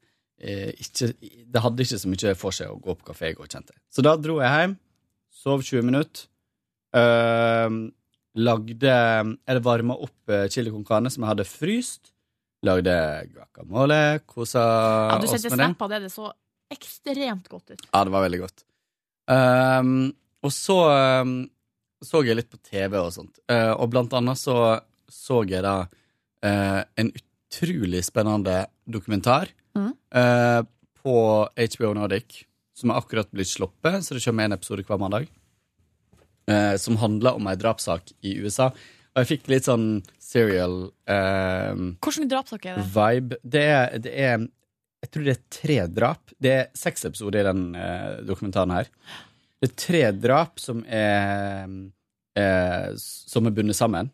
ikke, 0.75 1.07
Det 1.47 1.61
hadde 1.63 1.85
ikke 1.85 1.99
så 2.01 2.09
mye 2.11 2.33
for 2.35 2.51
seg 2.57 2.73
å 2.73 2.79
gå 2.83 2.97
på 2.99 3.07
kafé 3.13 3.29
i 3.31 3.37
går, 3.37 3.47
kjente 3.47 3.71
jeg. 3.71 3.79
Så 3.95 4.03
da 4.03 4.17
dro 4.19 4.41
jeg 4.43 4.51
hjem, 4.51 4.73
sov 5.31 5.63
20 5.63 5.87
minutter. 5.87 6.27
eh, 6.99 7.69
lagde 8.35 8.91
Eller 9.47 9.63
varma 9.63 9.95
opp 10.03 10.29
eh, 10.35 10.49
chili 10.51 10.73
con 10.73 10.83
carne 10.83 11.07
som 11.13 11.23
jeg 11.23 11.31
hadde 11.31 11.47
fryst. 11.47 12.11
Lagde 12.65 12.91
guacamole, 13.31 14.19
kosa 14.27 14.59
Ja, 15.13 15.17
du 15.21 15.27
oss 15.29 15.35
sendte 15.37 15.51
med 15.55 15.59
det. 15.59 15.65
snap 15.69 15.81
av 15.85 15.89
det, 15.95 15.99
det 16.07 16.11
så 16.11 16.31
ekstremt 16.75 17.47
godt 17.47 17.71
ut. 17.71 17.83
Ja, 17.93 18.03
det 18.03 18.11
var 18.11 18.23
veldig 18.25 18.39
godt. 18.41 18.65
Ehm, 19.31 20.11
og 20.45 20.53
så 20.53 20.79
um, 21.23 21.37
så 22.05 22.21
jeg 22.25 22.37
litt 22.37 22.51
på 22.51 22.59
TV 22.61 22.97
og 22.99 23.13
sånt, 23.15 23.39
uh, 23.49 23.73
og 23.79 23.89
blant 23.93 24.13
annet 24.13 24.37
så 24.37 24.57
så 25.09 25.39
jeg 25.47 25.63
da 25.65 25.85
uh, 25.85 26.81
en 26.99 27.09
utrolig 27.09 28.01
spennende 28.05 28.65
dokumentar 28.89 29.49
mm. 29.77 29.91
uh, 30.17 30.61
på 31.01 31.15
HBO 31.45 31.93
Nordic 31.97 32.43
som 32.75 32.91
er 32.91 32.99
akkurat 32.99 33.29
blitt 33.31 33.53
sluppet, 33.53 34.03
så 34.03 34.17
det 34.17 34.23
kommer 34.25 34.49
en 34.49 34.57
episode 34.57 34.83
hver 34.83 34.99
mandag. 34.99 35.29
Som 36.77 36.99
handler 37.01 37.39
om 37.39 37.47
ei 37.49 37.55
drapssak 37.57 38.11
i 38.27 38.35
USA. 38.43 38.67
Og 39.15 39.23
jeg 39.23 39.29
fikk 39.29 39.47
litt 39.47 39.69
sånn 39.69 39.85
serial 40.19 40.89
eh, 41.07 41.71
Hvilken 42.03 42.27
drapssak 42.33 42.67
er 42.67 42.81
det? 42.81 42.83
vibe. 42.91 43.39
Det 43.47 43.63
er, 43.63 43.95
det 44.03 44.11
er 44.11 44.43
Jeg 45.05 45.11
tror 45.13 45.25
det 45.27 45.35
er 45.35 45.45
tre 45.53 45.77
drap. 45.93 46.33
Det 46.41 46.51
er 46.51 46.69
seks 46.77 47.05
episoder 47.05 47.43
i 47.43 47.47
den 47.47 47.63
eh, 47.77 48.21
dokumentaren 48.25 48.73
her. 48.73 48.89
Det 49.61 49.69
er 49.69 49.75
tre 49.79 50.03
drap 50.17 50.59
som 50.61 50.81
er 50.89 51.69
eh, 52.35 52.89
Som 52.97 53.45
er 53.47 53.53
bundet 53.55 53.77
sammen. 53.77 54.09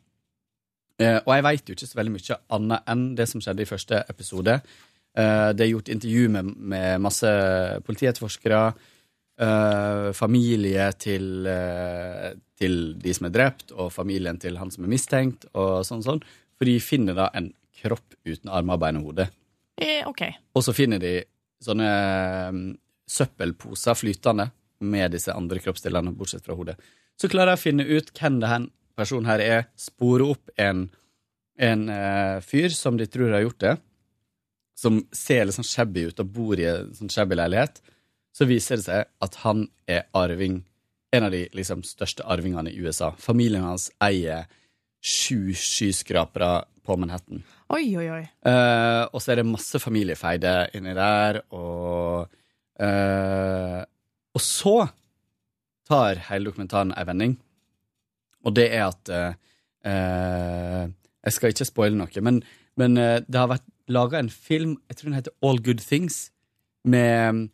Eh, 1.01 1.17
og 1.23 1.31
jeg 1.33 1.45
veit 1.47 1.69
jo 1.69 1.75
ikke 1.77 1.89
så 1.89 1.97
veldig 1.97 2.13
mye 2.17 2.39
annet 2.57 2.91
enn 2.91 3.05
det 3.17 3.27
som 3.31 3.41
skjedde 3.41 3.63
i 3.63 3.69
første 3.69 4.03
episode. 4.11 4.59
Eh, 5.17 5.49
det 5.55 5.65
er 5.65 5.71
gjort 5.71 5.91
intervju 5.95 6.27
med, 6.35 6.51
med 6.75 7.01
masse 7.07 7.31
politietterforskere. 7.87 8.63
eh, 9.41 10.11
familie 10.13 10.91
til, 11.01 11.47
eh, 11.47 12.33
til 12.59 12.93
de 13.01 13.13
som 13.13 13.25
er 13.25 13.33
drept, 13.33 13.71
og 13.71 13.89
familien 13.91 14.37
til 14.37 14.59
han 14.59 14.69
som 14.69 14.85
er 14.85 14.91
mistenkt, 14.91 15.47
og 15.55 15.81
sånn 15.87 16.03
sånn. 16.05 16.21
For 16.59 16.69
de 16.69 16.75
finner 16.83 17.17
da 17.17 17.29
en 17.33 17.53
kropp 17.81 18.13
uten 18.27 18.51
armer, 18.53 18.77
bein 18.77 18.99
og 18.99 19.09
hode. 19.09 19.29
Eh, 19.81 20.07
OK. 20.07 20.21
Og 20.53 20.65
så 20.65 20.73
finner 20.77 21.01
de 21.01 21.15
sånne 21.61 21.91
mm, 22.53 22.65
søppelposer 23.09 23.97
flytende 23.97 24.51
med 24.81 25.13
disse 25.13 25.33
andre 25.33 25.61
kroppsdelene, 25.61 26.13
bortsett 26.17 26.45
fra 26.45 26.57
hodet. 26.57 26.77
Så 27.19 27.29
klarer 27.29 27.53
jeg 27.53 27.59
å 27.59 27.65
finne 27.65 27.85
ut 27.85 28.11
hvem 28.17 28.39
denne 28.41 28.71
personen 28.97 29.29
her 29.29 29.41
er, 29.41 29.63
spore 29.79 30.27
opp 30.33 30.51
en, 30.61 30.87
en 31.61 31.87
eh, 31.89 32.37
fyr 32.45 32.73
som 32.73 32.97
de 32.97 33.07
tror 33.09 33.33
har 33.33 33.45
gjort 33.45 33.61
det, 33.63 33.75
som 34.77 35.01
ser 35.13 35.45
litt 35.45 35.57
sånn 35.57 35.67
shabby 35.67 36.07
ut 36.09 36.21
og 36.23 36.33
bor 36.33 36.59
i 36.59 36.67
en 36.69 36.93
sånn 36.97 37.11
shabby 37.13 37.37
leilighet. 37.37 37.81
Så 38.33 38.47
viser 38.49 38.79
det 38.79 38.87
seg 38.87 39.09
at 39.21 39.37
han 39.43 39.67
er 39.89 40.07
arving, 40.17 40.61
en 41.11 41.27
av 41.27 41.33
de 41.33 41.43
liksom, 41.57 41.83
største 41.85 42.23
arvingene 42.23 42.71
i 42.71 42.79
USA. 42.79 43.11
Familien 43.19 43.65
hans 43.67 43.89
eier 44.01 44.47
sju 45.01 45.51
skyskrapere 45.57 46.61
på 46.85 46.95
Manhattan. 46.99 47.43
Oi, 47.73 47.83
oi, 47.97 48.07
oi. 48.13 48.23
Uh, 48.45 49.05
og 49.11 49.21
så 49.21 49.33
er 49.33 49.41
det 49.41 49.47
masse 49.49 49.79
familiefeide 49.81 50.55
inni 50.77 50.95
der, 50.97 51.41
og 51.53 52.27
uh, 52.81 53.81
Og 54.31 54.41
så 54.41 54.75
tar 55.89 56.21
hele 56.29 56.47
dokumentaren 56.47 56.93
ei 56.95 57.05
vending, 57.07 57.35
og 58.47 58.55
det 58.55 58.69
er 58.73 58.87
at 58.87 59.11
uh, 59.11 59.33
Jeg 61.21 61.35
skal 61.35 61.53
ikke 61.53 61.67
spoile 61.67 61.97
noe, 61.99 62.23
men, 62.23 62.41
men 62.79 62.95
det 62.95 63.37
har 63.37 63.49
vært 63.51 63.67
laga 63.91 64.19
en 64.21 64.29
film, 64.31 64.77
jeg 64.89 64.97
tror 64.97 65.09
den 65.09 65.17
heter 65.19 65.33
All 65.43 65.59
Good 65.61 65.83
Things, 65.83 66.31
med 66.83 67.49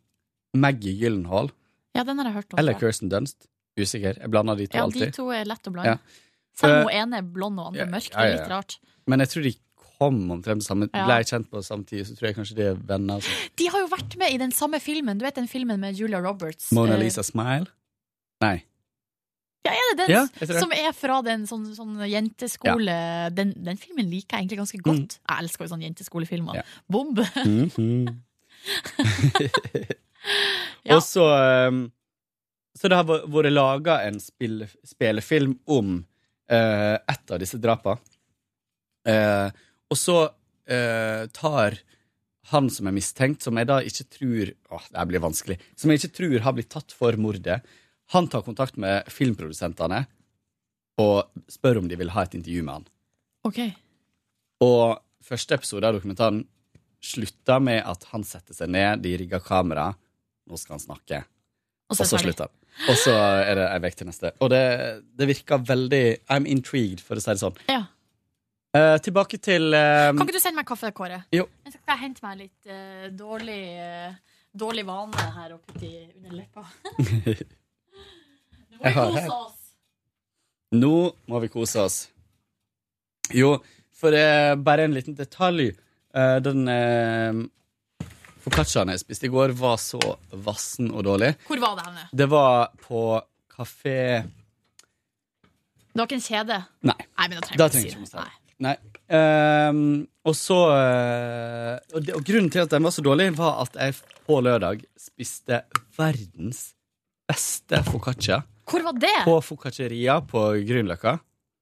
Maggie 0.54 0.94
Gyllenhaal. 0.99 1.49
Ja, 1.95 2.04
den 2.04 2.20
har 2.20 2.30
jeg 2.30 2.34
hørt 2.38 2.54
om. 2.54 2.60
Eller. 2.62 2.78
Kirsten 2.80 3.10
Dunst. 3.12 3.49
Usikker. 3.78 4.18
Jeg 4.22 4.32
blander 4.34 4.58
de 4.58 4.68
to 4.68 4.78
Ja, 4.78 4.84
alltid. 4.88 5.12
de 5.12 5.12
to 5.18 5.28
er 5.34 5.45
lett 5.45 5.68
å 5.70 5.74
blande. 5.74 5.98
Ja. 5.98 6.24
Selv 6.57 6.73
om 6.79 6.88
hun 6.89 6.97
ene 6.97 7.21
er 7.21 7.25
blond 7.38 7.59
og 7.61 7.71
andre 7.71 7.85
ja, 7.85 7.89
mørk. 7.91 8.09
Det 8.11 8.17
er 8.23 8.29
ja, 8.31 8.38
litt 8.39 8.51
rart. 8.51 8.77
Men 9.07 9.23
jeg 9.23 9.29
tror 9.34 9.43
de 9.47 9.53
kom 9.97 10.17
omtrent 10.31 10.65
sammen. 10.65 10.89
samme 10.89 10.89
Ja. 10.93 11.05
Ble 11.09 11.17
kjent 11.25 11.49
på 11.51 11.61
samme 11.65 11.85
tid, 11.89 12.05
så 12.07 12.15
tror 12.17 12.29
jeg 12.29 12.38
kanskje 12.38 12.57
de 12.57 12.65
er 12.71 12.79
venner. 12.89 13.19
Altså. 13.19 13.29
De 13.57 13.67
har 13.73 13.84
jo 13.84 13.89
vært 13.91 14.17
med 14.21 14.34
i 14.34 14.39
den 14.41 14.53
samme 14.53 14.79
filmen. 14.81 15.17
Du 15.17 15.25
vet 15.25 15.38
den 15.38 15.49
filmen 15.49 15.79
med 15.81 15.97
Julia 15.97 16.19
Roberts? 16.21 16.71
Mona 16.75 16.97
Eh, 16.97 17.03
Lisa 17.03 17.23
Smile? 17.25 17.69
Nei. 18.41 18.57
Ja, 19.67 19.73
er 19.73 19.88
det 19.89 19.97
den 20.05 20.13
Ja, 20.13 20.59
som 20.61 20.71
er 20.71 20.93
fra 20.95 21.17
den 21.25 21.43
sånn, 21.49 21.65
sånn 21.75 21.97
jenteskole 22.07 22.93
den, 23.35 23.51
den 23.65 23.79
filmen 23.81 24.07
liker 24.07 24.38
jeg 24.38 24.45
egentlig 24.45 24.59
ganske 24.61 24.79
godt. 24.85 25.17
Jeg 25.19 25.43
elsker 25.43 25.65
jo 25.65 25.71
sånne 25.73 25.89
jenteskolefilmer. 25.89 26.53
Mm. 26.53 26.61
Ja. 26.61 26.63
Bombe! 26.89 27.27
Mhm. 27.47 28.23
Og 30.91 31.01
så 31.03 31.23
um, 31.69 31.91
Så 32.77 32.89
det 32.89 32.97
har 32.97 33.05
vært- 33.07 33.53
laga 33.53 34.01
en 34.07 34.19
spill, 34.19 34.67
spillefilm 34.85 35.57
om 35.67 36.05
eh, 36.52 36.95
ett 36.95 37.32
av 37.32 37.41
disse 37.41 37.60
drapene. 37.61 37.99
Uh, 39.07 39.48
og 39.88 39.95
så 39.95 40.18
uh, 40.28 41.24
tar 41.32 41.78
han 42.52 42.68
som 42.72 42.90
er 42.90 42.95
mistenkt, 42.95 43.44
som 43.44 43.56
jeg 43.56 43.69
da 43.69 43.78
ikke 43.84 44.06
tror 44.11 44.49
Åh, 44.76 44.88
det 44.91 45.06
blir 45.07 45.24
vanskelig. 45.24 45.57
Som 45.80 45.91
jeg 45.91 46.02
ikke 46.02 46.18
tror 46.18 46.44
har 46.44 46.56
blitt 46.57 46.72
tatt 46.74 46.91
for 46.95 47.15
mordet. 47.19 47.61
Han 48.15 48.28
tar 48.32 48.44
kontakt 48.44 48.76
med 48.80 49.07
filmprodusentene 49.11 50.03
og 51.03 51.48
spør 51.52 51.82
om 51.82 51.88
de 51.88 51.98
vil 51.99 52.11
ha 52.15 52.24
et 52.26 52.36
intervju 52.36 52.64
med 52.65 52.80
han. 52.80 52.86
Ok. 53.48 53.60
Og 54.65 54.99
første 55.24 55.56
episode 55.60 55.88
av 55.88 55.98
dokumentaren 55.98 56.44
slutta 57.03 57.60
med 57.64 57.84
at 57.86 58.07
han 58.11 58.24
setter 58.26 58.57
seg 58.57 58.72
ned, 58.74 59.03
de 59.03 59.14
rigger 59.22 59.44
kamera, 59.44 59.91
nå 60.48 60.60
skal 60.60 60.78
han 60.78 60.84
snakke. 60.84 61.22
Og 61.88 61.99
så 61.99 62.03
og 62.03 62.11
så, 62.11 62.22
slutter 62.24 62.49
han. 62.49 62.56
Og 62.86 62.98
så 63.02 63.14
er 63.18 63.58
det 63.58 63.68
ei 63.74 63.80
uke 63.82 63.98
til 63.99 64.10
neste. 64.10 64.32
Og 64.44 64.49
det, 64.54 64.64
det 65.18 65.28
virker 65.32 65.64
veldig 65.66 66.04
I'm 66.34 66.48
intrigued, 66.49 67.02
for 67.04 67.18
å 67.18 67.24
si 67.24 67.34
det 67.34 67.41
sånn. 67.41 67.58
Ja. 67.72 67.84
Eh, 68.78 68.98
tilbake 69.02 69.40
til 69.41 69.74
eh, 69.74 70.10
Kan 70.12 70.26
ikke 70.26 70.36
du 70.36 70.44
sende 70.44 70.60
meg 70.60 70.68
kaffe, 70.70 70.91
Kåre? 70.95 71.22
Jo. 71.34 71.48
Jeg 71.66 71.74
skal 71.78 71.94
jeg 71.95 72.02
hente 72.04 72.26
meg 72.26 72.41
litt 72.44 72.70
eh, 72.70 73.08
dårlig, 73.16 73.62
eh, 73.82 74.12
dårlig 74.54 74.84
vane 74.88 75.30
her 75.40 75.56
oppe 75.56 75.80
i 75.88 75.94
under 76.20 76.36
leppa. 76.36 76.66
Nå 78.78 78.78
må 78.78 78.84
Jeg 78.84 78.94
vi 78.94 78.99
kose 78.99 79.40
oss. 79.40 79.58
Nå 80.78 80.94
må 81.32 81.41
vi 81.41 81.52
kose 81.54 81.86
oss. 81.88 81.98
Jo, 83.34 83.56
for 83.98 84.14
eh, 84.16 84.54
bare 84.60 84.86
en 84.86 84.95
liten 84.95 85.16
detalj. 85.18 85.72
Eh, 86.14 86.38
den 86.45 86.68
eh, 86.72 87.41
foccacciaen 88.48 88.94
jeg 88.94 89.03
spiste 89.03 89.28
i 89.28 89.32
går, 89.34 89.53
var 89.60 89.78
så 89.82 89.99
vassen 90.48 90.90
og 90.94 91.03
dårlig. 91.07 91.34
Hvor 91.49 91.60
var 91.61 91.78
det 91.80 91.88
henne? 91.90 92.07
Det 92.24 92.28
var 92.32 92.69
på 92.88 93.03
kafé 93.52 93.99
Det 95.91 95.99
var 95.99 96.07
ikke 96.07 96.19
en 96.19 96.28
kjede? 96.28 96.60
Nei. 96.88 96.98
Nei, 97.18 97.28
men 97.28 97.40
da 97.40 97.45
trenger 97.48 97.64
Da 97.64 97.68
vi 97.74 97.84
ikke 97.90 98.06
si 98.07 98.18
det. 98.18 98.28
Nei. 98.65 98.74
Um, 99.07 99.82
og 100.26 100.34
så 100.36 100.56
eh, 100.74 101.76
og, 101.94 101.99
det, 102.03 102.15
og 102.18 102.24
grunnen 102.26 102.49
til 102.52 102.64
at 102.64 102.72
den 102.74 102.88
var 102.88 102.94
så 102.95 103.03
dårlig, 103.06 103.30
var 103.38 103.61
at 103.64 103.78
jeg 103.78 103.95
på 104.28 104.40
lørdag 104.44 104.82
spiste 104.99 105.61
verdens 105.95 106.64
beste 107.30 107.80
foccaccia 107.86 108.41
Hvor 108.68 108.84
var 108.88 108.98
det? 108.99 109.14
på 109.28 109.38
foccacceria 109.45 110.18
på 110.26 110.48
Grünerløkka. 110.68 111.18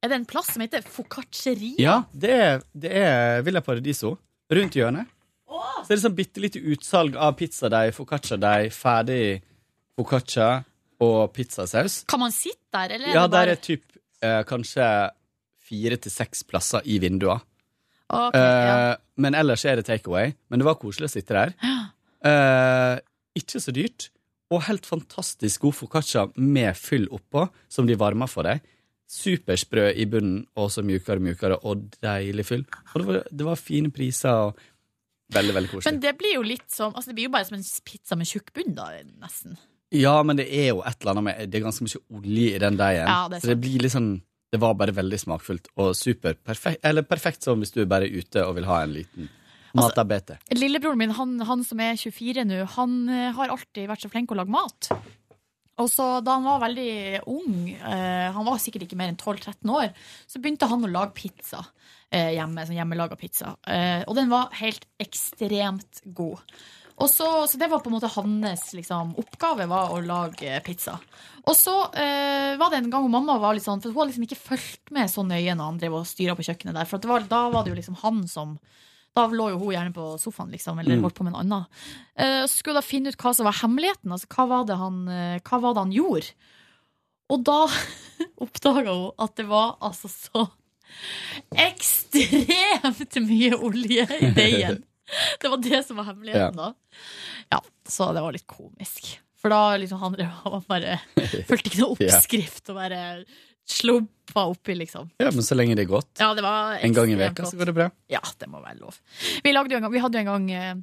Er 0.06 0.12
det 0.12 0.20
en 0.22 0.28
plass 0.30 0.52
som 0.54 0.62
heter 0.62 0.84
Focacceria? 0.86 1.76
Ja, 1.82 1.96
det 2.14 2.32
er, 2.32 2.64
det 2.78 2.92
er 2.94 3.44
Villa 3.46 3.62
Paradiso 3.66 4.16
rundt 4.54 4.76
hjørnet. 4.78 5.10
Så 5.50 5.92
det 5.92 5.98
er 5.98 6.04
sånn 6.08 6.18
bitte 6.18 6.42
lite 6.42 6.62
utsalg 6.74 7.18
av 7.22 7.36
pizzadeig, 7.40 7.94
foccacciadeig, 7.96 8.72
ferdig 8.74 9.42
foccaccia 9.96 10.50
og 11.06 11.20
pizzasaus. 11.36 12.02
Kan 12.10 12.24
man 12.24 12.34
sitte 12.34 12.74
der, 12.74 12.96
eller? 12.98 13.14
Ja, 13.14 13.26
det 13.28 13.36
der 13.38 13.54
er 13.54 13.62
typ 13.62 13.84
eh, 14.26 14.42
kanskje 14.48 14.88
fire 15.66 16.00
til 16.02 16.14
seks 16.14 16.44
plasser 16.48 16.86
i 16.86 16.98
vinduene. 17.04 17.44
Ok, 18.14 18.38
ja. 18.38 18.92
Eh, 18.92 18.98
men 19.22 19.38
ellers 19.38 19.66
er 19.66 19.80
det 19.80 19.88
takeaway. 19.88 20.34
Men 20.50 20.62
det 20.62 20.68
var 20.68 20.80
koselig 20.82 21.10
å 21.10 21.16
sitte 21.16 21.38
der. 21.38 21.56
Eh, 22.26 22.96
ikke 23.38 23.60
så 23.62 23.74
dyrt. 23.76 24.10
Og 24.54 24.64
helt 24.66 24.86
fantastisk 24.86 25.66
god 25.66 25.76
foccaccia 25.78 26.24
med 26.38 26.78
fyll 26.78 27.06
oppå, 27.14 27.48
som 27.70 27.86
de 27.86 27.98
varmer 27.98 28.30
for 28.30 28.48
deg. 28.48 28.64
Supersprø 29.10 29.92
i 29.94 30.08
bunnen, 30.10 30.40
og 30.58 30.72
så 30.74 30.82
mjukere 30.86 31.20
og 31.22 31.26
mjukere, 31.28 31.60
og 31.62 31.84
deilig 32.02 32.46
fyll. 32.48 32.64
Og 32.94 32.96
det 32.98 33.06
var, 33.10 33.20
det 33.30 33.46
var 33.46 33.62
fine 33.62 33.94
priser, 33.94 34.48
og 34.48 34.64
veldig, 35.34 35.56
veldig 35.58 35.72
koselig. 35.72 35.92
Men 35.92 36.02
det 36.04 36.14
blir 36.20 36.36
jo 36.38 36.44
litt 36.46 36.68
som 36.72 36.94
Altså, 36.94 37.12
det 37.12 37.18
blir 37.18 37.30
jo 37.30 37.34
bare 37.34 37.48
som 37.48 37.58
en 37.58 37.66
pizza 37.88 38.18
med 38.20 38.30
tjukk 38.30 38.54
bunn, 38.56 38.76
da, 38.78 38.92
nesten. 39.22 39.58
Ja, 39.96 40.16
men 40.26 40.40
det 40.40 40.48
er 40.50 40.72
jo 40.74 40.84
et 40.86 40.98
eller 41.02 41.14
annet 41.14 41.26
med 41.28 41.52
Det 41.52 41.60
er 41.60 41.66
ganske 41.68 41.86
mye 41.86 42.02
olje 42.20 42.56
i 42.56 42.62
den 42.62 42.80
deigen. 42.80 43.08
Ja, 43.10 43.28
det 43.32 43.42
så 43.42 43.52
det 43.52 43.60
blir 43.62 43.78
blir 43.78 43.88
liksom 43.88 44.10
Det 44.52 44.60
var 44.62 44.76
bare 44.80 44.96
veldig 44.96 45.20
smakfullt 45.20 45.68
og 45.76 45.96
super 45.96 46.36
perfekt. 46.36 46.84
Eller 46.86 47.04
perfekt 47.04 47.44
som 47.44 47.60
hvis 47.60 47.74
du 47.76 47.82
er 47.82 47.90
bare 47.92 48.08
ute 48.08 48.46
og 48.46 48.56
vil 48.56 48.70
ha 48.70 48.84
en 48.84 48.96
liten 49.00 49.34
Altså. 49.76 50.38
Lillebroren 50.56 50.98
min, 50.98 51.12
han, 51.12 51.40
han 51.44 51.64
som 51.68 51.82
er 51.84 51.98
24 52.00 52.46
nå, 52.48 52.62
han 52.78 52.94
eh, 53.12 53.34
har 53.36 53.52
alltid 53.52 53.90
vært 53.90 54.06
så 54.06 54.12
flink 54.14 54.32
å 54.32 54.38
lage 54.40 54.54
mat. 54.54 54.88
Og 55.84 55.90
så 55.92 56.06
Da 56.24 56.38
han 56.38 56.48
var 56.48 56.62
veldig 56.64 57.26
ung, 57.28 57.74
eh, 57.74 58.32
han 58.32 58.48
var 58.48 58.62
sikkert 58.64 58.86
ikke 58.86 58.96
mer 59.00 59.12
enn 59.12 59.20
12-13 59.20 59.74
år, 59.76 59.92
så 60.32 60.40
begynte 60.40 60.70
han 60.72 60.88
å 60.88 60.92
lage 60.92 61.12
pizza 61.18 61.66
hjemme. 62.12 62.66
Sånn 62.68 62.78
hjemmelaga 62.78 63.16
pizza. 63.20 63.56
Eh, 63.68 64.04
og 64.08 64.16
den 64.16 64.30
var 64.30 64.52
helt 64.60 64.86
ekstremt 65.02 66.02
god. 66.06 66.40
Og 66.96 67.10
så, 67.12 67.26
så 67.52 67.58
det 67.60 67.68
var 67.68 67.82
på 67.84 67.90
en 67.92 67.98
måte 67.98 68.08
hans 68.14 68.70
liksom, 68.72 69.10
oppgave, 69.20 69.66
var 69.68 69.90
å 69.92 69.98
lage 70.00 70.62
pizza. 70.64 70.94
Og 71.44 71.52
så 71.60 71.74
eh, 71.92 72.54
var 72.56 72.72
det 72.72 72.80
en 72.80 72.90
gang 72.94 73.04
hvor 73.04 73.12
mamma 73.12 73.36
var 73.42 73.54
litt 73.58 73.66
sånn 73.66 73.82
For 73.84 73.92
hun 73.92 74.00
hadde 74.00 74.14
liksom 74.14 74.24
ikke 74.30 74.40
fulgt 74.40 74.94
med 74.96 75.12
så 75.12 75.26
nøye 75.28 75.58
når 75.60 75.68
han 75.74 75.82
drev 75.82 75.98
og 76.00 76.08
styra 76.08 76.38
på 76.40 76.46
kjøkkenet 76.48 76.78
der. 76.78 76.88
For 76.88 76.96
at 76.98 77.04
det 77.04 77.12
var, 77.12 77.28
da 77.28 77.42
var 77.52 77.66
det 77.68 77.74
jo 77.74 77.80
liksom 77.82 78.00
han 78.06 78.24
som 78.32 78.56
Da 79.16 79.28
lå 79.32 79.50
jo 79.54 79.60
hun 79.62 79.72
gjerne 79.76 79.94
på 79.96 80.06
sofaen, 80.20 80.50
liksom, 80.52 80.80
eller 80.80 80.96
Mm. 80.98 81.04
holdt 81.08 81.16
på 81.20 81.24
med 81.24 81.32
noe 81.36 81.44
annet. 81.44 81.84
Eh, 82.16 82.42
så 82.48 82.52
skulle 82.52 82.76
hun 82.76 82.82
da 82.84 82.88
finne 82.88 83.12
ut 83.12 83.20
hva 83.22 83.32
som 83.36 83.46
var 83.48 83.60
hemmeligheten. 83.62 84.12
Altså, 84.12 84.28
hva, 84.32 84.48
var 84.52 84.66
det 84.68 84.76
han, 84.80 84.98
eh, 85.08 85.40
hva 85.40 85.60
var 85.64 85.74
det 85.76 85.84
han 85.86 85.94
gjorde? 85.96 86.34
Og 87.32 87.44
da 87.48 87.60
oppdaga 88.44 88.92
hun 88.96 89.12
at 89.24 89.36
det 89.40 89.46
var 89.48 89.78
altså 89.84 90.12
så 90.12 90.48
ekstremt 91.66 93.20
mye 93.28 93.56
olje 93.56 94.08
i 94.20 94.32
deigen. 94.36 94.84
Det 95.42 95.52
var 95.52 95.62
det 95.62 95.84
som 95.86 96.00
var 96.02 96.10
hemmeligheten, 96.10 96.58
da. 96.58 96.74
Ja, 97.54 97.62
så 97.88 98.10
det 98.16 98.24
var 98.26 98.34
litt 98.34 98.48
komisk. 98.50 99.20
For 99.42 99.54
da 99.54 99.78
liksom 99.78 100.00
han, 100.02 100.16
bare 100.66 100.98
fulgte 101.46 101.70
ikke 101.70 101.84
noe 101.84 101.94
oppskrift 102.00 102.72
og 102.74 102.80
bare 102.80 103.02
slumpa 103.70 104.48
oppi, 104.50 104.76
liksom. 104.80 105.12
Ja, 105.22 105.30
men 105.34 105.46
så 105.46 105.58
lenge 105.58 105.78
det 105.78 105.86
er 105.86 105.92
godt. 105.92 106.10
Ja, 106.22 106.32
det 106.38 106.42
var 106.46 106.80
En 106.82 106.94
gang 106.94 107.12
i 107.14 107.20
veka 107.20 107.46
så 107.46 107.58
går 107.60 107.72
det 107.72 107.78
bra. 107.78 107.88
Ja, 108.10 108.22
det 108.40 108.50
må 108.50 108.62
være 108.64 108.80
lov. 108.82 108.98
Vi, 109.44 109.54
lagde 109.54 109.74
jo 109.74 109.80
en 109.80 109.86
gang, 109.86 109.94
vi 109.94 110.02
hadde 110.02 110.18
jo 110.18 110.26
en 110.26 110.32
gang 110.32 110.52
eh, 110.54 110.76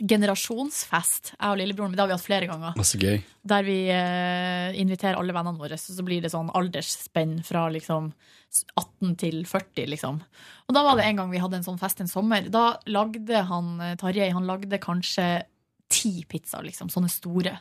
generasjonsfest, 0.00 1.34
jeg 1.36 1.50
og 1.50 1.58
lillebroren 1.60 1.92
min. 1.92 1.98
Det 1.98 2.02
har 2.02 2.10
vi 2.10 2.16
hatt 2.16 2.26
flere 2.26 2.48
ganger. 2.50 2.78
Så 2.86 2.98
gøy. 2.98 3.20
Der 3.46 3.66
vi 3.66 3.78
eh, 3.92 4.74
inviterer 4.80 5.20
alle 5.20 5.34
vennene 5.36 5.60
våre, 5.60 5.78
så 5.78 5.94
så 5.94 6.04
blir 6.06 6.24
det 6.24 6.32
sånn 6.32 6.50
aldersspenn 6.56 7.38
fra 7.46 7.68
liksom 7.72 8.10
18 8.78 9.16
til 9.22 9.40
40, 9.48 9.88
liksom. 9.94 10.20
Og 10.68 10.76
da 10.76 10.84
var 10.86 10.98
det 10.98 11.06
en 11.08 11.20
gang 11.20 11.32
vi 11.32 11.42
hadde 11.42 11.60
en 11.60 11.66
sånn 11.66 11.80
fest 11.80 12.02
en 12.02 12.10
sommer. 12.10 12.46
Da 12.52 12.78
lagde 12.90 13.44
han 13.50 13.74
eh, 13.82 13.96
Tarjei 14.00 14.30
han 14.34 14.48
lagde 14.50 14.82
kanskje 14.82 15.28
ti 15.92 16.24
pizzaer, 16.28 16.64
liksom, 16.66 16.88
sånne 16.92 17.10
store. 17.12 17.52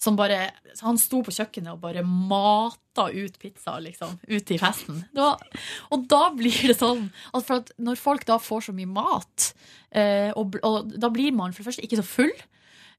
Som 0.00 0.16
bare, 0.18 0.48
han 0.80 0.98
sto 1.00 1.20
på 1.26 1.34
kjøkkenet 1.34 1.74
og 1.74 1.82
bare 1.82 2.04
mata 2.06 3.08
ut 3.10 3.36
pizzaer, 3.42 3.82
liksom, 3.84 4.16
ut 4.30 4.54
i 4.54 4.58
festen. 4.60 5.02
Var, 5.16 5.44
og 5.92 6.08
da 6.10 6.22
blir 6.36 6.70
det 6.70 6.78
sånn 6.78 7.08
at, 7.34 7.50
at 7.50 7.74
når 7.82 8.00
folk 8.00 8.26
da 8.28 8.38
får 8.42 8.68
så 8.68 8.76
mye 8.76 8.90
mat, 8.90 9.50
eh, 9.90 10.30
og, 10.38 10.58
og 10.64 10.94
da 11.00 11.10
blir 11.12 11.34
man 11.36 11.52
for 11.52 11.62
det 11.62 11.70
første 11.72 11.86
ikke 11.86 12.00
så 12.00 12.08
full. 12.08 12.34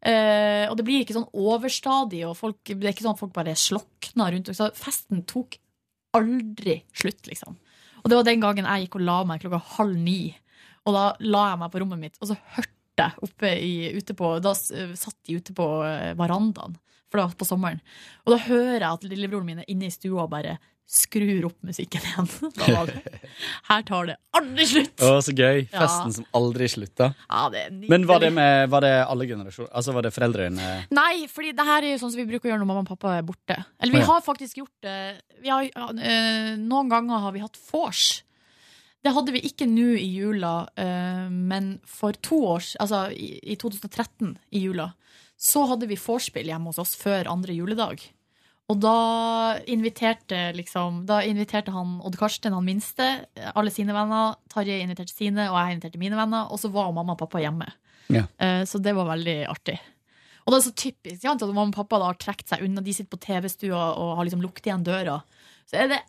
Eh, 0.05 0.65
og 0.69 0.75
det 0.77 0.85
blir 0.85 1.01
ikke 1.01 1.15
sånn 1.17 1.29
overstadig, 1.33 2.25
og 2.27 2.37
folk, 2.37 2.59
det 2.67 2.83
er 2.83 2.93
ikke 2.93 3.07
sånn 3.07 3.15
at 3.15 3.23
folk 3.23 3.35
bare 3.35 3.57
slokner 3.57 4.35
rundt. 4.35 4.53
Så 4.53 4.69
festen 4.77 5.23
tok 5.29 5.57
aldri 6.15 6.81
slutt, 6.95 7.25
liksom. 7.31 7.57
Og 8.03 8.11
det 8.11 8.19
var 8.19 8.27
den 8.27 8.43
gangen 8.43 8.67
jeg 8.69 8.85
gikk 8.85 8.99
og 8.99 9.07
la 9.07 9.19
meg 9.25 9.41
klokka 9.41 9.63
halv 9.79 9.97
ni. 9.97 10.35
Og 10.85 10.93
da 10.93 11.05
la 11.25 11.49
jeg 11.49 11.61
meg 11.63 11.71
på 11.73 11.81
rommet 11.81 12.01
mitt, 12.03 12.19
og 12.21 12.29
så 12.29 12.37
hørte 12.53 12.74
jeg 13.03 13.25
oppe 13.27 13.51
i, 13.59 13.73
ute 13.97 14.15
på 14.17 14.35
Da 14.43 14.53
satt 14.55 15.17
de 15.27 15.39
ute 15.39 15.55
på 15.57 15.65
eh, 15.87 16.13
verandaen, 16.17 16.77
for 17.09 17.19
det 17.19 17.25
var 17.25 17.35
på 17.39 17.47
sommeren. 17.47 17.81
Og 18.25 18.35
da 18.35 18.39
hører 18.47 18.79
jeg 18.79 18.91
at 18.91 19.09
lillebroren 19.09 19.49
min 19.49 19.61
er 19.63 19.69
inne 19.71 19.89
i 19.89 19.93
stua 19.93 20.25
og 20.25 20.31
bare 20.33 20.57
skrur 20.85 21.47
opp 21.47 21.57
musikken 21.65 22.03
igjen. 22.05 22.27
Her 23.69 23.85
tar 23.87 24.09
det 24.11 24.15
aldri 24.37 24.67
slutt! 24.69 25.01
Å, 25.01 25.15
så 25.25 25.33
gøy. 25.33 25.63
Ja. 25.63 25.79
Festen 25.81 26.13
som 26.19 26.27
aldri 26.37 26.67
slutta. 26.69 27.09
Ja. 27.25 27.47
Men 27.71 28.05
var 28.09 28.21
det, 28.21 28.29
med, 28.35 28.69
var 28.69 28.85
det 28.85 28.93
alle 29.01 29.25
generasjoner? 29.29 29.71
Altså 29.73 29.95
var 29.95 30.05
det 30.05 30.13
foreldrene 30.13 30.75
Nei, 30.93 31.25
for 31.31 31.45
det 31.47 31.65
her 31.65 31.87
er 31.87 31.95
jo 31.95 32.03
sånn 32.03 32.13
som 32.13 32.21
vi 32.21 32.27
bruker 32.29 32.49
å 32.49 32.53
gjøre 32.53 32.61
når 32.61 32.69
mamma 32.69 32.85
og 32.85 32.91
pappa 32.93 33.15
er 33.17 33.25
borte. 33.25 33.57
Eller 33.81 33.97
vi 33.97 34.05
har 34.05 34.21
faktisk 34.25 34.61
gjort 34.61 34.85
det 34.85 34.99
vi 35.41 35.51
har, 35.51 35.65
eh, 35.65 36.53
Noen 36.61 36.91
ganger 36.91 37.25
har 37.25 37.33
vi 37.33 37.41
hatt 37.43 37.57
vors. 37.71 38.21
Det 39.05 39.13
hadde 39.13 39.35
vi 39.35 39.43
ikke 39.45 39.67
nå 39.69 39.91
i 40.01 40.07
jula, 40.17 40.67
eh, 40.81 41.29
men 41.29 41.75
for 41.85 42.17
to 42.25 42.39
år 42.55 42.63
Altså 42.81 43.05
i, 43.13 43.35
i 43.53 43.57
2013, 43.61 44.31
i 44.57 44.63
jula, 44.65 44.89
så 45.37 45.65
hadde 45.69 45.85
vi 45.89 45.99
vorspiel 45.99 46.49
hjemme 46.49 46.71
hos 46.71 46.81
oss 46.81 46.95
før 46.97 47.29
andre 47.29 47.53
juledag. 47.53 48.01
Og 48.71 48.79
da 48.81 49.59
inviterte 49.69 50.39
liksom 50.57 51.03
Da 51.05 51.19
inviterte 51.21 51.73
han 51.75 51.99
Odd 52.01 52.17
Karsten, 52.17 52.55
han 52.55 52.65
minste, 52.65 53.09
alle 53.53 53.73
sine 53.73 53.93
venner. 53.93 54.39
Tarjei 54.49 54.79
inviterte 54.81 55.13
sine, 55.13 55.49
og 55.51 55.59
jeg 55.59 55.75
inviterte 55.75 56.01
mine 56.01 56.17
venner. 56.17 56.49
Og 56.49 56.57
så 56.63 56.71
var 56.73 56.89
mamma 56.95 57.13
og 57.13 57.21
pappa 57.21 57.43
hjemme. 57.43 57.67
Ja. 58.09 58.25
Eh, 58.41 58.63
Så 58.65 58.81
det 58.81 58.95
var 58.97 59.11
veldig 59.11 59.45
artig. 59.51 59.77
Og 60.45 60.53
det 60.53 60.57
er 60.57 60.65
så 60.65 60.75
typisk 60.77 61.23
ja, 61.25 61.33
at 61.33 61.45
mamma 61.45 61.69
og 61.69 61.77
pappa 61.77 61.99
da 62.01 62.09
har 62.09 62.17
trukket 62.21 62.49
seg 62.49 62.65
unna. 62.65 62.81
De 62.81 62.93
sitter 62.93 63.13
på 63.13 63.21
TV-stua 63.21 63.85
og 64.01 64.17
har 64.17 64.25
liksom 64.25 64.41
lukket 64.41 64.69
igjen 64.69 64.85
døra. 64.85 65.19
Så 65.69 65.77
er 65.81 65.93
det 65.93 66.01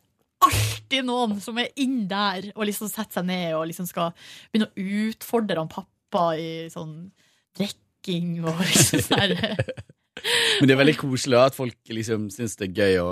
alltid 0.44 1.06
noen 1.06 1.38
som 1.42 1.56
er 1.60 1.70
inn 1.80 2.04
der 2.10 2.50
og 2.54 2.66
liksom 2.68 2.90
setter 2.90 3.20
seg 3.20 3.28
ned 3.28 3.54
og 3.56 3.66
liksom 3.70 3.88
skal 3.88 4.12
begynne 4.50 4.68
å 4.68 4.90
utfordre 5.08 5.58
han 5.62 5.72
pappa 5.72 6.28
i 6.40 6.50
sånn 6.72 7.08
drikking 7.56 8.44
og 8.44 8.60
liksom 8.62 9.04
sånn. 9.06 9.34
Men 10.60 10.68
det 10.68 10.76
er 10.76 10.80
veldig 10.80 11.00
koselig 11.00 11.40
at 11.40 11.56
folk 11.56 11.76
liksom 11.92 12.30
syns 12.32 12.56
det 12.60 12.70
er 12.70 12.78
gøy 12.84 13.02
å 13.04 13.10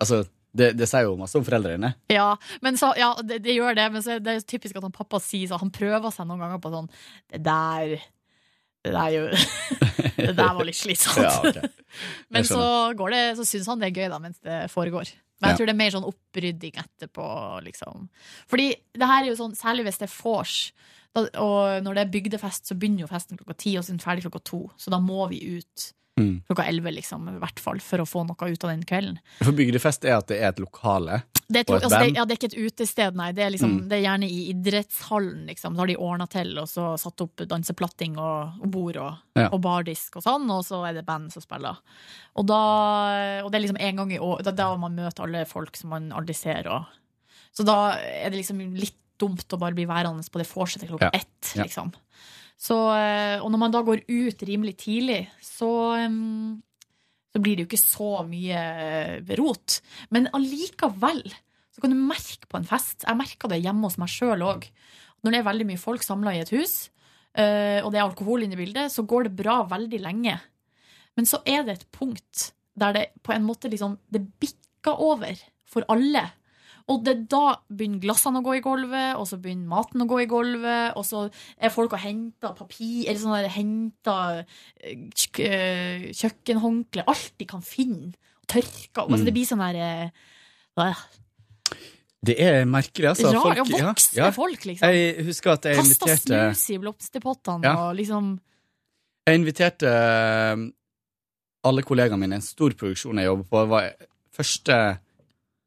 Altså, 0.00 0.22
det, 0.56 0.70
det 0.78 0.86
sier 0.88 1.04
jo 1.04 1.18
masse 1.20 1.36
om 1.36 1.44
foreldrene. 1.44 1.90
Ja, 2.08 2.30
men 2.64 2.78
så, 2.80 2.94
ja 2.96 3.10
det, 3.20 3.42
det 3.44 3.52
gjør 3.52 3.76
det, 3.76 3.84
men 3.92 4.00
så 4.00 4.14
er 4.14 4.22
det 4.24 4.38
typisk 4.48 4.78
at 4.78 4.86
han 4.86 4.94
pappa 4.94 5.20
sier 5.20 5.50
så 5.50 5.58
Han 5.60 5.68
prøver 5.74 6.08
seg 6.14 6.24
noen 6.24 6.40
ganger 6.40 6.62
på 6.62 6.72
sånn 6.72 6.88
Det 7.28 7.42
der 7.44 7.98
Det 8.80 8.94
der, 8.94 9.10
jo, 9.12 9.26
det 10.16 10.32
der 10.38 10.54
var 10.56 10.64
litt 10.64 10.78
slitsomt. 10.78 11.20
Ja, 11.20 11.34
okay. 11.44 11.68
Men 12.32 12.48
så, 12.48 12.62
går 12.96 13.12
det, 13.12 13.20
så 13.36 13.44
syns 13.44 13.68
han 13.68 13.82
det 13.82 13.90
er 13.90 14.00
gøy 14.00 14.08
da, 14.08 14.22
mens 14.24 14.40
det 14.40 14.62
foregår. 14.72 15.10
Men 15.40 15.52
jeg 15.52 15.58
tror 15.58 15.68
det 15.70 15.74
er 15.74 15.80
mer 15.80 15.94
sånn 15.94 16.08
opprydding 16.08 16.80
etterpå. 16.82 17.26
Liksom. 17.64 18.08
Fordi 18.50 18.70
det 18.96 19.08
her 19.08 19.22
er 19.24 19.30
jo 19.30 19.38
sånn, 19.38 19.56
særlig 19.58 19.86
hvis 19.88 20.00
det 20.02 20.08
er 20.08 20.16
vors, 20.18 20.56
og 21.16 21.80
når 21.82 21.96
det 21.96 22.02
er 22.02 22.12
bygdefest, 22.12 22.68
så 22.68 22.76
begynner 22.78 23.04
jo 23.04 23.10
festen 23.10 23.40
klokka 23.40 23.56
ti, 23.58 23.72
og 23.76 23.82
så 23.82 23.90
er 23.90 23.96
den 23.96 24.04
ferdig 24.04 24.26
klokka 24.26 24.42
to. 24.52 24.60
Så 24.78 24.92
da 24.92 25.00
må 25.02 25.24
vi 25.32 25.40
ut 25.58 25.88
Mm. 26.20 26.42
klokka 26.48 26.66
elleve, 26.68 26.92
liksom, 26.94 27.28
i 27.32 27.38
hvert 27.40 27.58
fall, 27.62 27.80
for 27.80 27.98
å 28.04 28.06
få 28.08 28.22
noe 28.28 28.50
ut 28.52 28.64
av 28.64 28.70
den 28.70 28.82
kvelden. 28.84 29.18
For 29.42 29.52
bygdefest 29.56 30.04
er 30.04 30.18
at 30.18 30.26
det 30.28 30.38
er 30.42 30.48
et 30.52 30.60
lokale 30.60 31.22
Det 31.50 31.64
er, 31.64 31.72
og 31.72 31.76
et 31.80 31.84
altså, 31.88 31.98
det, 32.04 32.14
ja, 32.14 32.24
det 32.24 32.34
er 32.36 32.38
ikke 32.38 32.50
et 32.52 32.72
utested, 32.72 33.16
nei. 33.18 33.32
Det 33.32 33.42
er, 33.42 33.50
liksom, 33.50 33.72
Mm. 33.80 33.88
det 33.88 33.96
er 33.98 34.04
gjerne 34.06 34.28
i 34.30 34.40
idrettshallen. 34.52 35.46
Liksom. 35.48 35.74
Så 35.74 35.78
har 35.82 35.86
de 35.90 35.96
ordna 35.96 36.26
til 36.30 36.58
og 36.58 36.68
så 36.70 36.84
satt 37.00 37.20
opp 37.24 37.36
danseplatting 37.50 38.18
og, 38.18 38.60
og 38.62 38.70
bord 38.70 38.96
og, 38.96 39.16
Ja. 39.36 39.48
og 39.50 39.60
bardisk 39.60 40.16
og 40.16 40.22
sånn, 40.22 40.48
og 40.50 40.62
så 40.64 40.84
er 40.88 40.94
det 40.94 41.06
band 41.06 41.32
som 41.32 41.42
spiller. 41.42 41.76
Og, 42.36 42.46
da, 42.46 43.42
og 43.44 43.50
det 43.50 43.58
er 43.58 43.64
liksom 43.66 43.80
en 43.80 43.96
gang 43.96 44.12
i 44.12 44.18
år 44.22 44.42
Da, 44.44 44.52
da 44.52 44.76
man 44.76 44.94
møter 44.94 45.24
alle 45.26 45.44
folk 45.46 45.74
som 45.76 45.90
man 45.90 46.10
aldri 46.12 46.34
ser. 46.34 46.68
Og, 46.70 46.84
så 47.52 47.64
da 47.66 47.96
er 47.98 48.30
det 48.30 48.38
liksom 48.44 48.60
litt 48.76 48.94
dumt 49.18 49.44
å 49.52 49.58
bare 49.58 49.74
bli 49.74 49.84
værende 49.84 50.22
på 50.30 50.38
det 50.40 50.46
vorset 50.48 50.80
til 50.80 50.88
klokka 50.94 51.10
Ja. 51.12 51.18
ett, 51.20 51.52
Ja. 51.56 51.64
Så, 52.60 52.76
eh, 52.92 53.38
og 53.40 53.48
når 53.52 53.62
man 53.62 53.72
da 53.72 53.80
går 53.86 54.04
ut 54.04 54.42
rimelig 54.44 54.76
tidlig, 54.84 55.22
så 55.40 55.70
så 57.30 57.38
blir 57.38 57.56
det 57.56 57.64
jo 57.64 57.70
ikke 57.70 57.78
så 57.82 58.10
mye 58.26 58.60
eh, 58.60 59.34
rot. 59.38 59.78
Men 60.10 60.28
allikevel 60.34 61.22
så 61.70 61.82
kan 61.82 61.92
du 61.92 61.98
merke 61.98 62.48
på 62.50 62.58
en 62.58 62.66
fest. 62.66 63.04
Jeg 63.06 63.18
merka 63.18 63.50
det 63.50 63.60
hjemme 63.62 63.86
hos 63.86 63.98
meg 64.02 64.10
sjøl 64.10 64.42
òg. 64.42 64.66
Når 65.22 65.32
det 65.32 65.38
er 65.40 65.46
veldig 65.46 65.68
mye 65.68 65.80
folk 65.80 66.04
samla 66.04 66.34
i 66.34 66.40
et 66.42 66.50
hus, 66.54 66.88
eh, 67.38 67.78
og 67.84 67.92
det 67.92 68.00
er 68.00 68.06
alkohol 68.08 68.46
inne 68.46 68.58
i 68.58 68.62
bildet, 68.64 68.90
så 68.90 69.06
går 69.06 69.28
det 69.28 69.36
bra 69.38 69.60
veldig 69.70 70.00
lenge. 70.02 70.40
Men 71.18 71.28
så 71.28 71.42
er 71.46 71.62
det 71.66 71.78
et 71.78 71.88
punkt 71.94 72.50
der 72.80 72.96
det 72.96 73.06
på 73.26 73.34
en 73.34 73.44
måte 73.44 73.68
liksom 73.68 73.98
Det 74.08 74.22
bikker 74.40 74.98
over 75.02 75.38
for 75.68 75.84
alle. 75.92 76.24
Og 76.90 77.04
det 77.06 77.14
da 77.30 77.54
begynner 77.70 78.02
glassene 78.02 78.40
å 78.40 78.44
gå 78.44 78.56
i 78.58 78.62
gulvet, 78.64 79.14
og 79.20 79.28
så 79.30 79.38
begynner 79.42 79.70
maten 79.70 80.02
å 80.02 80.08
gå 80.10 80.22
i 80.24 80.28
gulvet, 80.30 80.96
og 80.98 81.06
så 81.06 81.22
er 81.60 81.72
folk 81.74 81.94
og 81.94 82.02
henter 82.02 82.56
papir, 82.58 83.04
eller 83.06 83.20
sånn 83.20 83.36
der, 83.36 83.50
henter 83.54 84.40
eh, 84.82 85.04
eh, 85.46 86.08
kjøkkenhåndkle, 86.18 87.06
alt 87.10 87.32
de 87.38 87.46
kan 87.50 87.62
finne, 87.64 88.10
og 88.42 88.50
tørker. 88.50 89.04
Mm. 89.06 89.14
Altså, 89.14 89.28
det 89.28 89.34
blir 89.36 89.48
sånn 89.48 89.62
der 89.62 89.80
øh, 89.86 91.04
Det 92.30 92.36
er 92.42 92.66
merkelig, 92.68 93.12
altså. 93.12 93.30
Rar, 93.30 93.44
Folk- 93.44 93.60
ja, 93.60 93.86
voksne 93.92 94.18
ja. 94.18 94.30
folk, 94.34 94.66
liksom. 94.72 94.96
Jeg 94.96 95.26
husker 95.28 95.54
at 95.54 95.70
jeg 95.70 95.78
Kasta 95.78 96.10
inviterte 96.10 96.40
snus 96.56 96.64
i 96.74 96.80
blomsterpottene 96.82 97.70
Ja. 97.70 97.76
og 97.86 97.94
liksom 98.00 98.34
Jeg 99.28 99.38
inviterte 99.38 99.94
alle 101.64 101.82
kollegaene 101.84 102.18
mine. 102.18 102.40
En 102.40 102.44
stor 102.44 102.72
produksjon 102.74 103.20
jeg 103.20 103.28
jobber 103.28 103.46
på. 103.46 103.62
Det 103.62 103.70
var 103.70 103.88
første 104.34 104.76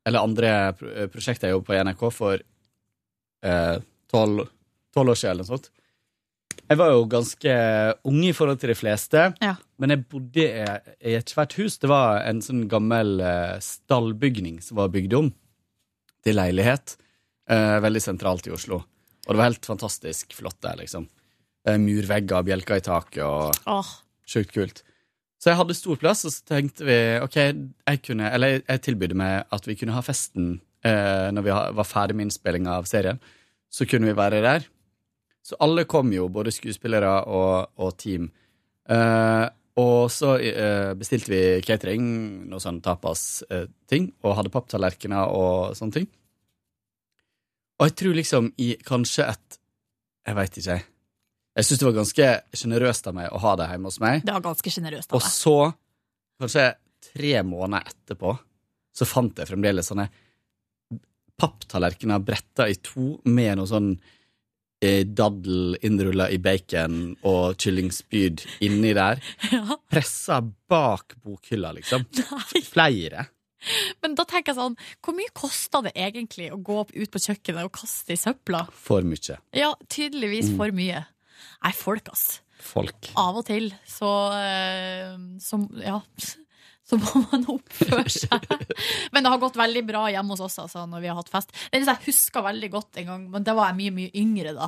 eller 0.06 0.24
andre 0.24 0.52
eh, 0.72 1.08
jeg 1.08 1.54
jobbet 1.54 1.68
på 1.68 1.76
i 1.78 1.84
NRK 1.84 2.04
for 2.14 2.42
eh, 3.44 3.78
tolv 4.12 4.48
tolv 4.94 5.14
år 5.14 5.18
siden 5.18 5.34
eller 5.34 5.48
noe 5.48 5.58
sånt. 5.58 5.72
Jeg 6.70 6.80
var 6.80 6.92
jo 6.94 7.06
ganske 7.10 7.54
ung 8.08 8.20
i 8.24 8.34
forhold 8.36 8.60
til 8.62 8.72
de 8.72 8.78
fleste, 8.78 9.24
Ja. 9.42 9.56
men 9.82 9.90
jeg 9.94 10.06
bodde 10.10 10.44
i, 10.46 11.16
et 11.18 11.30
svært 11.34 11.56
hus. 11.58 11.78
Det 11.82 11.90
var 11.90 12.22
en 12.28 12.42
sånn 12.46 12.68
gammel 12.72 13.20
eh, 13.20 13.58
stallbygning 13.60 14.62
som 14.64 14.78
var 14.80 14.94
bygd 14.94 15.18
om 15.18 15.32
til 16.24 16.38
leilighet. 16.40 16.96
Eh, 17.50 17.80
veldig 17.84 18.02
sentralt 18.02 18.48
i 18.48 18.54
Oslo. 18.56 18.84
Og 19.26 19.30
det 19.34 19.40
var 19.40 19.50
helt 19.50 19.66
fantastisk 19.68 20.34
flott 20.38 20.62
der, 20.64 20.78
liksom. 20.80 21.10
Eh, 21.68 21.78
murvegger, 21.82 22.46
bjelker 22.48 22.80
i 22.80 22.86
taket 22.86 23.24
og 23.26 23.52
oh. 23.68 23.92
Sjukt 24.24 24.54
kult. 24.56 24.84
Så 25.44 25.50
jeg 25.52 25.60
hadde 25.60 25.76
stor 25.76 25.98
plass, 26.00 26.22
og 26.24 26.32
så 26.32 26.46
tenkte 26.48 26.86
vi 26.88 26.96
ok, 27.20 27.34
jeg 27.36 28.00
kunne, 28.06 28.30
eller 28.32 28.62
jeg- 28.62 28.82
tilbød 28.86 29.14
meg 29.20 29.44
at 29.52 29.66
vi 29.68 29.76
kunne 29.76 29.92
ha 29.92 30.00
festen 30.02 30.62
eh, 30.86 31.32
når 31.36 31.44
vi 31.44 31.50
var 31.52 31.84
ferdig 31.90 32.16
med 32.16 32.30
innspillinga 32.30 32.78
av 32.78 32.86
serien. 32.88 33.20
Så 33.70 33.84
kunne 33.90 34.08
vi 34.08 34.16
være 34.16 34.40
der. 34.42 34.64
Så 35.44 35.58
alle 35.60 35.84
kom 35.84 36.14
jo, 36.14 36.30
både 36.32 36.52
skuespillere 36.56 37.26
og, 37.28 37.68
og 37.76 37.98
team. 38.00 38.30
Eh, 38.88 39.50
og 39.76 40.08
så 40.14 40.38
eh, 40.40 40.94
bestilte 40.96 41.32
vi 41.34 41.42
catering, 41.66 42.06
noe 42.48 42.62
sånn 42.64 42.80
tapas-ting, 42.86 44.14
og 44.24 44.38
hadde 44.38 44.52
papptallerkener 44.54 45.28
og 45.34 45.76
sånne 45.76 45.98
ting. 46.00 46.08
Og 47.82 47.90
jeg 47.90 47.96
tror 48.00 48.16
liksom 48.16 48.52
i 48.64 48.76
kanskje 48.86 49.28
et 49.34 49.60
Jeg 50.24 50.36
veit 50.38 50.56
ikke, 50.58 50.76
jeg. 50.78 50.84
Jeg 51.56 51.66
syns 51.68 51.80
det 51.80 51.86
var 51.86 51.98
ganske 52.00 52.28
sjenerøst 52.58 53.08
av 53.12 53.14
meg 53.18 53.30
å 53.32 53.38
ha 53.44 53.56
det 53.60 53.68
hjemme 53.70 53.90
hos 53.92 54.00
meg. 54.02 54.24
det 54.26 54.34
var 54.34 54.42
ganske 54.42 54.72
generøst 54.74 55.12
Og 55.14 55.20
meg 55.22 55.28
deg. 55.28 55.36
så, 55.38 55.74
kanskje 56.42 56.66
tre 57.14 57.34
måneder 57.46 57.92
etterpå, 57.94 58.34
så 58.94 59.06
fant 59.10 59.38
jeg 59.38 59.48
fremdeles 59.52 59.86
sånne 59.92 60.08
papptallerkener 61.40 62.20
bretta 62.24 62.68
i 62.70 62.76
to 62.86 63.18
med 63.26 63.58
noe 63.58 63.68
sånn 63.70 63.92
eh, 64.84 65.04
daddel 65.06 65.78
innrulla 65.86 66.28
i 66.34 66.38
bacon 66.42 67.16
og 67.28 67.56
kyllingspyd 67.62 68.46
inni 68.68 68.94
der. 68.98 69.22
Ja. 69.54 69.78
Pressa 69.94 70.40
bak 70.42 71.16
bokhylla, 71.24 71.72
liksom. 71.78 72.06
Flere. 72.74 73.28
Men 74.04 74.16
da 74.18 74.26
tenker 74.28 74.52
jeg 74.52 74.58
sånn, 74.60 74.74
hvor 75.06 75.16
mye 75.16 75.32
kosta 75.38 75.84
det 75.86 75.94
egentlig 75.96 76.50
å 76.52 76.58
gå 76.60 76.80
opp 76.82 76.92
ut 76.96 77.12
på 77.14 77.22
kjøkkenet 77.24 77.64
og 77.70 77.74
kaste 77.78 78.16
i 78.16 78.20
søpla? 78.20 78.66
For 78.74 79.06
mye. 79.08 79.38
Ja, 79.56 79.70
tydeligvis 79.88 80.50
Mm. 80.52 80.58
for 80.60 80.74
mye. 80.76 81.04
Nei, 81.64 81.72
folk, 81.78 82.10
ass. 82.14 82.42
Folk. 82.64 83.10
Av 83.20 83.36
og 83.42 83.46
til 83.50 83.72
så, 83.90 84.10
eh, 84.38 85.18
så 85.44 85.62
Ja. 85.84 86.00
Så 86.84 86.98
må 87.00 87.22
man 87.32 87.46
oppføre 87.48 88.10
seg. 88.12 88.44
Men 89.16 89.24
det 89.24 89.30
har 89.32 89.40
gått 89.40 89.56
veldig 89.56 89.86
bra 89.88 90.02
hjemme 90.12 90.36
hos 90.36 90.42
oss 90.44 90.58
altså, 90.60 90.82
når 90.92 91.00
vi 91.00 91.08
har 91.08 91.16
hatt 91.16 91.30
fest. 91.32 91.54
Jeg 91.72 91.88
husker 92.04 92.44
veldig 92.44 92.70
godt 92.74 93.00
en 93.00 93.08
gang, 93.08 93.22
men 93.32 93.46
det 93.48 93.54
var 93.56 93.70
jeg 93.72 93.78
mye 93.78 93.94
mye 93.96 94.12
yngre, 94.20 94.52
da. 94.58 94.68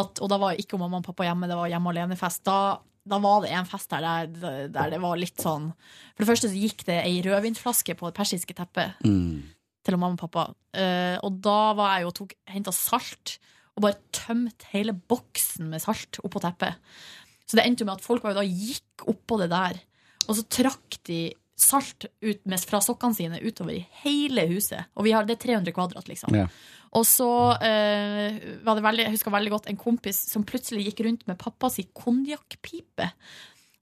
At, 0.00 0.22
og 0.24 0.30
da 0.32 0.38
var 0.40 0.56
ikke 0.56 0.78
mamma 0.80 1.02
og 1.02 1.04
pappa 1.10 1.26
hjemme, 1.28 1.50
det 1.50 1.58
var 1.60 1.68
hjemme 1.68 1.92
alene-fest. 1.92 2.42
Da, 2.48 2.78
da 3.12 3.18
var 3.20 3.44
det 3.44 3.52
en 3.52 3.68
fest 3.68 3.92
der, 3.92 4.08
der, 4.40 4.72
der 4.72 4.94
det 4.96 5.02
var 5.04 5.20
litt 5.20 5.36
sånn 5.44 5.68
For 6.14 6.24
det 6.24 6.30
første 6.32 6.48
så 6.48 6.62
gikk 6.64 6.86
det 6.88 6.96
ei 7.04 7.20
rødvinsflaske 7.28 7.98
på 8.00 8.08
det 8.08 8.16
persiske 8.22 8.56
teppet 8.56 9.04
Mm. 9.04 9.42
til 9.84 10.00
mamma 10.00 10.16
og 10.16 10.24
pappa. 10.24 10.46
Uh, 10.72 11.20
og 11.28 11.42
da 11.44 11.58
var 11.76 11.98
jeg 11.98 12.08
jo 12.08 12.14
og 12.24 12.34
henta 12.56 12.72
salt 12.72 13.36
og 13.80 13.86
bare 13.86 14.00
tømt 14.12 14.68
hele 14.74 14.92
boksen 14.92 15.70
med 15.72 15.80
salt 15.80 16.20
oppå 16.20 16.42
teppet. 16.44 16.76
Så 17.48 17.56
det 17.56 17.64
endte 17.64 17.82
jo 17.82 17.88
med 17.88 17.96
at 17.96 18.04
folk 18.04 18.26
da 18.36 18.44
gikk 18.44 19.08
oppå 19.10 19.40
det 19.40 19.48
der, 19.50 19.80
og 20.28 20.36
så 20.36 20.44
trakk 20.52 21.00
de 21.08 21.30
salt 21.60 22.06
ut 22.24 22.44
med, 22.48 22.60
fra 22.64 22.80
sokkene 22.84 23.16
sine 23.16 23.40
utover 23.42 23.74
i 23.74 23.86
hele 24.04 24.46
huset. 24.52 24.88
Og 24.96 25.04
vi 25.06 25.14
har, 25.16 25.26
det 25.28 25.36
er 25.36 25.42
300 25.42 25.74
kvadrat, 25.76 26.08
liksom. 26.08 26.36
Ja. 26.36 26.46
Og 26.96 27.04
så 27.06 27.28
eh, 27.62 28.38
var 28.66 28.78
det 28.78 28.84
veldig, 28.84 29.06
jeg 29.06 29.14
husker 29.16 29.34
veldig 29.34 29.52
godt 29.52 29.68
en 29.70 29.80
kompis 29.80 30.22
som 30.30 30.46
plutselig 30.46 30.88
gikk 30.88 31.04
rundt 31.06 31.26
med 31.28 31.38
pappa 31.40 31.70
si 31.72 31.84
konjakkpipe. 31.94 33.10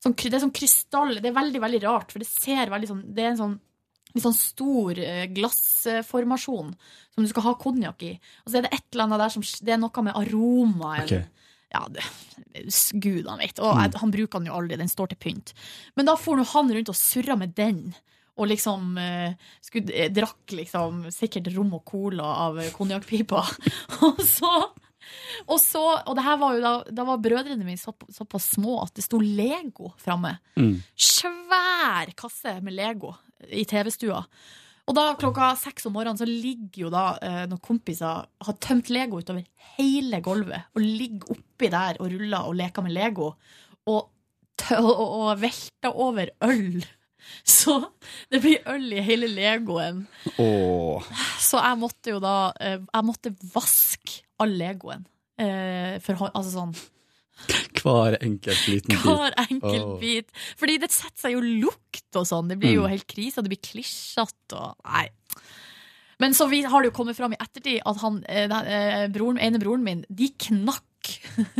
Sånn, 0.02 0.14
det 0.14 0.36
er 0.36 0.42
sånn 0.44 0.54
krystall 0.54 1.16
Det 1.18 1.26
er 1.26 1.34
veldig, 1.34 1.58
veldig 1.58 1.80
rart, 1.82 2.12
for 2.14 2.22
det 2.22 2.28
ser 2.30 2.70
veldig 2.70 2.86
sånn 2.86 3.00
Det 3.10 3.24
er 3.24 3.32
en 3.32 3.40
sånn, 3.40 3.56
en 4.14 4.24
sånn 4.24 4.36
stor 4.36 4.98
eh, 5.02 5.26
glassformasjon 5.34 6.72
som 7.14 7.26
du 7.26 7.30
skal 7.30 7.48
ha 7.48 7.56
konjakk 7.60 8.04
i. 8.06 8.14
Og 8.44 8.52
så 8.52 8.60
er 8.60 8.66
det 8.66 8.74
et 8.76 8.86
eller 8.92 9.08
annet 9.08 9.24
der 9.24 9.34
som 9.34 9.44
Det 9.44 9.74
er 9.74 9.80
noe 9.82 10.04
med 10.06 10.16
aromaen. 10.16 11.04
Okay. 11.04 11.24
Ja, 11.68 11.84
det, 11.92 12.04
Gud 12.96 13.28
han 13.28 13.42
vet. 13.42 13.60
Og 13.60 13.76
mm. 13.76 13.98
han 14.00 14.12
bruker 14.14 14.40
den 14.40 14.50
jo 14.50 14.58
aldri, 14.58 14.78
den 14.80 14.90
står 14.90 15.12
til 15.12 15.20
pynt. 15.20 15.54
Men 15.98 16.08
da 16.08 16.16
får 16.16 16.44
han 16.54 16.72
rundt 16.72 16.92
og 16.92 16.96
surra 16.96 17.36
med 17.36 17.52
den. 17.58 17.90
Og 18.38 18.48
liksom 18.52 18.96
eh, 19.02 19.34
skulle, 19.64 19.92
eh, 19.92 20.12
drakk 20.14 20.54
liksom 20.54 21.08
sikkert 21.12 21.50
rom 21.56 21.74
og 21.76 21.84
cola 21.88 22.28
av 22.46 22.60
eh, 22.62 22.72
konjakkpipa. 22.74 23.42
og 24.06 24.22
så 24.24 24.52
og 25.48 25.56
så, 25.62 25.80
og 26.04 26.16
det 26.18 26.24
her 26.26 26.36
var 26.40 26.56
jo 26.56 26.60
da, 26.60 26.72
da 26.92 27.04
var 27.08 27.20
brødrene 27.22 27.64
mine 27.64 27.80
så, 27.80 27.94
såpass 28.12 28.50
små 28.58 28.82
at 28.82 28.92
det 28.98 29.06
sto 29.06 29.20
Lego 29.22 29.92
framme. 30.00 30.34
Mm. 30.58 30.74
Svær 30.92 32.12
kasse 32.18 32.58
med 32.64 32.76
Lego 32.76 33.14
i 33.48 33.64
TV-stua. 33.68 34.22
Og 34.88 34.96
da 34.96 35.10
klokka 35.20 35.50
seks 35.60 35.84
om 35.88 35.94
morgenen 35.98 36.16
så 36.16 36.26
ligger 36.28 36.86
jo 36.86 36.92
da 36.92 37.04
eh, 37.20 37.42
noen 37.48 37.60
kompiser 37.64 38.24
har 38.24 38.56
tømt 38.64 38.88
Lego 38.92 39.20
utover 39.20 39.44
hele 39.76 40.22
gulvet 40.24 40.70
og 40.72 40.84
ligger 40.84 41.34
oppi 41.36 41.68
der 41.72 42.00
og 42.00 42.08
ruller 42.14 42.48
og 42.48 42.56
leker 42.56 42.86
med 42.86 42.96
Lego. 42.96 43.34
Og, 43.88 44.08
og, 44.78 45.02
og 45.04 45.42
velter 45.42 45.92
over 45.92 46.32
øl. 46.48 46.80
Så 47.44 47.74
det 48.32 48.40
blir 48.40 48.64
øl 48.72 48.88
i 48.96 49.04
hele 49.04 49.28
Legoen. 49.28 50.06
Åh. 50.40 51.08
Så 51.44 51.60
jeg 51.60 51.80
måtte 51.80 52.14
jo 52.14 52.20
da 52.22 52.36
eh, 52.56 52.78
Jeg 52.80 53.04
måtte 53.04 53.34
vaske 53.52 54.22
all 54.40 54.54
Legoen. 54.56 55.04
Eh, 55.38 55.98
for, 56.00 56.30
altså 56.32 56.54
sånn 56.54 56.72
Hver 57.78 58.16
enkelt 58.20 58.64
liten 58.68 58.94
bit. 58.96 59.04
hver 59.04 59.36
enkelt 59.44 59.84
oh. 59.84 59.98
bit. 60.00 60.32
Fordi 60.58 60.78
det 60.82 60.90
setter 60.92 61.28
seg 61.28 61.36
jo 61.36 61.42
lukt 61.44 62.18
og 62.18 62.26
sånn. 62.28 62.48
Det 62.50 62.58
blir 62.60 62.74
jo 62.78 62.84
Mm. 62.86 62.90
helt 62.96 63.06
krise, 63.06 63.42
det 63.44 63.52
blir 63.52 63.62
klisjete 63.62 64.58
og 64.58 64.76
Nei. 64.84 65.08
Men 66.18 66.34
så 66.34 66.48
vi, 66.50 66.64
har 66.66 66.82
det 66.82 66.90
jo 66.90 66.96
kommet 66.96 67.16
fram 67.16 67.32
i 67.32 67.38
ettertid 67.38 67.78
at 67.86 68.00
han, 68.02 68.24
eh, 68.26 68.50
eh, 68.50 69.06
broren, 69.14 69.38
ene 69.38 69.60
broren 69.62 69.84
min, 69.86 70.04
de 70.10 70.28
knakk 70.34 71.12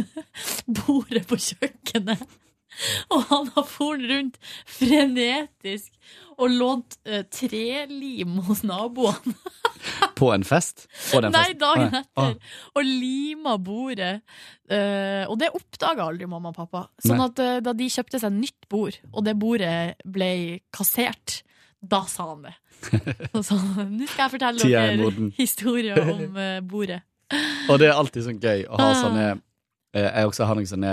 bordet 0.80 1.26
på 1.30 1.38
kjøkkenet. 1.38 2.24
Og 3.15 3.23
han 3.31 3.49
har 3.57 3.65
foren 3.66 4.05
rundt 4.11 4.36
frenetisk 4.69 5.93
og 6.39 6.53
lånt 6.55 6.95
uh, 7.09 7.23
trelim 7.35 8.36
hos 8.47 8.61
naboene. 8.66 9.35
På 10.19 10.31
en 10.35 10.45
fest? 10.47 10.85
På 11.11 11.20
Nei, 11.24 11.31
festen? 11.32 11.59
dagen 11.62 11.97
etter. 11.99 12.12
Ah. 12.19 12.61
Og 12.78 12.86
lima 12.86 13.57
bordet. 13.62 14.20
Uh, 14.70 15.24
og 15.31 15.36
det 15.40 15.51
oppdaga 15.55 16.07
aldri 16.11 16.28
mamma 16.31 16.53
og 16.53 16.59
pappa. 16.61 16.85
Sånn 17.03 17.23
at 17.24 17.43
uh, 17.43 17.57
da 17.65 17.74
de 17.78 17.89
kjøpte 17.90 18.20
seg 18.23 18.35
nytt 18.36 18.69
bord, 18.70 18.99
og 19.12 19.27
det 19.27 19.35
bordet 19.39 19.97
ble 20.07 20.31
kassert, 20.74 21.40
da 21.82 22.05
sa 22.11 22.31
han 22.32 22.47
det. 22.47 22.55
Og 23.35 23.43
så, 23.49 23.59
Nå 23.59 24.07
skal 24.11 24.24
jeg 24.28 24.32
fortelle 24.36 24.62
er 24.70 24.93
dere 24.95 24.97
moden. 25.03 25.32
historier 25.39 25.99
om 26.03 26.36
eh, 26.39 26.59
bordet. 26.62 27.01
Og 27.69 27.78
det 27.82 27.89
er 27.90 27.99
alltid 27.99 28.24
sånn 28.27 28.39
gøy 28.43 28.65
å 28.70 28.78
ha 28.78 28.86
Ah. 28.93 28.99
sånne 29.03 29.24
eh, 29.95 30.07
Jeg 30.07 30.28
også 30.31 30.47
har 30.49 30.59
noen 30.59 30.69
sånne 30.70 30.93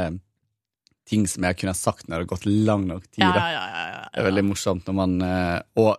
ting 1.06 1.28
som 1.30 1.44
jeg 1.48 1.58
kunne 1.62 1.74
sagt 1.78 2.08
når 2.08 2.16
det 2.18 2.24
har 2.26 2.32
gått 2.36 2.46
lang 2.50 2.88
nok 2.90 3.04
tid. 3.12 3.24
Ja, 3.26 3.34
ja, 3.36 3.66
ja, 3.70 3.84
ja, 3.96 4.06
Det 4.14 4.22
er 4.24 4.30
veldig 4.32 4.46
morsomt 4.48 4.88
når 4.90 4.96
man 4.98 5.18
eh, 5.22 5.60
Og 5.82 5.92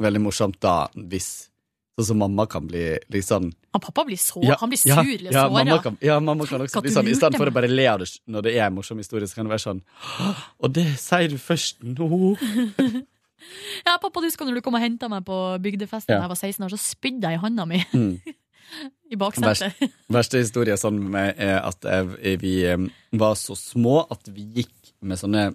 veldig 0.00 0.22
morsomt 0.28 0.60
da 0.64 0.88
hvis 0.96 1.32
Sånn 1.94 2.08
som 2.08 2.18
mamma 2.18 2.42
kan 2.50 2.64
bli 2.66 2.80
litt 3.14 3.22
sånn 3.28 3.52
Han 3.76 3.82
pappa 3.84 4.02
blir 4.08 4.18
så, 4.18 4.40
Ja, 4.42 4.56
han 4.58 4.72
blir 4.72 4.80
sur 4.82 4.90
eller 4.98 5.30
ja, 5.30 5.44
sår. 5.44 5.52
mamma 5.54 5.76
kan, 5.84 5.98
ja, 6.02 6.16
mamma 6.18 6.46
kan 6.50 6.64
også 6.64 6.82
bli 6.82 6.90
sånn. 6.90 7.06
I 7.06 7.14
stedet 7.14 7.38
for 7.38 7.46
å 7.46 7.54
bare 7.54 7.68
le 7.70 7.84
av 7.86 8.00
det 8.02 8.08
når 8.26 8.42
det 8.48 8.54
er 8.56 8.64
en 8.66 8.74
morsom 8.74 8.98
historie, 8.98 9.28
så 9.30 9.38
kan 9.38 9.46
det 9.46 9.52
være 9.54 9.62
sånn 9.62 9.82
Og 10.58 10.72
det 10.74 10.88
sier 10.98 11.28
du 11.30 11.38
først 11.38 11.84
nå. 11.86 12.08
Ja, 13.84 13.98
pappa, 14.00 14.22
du 14.22 14.26
husker 14.26 14.46
når 14.48 14.58
du 14.58 14.64
kom 14.64 14.74
og 14.78 14.82
henta 14.82 15.06
meg 15.12 15.22
på 15.28 15.36
bygdefesten 15.62 16.14
da 16.16 16.22
jeg 16.24 16.30
var 16.32 16.38
16 16.40 16.64
år, 16.64 16.72
så 16.74 16.80
spydde 16.80 17.28
jeg 17.30 17.38
i 17.38 17.42
handa 17.44 17.66
mi 17.68 17.82
Mm. 17.92 18.16
i 19.10 19.18
baksetet. 19.20 19.74
Verst, 19.80 19.98
verste 20.16 20.40
historie 20.42 20.76
sånn 20.80 21.00
med 21.12 21.34
er 21.42 21.58
at 21.64 21.84
jeg, 21.84 22.38
vi 22.42 22.54
eh, 22.68 22.86
var 23.20 23.36
så 23.38 23.56
små 23.58 24.04
at 24.12 24.30
vi 24.32 24.46
gikk 24.60 24.94
med 25.04 25.20
sånne 25.20 25.50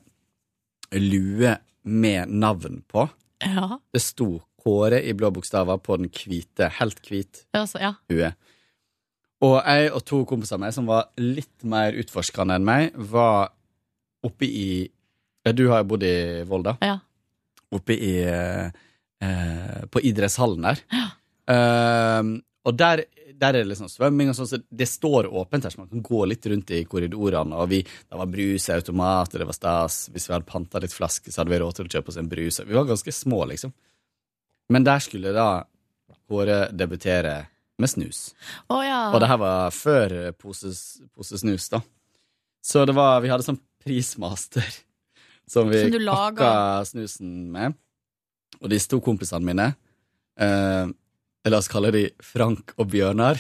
lue 0.99 1.55
med 1.89 2.29
navn 2.29 2.83
på. 2.87 3.07
Ja, 3.43 3.79
Det 3.93 4.01
sto 4.03 4.39
Kåre 4.59 4.99
i 5.07 5.13
blå 5.15 5.29
bokstaver 5.31 5.77
på 5.79 5.95
den 5.95 6.09
hvite, 6.11 6.67
helt 6.79 6.99
hvit 7.07 7.45
altså, 7.55 7.79
ja. 7.79 7.93
hue. 8.11 8.33
Og 9.47 9.55
jeg 9.63 9.91
og 9.95 10.03
to 10.03 10.19
kompiser 10.27 10.57
av 10.57 10.63
meg 10.65 10.73
som 10.75 10.89
var 10.89 11.07
litt 11.21 11.63
mer 11.63 11.95
utforskende 12.01 12.57
enn 12.59 12.65
meg, 12.67 12.97
var 12.97 13.53
oppe 14.27 14.49
i 14.49 14.89
Du 15.55 15.69
har 15.71 15.79
jo 15.79 15.87
bodd 15.93 16.03
i 16.03 16.43
Volda. 16.43 16.75
Ja. 16.83 16.97
Oppe 17.71 17.95
i 17.95 18.11
eh, 18.27 18.67
eh, 19.23 19.79
På 19.87 20.03
idrettshallen 20.03 20.67
der. 20.67 20.83
Eh, 21.49 22.33
og 22.67 22.75
der, 22.77 23.05
der 23.39 23.55
er 23.55 23.63
det 23.63 23.71
liksom 23.71 23.89
svømming 23.91 24.31
og 24.31 24.37
sånn, 24.37 24.49
så 24.51 24.59
det 24.59 24.87
står 24.89 25.29
åpent 25.31 25.65
her, 25.65 25.73
så 25.73 25.81
man 25.81 25.89
kan 25.91 26.03
gå 26.05 26.21
litt 26.27 26.45
rundt 26.51 26.73
i 26.75 26.83
korridorene. 26.89 27.59
Og 27.59 27.69
vi, 27.71 27.79
det 27.83 28.19
var 28.19 28.31
brus 28.31 28.69
automat, 28.73 29.33
og 29.33 29.41
det 29.41 29.47
var 29.49 29.57
stas. 29.57 29.99
Hvis 30.13 30.27
vi 30.29 30.35
hadde 30.35 30.49
panta 30.49 30.81
litt 30.83 30.95
flasker, 30.95 31.31
så 31.31 31.41
hadde 31.41 31.53
vi 31.55 31.61
råd 31.63 31.77
til 31.77 31.87
å 31.87 31.93
kjøpe 31.95 32.11
oss 32.13 32.19
en 32.21 32.31
brus. 32.31 32.59
Vi 32.65 32.77
var 32.77 32.89
ganske 32.89 33.13
små, 33.15 33.43
liksom. 33.53 33.73
Men 34.69 34.85
der 34.85 35.01
skulle 35.03 35.33
da 35.35 35.49
Kåre 36.29 36.67
debutere 36.77 37.47
med 37.81 37.89
snus. 37.89 38.35
Å 38.69 38.83
ja. 38.85 38.99
Og 39.09 39.17
det 39.21 39.29
her 39.31 39.39
var 39.41 39.71
før 39.73 40.13
poses, 40.37 40.99
pose 41.17 41.39
snus, 41.41 41.71
da. 41.73 41.79
Så 42.61 42.83
det 42.85 42.93
var, 42.93 43.17
vi 43.23 43.31
hadde 43.31 43.47
sånn 43.47 43.57
prismaster 43.81 44.67
som 45.49 45.71
vi 45.71 45.81
Som 45.81 45.95
du 45.95 46.05
pakka 46.05 46.51
snusen 46.85 47.31
med. 47.53 47.77
Og 48.59 48.69
disse 48.69 48.91
to 48.91 48.99
kompisene 49.01 49.45
mine, 49.47 49.67
eh, 50.37 50.91
la 51.47 51.61
oss 51.61 51.71
kalle 51.71 51.93
de 51.95 52.03
Frank 52.25 52.73
og 52.77 52.89
Bjørnar, 52.91 53.39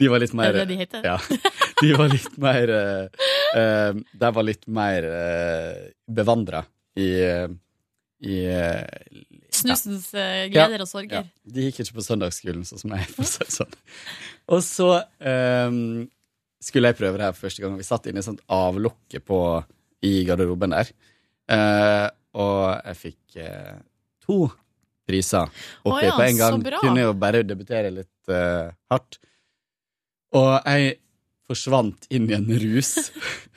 de 0.00 0.10
var 0.10 0.22
litt 0.22 0.34
mer 0.36 0.50
Er 0.50 0.58
det 0.58 0.66
det 0.66 0.74
de 0.74 0.78
heter? 0.82 1.06
Ja. 1.06 1.16
De 1.80 1.90
var 1.96 2.12
litt 2.12 2.36
mer 2.42 2.72
eh, 2.74 3.26
eh, 3.56 3.98
De 4.20 4.30
var 4.36 4.44
litt 4.44 4.66
mer 4.68 5.06
uh, 5.08 5.82
bevandra 6.10 6.64
i, 6.98 7.08
eh, 7.24 7.46
i 8.26 8.40
uh, 8.50 8.84
Snusens 9.54 10.10
eh, 10.14 10.46
gleder 10.52 10.82
og 10.84 10.88
sorger. 10.90 11.22
ja, 11.22 11.52
de 11.54 11.66
gikk 11.66 11.82
ikke 11.82 11.98
på 11.98 12.04
søndagsskolen, 12.04 12.62
sånn 12.68 12.82
som 12.82 12.94
jeg, 12.94 13.06
For 13.14 13.24
å 13.24 13.30
si 13.30 13.44
det 13.44 13.54
sånn. 13.54 13.76
Og 14.54 14.62
så 14.66 14.88
um, 15.26 15.80
skulle 16.62 16.92
jeg 16.92 16.98
prøve 17.00 17.18
det 17.18 17.26
her 17.26 17.34
for 17.34 17.48
første 17.48 17.64
gang. 17.64 17.76
Vi 17.78 17.86
satt 17.86 18.06
inne 18.10 18.22
i 18.22 18.26
sånt 18.26 18.42
avlukke 18.52 19.22
på, 19.24 19.40
i 20.06 20.12
garderoben 20.28 20.76
der. 20.76 20.92
Uh, 21.50 22.06
og 22.40 22.62
jeg 22.86 23.00
fikk 23.00 23.40
uh, 23.42 23.76
to 24.22 24.38
priser 25.10 25.50
oppi 25.84 26.06
ja, 26.06 26.14
på 26.16 26.24
en 26.28 26.40
gang. 26.40 26.64
Kunne 26.78 27.04
jo 27.08 27.12
bare 27.18 27.42
debutere 27.46 27.90
litt 27.92 28.32
uh, 28.32 28.70
hardt. 28.94 29.18
Og 30.38 30.52
jeg 30.62 30.96
forsvant 31.50 32.06
inn 32.14 32.28
i 32.30 32.36
en 32.38 32.46
rus. 32.62 32.94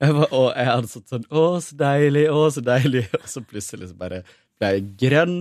Jeg 0.00 0.14
var, 0.16 0.30
og 0.32 0.46
jeg 0.56 0.64
hadde 0.64 0.88
sånn 0.88 1.02
sånn 1.10 1.24
Å, 1.28 1.40
så 1.60 1.74
deilig, 1.76 2.22
å, 2.32 2.46
så 2.48 2.62
deilig. 2.64 3.02
Og 3.18 3.26
så 3.28 3.42
plutselig 3.44 3.90
så 3.90 3.96
bare 4.00 4.22
ble 4.56 4.70
jeg 4.72 4.84
grønn, 5.02 5.34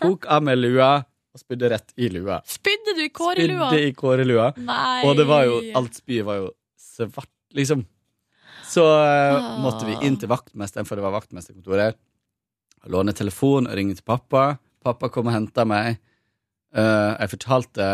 tok 0.00 0.26
av 0.26 0.42
meg 0.42 0.58
lua, 0.58 0.88
og 1.30 1.38
spydde 1.38 1.70
rett 1.70 1.94
i 1.94 2.08
lua. 2.10 2.40
Spydde 2.50 2.96
du 2.98 3.04
i 3.04 3.12
kårelua? 3.14 3.68
Spydde 3.70 3.86
i 3.86 3.94
kårelua. 3.94 4.48
Nei. 4.58 5.04
Og 5.06 5.14
det 5.18 5.26
var 5.30 5.44
jo 5.46 5.60
Alt 5.78 6.00
spyet 6.00 6.26
var 6.26 6.40
jo 6.40 6.50
svart, 6.82 7.30
liksom. 7.54 7.86
Så 8.66 8.82
Ah. 8.90 9.54
måtte 9.62 9.86
vi 9.86 9.94
inn 10.06 10.18
til 10.18 10.30
vaktmesteren, 10.34 10.86
for 10.86 10.98
det 10.98 11.06
var 11.06 11.14
vaktmesterkontoret. 11.20 11.94
Låne 12.92 13.14
telefon 13.16 13.68
og 13.68 13.76
ringe 13.76 13.96
til 13.98 14.06
pappa. 14.06 14.56
Pappa 14.84 15.10
kom 15.12 15.30
og 15.30 15.34
henta 15.36 15.66
meg. 15.68 15.98
Uh, 16.76 17.16
jeg 17.16 17.32
fortalte 17.36 17.86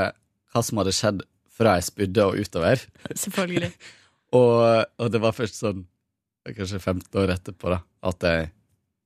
hva 0.53 0.63
som 0.65 0.81
hadde 0.81 0.95
skjedd 0.97 1.23
fra 1.53 1.77
jeg 1.79 1.89
spydde 1.89 2.27
og 2.27 2.41
utover. 2.43 2.83
Selvfølgelig. 3.25 3.71
og, 4.41 4.89
og 4.99 5.13
det 5.13 5.23
var 5.23 5.37
først 5.37 5.61
sånn 5.63 5.87
kanskje 6.49 6.81
15 6.81 7.21
år 7.23 7.37
etterpå 7.37 7.71
da, 7.71 7.79
at 8.11 8.27
jeg 8.27 8.49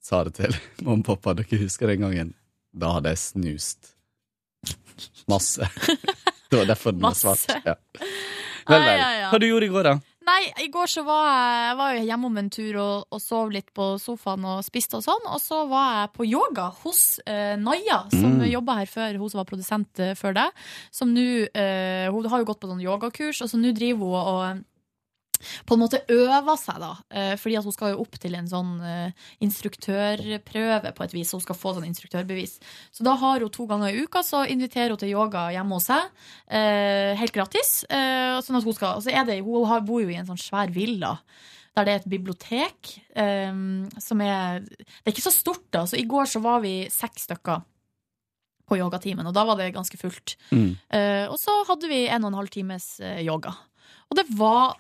sa 0.01 0.23
det 0.25 0.37
til 0.39 0.57
mamma 0.87 1.03
og 1.03 1.07
pappa. 1.11 1.37
Dere 1.39 1.63
husker 1.65 1.93
den 1.93 2.07
gangen? 2.07 2.35
Da 2.77 2.97
hadde 2.97 3.13
jeg 3.13 3.23
snust 3.23 3.93
masse. 5.29 5.69
det 6.51 6.57
var 6.57 6.69
derfor 6.69 6.93
den 6.93 7.05
var 7.05 7.17
svart. 7.19 7.45
Ja. 7.65 7.75
Vel, 8.67 8.83
vel. 8.83 9.01
Hva 9.31 9.39
du 9.41 9.47
gjorde 9.47 9.69
i 9.69 9.73
går, 9.73 9.89
da? 9.91 9.95
Nei, 10.27 10.41
i 10.65 10.67
går 10.75 10.89
så 10.91 11.05
var 11.07 11.23
jeg, 11.29 11.59
jeg 11.69 11.77
var 11.79 11.93
jo 11.95 12.05
hjemme 12.09 12.27
om 12.27 12.39
en 12.41 12.49
tur 12.51 12.77
og, 12.83 13.05
og 13.15 13.21
sov 13.23 13.53
litt 13.55 13.69
på 13.77 13.85
sofaen 14.03 14.43
og 14.51 14.65
spiste 14.67 14.99
og 14.99 15.05
sånn. 15.07 15.29
Og 15.31 15.39
så 15.39 15.61
var 15.71 16.01
jeg 16.01 16.13
på 16.17 16.27
yoga 16.27 16.65
hos 16.83 17.03
uh, 17.29 17.55
Naya, 17.63 18.01
som 18.11 18.35
Mm. 18.37 18.49
jobba 18.51 18.75
her 18.81 18.91
før, 18.91 19.17
hun 19.23 19.31
som 19.31 19.39
var 19.39 19.47
produsent 19.49 20.03
uh, 20.03 20.15
før 20.19 20.35
det. 20.35 20.49
Som 20.91 21.15
nå 21.15 21.23
uh, 21.47 22.07
Hun 22.11 22.27
har 22.33 22.43
jo 22.43 22.49
gått 22.51 22.59
på 22.65 22.69
sånn 22.73 22.83
yogakurs, 22.83 23.39
og 23.47 23.53
så 23.53 23.61
nå 23.63 23.71
driver 23.77 24.03
hun 24.03 24.19
og 24.19 24.41
eh, 24.49 24.65
på 25.67 25.77
en 25.77 25.83
måte 25.83 26.03
øver 26.13 26.59
seg, 26.61 26.79
da. 26.83 26.93
Eh, 27.11 27.35
fordi 27.41 27.59
at 27.59 27.67
hun 27.67 27.75
skal 27.75 27.93
jo 27.93 28.05
opp 28.05 28.19
til 28.23 28.37
en 28.39 28.49
sånn 28.51 28.73
eh, 28.87 29.27
instruktørprøve 29.45 30.93
på 30.97 31.07
et 31.07 31.17
vis. 31.17 31.33
Hun 31.37 31.45
skal 31.45 31.59
få 31.59 31.75
sånn 31.77 31.89
instruktørbevis. 31.89 32.57
Så 32.95 33.07
da 33.07 33.17
har 33.21 33.45
hun 33.45 33.53
to 33.53 33.69
ganger 33.71 33.93
i 33.93 34.05
uka, 34.07 34.23
så 34.27 34.45
inviterer 34.51 34.95
hun 34.95 35.03
til 35.03 35.15
yoga 35.15 35.49
hjemme 35.55 35.79
hos 35.79 35.91
seg. 35.91 36.09
Eh, 36.47 37.13
helt 37.21 37.35
gratis. 37.37 37.79
Sånn 37.87 38.59
at 38.59 38.67
hun 38.67 38.77
skal 38.77 39.03
så 39.03 39.13
er 39.13 39.27
det, 39.29 39.41
Hun 39.45 39.87
bor 39.87 40.01
jo 40.03 40.11
i 40.11 40.17
en 40.19 40.27
sånn 40.29 40.41
svær 40.41 40.71
villa. 40.73 41.17
Der 41.77 41.85
det 41.85 41.93
er 41.93 42.01
et 42.01 42.09
bibliotek 42.09 42.93
som 43.13 44.21
er 44.25 44.63
Det 44.65 45.05
er 45.05 45.13
ikke 45.13 45.27
så 45.27 45.35
stort, 45.35 45.67
da. 45.71 45.85
Så 45.85 45.99
i 45.99 46.07
går 46.09 46.25
så 46.25 46.41
var 46.41 46.63
vi 46.65 46.89
seks 46.91 47.29
stykker 47.29 47.61
på 48.67 48.79
yogatimen, 48.81 49.27
og 49.27 49.35
da 49.37 49.45
var 49.47 49.61
det 49.61 49.75
ganske 49.75 49.99
fullt. 50.01 50.37
Eh, 50.91 51.27
og 51.29 51.37
så 51.39 51.53
hadde 51.69 51.91
vi 51.91 52.07
en 52.09 52.25
og 52.25 52.33
en 52.33 52.41
halv 52.41 52.51
times 52.51 52.97
yoga. 53.23 53.53
Og 54.11 54.19
det 54.19 54.27
var 54.39 54.77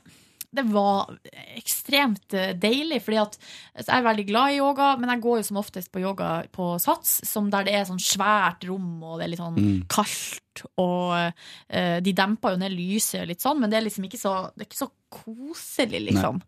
det 0.56 0.64
var 0.72 1.12
ekstremt 1.56 2.34
eh, 2.36 2.54
deilig, 2.58 3.02
fordi 3.04 3.18
at 3.22 3.36
jeg 3.82 3.92
er 3.96 4.06
veldig 4.06 4.24
glad 4.28 4.54
i 4.54 4.58
yoga, 4.60 4.88
men 5.00 5.12
jeg 5.12 5.22
går 5.26 5.40
jo 5.40 5.46
som 5.50 5.60
oftest 5.60 5.92
på 5.94 6.02
yoga 6.02 6.30
på 6.52 6.70
Sats, 6.82 7.18
som 7.28 7.50
der 7.52 7.66
det 7.68 7.74
er 7.76 7.84
sånn 7.88 8.02
svært 8.02 8.66
rom, 8.68 8.88
og 9.04 9.18
det 9.18 9.26
er 9.26 9.32
litt 9.34 9.42
sånn 9.42 9.60
Mm. 9.60 9.82
kaldt, 9.88 10.64
og 10.80 11.12
uh, 11.16 11.98
de 12.04 12.12
demper 12.16 12.54
jo 12.54 12.60
ned 12.60 12.74
lyset 12.74 13.28
litt 13.28 13.44
sånn, 13.44 13.60
men 13.60 13.70
det 13.72 13.78
er 13.78 13.86
liksom 13.86 14.04
ikke 14.08 14.20
så, 14.20 14.34
det 14.56 14.64
er 14.64 14.68
ikke 14.70 14.84
så 14.84 14.90
koselig, 15.12 16.02
liksom. 16.10 16.40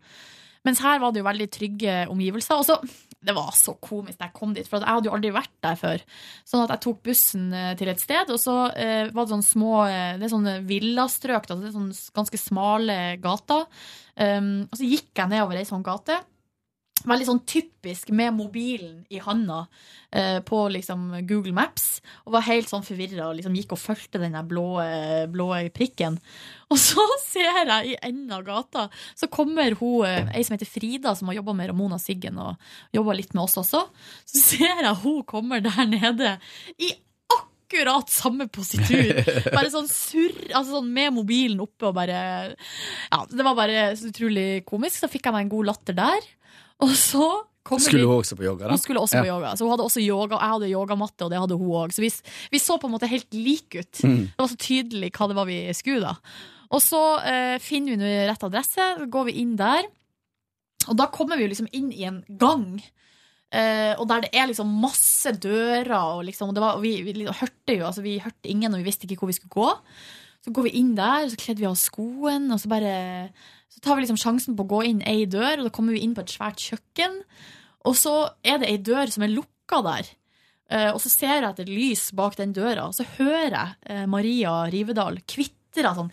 Mens 0.66 0.80
her 0.84 0.98
var 1.00 1.12
det 1.12 1.22
jo 1.22 1.28
veldig 1.28 1.46
trygge 1.54 1.92
omgivelser. 2.12 2.58
Og 2.58 2.66
så, 2.66 2.76
det 3.18 3.34
var 3.34 3.50
så 3.56 3.74
komisk 3.82 4.20
da 4.20 4.28
jeg 4.28 4.36
kom 4.36 4.52
dit, 4.54 4.66
for 4.68 4.78
jeg 4.78 4.86
hadde 4.86 5.10
jo 5.10 5.14
aldri 5.16 5.32
vært 5.34 5.54
der 5.64 5.78
før. 5.78 6.02
Sånn 6.46 6.62
at 6.64 6.74
jeg 6.76 6.82
tok 6.84 7.00
bussen 7.08 7.48
eh, 7.56 7.72
til 7.78 7.90
et 7.90 8.02
sted, 8.02 8.30
og 8.30 8.38
så 8.38 8.56
eh, 8.78 9.10
var 9.10 9.26
det 9.26 9.32
sånne 9.34 9.48
små 9.48 9.72
eh, 9.88 10.12
Det 10.20 10.28
er 10.28 10.34
sånne 10.36 10.56
villastrøk, 10.68 11.48
altså 11.48 11.58
det 11.64 11.70
er 11.72 11.76
sånne 11.76 12.14
ganske 12.20 12.40
smale 12.40 12.98
gater. 13.22 13.66
Um, 14.18 14.66
og 14.66 14.78
så 14.78 14.86
gikk 14.86 15.12
jeg 15.14 15.30
nedover 15.30 15.58
ei 15.58 15.66
sånn 15.66 15.84
gate. 15.86 16.16
Veldig 17.06 17.26
sånn 17.28 17.40
typisk 17.46 18.10
med 18.14 18.34
mobilen 18.34 19.04
i 19.12 19.20
handa 19.22 19.60
eh, 20.10 20.38
på 20.42 20.60
liksom 20.74 21.12
Google 21.28 21.54
Maps. 21.54 22.00
Og 22.26 22.34
var 22.34 22.46
helt 22.48 22.70
sånn 22.70 22.86
forvirra 22.86 23.28
og 23.28 23.38
liksom 23.38 23.56
gikk 23.58 23.74
og 23.76 23.82
fulgte 23.82 24.20
den 24.22 24.36
blå, 24.48 24.66
eh, 24.82 25.24
blå 25.30 25.50
prikken. 25.74 26.18
Og 26.72 26.76
så 26.76 27.00
ser 27.24 27.62
jeg 27.64 27.94
i 27.94 27.98
enden 28.04 28.32
av 28.36 28.42
gata, 28.44 28.88
så 29.16 29.28
kommer 29.32 29.72
hun, 29.80 30.04
eh, 30.04 30.28
ei 30.36 30.44
som 30.44 30.56
heter 30.56 30.68
Frida, 30.68 31.14
som 31.16 31.30
har 31.30 31.38
jobba 31.38 31.54
med 31.56 31.70
Ramona 31.70 31.96
Siggen 32.02 32.36
og 32.42 32.58
jobba 32.92 33.16
litt 33.16 33.32
med 33.32 33.46
oss 33.46 33.56
også. 33.62 33.86
Så 34.28 34.42
ser 34.42 34.82
jeg 34.82 34.98
hun 35.04 35.22
kommer 35.28 35.64
der 35.64 35.86
nede 35.88 36.34
i 36.76 36.92
akkurat 37.68 38.10
samme 38.10 38.48
positur. 38.48 39.22
Bare 39.56 39.70
sånn 39.72 39.88
surr, 39.88 40.36
altså 40.52 40.78
sånn 40.78 40.92
med 40.92 41.12
mobilen 41.18 41.60
oppe 41.60 41.90
og 41.90 41.96
bare 41.98 42.20
Ja, 42.52 43.20
det 43.28 43.44
var 43.44 43.56
bare 43.56 43.90
så 43.96 44.08
utrolig 44.08 44.64
komisk. 44.68 45.02
Så 45.02 45.10
fikk 45.12 45.28
jeg 45.28 45.36
meg 45.36 45.46
en 45.46 45.52
god 45.52 45.68
latter 45.72 45.96
der. 45.98 46.28
Og 46.84 46.94
så 46.94 47.28
Skulle 47.68 48.06
hun 48.08 48.22
også 48.22 48.36
på 48.38 48.46
yoga, 48.46 48.64
da? 48.64 48.72
Hun 48.72 48.80
skulle 48.80 49.00
også 49.02 49.20
på 49.20 49.28
yoga. 49.28 49.50
Så 49.52 49.66
hun 49.66 49.74
hadde 49.74 49.84
også 49.84 50.00
yoga, 50.00 50.38
og 50.38 50.40
jeg 50.40 50.52
hadde 50.54 50.68
yogamatte, 50.72 51.26
og 51.26 51.32
det 51.32 51.40
hadde 51.42 51.58
hun 51.60 51.74
òg. 51.82 51.92
Så 51.92 52.00
vi, 52.00 52.08
vi 52.54 52.60
så 52.62 52.78
på 52.80 52.88
en 52.88 52.94
måte 52.94 53.10
helt 53.10 53.28
like 53.36 53.82
ut. 53.82 54.00
Mm. 54.00 54.22
Det 54.30 54.40
var 54.40 54.48
så 54.48 54.60
tydelig 54.62 55.10
hva 55.12 55.28
det 55.28 55.36
var 55.36 55.48
vi 55.50 55.58
skulle, 55.76 56.14
da. 56.14 56.46
Og 56.72 56.80
så 56.84 57.02
eh, 57.28 57.56
finner 57.60 57.92
vi 57.92 58.00
nå 58.00 58.12
rett 58.28 58.46
adresse, 58.48 58.86
går 59.12 59.28
vi 59.28 59.36
inn 59.42 59.52
der. 59.60 59.84
Og 60.88 60.96
da 60.96 61.08
kommer 61.12 61.36
vi 61.36 61.44
jo 61.44 61.52
liksom 61.52 61.68
inn 61.76 61.90
i 61.92 62.06
en 62.08 62.22
gang. 62.40 62.78
Eh, 63.48 63.94
og 63.96 64.04
der 64.10 64.26
det 64.26 64.32
er 64.36 64.48
liksom 64.50 64.72
masse 64.80 65.32
dører, 65.40 65.92
og 65.92 66.24
liksom, 66.28 66.50
og 66.50 66.56
det 66.56 66.64
var, 66.64 66.80
vi, 66.80 66.98
vi 67.04 67.14
liksom 67.16 67.38
hørte 67.40 67.76
jo 67.78 67.86
altså 67.88 68.04
Vi 68.04 68.18
hørte 68.20 68.50
ingen, 68.52 68.72
og 68.72 68.82
vi 68.82 68.88
visste 68.88 69.08
ikke 69.08 69.22
hvor 69.22 69.32
vi 69.32 69.38
skulle 69.38 69.56
gå. 69.56 69.70
Så 70.48 70.54
går 70.56 70.64
vi 70.64 70.78
inn 70.80 70.94
der, 70.96 71.26
så 71.28 71.36
kledde 71.36 71.60
vi 71.60 71.66
av 71.68 71.74
skoen, 71.76 72.46
og 72.54 72.62
så 72.62 72.70
bare 72.72 72.92
Så 73.68 73.82
tar 73.84 73.98
vi 73.98 74.06
liksom 74.06 74.16
sjansen 74.16 74.56
på 74.56 74.64
å 74.64 74.70
gå 74.70 74.78
inn 74.88 75.02
ei 75.04 75.26
dør, 75.28 75.60
og 75.60 75.68
da 75.68 75.72
kommer 75.76 75.92
vi 75.92 76.00
inn 76.00 76.14
på 76.16 76.24
et 76.24 76.32
svært 76.32 76.62
kjøkken. 76.64 77.18
Og 77.84 77.98
så 78.00 78.32
er 78.40 78.62
det 78.62 78.70
ei 78.70 78.78
dør 78.80 79.12
som 79.12 79.26
er 79.26 79.34
lukka 79.34 79.82
der. 79.84 80.08
Eh, 80.72 80.88
og 80.88 81.02
så 81.04 81.12
ser 81.12 81.34
jeg 81.34 81.44
etter 81.50 81.68
lys 81.68 82.06
bak 82.16 82.38
den 82.40 82.56
døra, 82.56 82.86
og 82.88 82.96
så 82.96 83.04
hører 83.18 83.52
jeg 83.52 83.76
eh, 83.92 84.06
Maria 84.08 84.54
Rivedal 84.72 85.20
kvitre 85.28 85.92
sånn 85.94 86.08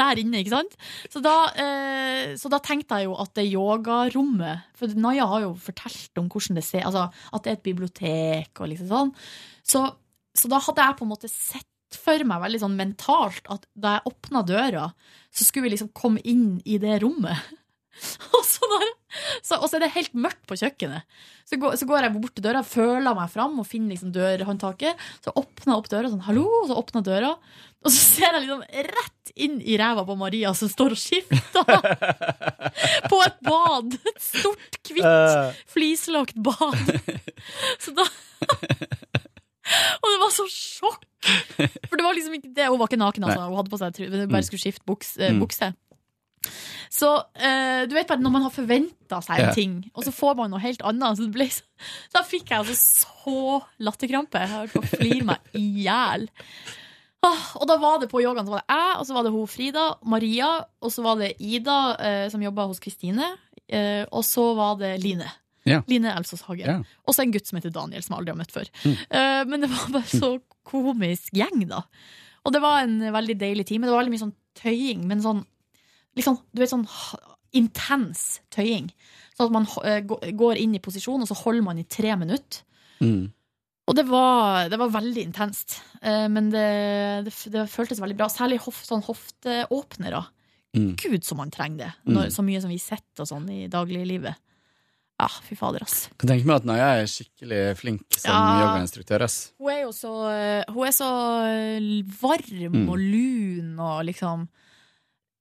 der 0.00 0.22
inne, 0.22 0.40
ikke 0.40 0.54
sant? 0.54 0.78
Så 1.10 1.20
da, 1.22 1.34
eh, 1.58 2.38
så 2.38 2.48
da 2.54 2.62
tenkte 2.62 3.02
jeg 3.02 3.10
jo 3.10 3.18
at 3.18 3.34
det 3.36 3.50
yogarommet 3.50 4.70
For 4.78 4.94
Naya 4.94 5.26
har 5.28 5.42
jo 5.44 5.50
fortalt 5.60 6.22
om 6.22 6.30
hvordan 6.32 6.56
det 6.56 6.64
ser 6.64 6.86
Altså 6.86 7.10
at 7.10 7.44
det 7.44 7.50
er 7.50 7.58
et 7.58 7.66
bibliotek 7.66 8.62
og 8.62 8.72
liksom 8.72 8.88
sånn. 8.88 9.12
Så, 9.66 9.84
så 10.38 10.50
da 10.50 10.62
hadde 10.62 10.86
jeg 10.86 10.98
på 11.02 11.06
en 11.06 11.12
måte 11.12 11.30
sett 11.30 11.71
for 11.98 12.24
meg 12.28 12.42
veldig 12.44 12.60
sånn 12.62 12.76
mentalt 12.78 13.48
at 13.52 13.66
da 13.74 13.96
jeg 13.98 14.08
åpna 14.12 14.42
døra, 14.48 14.86
så 15.32 15.46
skulle 15.46 15.68
vi 15.68 15.74
liksom 15.76 15.92
komme 15.96 16.22
inn 16.28 16.60
i 16.64 16.78
det 16.82 17.00
rommet. 17.04 17.50
Og 18.32 18.44
så, 18.48 18.64
der, 18.72 18.88
så, 19.44 19.58
og 19.60 19.66
så 19.68 19.76
er 19.76 19.82
det 19.84 19.90
helt 19.94 20.14
mørkt 20.16 20.46
på 20.48 20.56
kjøkkenet. 20.56 21.04
Så 21.44 21.58
går, 21.60 21.74
så 21.76 21.84
går 21.86 22.06
jeg 22.06 22.14
bort 22.14 22.32
til 22.38 22.44
døra, 22.46 22.62
føler 22.64 23.12
meg 23.18 23.28
fram 23.30 23.58
og 23.60 23.66
finner 23.68 23.92
liksom 23.92 24.14
dørhåndtaket. 24.14 24.96
Så 25.20 25.34
åpner 25.36 25.74
jeg 25.74 25.82
opp 25.82 25.90
døra 25.92 26.08
sånn, 26.08 26.22
hallo, 26.24 26.46
og 26.62 26.70
så 26.70 26.78
åpner 26.80 27.04
døra. 27.04 27.34
Og 27.84 27.92
så 27.92 27.98
ser 28.00 28.30
jeg 28.38 28.46
liksom 28.46 28.62
rett 28.88 29.32
inn 29.44 29.58
i 29.60 29.76
ræva 29.80 30.06
på 30.08 30.16
Maria 30.18 30.54
som 30.56 30.70
står 30.72 30.96
og 30.96 31.02
skifter 31.02 31.68
på 33.12 33.20
et 33.26 33.38
bad. 33.44 33.98
Et 34.00 34.24
stort, 34.24 34.68
Eh. 34.92 34.96
hvitt, 34.96 35.60
flislagt 35.72 36.34
bad. 36.36 36.96
Så 37.84 37.92
da 37.96 38.04
Og 40.02 40.08
det 40.10 40.18
var 40.22 40.32
så 40.34 40.46
sjokk! 40.50 41.04
For 41.88 41.96
det 41.96 42.04
var 42.04 42.14
liksom 42.16 42.34
ikke 42.38 42.50
det. 42.56 42.66
Hun 42.68 42.78
var 42.80 42.88
ikke 42.90 42.98
naken, 42.98 43.24
altså. 43.28 43.44
Hun 43.46 43.56
hadde 43.60 43.70
på 43.70 43.78
seg 43.78 43.94
tru- 43.94 44.10
hun 44.10 44.28
bare 44.28 44.40
Mm. 44.42 44.48
skulle 44.48 44.62
skifte 44.64 44.84
buks, 44.86 45.16
eh, 45.18 45.30
Mm. 45.32 45.40
bukse. 45.44 45.68
Så 46.90 47.08
eh, 47.38 47.86
du 47.86 47.94
vet 47.94 48.08
bare 48.10 48.18
når 48.20 48.32
man 48.34 48.42
har 48.42 48.50
forventa 48.50 49.20
seg 49.22 49.38
en 49.38 49.46
Ja. 49.46 49.52
ting, 49.54 49.90
og 49.94 50.02
så 50.04 50.10
får 50.12 50.34
man 50.36 50.50
noe 50.50 50.60
helt 50.60 50.82
annet. 50.82 51.16
Så 51.16 51.24
det 51.28 51.32
ble, 51.32 51.46
så, 51.48 51.62
da 52.12 52.22
fikk 52.26 52.50
jeg 52.50 52.58
altså 52.58 52.74
så 53.06 53.62
latterkrampe. 53.80 54.40
Jeg 54.42 54.50
holdt 54.50 54.72
på 54.74 54.82
å 54.82 54.90
flire 54.98 55.24
meg 55.24 55.38
i 55.54 55.84
hjel. 55.86 56.28
Ah, 57.22 57.52
og 57.54 57.68
da 57.68 57.76
var 57.78 58.00
det 58.02 58.10
på 58.10 58.18
yogaen 58.20 58.44
så 58.44 58.50
var 58.50 58.64
det 58.66 58.74
jeg, 58.74 58.96
og 58.98 59.06
så 59.06 59.14
var 59.14 59.22
det 59.22 59.30
hun 59.32 59.46
Frida, 59.46 59.84
Maria, 60.04 60.48
og 60.82 60.90
så 60.90 61.02
var 61.04 61.14
det 61.22 61.36
Ida, 61.38 61.76
eh, 62.00 62.28
som 62.28 62.42
jobba 62.42 62.66
hos 62.66 62.80
Kristine, 62.82 63.36
eh, 63.70 64.04
og 64.10 64.24
så 64.26 64.56
var 64.58 64.74
det 64.82 64.96
Line. 65.04 65.30
Ja. 65.68 65.82
Line 65.90 66.10
Elsås 66.16 66.42
Hagen. 66.48 66.66
Ja. 66.66 66.98
Og 67.06 67.14
så 67.14 67.24
en 67.24 67.32
gutt 67.34 67.48
som 67.48 67.58
heter 67.58 67.72
Daniel, 67.74 68.02
som 68.02 68.16
jeg 68.16 68.22
aldri 68.22 68.34
har 68.34 68.40
møtt 68.40 68.54
før. 68.54 68.70
Mm. 68.82 68.96
Uh, 69.14 69.42
men 69.50 69.64
det 69.64 69.70
var 69.72 69.92
bare 69.98 70.10
så 70.10 70.32
komisk 70.66 71.36
gjeng, 71.38 71.66
da. 71.70 71.84
Og 72.42 72.54
det 72.54 72.62
var 72.64 72.82
en 72.82 72.96
veldig 73.14 73.36
deilig 73.38 73.66
time. 73.68 73.86
Det 73.86 73.94
var 73.94 74.02
veldig 74.02 74.14
mye 74.14 74.24
sånn 74.24 74.36
tøying, 74.58 75.04
men 75.08 75.22
sånn 75.22 75.44
liksom, 76.18 76.40
du 76.52 76.62
vet, 76.62 76.72
sånn 76.72 76.88
intens 77.56 78.40
tøying. 78.52 78.90
Sånn 79.36 79.48
at 79.50 79.54
man 79.54 79.68
uh, 79.70 80.32
går 80.42 80.60
inn 80.60 80.74
i 80.76 80.82
posisjon, 80.82 81.22
og 81.22 81.30
så 81.30 81.38
holder 81.44 81.64
man 81.68 81.80
i 81.80 81.86
tre 81.88 82.16
minutter. 82.18 82.66
Mm. 83.04 83.30
Og 83.90 83.96
det 83.98 84.04
var, 84.06 84.68
det 84.70 84.78
var 84.78 84.92
veldig 84.94 85.24
intenst. 85.28 85.80
Uh, 86.02 86.28
men 86.32 86.50
det, 86.52 86.68
det, 87.28 87.34
det 87.54 87.66
føltes 87.70 88.02
veldig 88.02 88.18
bra. 88.18 88.30
Særlig 88.32 88.62
hof, 88.66 88.82
sånn 88.86 89.04
hofteåpnere. 89.06 90.22
Mm. 90.76 90.94
Gud, 90.96 91.20
som 91.26 91.40
man 91.42 91.52
trenger 91.52 91.84
det. 91.84 91.92
Mm. 92.06 92.14
Når, 92.16 92.30
så 92.34 92.44
mye 92.46 92.62
som 92.64 92.72
vi 92.72 92.80
sitter 92.80 93.24
og 93.24 93.28
sånn 93.28 93.48
i 93.52 93.66
dagliglivet. 93.72 94.40
Ja, 95.22 95.28
fy 95.46 95.54
fader, 95.54 95.84
ass. 95.86 96.08
Kan 96.18 96.32
tenke 96.32 96.48
meg 96.48 96.56
at 96.56 96.64
Naya 96.66 96.86
er 96.98 97.04
skikkelig 97.06 97.60
flink 97.78 98.02
som 98.18 98.34
Ja. 98.34 98.64
yogainstruktør. 98.64 99.22
ass. 99.22 99.52
Hun 99.60 99.70
er 99.70 99.82
jo 99.84 99.92
så, 99.94 100.10
hun 100.72 100.86
er 100.88 100.94
så 100.96 101.10
eh, 101.46 102.02
varm 102.18 102.72
Mm. 102.74 102.88
og 102.90 102.98
lun 102.98 103.78
og 103.78 104.04
liksom 104.08 104.48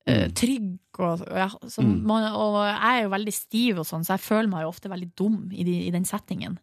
eh, 0.06 0.28
trygg. 0.30 0.78
Og, 1.00 1.20
ja, 1.30 1.48
Mm. 1.80 2.04
man, 2.06 2.24
og 2.34 2.56
jeg 2.66 3.00
er 3.00 3.04
jo 3.04 3.10
veldig 3.10 3.34
stiv, 3.34 3.80
og 3.80 3.86
sånn, 3.86 4.04
så 4.06 4.14
jeg 4.18 4.20
føler 4.28 4.50
meg 4.50 4.62
jo 4.64 4.70
ofte 4.70 4.90
veldig 4.90 5.16
dum 5.16 5.50
i, 5.54 5.64
de, 5.64 5.88
i 5.88 5.92
den 5.92 6.04
settingen. 6.06 6.58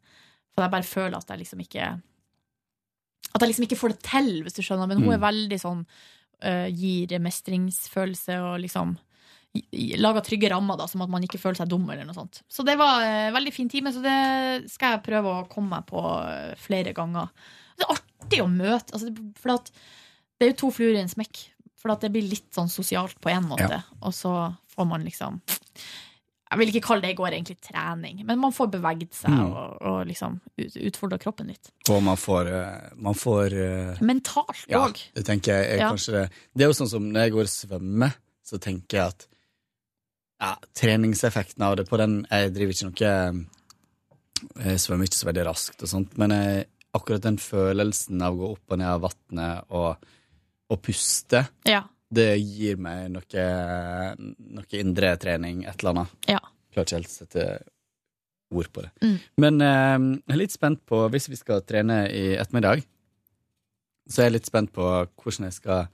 For 0.55 0.63
jeg 0.63 0.71
bare 0.71 0.83
føler 0.83 1.17
at 1.17 1.27
jeg 1.29 1.39
liksom 1.41 1.61
ikke 1.67 2.03
At 3.35 3.43
jeg 3.43 3.49
liksom 3.51 3.65
ikke 3.67 3.79
får 3.79 3.89
det 3.91 4.03
til, 4.03 4.43
hvis 4.43 4.55
du 4.55 4.63
skjønner. 4.63 4.89
Men 4.89 4.99
hun 5.03 5.09
Mm. 5.09 5.15
er 5.15 5.33
veldig 5.33 5.61
sånn 5.61 5.87
uh, 6.43 6.67
Gir 6.71 7.19
mestringsfølelse 7.19 8.39
og 8.41 8.61
liksom 8.63 8.97
Lager 9.99 10.21
trygge 10.23 10.51
rammer, 10.53 10.77
da, 10.79 10.87
som 10.87 11.03
at 11.03 11.11
man 11.11 11.25
ikke 11.25 11.39
føler 11.41 11.57
seg 11.63 11.71
dum 11.73 11.87
eller 11.91 12.05
noe 12.07 12.15
sånt. 12.17 12.43
Så 12.53 12.63
det 12.67 12.77
var 12.79 13.03
en 13.03 13.33
veldig 13.35 13.53
fin 13.55 13.69
time, 13.73 13.91
så 13.95 14.03
det 14.05 14.71
skal 14.71 14.97
jeg 14.97 15.05
prøve 15.09 15.33
å 15.33 15.47
komme 15.51 15.79
meg 15.79 15.87
på 15.89 16.03
eh, 16.29 16.53
flere 16.61 16.93
ganger. 16.95 17.31
Det 17.79 17.87
er 17.87 17.95
artig 17.97 18.43
å 18.45 18.49
møte 18.51 18.93
altså, 18.95 19.11
For 19.39 19.55
det 20.39 20.45
er 20.47 20.53
jo 20.53 20.59
to 20.65 20.71
fluer 20.75 20.99
i 20.99 21.03
en 21.03 21.11
smekk. 21.11 21.41
For 21.79 21.95
det 22.03 22.11
blir 22.13 22.27
litt 22.29 22.51
sånn 22.55 22.69
sosialt 22.71 23.17
på 23.23 23.31
en 23.33 23.49
måte. 23.51 23.71
Ja. 23.71 23.81
Og 24.03 24.13
så 24.15 24.33
får 24.75 24.87
man 24.91 25.05
liksom 25.07 25.41
Jeg 26.49 26.59
vil 26.59 26.71
ikke 26.73 26.85
kalle 26.87 27.05
det 27.05 27.11
i 27.13 27.19
går 27.19 27.35
egentlig 27.37 27.59
trening, 27.61 28.23
men 28.27 28.39
man 28.41 28.55
får 28.57 28.71
beveget 28.73 29.13
seg 29.15 29.31
Mm. 29.31 29.51
og, 29.53 29.75
og 29.85 29.99
liksom 30.09 30.39
ut, 30.59 30.77
utfordra 30.91 31.19
kroppen 31.21 31.51
litt. 31.53 31.73
Og 31.91 32.03
man 32.03 32.17
får, 32.17 32.49
eh, 32.49 32.93
man 32.97 33.15
får 33.15 33.57
Mentalt 34.01 34.01
Mentalt 34.01 34.65
Ja, 34.73 34.87
det 35.15 35.27
tenker 35.29 35.59
jeg 35.59 35.73
er 35.75 35.83
Ja. 35.83 35.91
kanskje 35.93 36.13
det. 36.13 36.31
Det 36.57 36.65
er 36.65 36.71
jo 36.73 36.79
sånn 36.79 36.89
som 36.95 37.11
når 37.13 37.21
jeg 37.27 37.33
går 37.33 37.45
og 37.49 37.53
svømmer, 37.53 38.15
så 38.45 38.59
tenker 38.59 38.97
jeg 39.03 39.07
at 39.13 39.27
ja, 40.41 40.53
treningseffekten 40.79 41.65
av 41.67 41.77
det 41.81 41.85
på 41.89 41.99
den 42.01 42.21
Jeg 42.31 42.53
driver 42.55 42.75
ikke 42.75 42.89
noe 42.89 44.65
Jeg 44.69 44.81
svømmer 44.83 45.09
ikke 45.09 45.19
så 45.19 45.29
veldig 45.31 45.47
raskt 45.49 45.83
og 45.83 45.91
sånt, 45.91 46.13
men 46.21 46.35
jeg, 46.37 46.67
akkurat 46.95 47.25
den 47.25 47.39
følelsen 47.43 48.23
av 48.23 48.37
å 48.37 48.39
gå 48.43 48.51
opp 48.55 48.75
og 48.75 48.79
ned 48.81 48.91
av 48.93 49.03
vannet 49.09 49.73
og, 49.75 50.07
og 50.71 50.79
puste, 50.85 51.43
Ja. 51.69 51.83
det 52.11 52.29
gir 52.39 52.79
meg 52.81 53.11
noe, 53.13 53.49
noe 54.19 54.79
indre 54.79 55.11
trening, 55.21 55.65
et 55.67 55.83
eller 55.83 55.91
annet. 55.97 56.15
Ja. 56.31 56.39
Klarer 56.73 56.87
ikke 56.87 56.99
helt 57.01 57.11
å 57.11 57.17
sette 57.19 57.49
ord 58.55 58.71
på 58.73 58.87
det. 58.87 58.93
Mm. 59.05 59.19
Men 59.45 59.61
eh, 59.61 59.99
jeg 60.23 60.37
er 60.37 60.41
litt 60.41 60.55
spent 60.57 60.81
på, 60.89 61.03
hvis 61.13 61.29
vi 61.29 61.37
skal 61.41 61.61
trene 61.69 61.99
i 62.15 62.25
ettermiddag, 62.39 62.87
så 64.09 64.23
er 64.23 64.31
jeg 64.31 64.39
litt 64.39 64.49
spent 64.49 64.73
på 64.73 64.87
hvordan 64.87 65.49
jeg 65.51 65.59
skal, 65.59 65.91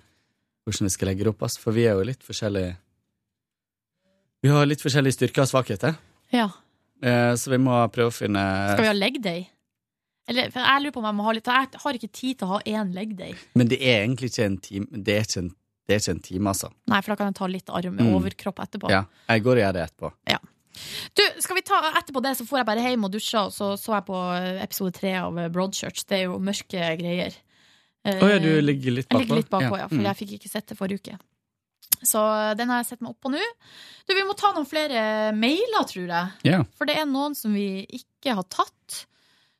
hvordan 0.69 0.87
jeg 0.87 0.95
skal 0.95 1.11
legge 1.11 1.25
det 1.27 1.33
opp, 1.33 1.49
for 1.59 1.75
vi 1.75 1.89
er 1.89 1.97
jo 1.99 2.07
litt 2.07 2.23
forskjellige 2.23 2.77
Vi 4.45 4.51
har 4.53 4.66
litt 4.69 4.83
forskjellige 4.85 5.16
styrker 5.16 5.45
og 5.47 5.49
svakheter, 5.49 5.95
Ja. 6.35 6.51
eh, 7.03 7.33
så 7.41 7.49
vi 7.55 7.57
må 7.65 7.79
prøve 7.95 8.11
å 8.12 8.15
finne 8.15 8.43
Skal 8.75 8.85
vi 8.85 8.91
ha 8.91 8.97
leg 8.99 9.21
day? 9.25 9.47
Eller, 10.29 10.51
for 10.53 10.61
jeg 10.65 10.83
lurer 10.85 10.93
på 10.93 11.01
om 11.03 11.05
jeg 11.09 11.16
må 11.19 11.25
ha 11.27 11.33
litt 11.37 11.49
Jeg 11.49 11.81
har 11.83 11.93
ikke 11.99 12.12
tid 12.12 12.39
til 12.39 12.47
å 12.49 12.51
ha 12.55 12.61
én 12.65 12.93
leg 12.97 13.16
day. 13.16 13.35
Men 13.55 13.69
det 13.69 13.79
er 13.81 14.05
egentlig 14.07 14.31
ikke 14.33 14.45
en 14.45 14.59
time, 14.59 14.87
det 14.93 15.16
er 15.16 15.25
ikke 15.27 15.39
en, 15.43 15.51
det 15.87 15.95
er 15.97 16.01
ikke 16.01 16.15
en 16.15 16.21
time, 16.29 16.47
altså. 16.53 16.71
Nei, 16.89 17.01
for 17.01 17.12
da 17.12 17.16
kan 17.21 17.27
jeg 17.33 17.35
ta 17.41 17.47
litt 17.47 17.69
arm 17.71 17.97
Mm. 17.99 18.15
overkropp 18.16 18.57
etterpå. 18.65 18.91
Ja, 18.91 19.05
jeg 19.29 19.43
går 19.45 19.53
og 19.53 19.62
gjør 19.65 19.73
det 19.73 19.83
etterpå. 19.89 20.12
Ja. 20.29 20.39
Du, 21.15 21.23
skal 21.41 21.55
vi 21.57 21.62
ta 21.62 21.81
Etterpå 21.95 22.21
det 22.23 22.37
så 22.37 22.45
får 22.49 22.59
jeg 22.59 22.66
bare 22.66 22.83
hjem 22.83 23.05
og 23.05 23.12
dusja, 23.12 23.45
og 23.47 23.53
så 23.53 23.77
så 23.79 23.95
jeg 23.95 24.07
på 24.07 24.16
episode 24.65 24.93
tre 24.93 25.12
av 25.15 25.33
Broadchurch. 25.53 26.05
Det 26.09 26.19
er 26.19 26.25
jo 26.25 26.39
mørke 26.41 26.99
greier. 26.99 27.33
Eh, 28.05 28.19
Å 28.21 28.29
ja, 28.29 28.39
du 28.41 28.61
ligger 28.61 28.91
litt 28.93 29.09
bakpå? 29.09 29.21
Jeg 29.21 29.29
ligger 29.29 29.37
litt 29.37 29.51
bakpå, 29.51 29.77
Ja. 29.77 29.85
ja, 29.85 29.89
for 29.89 29.95
Mm. 29.97 30.05
jeg 30.05 30.16
fikk 30.16 30.33
ikke 30.41 30.51
sett 30.51 30.66
det 30.66 30.77
forrige 30.77 31.01
uke. 31.01 31.19
Så 32.03 32.21
den 32.59 32.73
har 32.73 32.83
jeg 32.83 32.91
sett 32.93 33.05
meg 33.05 33.15
opp 33.15 33.25
på 33.25 33.33
nå. 33.33 33.43
Du, 34.05 34.15
Vi 34.16 34.27
må 34.27 34.37
ta 34.39 34.53
noen 34.55 34.69
flere 34.69 35.33
mailer, 35.37 35.87
tror 35.89 36.09
jeg. 36.09 36.33
Yeah. 36.47 36.65
For 36.79 36.91
det 36.91 36.99
er 37.01 37.09
noen 37.09 37.37
som 37.39 37.55
vi 37.57 37.85
ikke 37.87 38.37
har 38.41 38.47
tatt. 38.53 39.05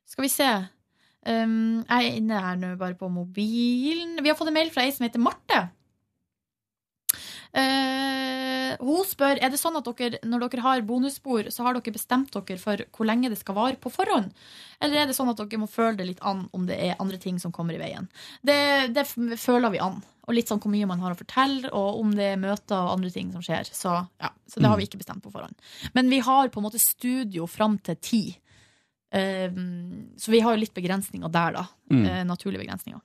Skal 0.09 0.27
vi 0.27 0.33
se. 0.33 0.51
Um, 1.25 1.85
jeg 1.89 2.11
er 2.11 2.19
inne 2.19 2.41
her 2.45 2.59
nå 2.61 2.75
bare 2.81 2.99
på 2.99 3.09
mobilen. 3.09 4.19
Vi 4.21 4.29
har 4.29 4.37
fått 4.37 4.51
en 4.53 4.59
mail 4.59 4.73
fra 4.75 4.85
ei 4.85 4.93
som 4.93 5.07
heter 5.07 5.23
Marte. 5.23 5.63
Eh, 7.55 8.73
hun 8.83 9.05
spør 9.07 9.39
Er 9.39 9.53
det 9.53 9.61
sånn 9.61 9.77
at 9.79 9.87
dere, 9.87 10.19
når 10.27 10.49
dere 10.49 10.65
har 10.65 10.87
bonusspor, 10.87 11.47
så 11.55 11.67
har 11.67 11.77
dere 11.77 11.95
bestemt 11.95 12.35
dere 12.35 12.59
for 12.59 12.83
hvor 12.91 13.07
lenge 13.07 13.31
det 13.31 13.39
skal 13.39 13.55
vare 13.59 13.79
på 13.79 13.93
forhånd? 13.95 14.33
Eller 14.83 15.03
er 15.03 15.07
det 15.07 15.15
sånn 15.15 15.31
at 15.31 15.39
dere 15.39 15.61
må 15.63 15.71
føle 15.71 15.95
det 16.01 16.09
litt 16.09 16.25
an 16.27 16.49
om 16.57 16.67
det 16.67 16.81
er 16.83 16.99
andre 16.99 17.21
ting 17.23 17.39
som 17.43 17.55
kommer 17.55 17.77
i 17.77 17.83
veien? 17.83 18.11
Det, 18.43 18.91
det 18.97 19.07
føler 19.07 19.71
vi 19.77 19.83
an. 19.85 20.03
Og 20.25 20.35
litt 20.35 20.51
sånn 20.51 20.61
hvor 20.63 20.73
mye 20.73 20.89
man 20.89 21.03
har 21.05 21.13
å 21.13 21.19
fortelle, 21.19 21.69
og 21.77 22.01
om 22.01 22.15
det 22.17 22.31
er 22.33 22.41
møter 22.41 22.79
og 22.79 22.95
andre 22.97 23.13
ting 23.13 23.31
som 23.35 23.45
skjer. 23.45 23.69
Så, 23.69 23.93
ja, 24.23 24.31
så 24.49 24.61
det 24.63 24.71
har 24.73 24.81
vi 24.81 24.89
ikke 24.89 25.03
bestemt 25.03 25.23
på 25.25 25.33
forhånd. 25.35 25.55
Men 25.93 26.09
vi 26.11 26.23
har 26.25 26.49
på 26.49 26.63
en 26.63 26.67
måte 26.67 26.81
studio 26.81 27.47
fram 27.51 27.77
til 27.85 28.01
ti. 28.01 28.23
Um, 29.15 30.15
så 30.19 30.33
vi 30.33 30.41
har 30.43 30.57
jo 30.57 30.63
litt 30.65 30.75
begrensninger 30.75 31.31
der, 31.31 31.61
da. 31.61 31.67
Mm. 31.93 32.07
Eh, 32.09 32.23
naturlige 32.27 32.65
begrensninger. 32.65 33.03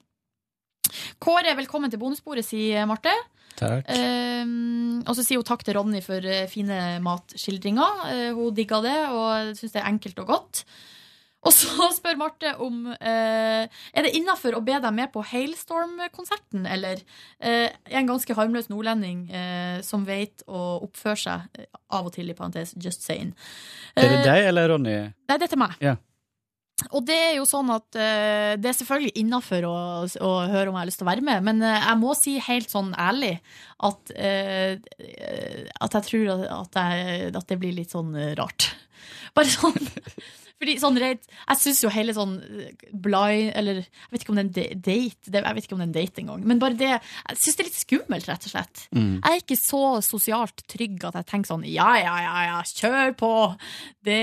Kåre, 1.21 1.51
velkommen 1.59 1.91
til 1.91 2.01
bonussporet, 2.01 2.47
sier 2.47 2.88
Marte. 2.89 3.13
Um, 3.65 5.02
og 5.07 5.15
så 5.18 5.26
sier 5.26 5.41
hun 5.41 5.48
takk 5.48 5.65
til 5.65 5.77
Ronny 5.80 6.03
for 6.06 6.23
eh, 6.23 6.48
fine 6.52 6.99
matskildringer. 7.03 8.06
Eh, 8.14 8.30
hun 8.38 8.56
digga 8.56 8.80
det 8.86 8.99
og 9.10 9.52
syns 9.60 9.76
det 9.76 9.81
er 9.84 9.91
enkelt 9.91 10.23
og 10.23 10.31
godt. 10.36 10.64
Og 11.48 11.56
så 11.56 11.88
spør 11.98 12.18
Marte 12.19 12.52
om 12.64 12.90
eh, 12.91 13.64
Er 13.69 14.06
det 14.06 14.11
innafor 14.18 14.57
å 14.57 14.64
be 14.65 14.76
deg 14.81 14.95
med 14.95 15.11
på 15.14 15.23
Hailstorm-konserten, 15.31 16.68
eller 16.68 16.99
eh, 17.40 17.69
er 17.72 18.02
en 18.02 18.11
ganske 18.11 18.36
harmløs 18.36 18.69
nordlending 18.72 19.26
eh, 19.31 19.80
som 19.86 20.03
vet 20.07 20.44
å 20.48 20.81
oppføre 20.90 21.23
seg, 21.23 21.64
av 21.95 22.11
og 22.11 22.14
til, 22.15 22.30
i 22.31 22.38
parentes, 22.38 22.76
just 22.80 23.07
saying. 23.07 23.34
Er 23.95 24.18
det 24.18 24.22
deg 24.27 24.52
eller 24.52 24.73
Ronny? 24.73 24.99
Nei, 25.30 25.38
det 25.38 25.48
er 25.48 25.56
til 25.56 25.64
meg. 25.64 25.80
Ja. 25.84 25.95
Og 26.89 27.06
det 27.07 27.18
er 27.18 27.34
jo 27.38 27.45
sånn 27.49 27.69
at 27.73 27.88
uh, 27.97 28.56
det 28.60 28.72
er 28.72 28.77
selvfølgelig 28.77 29.15
innafor 29.22 29.68
å, 29.68 29.77
å 30.06 30.31
høre 30.49 30.72
om 30.72 30.77
jeg 30.77 30.81
har 30.81 30.89
lyst 30.89 31.01
til 31.01 31.07
å 31.07 31.11
være 31.11 31.26
med, 31.26 31.45
men 31.45 31.64
uh, 31.65 31.76
jeg 31.76 32.01
må 32.01 32.15
si 32.18 32.35
helt 32.43 32.72
sånn 32.72 32.91
ærlig 32.99 33.35
at, 33.85 34.14
uh, 34.15 34.73
at 35.85 35.97
jeg 35.99 36.07
tror 36.10 36.34
at, 36.35 36.45
at, 36.60 36.81
jeg, 36.81 37.31
at 37.35 37.49
det 37.51 37.60
blir 37.61 37.76
litt 37.77 37.95
sånn 37.95 38.14
rart. 38.39 38.72
Bare 39.38 39.51
sånn 39.51 39.89
fordi 40.60 40.76
sånn 40.81 40.99
rett, 40.99 41.23
Jeg 41.23 41.60
syns 41.61 41.81
jo 41.85 41.91
hele 41.93 42.14
sånn 42.15 42.35
blind 42.91 43.53
Eller 43.57 43.81
jeg 43.81 44.11
vet 44.11 44.23
ikke 44.26 44.34
om 44.34 44.39
det 44.39 44.43
er 44.43 44.73
en 44.73 44.81
date. 44.84 45.31
Det, 45.31 45.43
jeg 45.45 45.56
vet 45.56 45.68
ikke 45.68 45.77
om 45.77 45.80
det 45.80 45.85
er 45.85 45.89
en 45.89 45.95
date 45.95 46.23
engang. 46.23 46.43
Men 46.51 46.61
bare 46.61 46.80
det 46.80 46.89
Jeg 46.91 47.39
syns 47.39 47.56
det 47.56 47.64
er 47.64 47.69
litt 47.69 47.80
skummelt, 47.80 48.27
rett 48.27 48.47
og 48.49 48.53
slett. 48.53 48.84
Mm. 48.91 49.14
Jeg 49.22 49.30
er 49.30 49.43
ikke 49.43 49.60
så 49.60 49.84
sosialt 50.03 50.65
trygg 50.72 51.06
at 51.07 51.19
jeg 51.22 51.30
tenker 51.31 51.53
sånn 51.53 51.64
ja, 51.69 51.89
ja, 52.01 52.15
ja, 52.26 52.35
ja, 52.49 52.60
kjør 52.68 53.15
på! 53.19 53.31
Det 54.06 54.19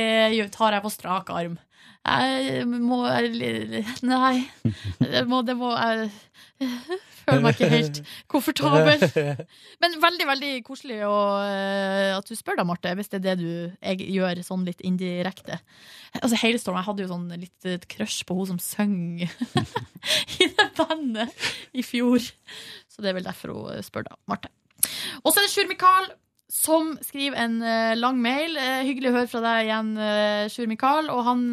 tar 0.53 0.77
jeg 0.77 0.85
på 0.85 0.93
strak 0.93 1.33
arm. 1.33 1.57
Jeg 2.07 2.67
må 2.71 3.03
Nei. 4.07 4.37
Det 5.01 5.27
må, 5.27 5.43
det 5.47 5.57
må 5.59 5.73
jeg 5.77 6.11
føler 7.27 7.43
meg 7.45 7.57
ikke 7.57 7.69
helt 7.69 7.99
komfortabel. 8.31 9.03
Men 9.83 9.97
veldig, 10.03 10.27
veldig 10.31 10.51
koselig 10.67 11.01
å, 11.07 11.17
eh, 11.45 12.13
at 12.17 12.29
du 12.29 12.37
spør 12.39 12.61
da, 12.61 12.67
Marte, 12.69 12.95
hvis 12.97 13.11
det 13.13 13.19
er 13.21 13.25
det 13.27 13.37
du 13.43 13.51
jeg 13.51 14.09
gjør 14.15 14.41
sånn 14.47 14.65
litt 14.69 14.83
indirekte. 14.87 15.59
Altså, 16.21 16.39
Hailstorm, 16.41 16.79
jeg 16.81 16.89
hadde 16.89 17.05
jo 17.05 17.11
sånn 17.13 17.27
litt 17.35 17.69
et 17.69 17.89
crush 17.93 18.23
på 18.29 18.39
hun 18.39 18.55
som 18.55 18.63
søng 18.63 19.27
i 20.41 20.49
det 20.49 20.69
bandet 20.79 21.49
i 21.77 21.85
fjor. 21.87 22.23
Så 22.89 23.03
det 23.03 23.13
er 23.13 23.19
vel 23.19 23.29
derfor 23.29 23.57
hun 23.57 23.85
spør, 23.85 24.09
da, 24.09 24.21
Marte. 24.31 24.53
Og 25.25 25.33
så 25.33 25.41
er 25.41 25.47
det 25.47 25.53
Sjur 25.53 25.69
Mikael 25.69 26.13
som 26.57 26.97
skriver 27.05 27.37
en 27.45 27.61
uh, 27.63 27.93
lang 27.99 28.19
mail. 28.23 28.57
Uh, 28.57 28.83
hyggelig 28.87 29.13
å 29.13 29.17
høre 29.19 29.31
fra 29.31 29.43
deg 29.45 29.69
igjen, 29.69 29.93
uh, 30.01 30.49
Sjur 30.53 30.69
Mikael. 30.71 31.11
Og 31.13 31.23
han 31.27 31.47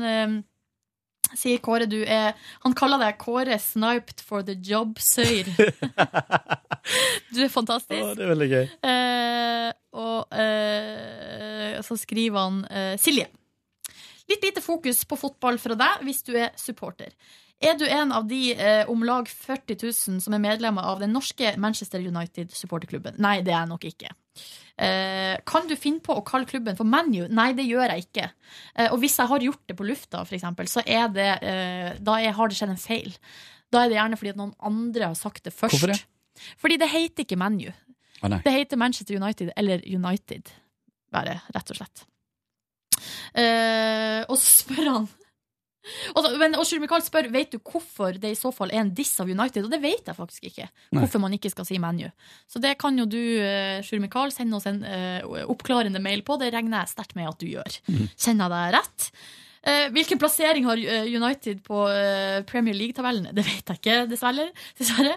sier 1.33 1.61
Kåre, 1.65 1.87
du 1.89 2.03
er 2.05 2.35
Han 2.61 2.75
kaller 2.77 3.01
deg 3.01 3.17
Kåre 3.21 3.57
sniped 3.59 4.21
for 4.21 4.45
the 4.45 4.53
job, 4.53 4.99
søyr. 5.01 5.49
du 7.33 7.39
er 7.41 7.51
fantastisk. 7.53 8.03
Å, 8.03 8.13
det 8.17 8.25
er 8.25 8.33
veldig 8.33 8.49
gøy. 8.51 8.67
Og 10.03 10.35
så 11.87 11.97
skriver 11.97 12.37
han 12.37 12.61
Silje. 13.01 13.31
Litt 14.29 14.45
lite 14.45 14.61
fokus 14.63 15.01
på 15.09 15.17
fotball 15.19 15.57
fra 15.59 15.75
deg 15.79 16.05
hvis 16.07 16.21
du 16.27 16.35
er 16.37 16.53
supporter. 16.59 17.11
Er 17.63 17.77
du 17.79 17.85
en 17.87 18.11
av 18.11 18.27
de 18.27 18.41
eh, 18.53 18.89
om 18.91 19.05
lag 19.07 19.29
40 19.29 19.77
000 19.79 20.19
som 20.23 20.35
er 20.35 20.41
medlemmer 20.43 20.83
av 20.89 20.99
den 21.03 21.13
norske 21.15 21.53
Manchester 21.61 22.03
United 22.03 22.51
supporterklubben? 22.51 23.15
Nei, 23.23 23.37
det 23.45 23.53
er 23.53 23.61
jeg 23.61 23.71
nok 23.71 23.87
ikke. 23.87 24.11
Eh, 24.83 25.35
kan 25.47 25.69
du 25.69 25.75
finne 25.77 26.01
på 26.03 26.15
å 26.17 26.25
kalle 26.25 26.49
klubben 26.49 26.77
for 26.79 26.89
ManU? 26.89 27.27
Nei, 27.31 27.51
det 27.55 27.67
gjør 27.69 27.93
jeg 27.93 28.07
ikke. 28.07 28.27
Eh, 28.75 28.89
og 28.89 28.97
hvis 29.03 29.19
jeg 29.21 29.31
har 29.31 29.47
gjort 29.47 29.63
det 29.69 29.77
på 29.79 29.87
lufta, 29.87 30.23
for 30.25 30.37
eksempel, 30.37 30.69
så 30.71 30.83
er 30.83 31.07
det, 31.13 31.29
eh, 31.45 31.89
da 32.03 32.17
er, 32.19 32.35
har 32.35 32.49
det 32.49 32.59
skjedd 32.59 32.73
en 32.73 32.81
feil. 32.81 33.15
Da 33.73 33.83
er 33.83 33.91
det 33.91 33.99
gjerne 33.99 34.19
fordi 34.19 34.33
at 34.33 34.41
noen 34.41 34.55
andre 34.59 35.11
har 35.11 35.19
sagt 35.19 35.45
det 35.47 35.55
først. 35.55 35.77
Hvorfor 35.77 35.93
det? 35.93 36.01
Fordi 36.59 36.79
det 36.81 36.89
heter 36.89 37.27
ikke 37.27 37.39
ManU. 37.39 37.69
Ah. 38.23 38.39
Det 38.43 38.53
heter 38.55 38.79
Manchester 38.79 39.15
United 39.19 39.51
eller 39.55 39.83
United, 39.83 40.49
bare, 41.11 41.41
rett 41.53 41.71
og 41.73 41.79
slett. 41.79 42.05
Eh, 43.33 44.21
og 44.29 44.37
så 44.39 44.47
spør 44.63 44.89
han 44.89 45.07
da, 46.15 46.31
men, 46.39 46.57
og 46.59 46.67
Sjur 46.67 46.83
spør 47.03 47.29
Vet 47.33 47.53
du 47.53 47.59
hvorfor 47.59 48.15
det 48.21 48.33
i 48.33 48.39
så 48.39 48.53
fall 48.55 48.71
er 48.73 48.83
en 48.83 48.93
diss 48.95 49.13
av 49.19 49.29
United, 49.29 49.65
og 49.65 49.71
det 49.73 49.81
vet 49.83 50.07
jeg 50.07 50.17
faktisk 50.17 50.49
ikke. 50.49 50.69
Nei. 50.91 51.03
Hvorfor 51.03 51.23
man 51.23 51.35
ikke 51.35 51.51
skal 51.53 51.67
si 51.67 51.79
ManU. 51.81 52.07
Så 52.47 52.61
det 52.63 52.75
kan 52.81 52.97
jo 52.99 53.05
du, 53.09 53.21
eh, 53.43 53.83
Sjur 53.85 54.01
Mikael, 54.03 54.33
sende 54.35 54.59
oss 54.59 54.67
en 54.69 54.83
uh, 54.83 55.45
oppklarende 55.51 56.01
mail 56.03 56.25
på. 56.25 56.39
Det 56.41 56.53
regner 56.53 56.83
jeg 56.83 56.95
sterkt 56.95 57.17
med 57.19 57.31
at 57.31 57.39
du 57.41 57.49
gjør. 57.51 57.79
Kjenner 58.17 58.47
jeg 58.47 58.53
deg 58.55 58.77
rett? 58.79 59.09
Uh, 59.63 59.87
hvilken 59.95 60.19
plassering 60.19 60.65
har 60.67 60.79
eh, 60.81 61.07
United 61.07 61.61
på 61.63 61.85
uh, 61.87 62.43
Premier 62.49 62.75
League-tabellen? 62.75 63.29
Det 63.31 63.45
vet 63.47 63.69
jeg 63.71 63.79
ikke, 63.79 63.99
dessverre. 64.11 64.49
dessverre. 64.79 65.15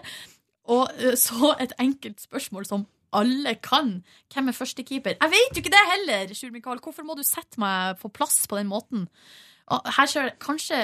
Og 0.73 0.91
eh, 0.99 1.17
så 1.19 1.55
et 1.63 1.75
enkelt 1.83 2.23
spørsmål 2.23 2.69
som 2.69 2.87
alle 3.17 3.55
kan. 3.63 4.01
Hvem 4.35 4.51
er 4.51 4.57
førstekeeper? 4.57 5.19
Jeg 5.23 5.33
vet 5.33 5.57
jo 5.57 5.63
ikke 5.63 5.75
det 5.75 5.83
heller! 5.93 6.35
Sjur 6.35 6.53
Mikael. 6.55 6.83
Hvorfor 6.83 7.07
må 7.07 7.17
du 7.19 7.25
sette 7.27 7.61
meg 7.63 7.99
på 8.03 8.11
plass 8.13 8.45
på 8.51 8.59
den 8.59 8.71
måten? 8.71 9.07
Her 9.67 10.07
kjører 10.07 10.31
det 10.31 10.39
kanskje 10.43 10.79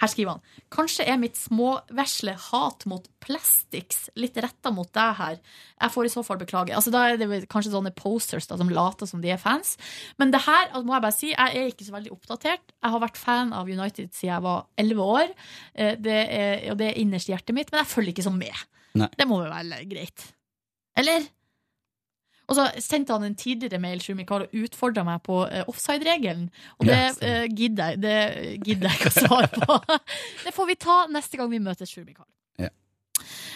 Her 0.00 0.10
skriver 0.10 0.34
han 0.34 0.42
Kanskje 0.74 1.04
er 1.06 1.20
mitt 1.22 1.36
småvesle 1.38 2.32
hat 2.48 2.82
mot 2.90 3.04
plastics 3.22 4.08
litt 4.18 4.34
retta 4.42 4.72
mot 4.74 4.90
deg 4.92 5.12
her. 5.20 5.36
Jeg 5.78 5.92
får 5.94 6.08
i 6.08 6.10
så 6.12 6.24
fall 6.26 6.40
beklage. 6.40 6.74
Altså, 6.74 6.90
da 6.90 7.04
er 7.06 7.20
det 7.20 7.44
kanskje 7.52 7.70
sånne 7.72 7.92
posters 7.94 8.48
da, 8.50 8.58
som 8.58 8.72
later 8.74 9.06
som 9.08 9.22
de 9.22 9.30
er 9.30 9.38
fans. 9.40 9.76
Men 10.18 10.34
det 10.34 10.42
her 10.48 10.66
altså, 10.72 10.82
må 10.88 10.96
jeg 10.96 11.04
bare 11.06 11.16
si, 11.16 11.30
jeg 11.30 11.60
er 11.62 11.70
ikke 11.70 11.86
så 11.86 11.94
veldig 11.94 12.12
oppdatert. 12.16 12.74
Jeg 12.74 12.94
har 12.96 13.04
vært 13.06 13.20
fan 13.22 13.54
av 13.56 13.70
United 13.70 14.10
siden 14.10 14.32
jeg 14.32 14.46
var 14.48 14.66
elleve 14.82 15.06
år, 15.20 15.32
Eh, 15.74 15.94
det 15.98 16.18
er, 16.26 16.58
og 16.72 16.78
det 16.82 16.90
er 16.90 17.00
innerst 17.00 17.30
i 17.30 17.32
hjertet 17.32 17.54
mitt, 17.56 17.70
men 17.72 17.84
jeg 17.84 17.92
følger 17.94 18.12
ikke 18.12 18.26
så 18.26 18.34
med. 18.34 18.66
Nei. 18.98 19.08
Det 19.14 19.26
må 19.30 19.40
vel 19.40 19.54
være 19.54 19.80
greit. 19.90 20.26
Eller? 20.98 21.24
Og 22.44 22.58
så 22.58 22.66
sendte 22.82 23.14
han 23.16 23.24
en 23.24 23.36
tidligere 23.38 23.80
mail 23.80 24.02
Sjur 24.04 24.18
Mikael, 24.18 24.46
og 24.46 24.64
utfordra 24.64 25.04
meg 25.06 25.22
på 25.24 25.40
uh, 25.48 25.62
offside-regelen. 25.70 26.48
Og 26.78 26.88
det 26.90 27.00
uh, 27.22 27.46
gidder 27.48 27.94
jeg 27.94 28.02
det 28.04 28.18
gidder 28.66 28.90
jeg 28.90 29.00
ikke 29.00 29.12
å 29.12 29.28
svare 29.28 29.50
på. 29.54 29.78
det 30.44 30.52
får 30.56 30.70
vi 30.70 30.80
ta 30.84 30.98
neste 31.12 31.40
gang 31.40 31.52
vi 31.52 31.62
møtes, 31.64 31.90
Sjur 31.90 32.04
Mikael. 32.04 32.28
Ja. 32.60 32.70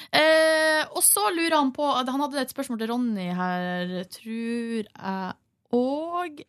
Uh, 0.09 0.82
og 0.97 1.02
så 1.05 1.27
lurer 1.35 1.59
han 1.59 1.74
på 1.77 1.85
Han 1.85 2.24
hadde 2.24 2.40
et 2.40 2.55
spørsmål 2.55 2.81
til 2.81 2.93
Ronny 2.94 3.28
her, 3.36 3.94
tror 4.15 4.89
jeg 4.89 5.36
òg. 5.77 6.44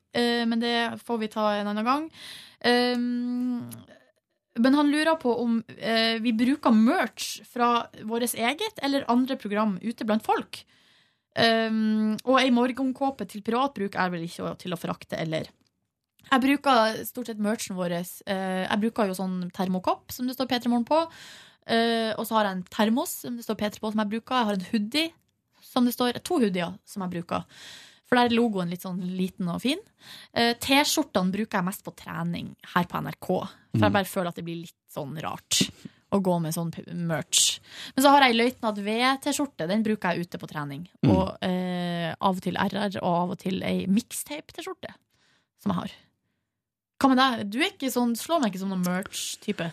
Men 0.47 0.61
det 0.61 0.75
får 1.03 1.17
vi 1.19 1.27
ta 1.33 1.49
en 1.57 1.67
annen 1.67 1.83
gang. 1.83 2.05
Eh, 2.63 2.95
men 4.59 4.77
han 4.77 4.91
lurer 4.91 5.17
på 5.19 5.33
om 5.43 5.57
vi 6.23 6.31
bruker 6.39 6.71
merch 6.71 7.41
fra 7.47 7.89
vårt 8.07 8.31
eget 8.31 8.79
eller 8.79 9.03
andre 9.11 9.35
program 9.39 9.75
ute 9.83 10.07
blant 10.07 10.23
folk. 10.23 10.61
Um, 11.37 12.15
og 12.25 12.39
ei 12.41 12.49
morgenkåpe 12.51 13.27
til 13.29 13.43
privatbruk 13.45 13.95
er 13.95 14.09
vel 14.11 14.25
ikke 14.25 14.55
til 14.59 14.73
å 14.75 14.79
forakte, 14.79 15.15
eller? 15.21 15.47
Jeg 16.29 16.41
bruker 16.43 16.97
stort 17.07 17.29
sett 17.31 17.39
merchen 17.41 17.77
vår. 17.77 17.93
Uh, 18.27 18.65
jeg 18.65 18.79
bruker 18.81 19.07
jo 19.11 19.17
sånn 19.17 19.37
termokopp 19.55 20.11
som 20.13 20.27
det 20.27 20.35
står 20.35 20.49
P3 20.51 20.71
Morgen 20.73 20.87
på. 20.89 21.03
Uh, 21.69 22.11
og 22.17 22.25
så 22.25 22.35
har 22.39 22.49
jeg 22.49 22.57
en 22.57 22.65
termos 22.73 23.13
som 23.23 23.37
det 23.37 23.45
står 23.45 23.59
P3 23.61 23.79
på, 23.83 23.91
som 23.93 24.01
jeg 24.03 24.11
bruker. 24.15 24.35
Jeg 24.41 24.49
har 24.49 24.57
en 24.59 24.67
hoodie 24.71 25.13
som 25.69 25.85
det 25.85 25.93
står 25.95 26.17
To 26.25 26.39
hoodier 26.41 26.75
som 26.89 27.05
jeg 27.05 27.13
bruker. 27.19 27.45
For 28.09 28.17
der 28.17 28.31
er 28.31 28.33
logoen 28.39 28.71
litt 28.73 28.81
sånn 28.81 28.97
liten 29.13 29.49
og 29.53 29.61
fin. 29.61 29.81
Uh, 30.33 30.55
T-skjortene 30.57 31.29
bruker 31.35 31.59
jeg 31.61 31.67
mest 31.69 31.85
på 31.85 31.93
trening 31.99 32.51
her 32.73 32.89
på 32.89 33.03
NRK. 33.05 33.29
For 33.29 33.85
jeg 33.85 33.91
Mm. 33.91 33.93
bare 33.93 34.09
føler 34.09 34.29
at 34.33 34.35
det 34.41 34.45
blir 34.47 34.63
litt 34.65 34.75
sånn 34.89 35.13
rart 35.21 35.59
å 36.09 36.19
gå 36.25 36.35
med 36.41 36.55
sånn 36.55 36.71
merch. 37.07 37.59
Men 37.95 38.05
så 38.05 38.13
har 38.13 38.25
jeg 38.25 38.37
Løytnant 38.37 38.79
V-T-skjorte. 38.85 39.67
Den 39.69 39.83
bruker 39.85 40.15
jeg 40.15 40.27
ute 40.27 40.41
på 40.41 40.49
trening. 40.49 40.87
Mm. 41.05 41.11
Og 41.13 41.45
eh, 41.45 42.09
av 42.15 42.39
og 42.39 42.45
til 42.45 42.57
RR, 42.57 42.99
og 43.01 43.09
av 43.09 43.35
og 43.35 43.41
til 43.43 43.61
ei 43.65 43.83
mixtape-T-skjorte 43.91 44.93
som 45.61 45.73
jeg 45.73 45.81
har. 45.81 45.97
Hva 46.99 47.11
med 47.11 47.21
deg? 47.21 47.43
Du 47.53 47.59
er 47.61 47.69
ikke 47.71 47.91
sånn, 47.93 48.15
slår 48.19 48.41
meg 48.41 48.53
ikke 48.53 48.63
som 48.63 48.73
noen 48.73 48.87
merch-type. 48.87 49.69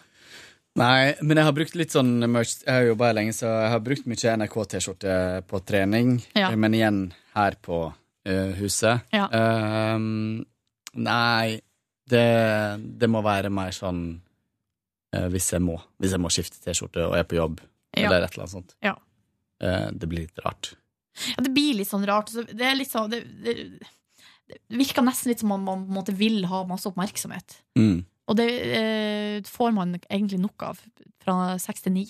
Nei, 0.77 1.15
men 1.25 1.39
jeg 1.41 1.49
har 1.49 1.55
brukt 1.57 1.77
litt 1.79 1.95
sånn 1.95 2.19
merch 2.29 2.59
Jeg 2.61 2.69
har 2.69 2.91
jobba 2.91 3.15
lenge, 3.17 3.33
så 3.33 3.49
jeg 3.49 3.71
har 3.73 3.85
brukt 3.85 4.09
mye 4.11 4.35
NRK-T-skjorte 4.43 5.15
på 5.49 5.61
trening. 5.65 6.19
Ja. 6.37 6.51
Men 6.53 6.77
igjen 6.77 7.01
her 7.37 7.57
på 7.65 7.81
uh, 7.89 8.51
huset. 8.61 9.07
Ja. 9.17 9.25
Uh, 9.33 10.45
nei, 11.01 11.57
det, 12.11 12.27
det 13.01 13.09
må 13.11 13.25
være 13.25 13.51
mer 13.51 13.73
sånn 13.75 14.03
eh, 14.13 14.26
hvis 15.33 15.51
jeg 15.55 15.63
må. 15.65 15.77
Hvis 16.03 16.15
jeg 16.17 16.23
må 16.23 16.31
skifte 16.33 16.61
T-skjorte 16.65 17.05
og 17.09 17.17
er 17.19 17.27
på 17.29 17.39
jobb, 17.39 17.61
Ja. 17.97 18.07
eller 18.07 18.27
et 18.27 18.35
eller 18.35 18.45
annet 18.45 18.57
sånt. 18.57 18.75
Ja. 18.85 18.97
Eh, 19.63 19.89
det 19.93 20.09
blir 20.11 20.27
litt 20.27 20.43
rart. 20.45 20.75
Ja, 21.33 21.43
det 21.43 21.53
blir 21.55 21.79
litt 21.79 21.89
sånn 21.89 22.05
rart. 22.07 22.33
Det, 22.35 22.61
er 22.61 22.77
litt 22.77 22.93
sånn, 22.93 23.09
det, 23.11 23.23
det, 23.45 23.55
det 24.53 24.77
virker 24.77 25.05
nesten 25.07 25.33
litt 25.33 25.41
som 25.41 25.55
om 25.55 25.65
man 25.65 25.87
måte 25.89 26.13
vil 26.17 26.45
ha 26.51 26.63
masse 26.69 26.89
oppmerksomhet. 26.91 27.61
Mm. 27.79 28.05
Og 28.27 28.37
det 28.37 28.49
eh, 28.77 29.41
får 29.47 29.73
man 29.73 29.97
egentlig 29.97 30.41
nok 30.43 30.67
av 30.67 30.81
fra 31.23 31.57
seks 31.63 31.87
til 31.87 31.95
ni. 31.97 32.07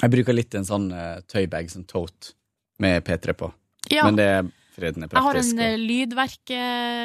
Jeg 0.00 0.12
bruker 0.12 0.34
litt 0.34 0.54
en 0.56 0.64
sånn 0.64 0.88
uh, 0.96 1.20
tøybag, 1.28 1.68
sånn 1.68 1.84
tote, 1.88 2.32
med 2.80 3.04
P3 3.04 3.34
på. 3.36 3.50
Ja. 3.92 4.06
Men 4.08 4.16
det 4.16 4.30
er 4.88 4.94
praktisk. 4.96 5.14
Jeg 5.14 5.26
har 5.26 5.38
en 5.40 5.58
eh, 5.64 5.76
lydverke, 5.78 6.60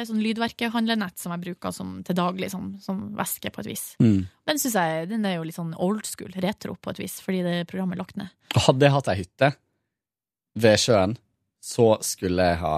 sånn 0.08 0.22
lydverkehandlenett 0.24 1.18
som 1.20 1.34
jeg 1.34 1.42
bruker 1.44 1.74
som, 1.76 1.92
til 2.06 2.16
daglig, 2.18 2.50
som, 2.52 2.72
som 2.82 3.02
væske 3.18 3.52
på 3.54 3.62
et 3.64 3.70
vis. 3.72 3.84
Mm. 4.02 4.26
Den 4.50 4.58
synes 4.62 4.76
jeg 4.80 5.08
den 5.12 5.24
er 5.28 5.36
jo 5.36 5.46
litt 5.46 5.58
sånn 5.58 5.74
old 5.76 6.06
school, 6.08 6.32
retro 6.42 6.76
på 6.80 6.90
et 6.94 7.00
vis, 7.04 7.18
fordi 7.24 7.42
det 7.46 7.54
programmet 7.70 7.96
er 7.98 8.02
lagt 8.04 8.16
ned. 8.20 8.32
Hadde 8.56 8.86
jeg 8.88 8.94
hatt 8.96 9.08
ei 9.12 9.18
hytte 9.22 9.52
ved 10.56 10.78
sjøen, 10.80 11.16
så 11.60 11.88
skulle 12.06 12.44
jeg 12.52 12.60
ha 12.62 12.76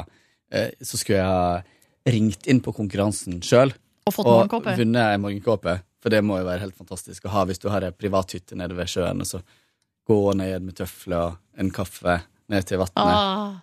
eh, 0.50 0.70
Så 0.82 0.96
skulle 0.98 1.18
jeg 1.20 1.28
ha 1.28 1.60
ringt 2.08 2.46
inn 2.48 2.62
på 2.64 2.72
konkurransen 2.72 3.42
sjøl 3.44 3.74
Og 4.08 4.14
fått 4.16 4.24
morgenkåpe. 4.26 4.74
vunnet 4.80 5.12
ei 5.12 5.18
morgenkåpe. 5.20 5.74
For 6.00 6.14
det 6.14 6.22
må 6.24 6.38
jo 6.40 6.46
være 6.46 6.62
helt 6.62 6.78
fantastisk 6.78 7.26
å 7.26 7.32
ha 7.34 7.42
hvis 7.48 7.58
du 7.60 7.68
har 7.68 7.84
ei 7.84 7.90
privat 7.92 8.32
hytte 8.32 8.56
nede 8.56 8.76
ved 8.78 8.88
sjøen, 8.88 9.20
og 9.20 9.26
så 9.28 9.42
gå 10.08 10.18
ned 10.38 10.62
med 10.64 10.76
tøfler 10.78 11.18
og 11.34 11.60
en 11.60 11.70
kaffe 11.74 12.20
ned 12.48 12.64
til 12.64 12.80
vannet 12.80 12.96
Ah. 13.02 13.58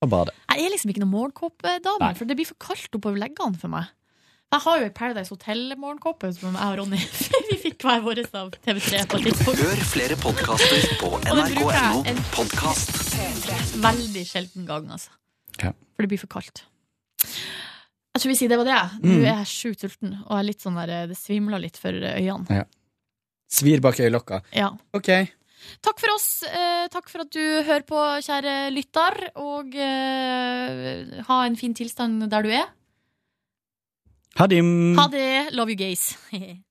Og 0.00 0.08
bade. 0.12 0.32
Jeg 0.50 0.64
er 0.66 0.72
liksom 0.72 0.90
ikke 0.92 1.02
noen 1.02 1.12
morgenkåpedame, 1.12 2.12
for 2.16 2.24
det 2.28 2.36
blir 2.38 2.48
for 2.48 2.56
kaldt 2.62 2.94
oppover 2.96 3.18
leggene 3.20 3.58
for 3.60 3.68
meg. 3.72 3.90
Jeg 4.50 4.64
har 4.64 4.78
jo 4.80 4.86
ei 4.88 4.90
Paradise 4.96 5.30
Hotel-morgenkåpe 5.30 6.32
som 6.34 6.56
jeg 6.58 6.70
og 6.72 6.78
Ronny 6.80 6.98
Vi 7.50 7.58
fikk 7.62 7.84
hver 7.86 8.00
vår 8.02 8.18
av 8.34 8.48
TV3 8.64 9.04
på 9.12 9.20
tidspunkt. 9.22 9.60
Hør 9.62 9.82
flere 9.92 10.16
podkaster 10.18 10.88
på 10.98 11.10
nrk.no 11.22 12.16
podkast. 12.34 13.14
veldig 13.84 14.24
sjelden 14.26 14.66
gang, 14.66 14.88
altså. 14.90 15.12
Ja. 15.62 15.70
For 15.94 16.02
det 16.06 16.10
blir 16.14 16.22
for 16.24 16.32
kaldt. 16.32 16.64
Jeg 17.20 18.24
tror 18.24 18.32
vi 18.32 18.38
sier 18.40 18.50
det 18.50 18.58
var 18.58 18.66
det. 18.72 18.80
Nå 19.04 19.12
Mm. 19.20 19.22
er 19.22 19.36
jeg 19.44 19.46
sjukt 19.52 19.84
sulten, 19.84 20.16
og 20.24 20.32
jeg 20.34 20.38
er 20.40 20.46
litt 20.48 20.62
sånn 20.64 20.78
der, 20.80 21.06
det 21.06 21.16
svimler 21.20 21.60
litt 21.62 21.76
for 21.78 21.92
øynene. 21.94 22.50
Ja. 22.50 22.64
Svir 23.50 23.80
bak 23.84 24.00
øyelokka. 24.02 24.40
Ja. 24.56 24.72
Ok. 24.94 25.08
Takk 25.84 26.00
for 26.02 26.14
oss. 26.14 26.28
Eh, 26.46 26.86
takk 26.92 27.10
for 27.12 27.24
at 27.24 27.32
du 27.34 27.42
hører 27.66 27.84
på, 27.88 28.00
kjære 28.26 28.56
lytter. 28.74 29.20
Og 29.40 29.76
eh, 29.76 31.20
ha 31.28 31.42
en 31.46 31.58
fin 31.60 31.76
tilstand 31.76 32.26
der 32.30 32.46
du 32.46 32.50
er. 32.54 32.66
Ha 34.38 34.46
det. 34.50 34.62
Ha 34.96 35.06
det. 35.12 35.30
Love 35.52 35.74
you, 35.74 35.80
gays. 35.80 36.12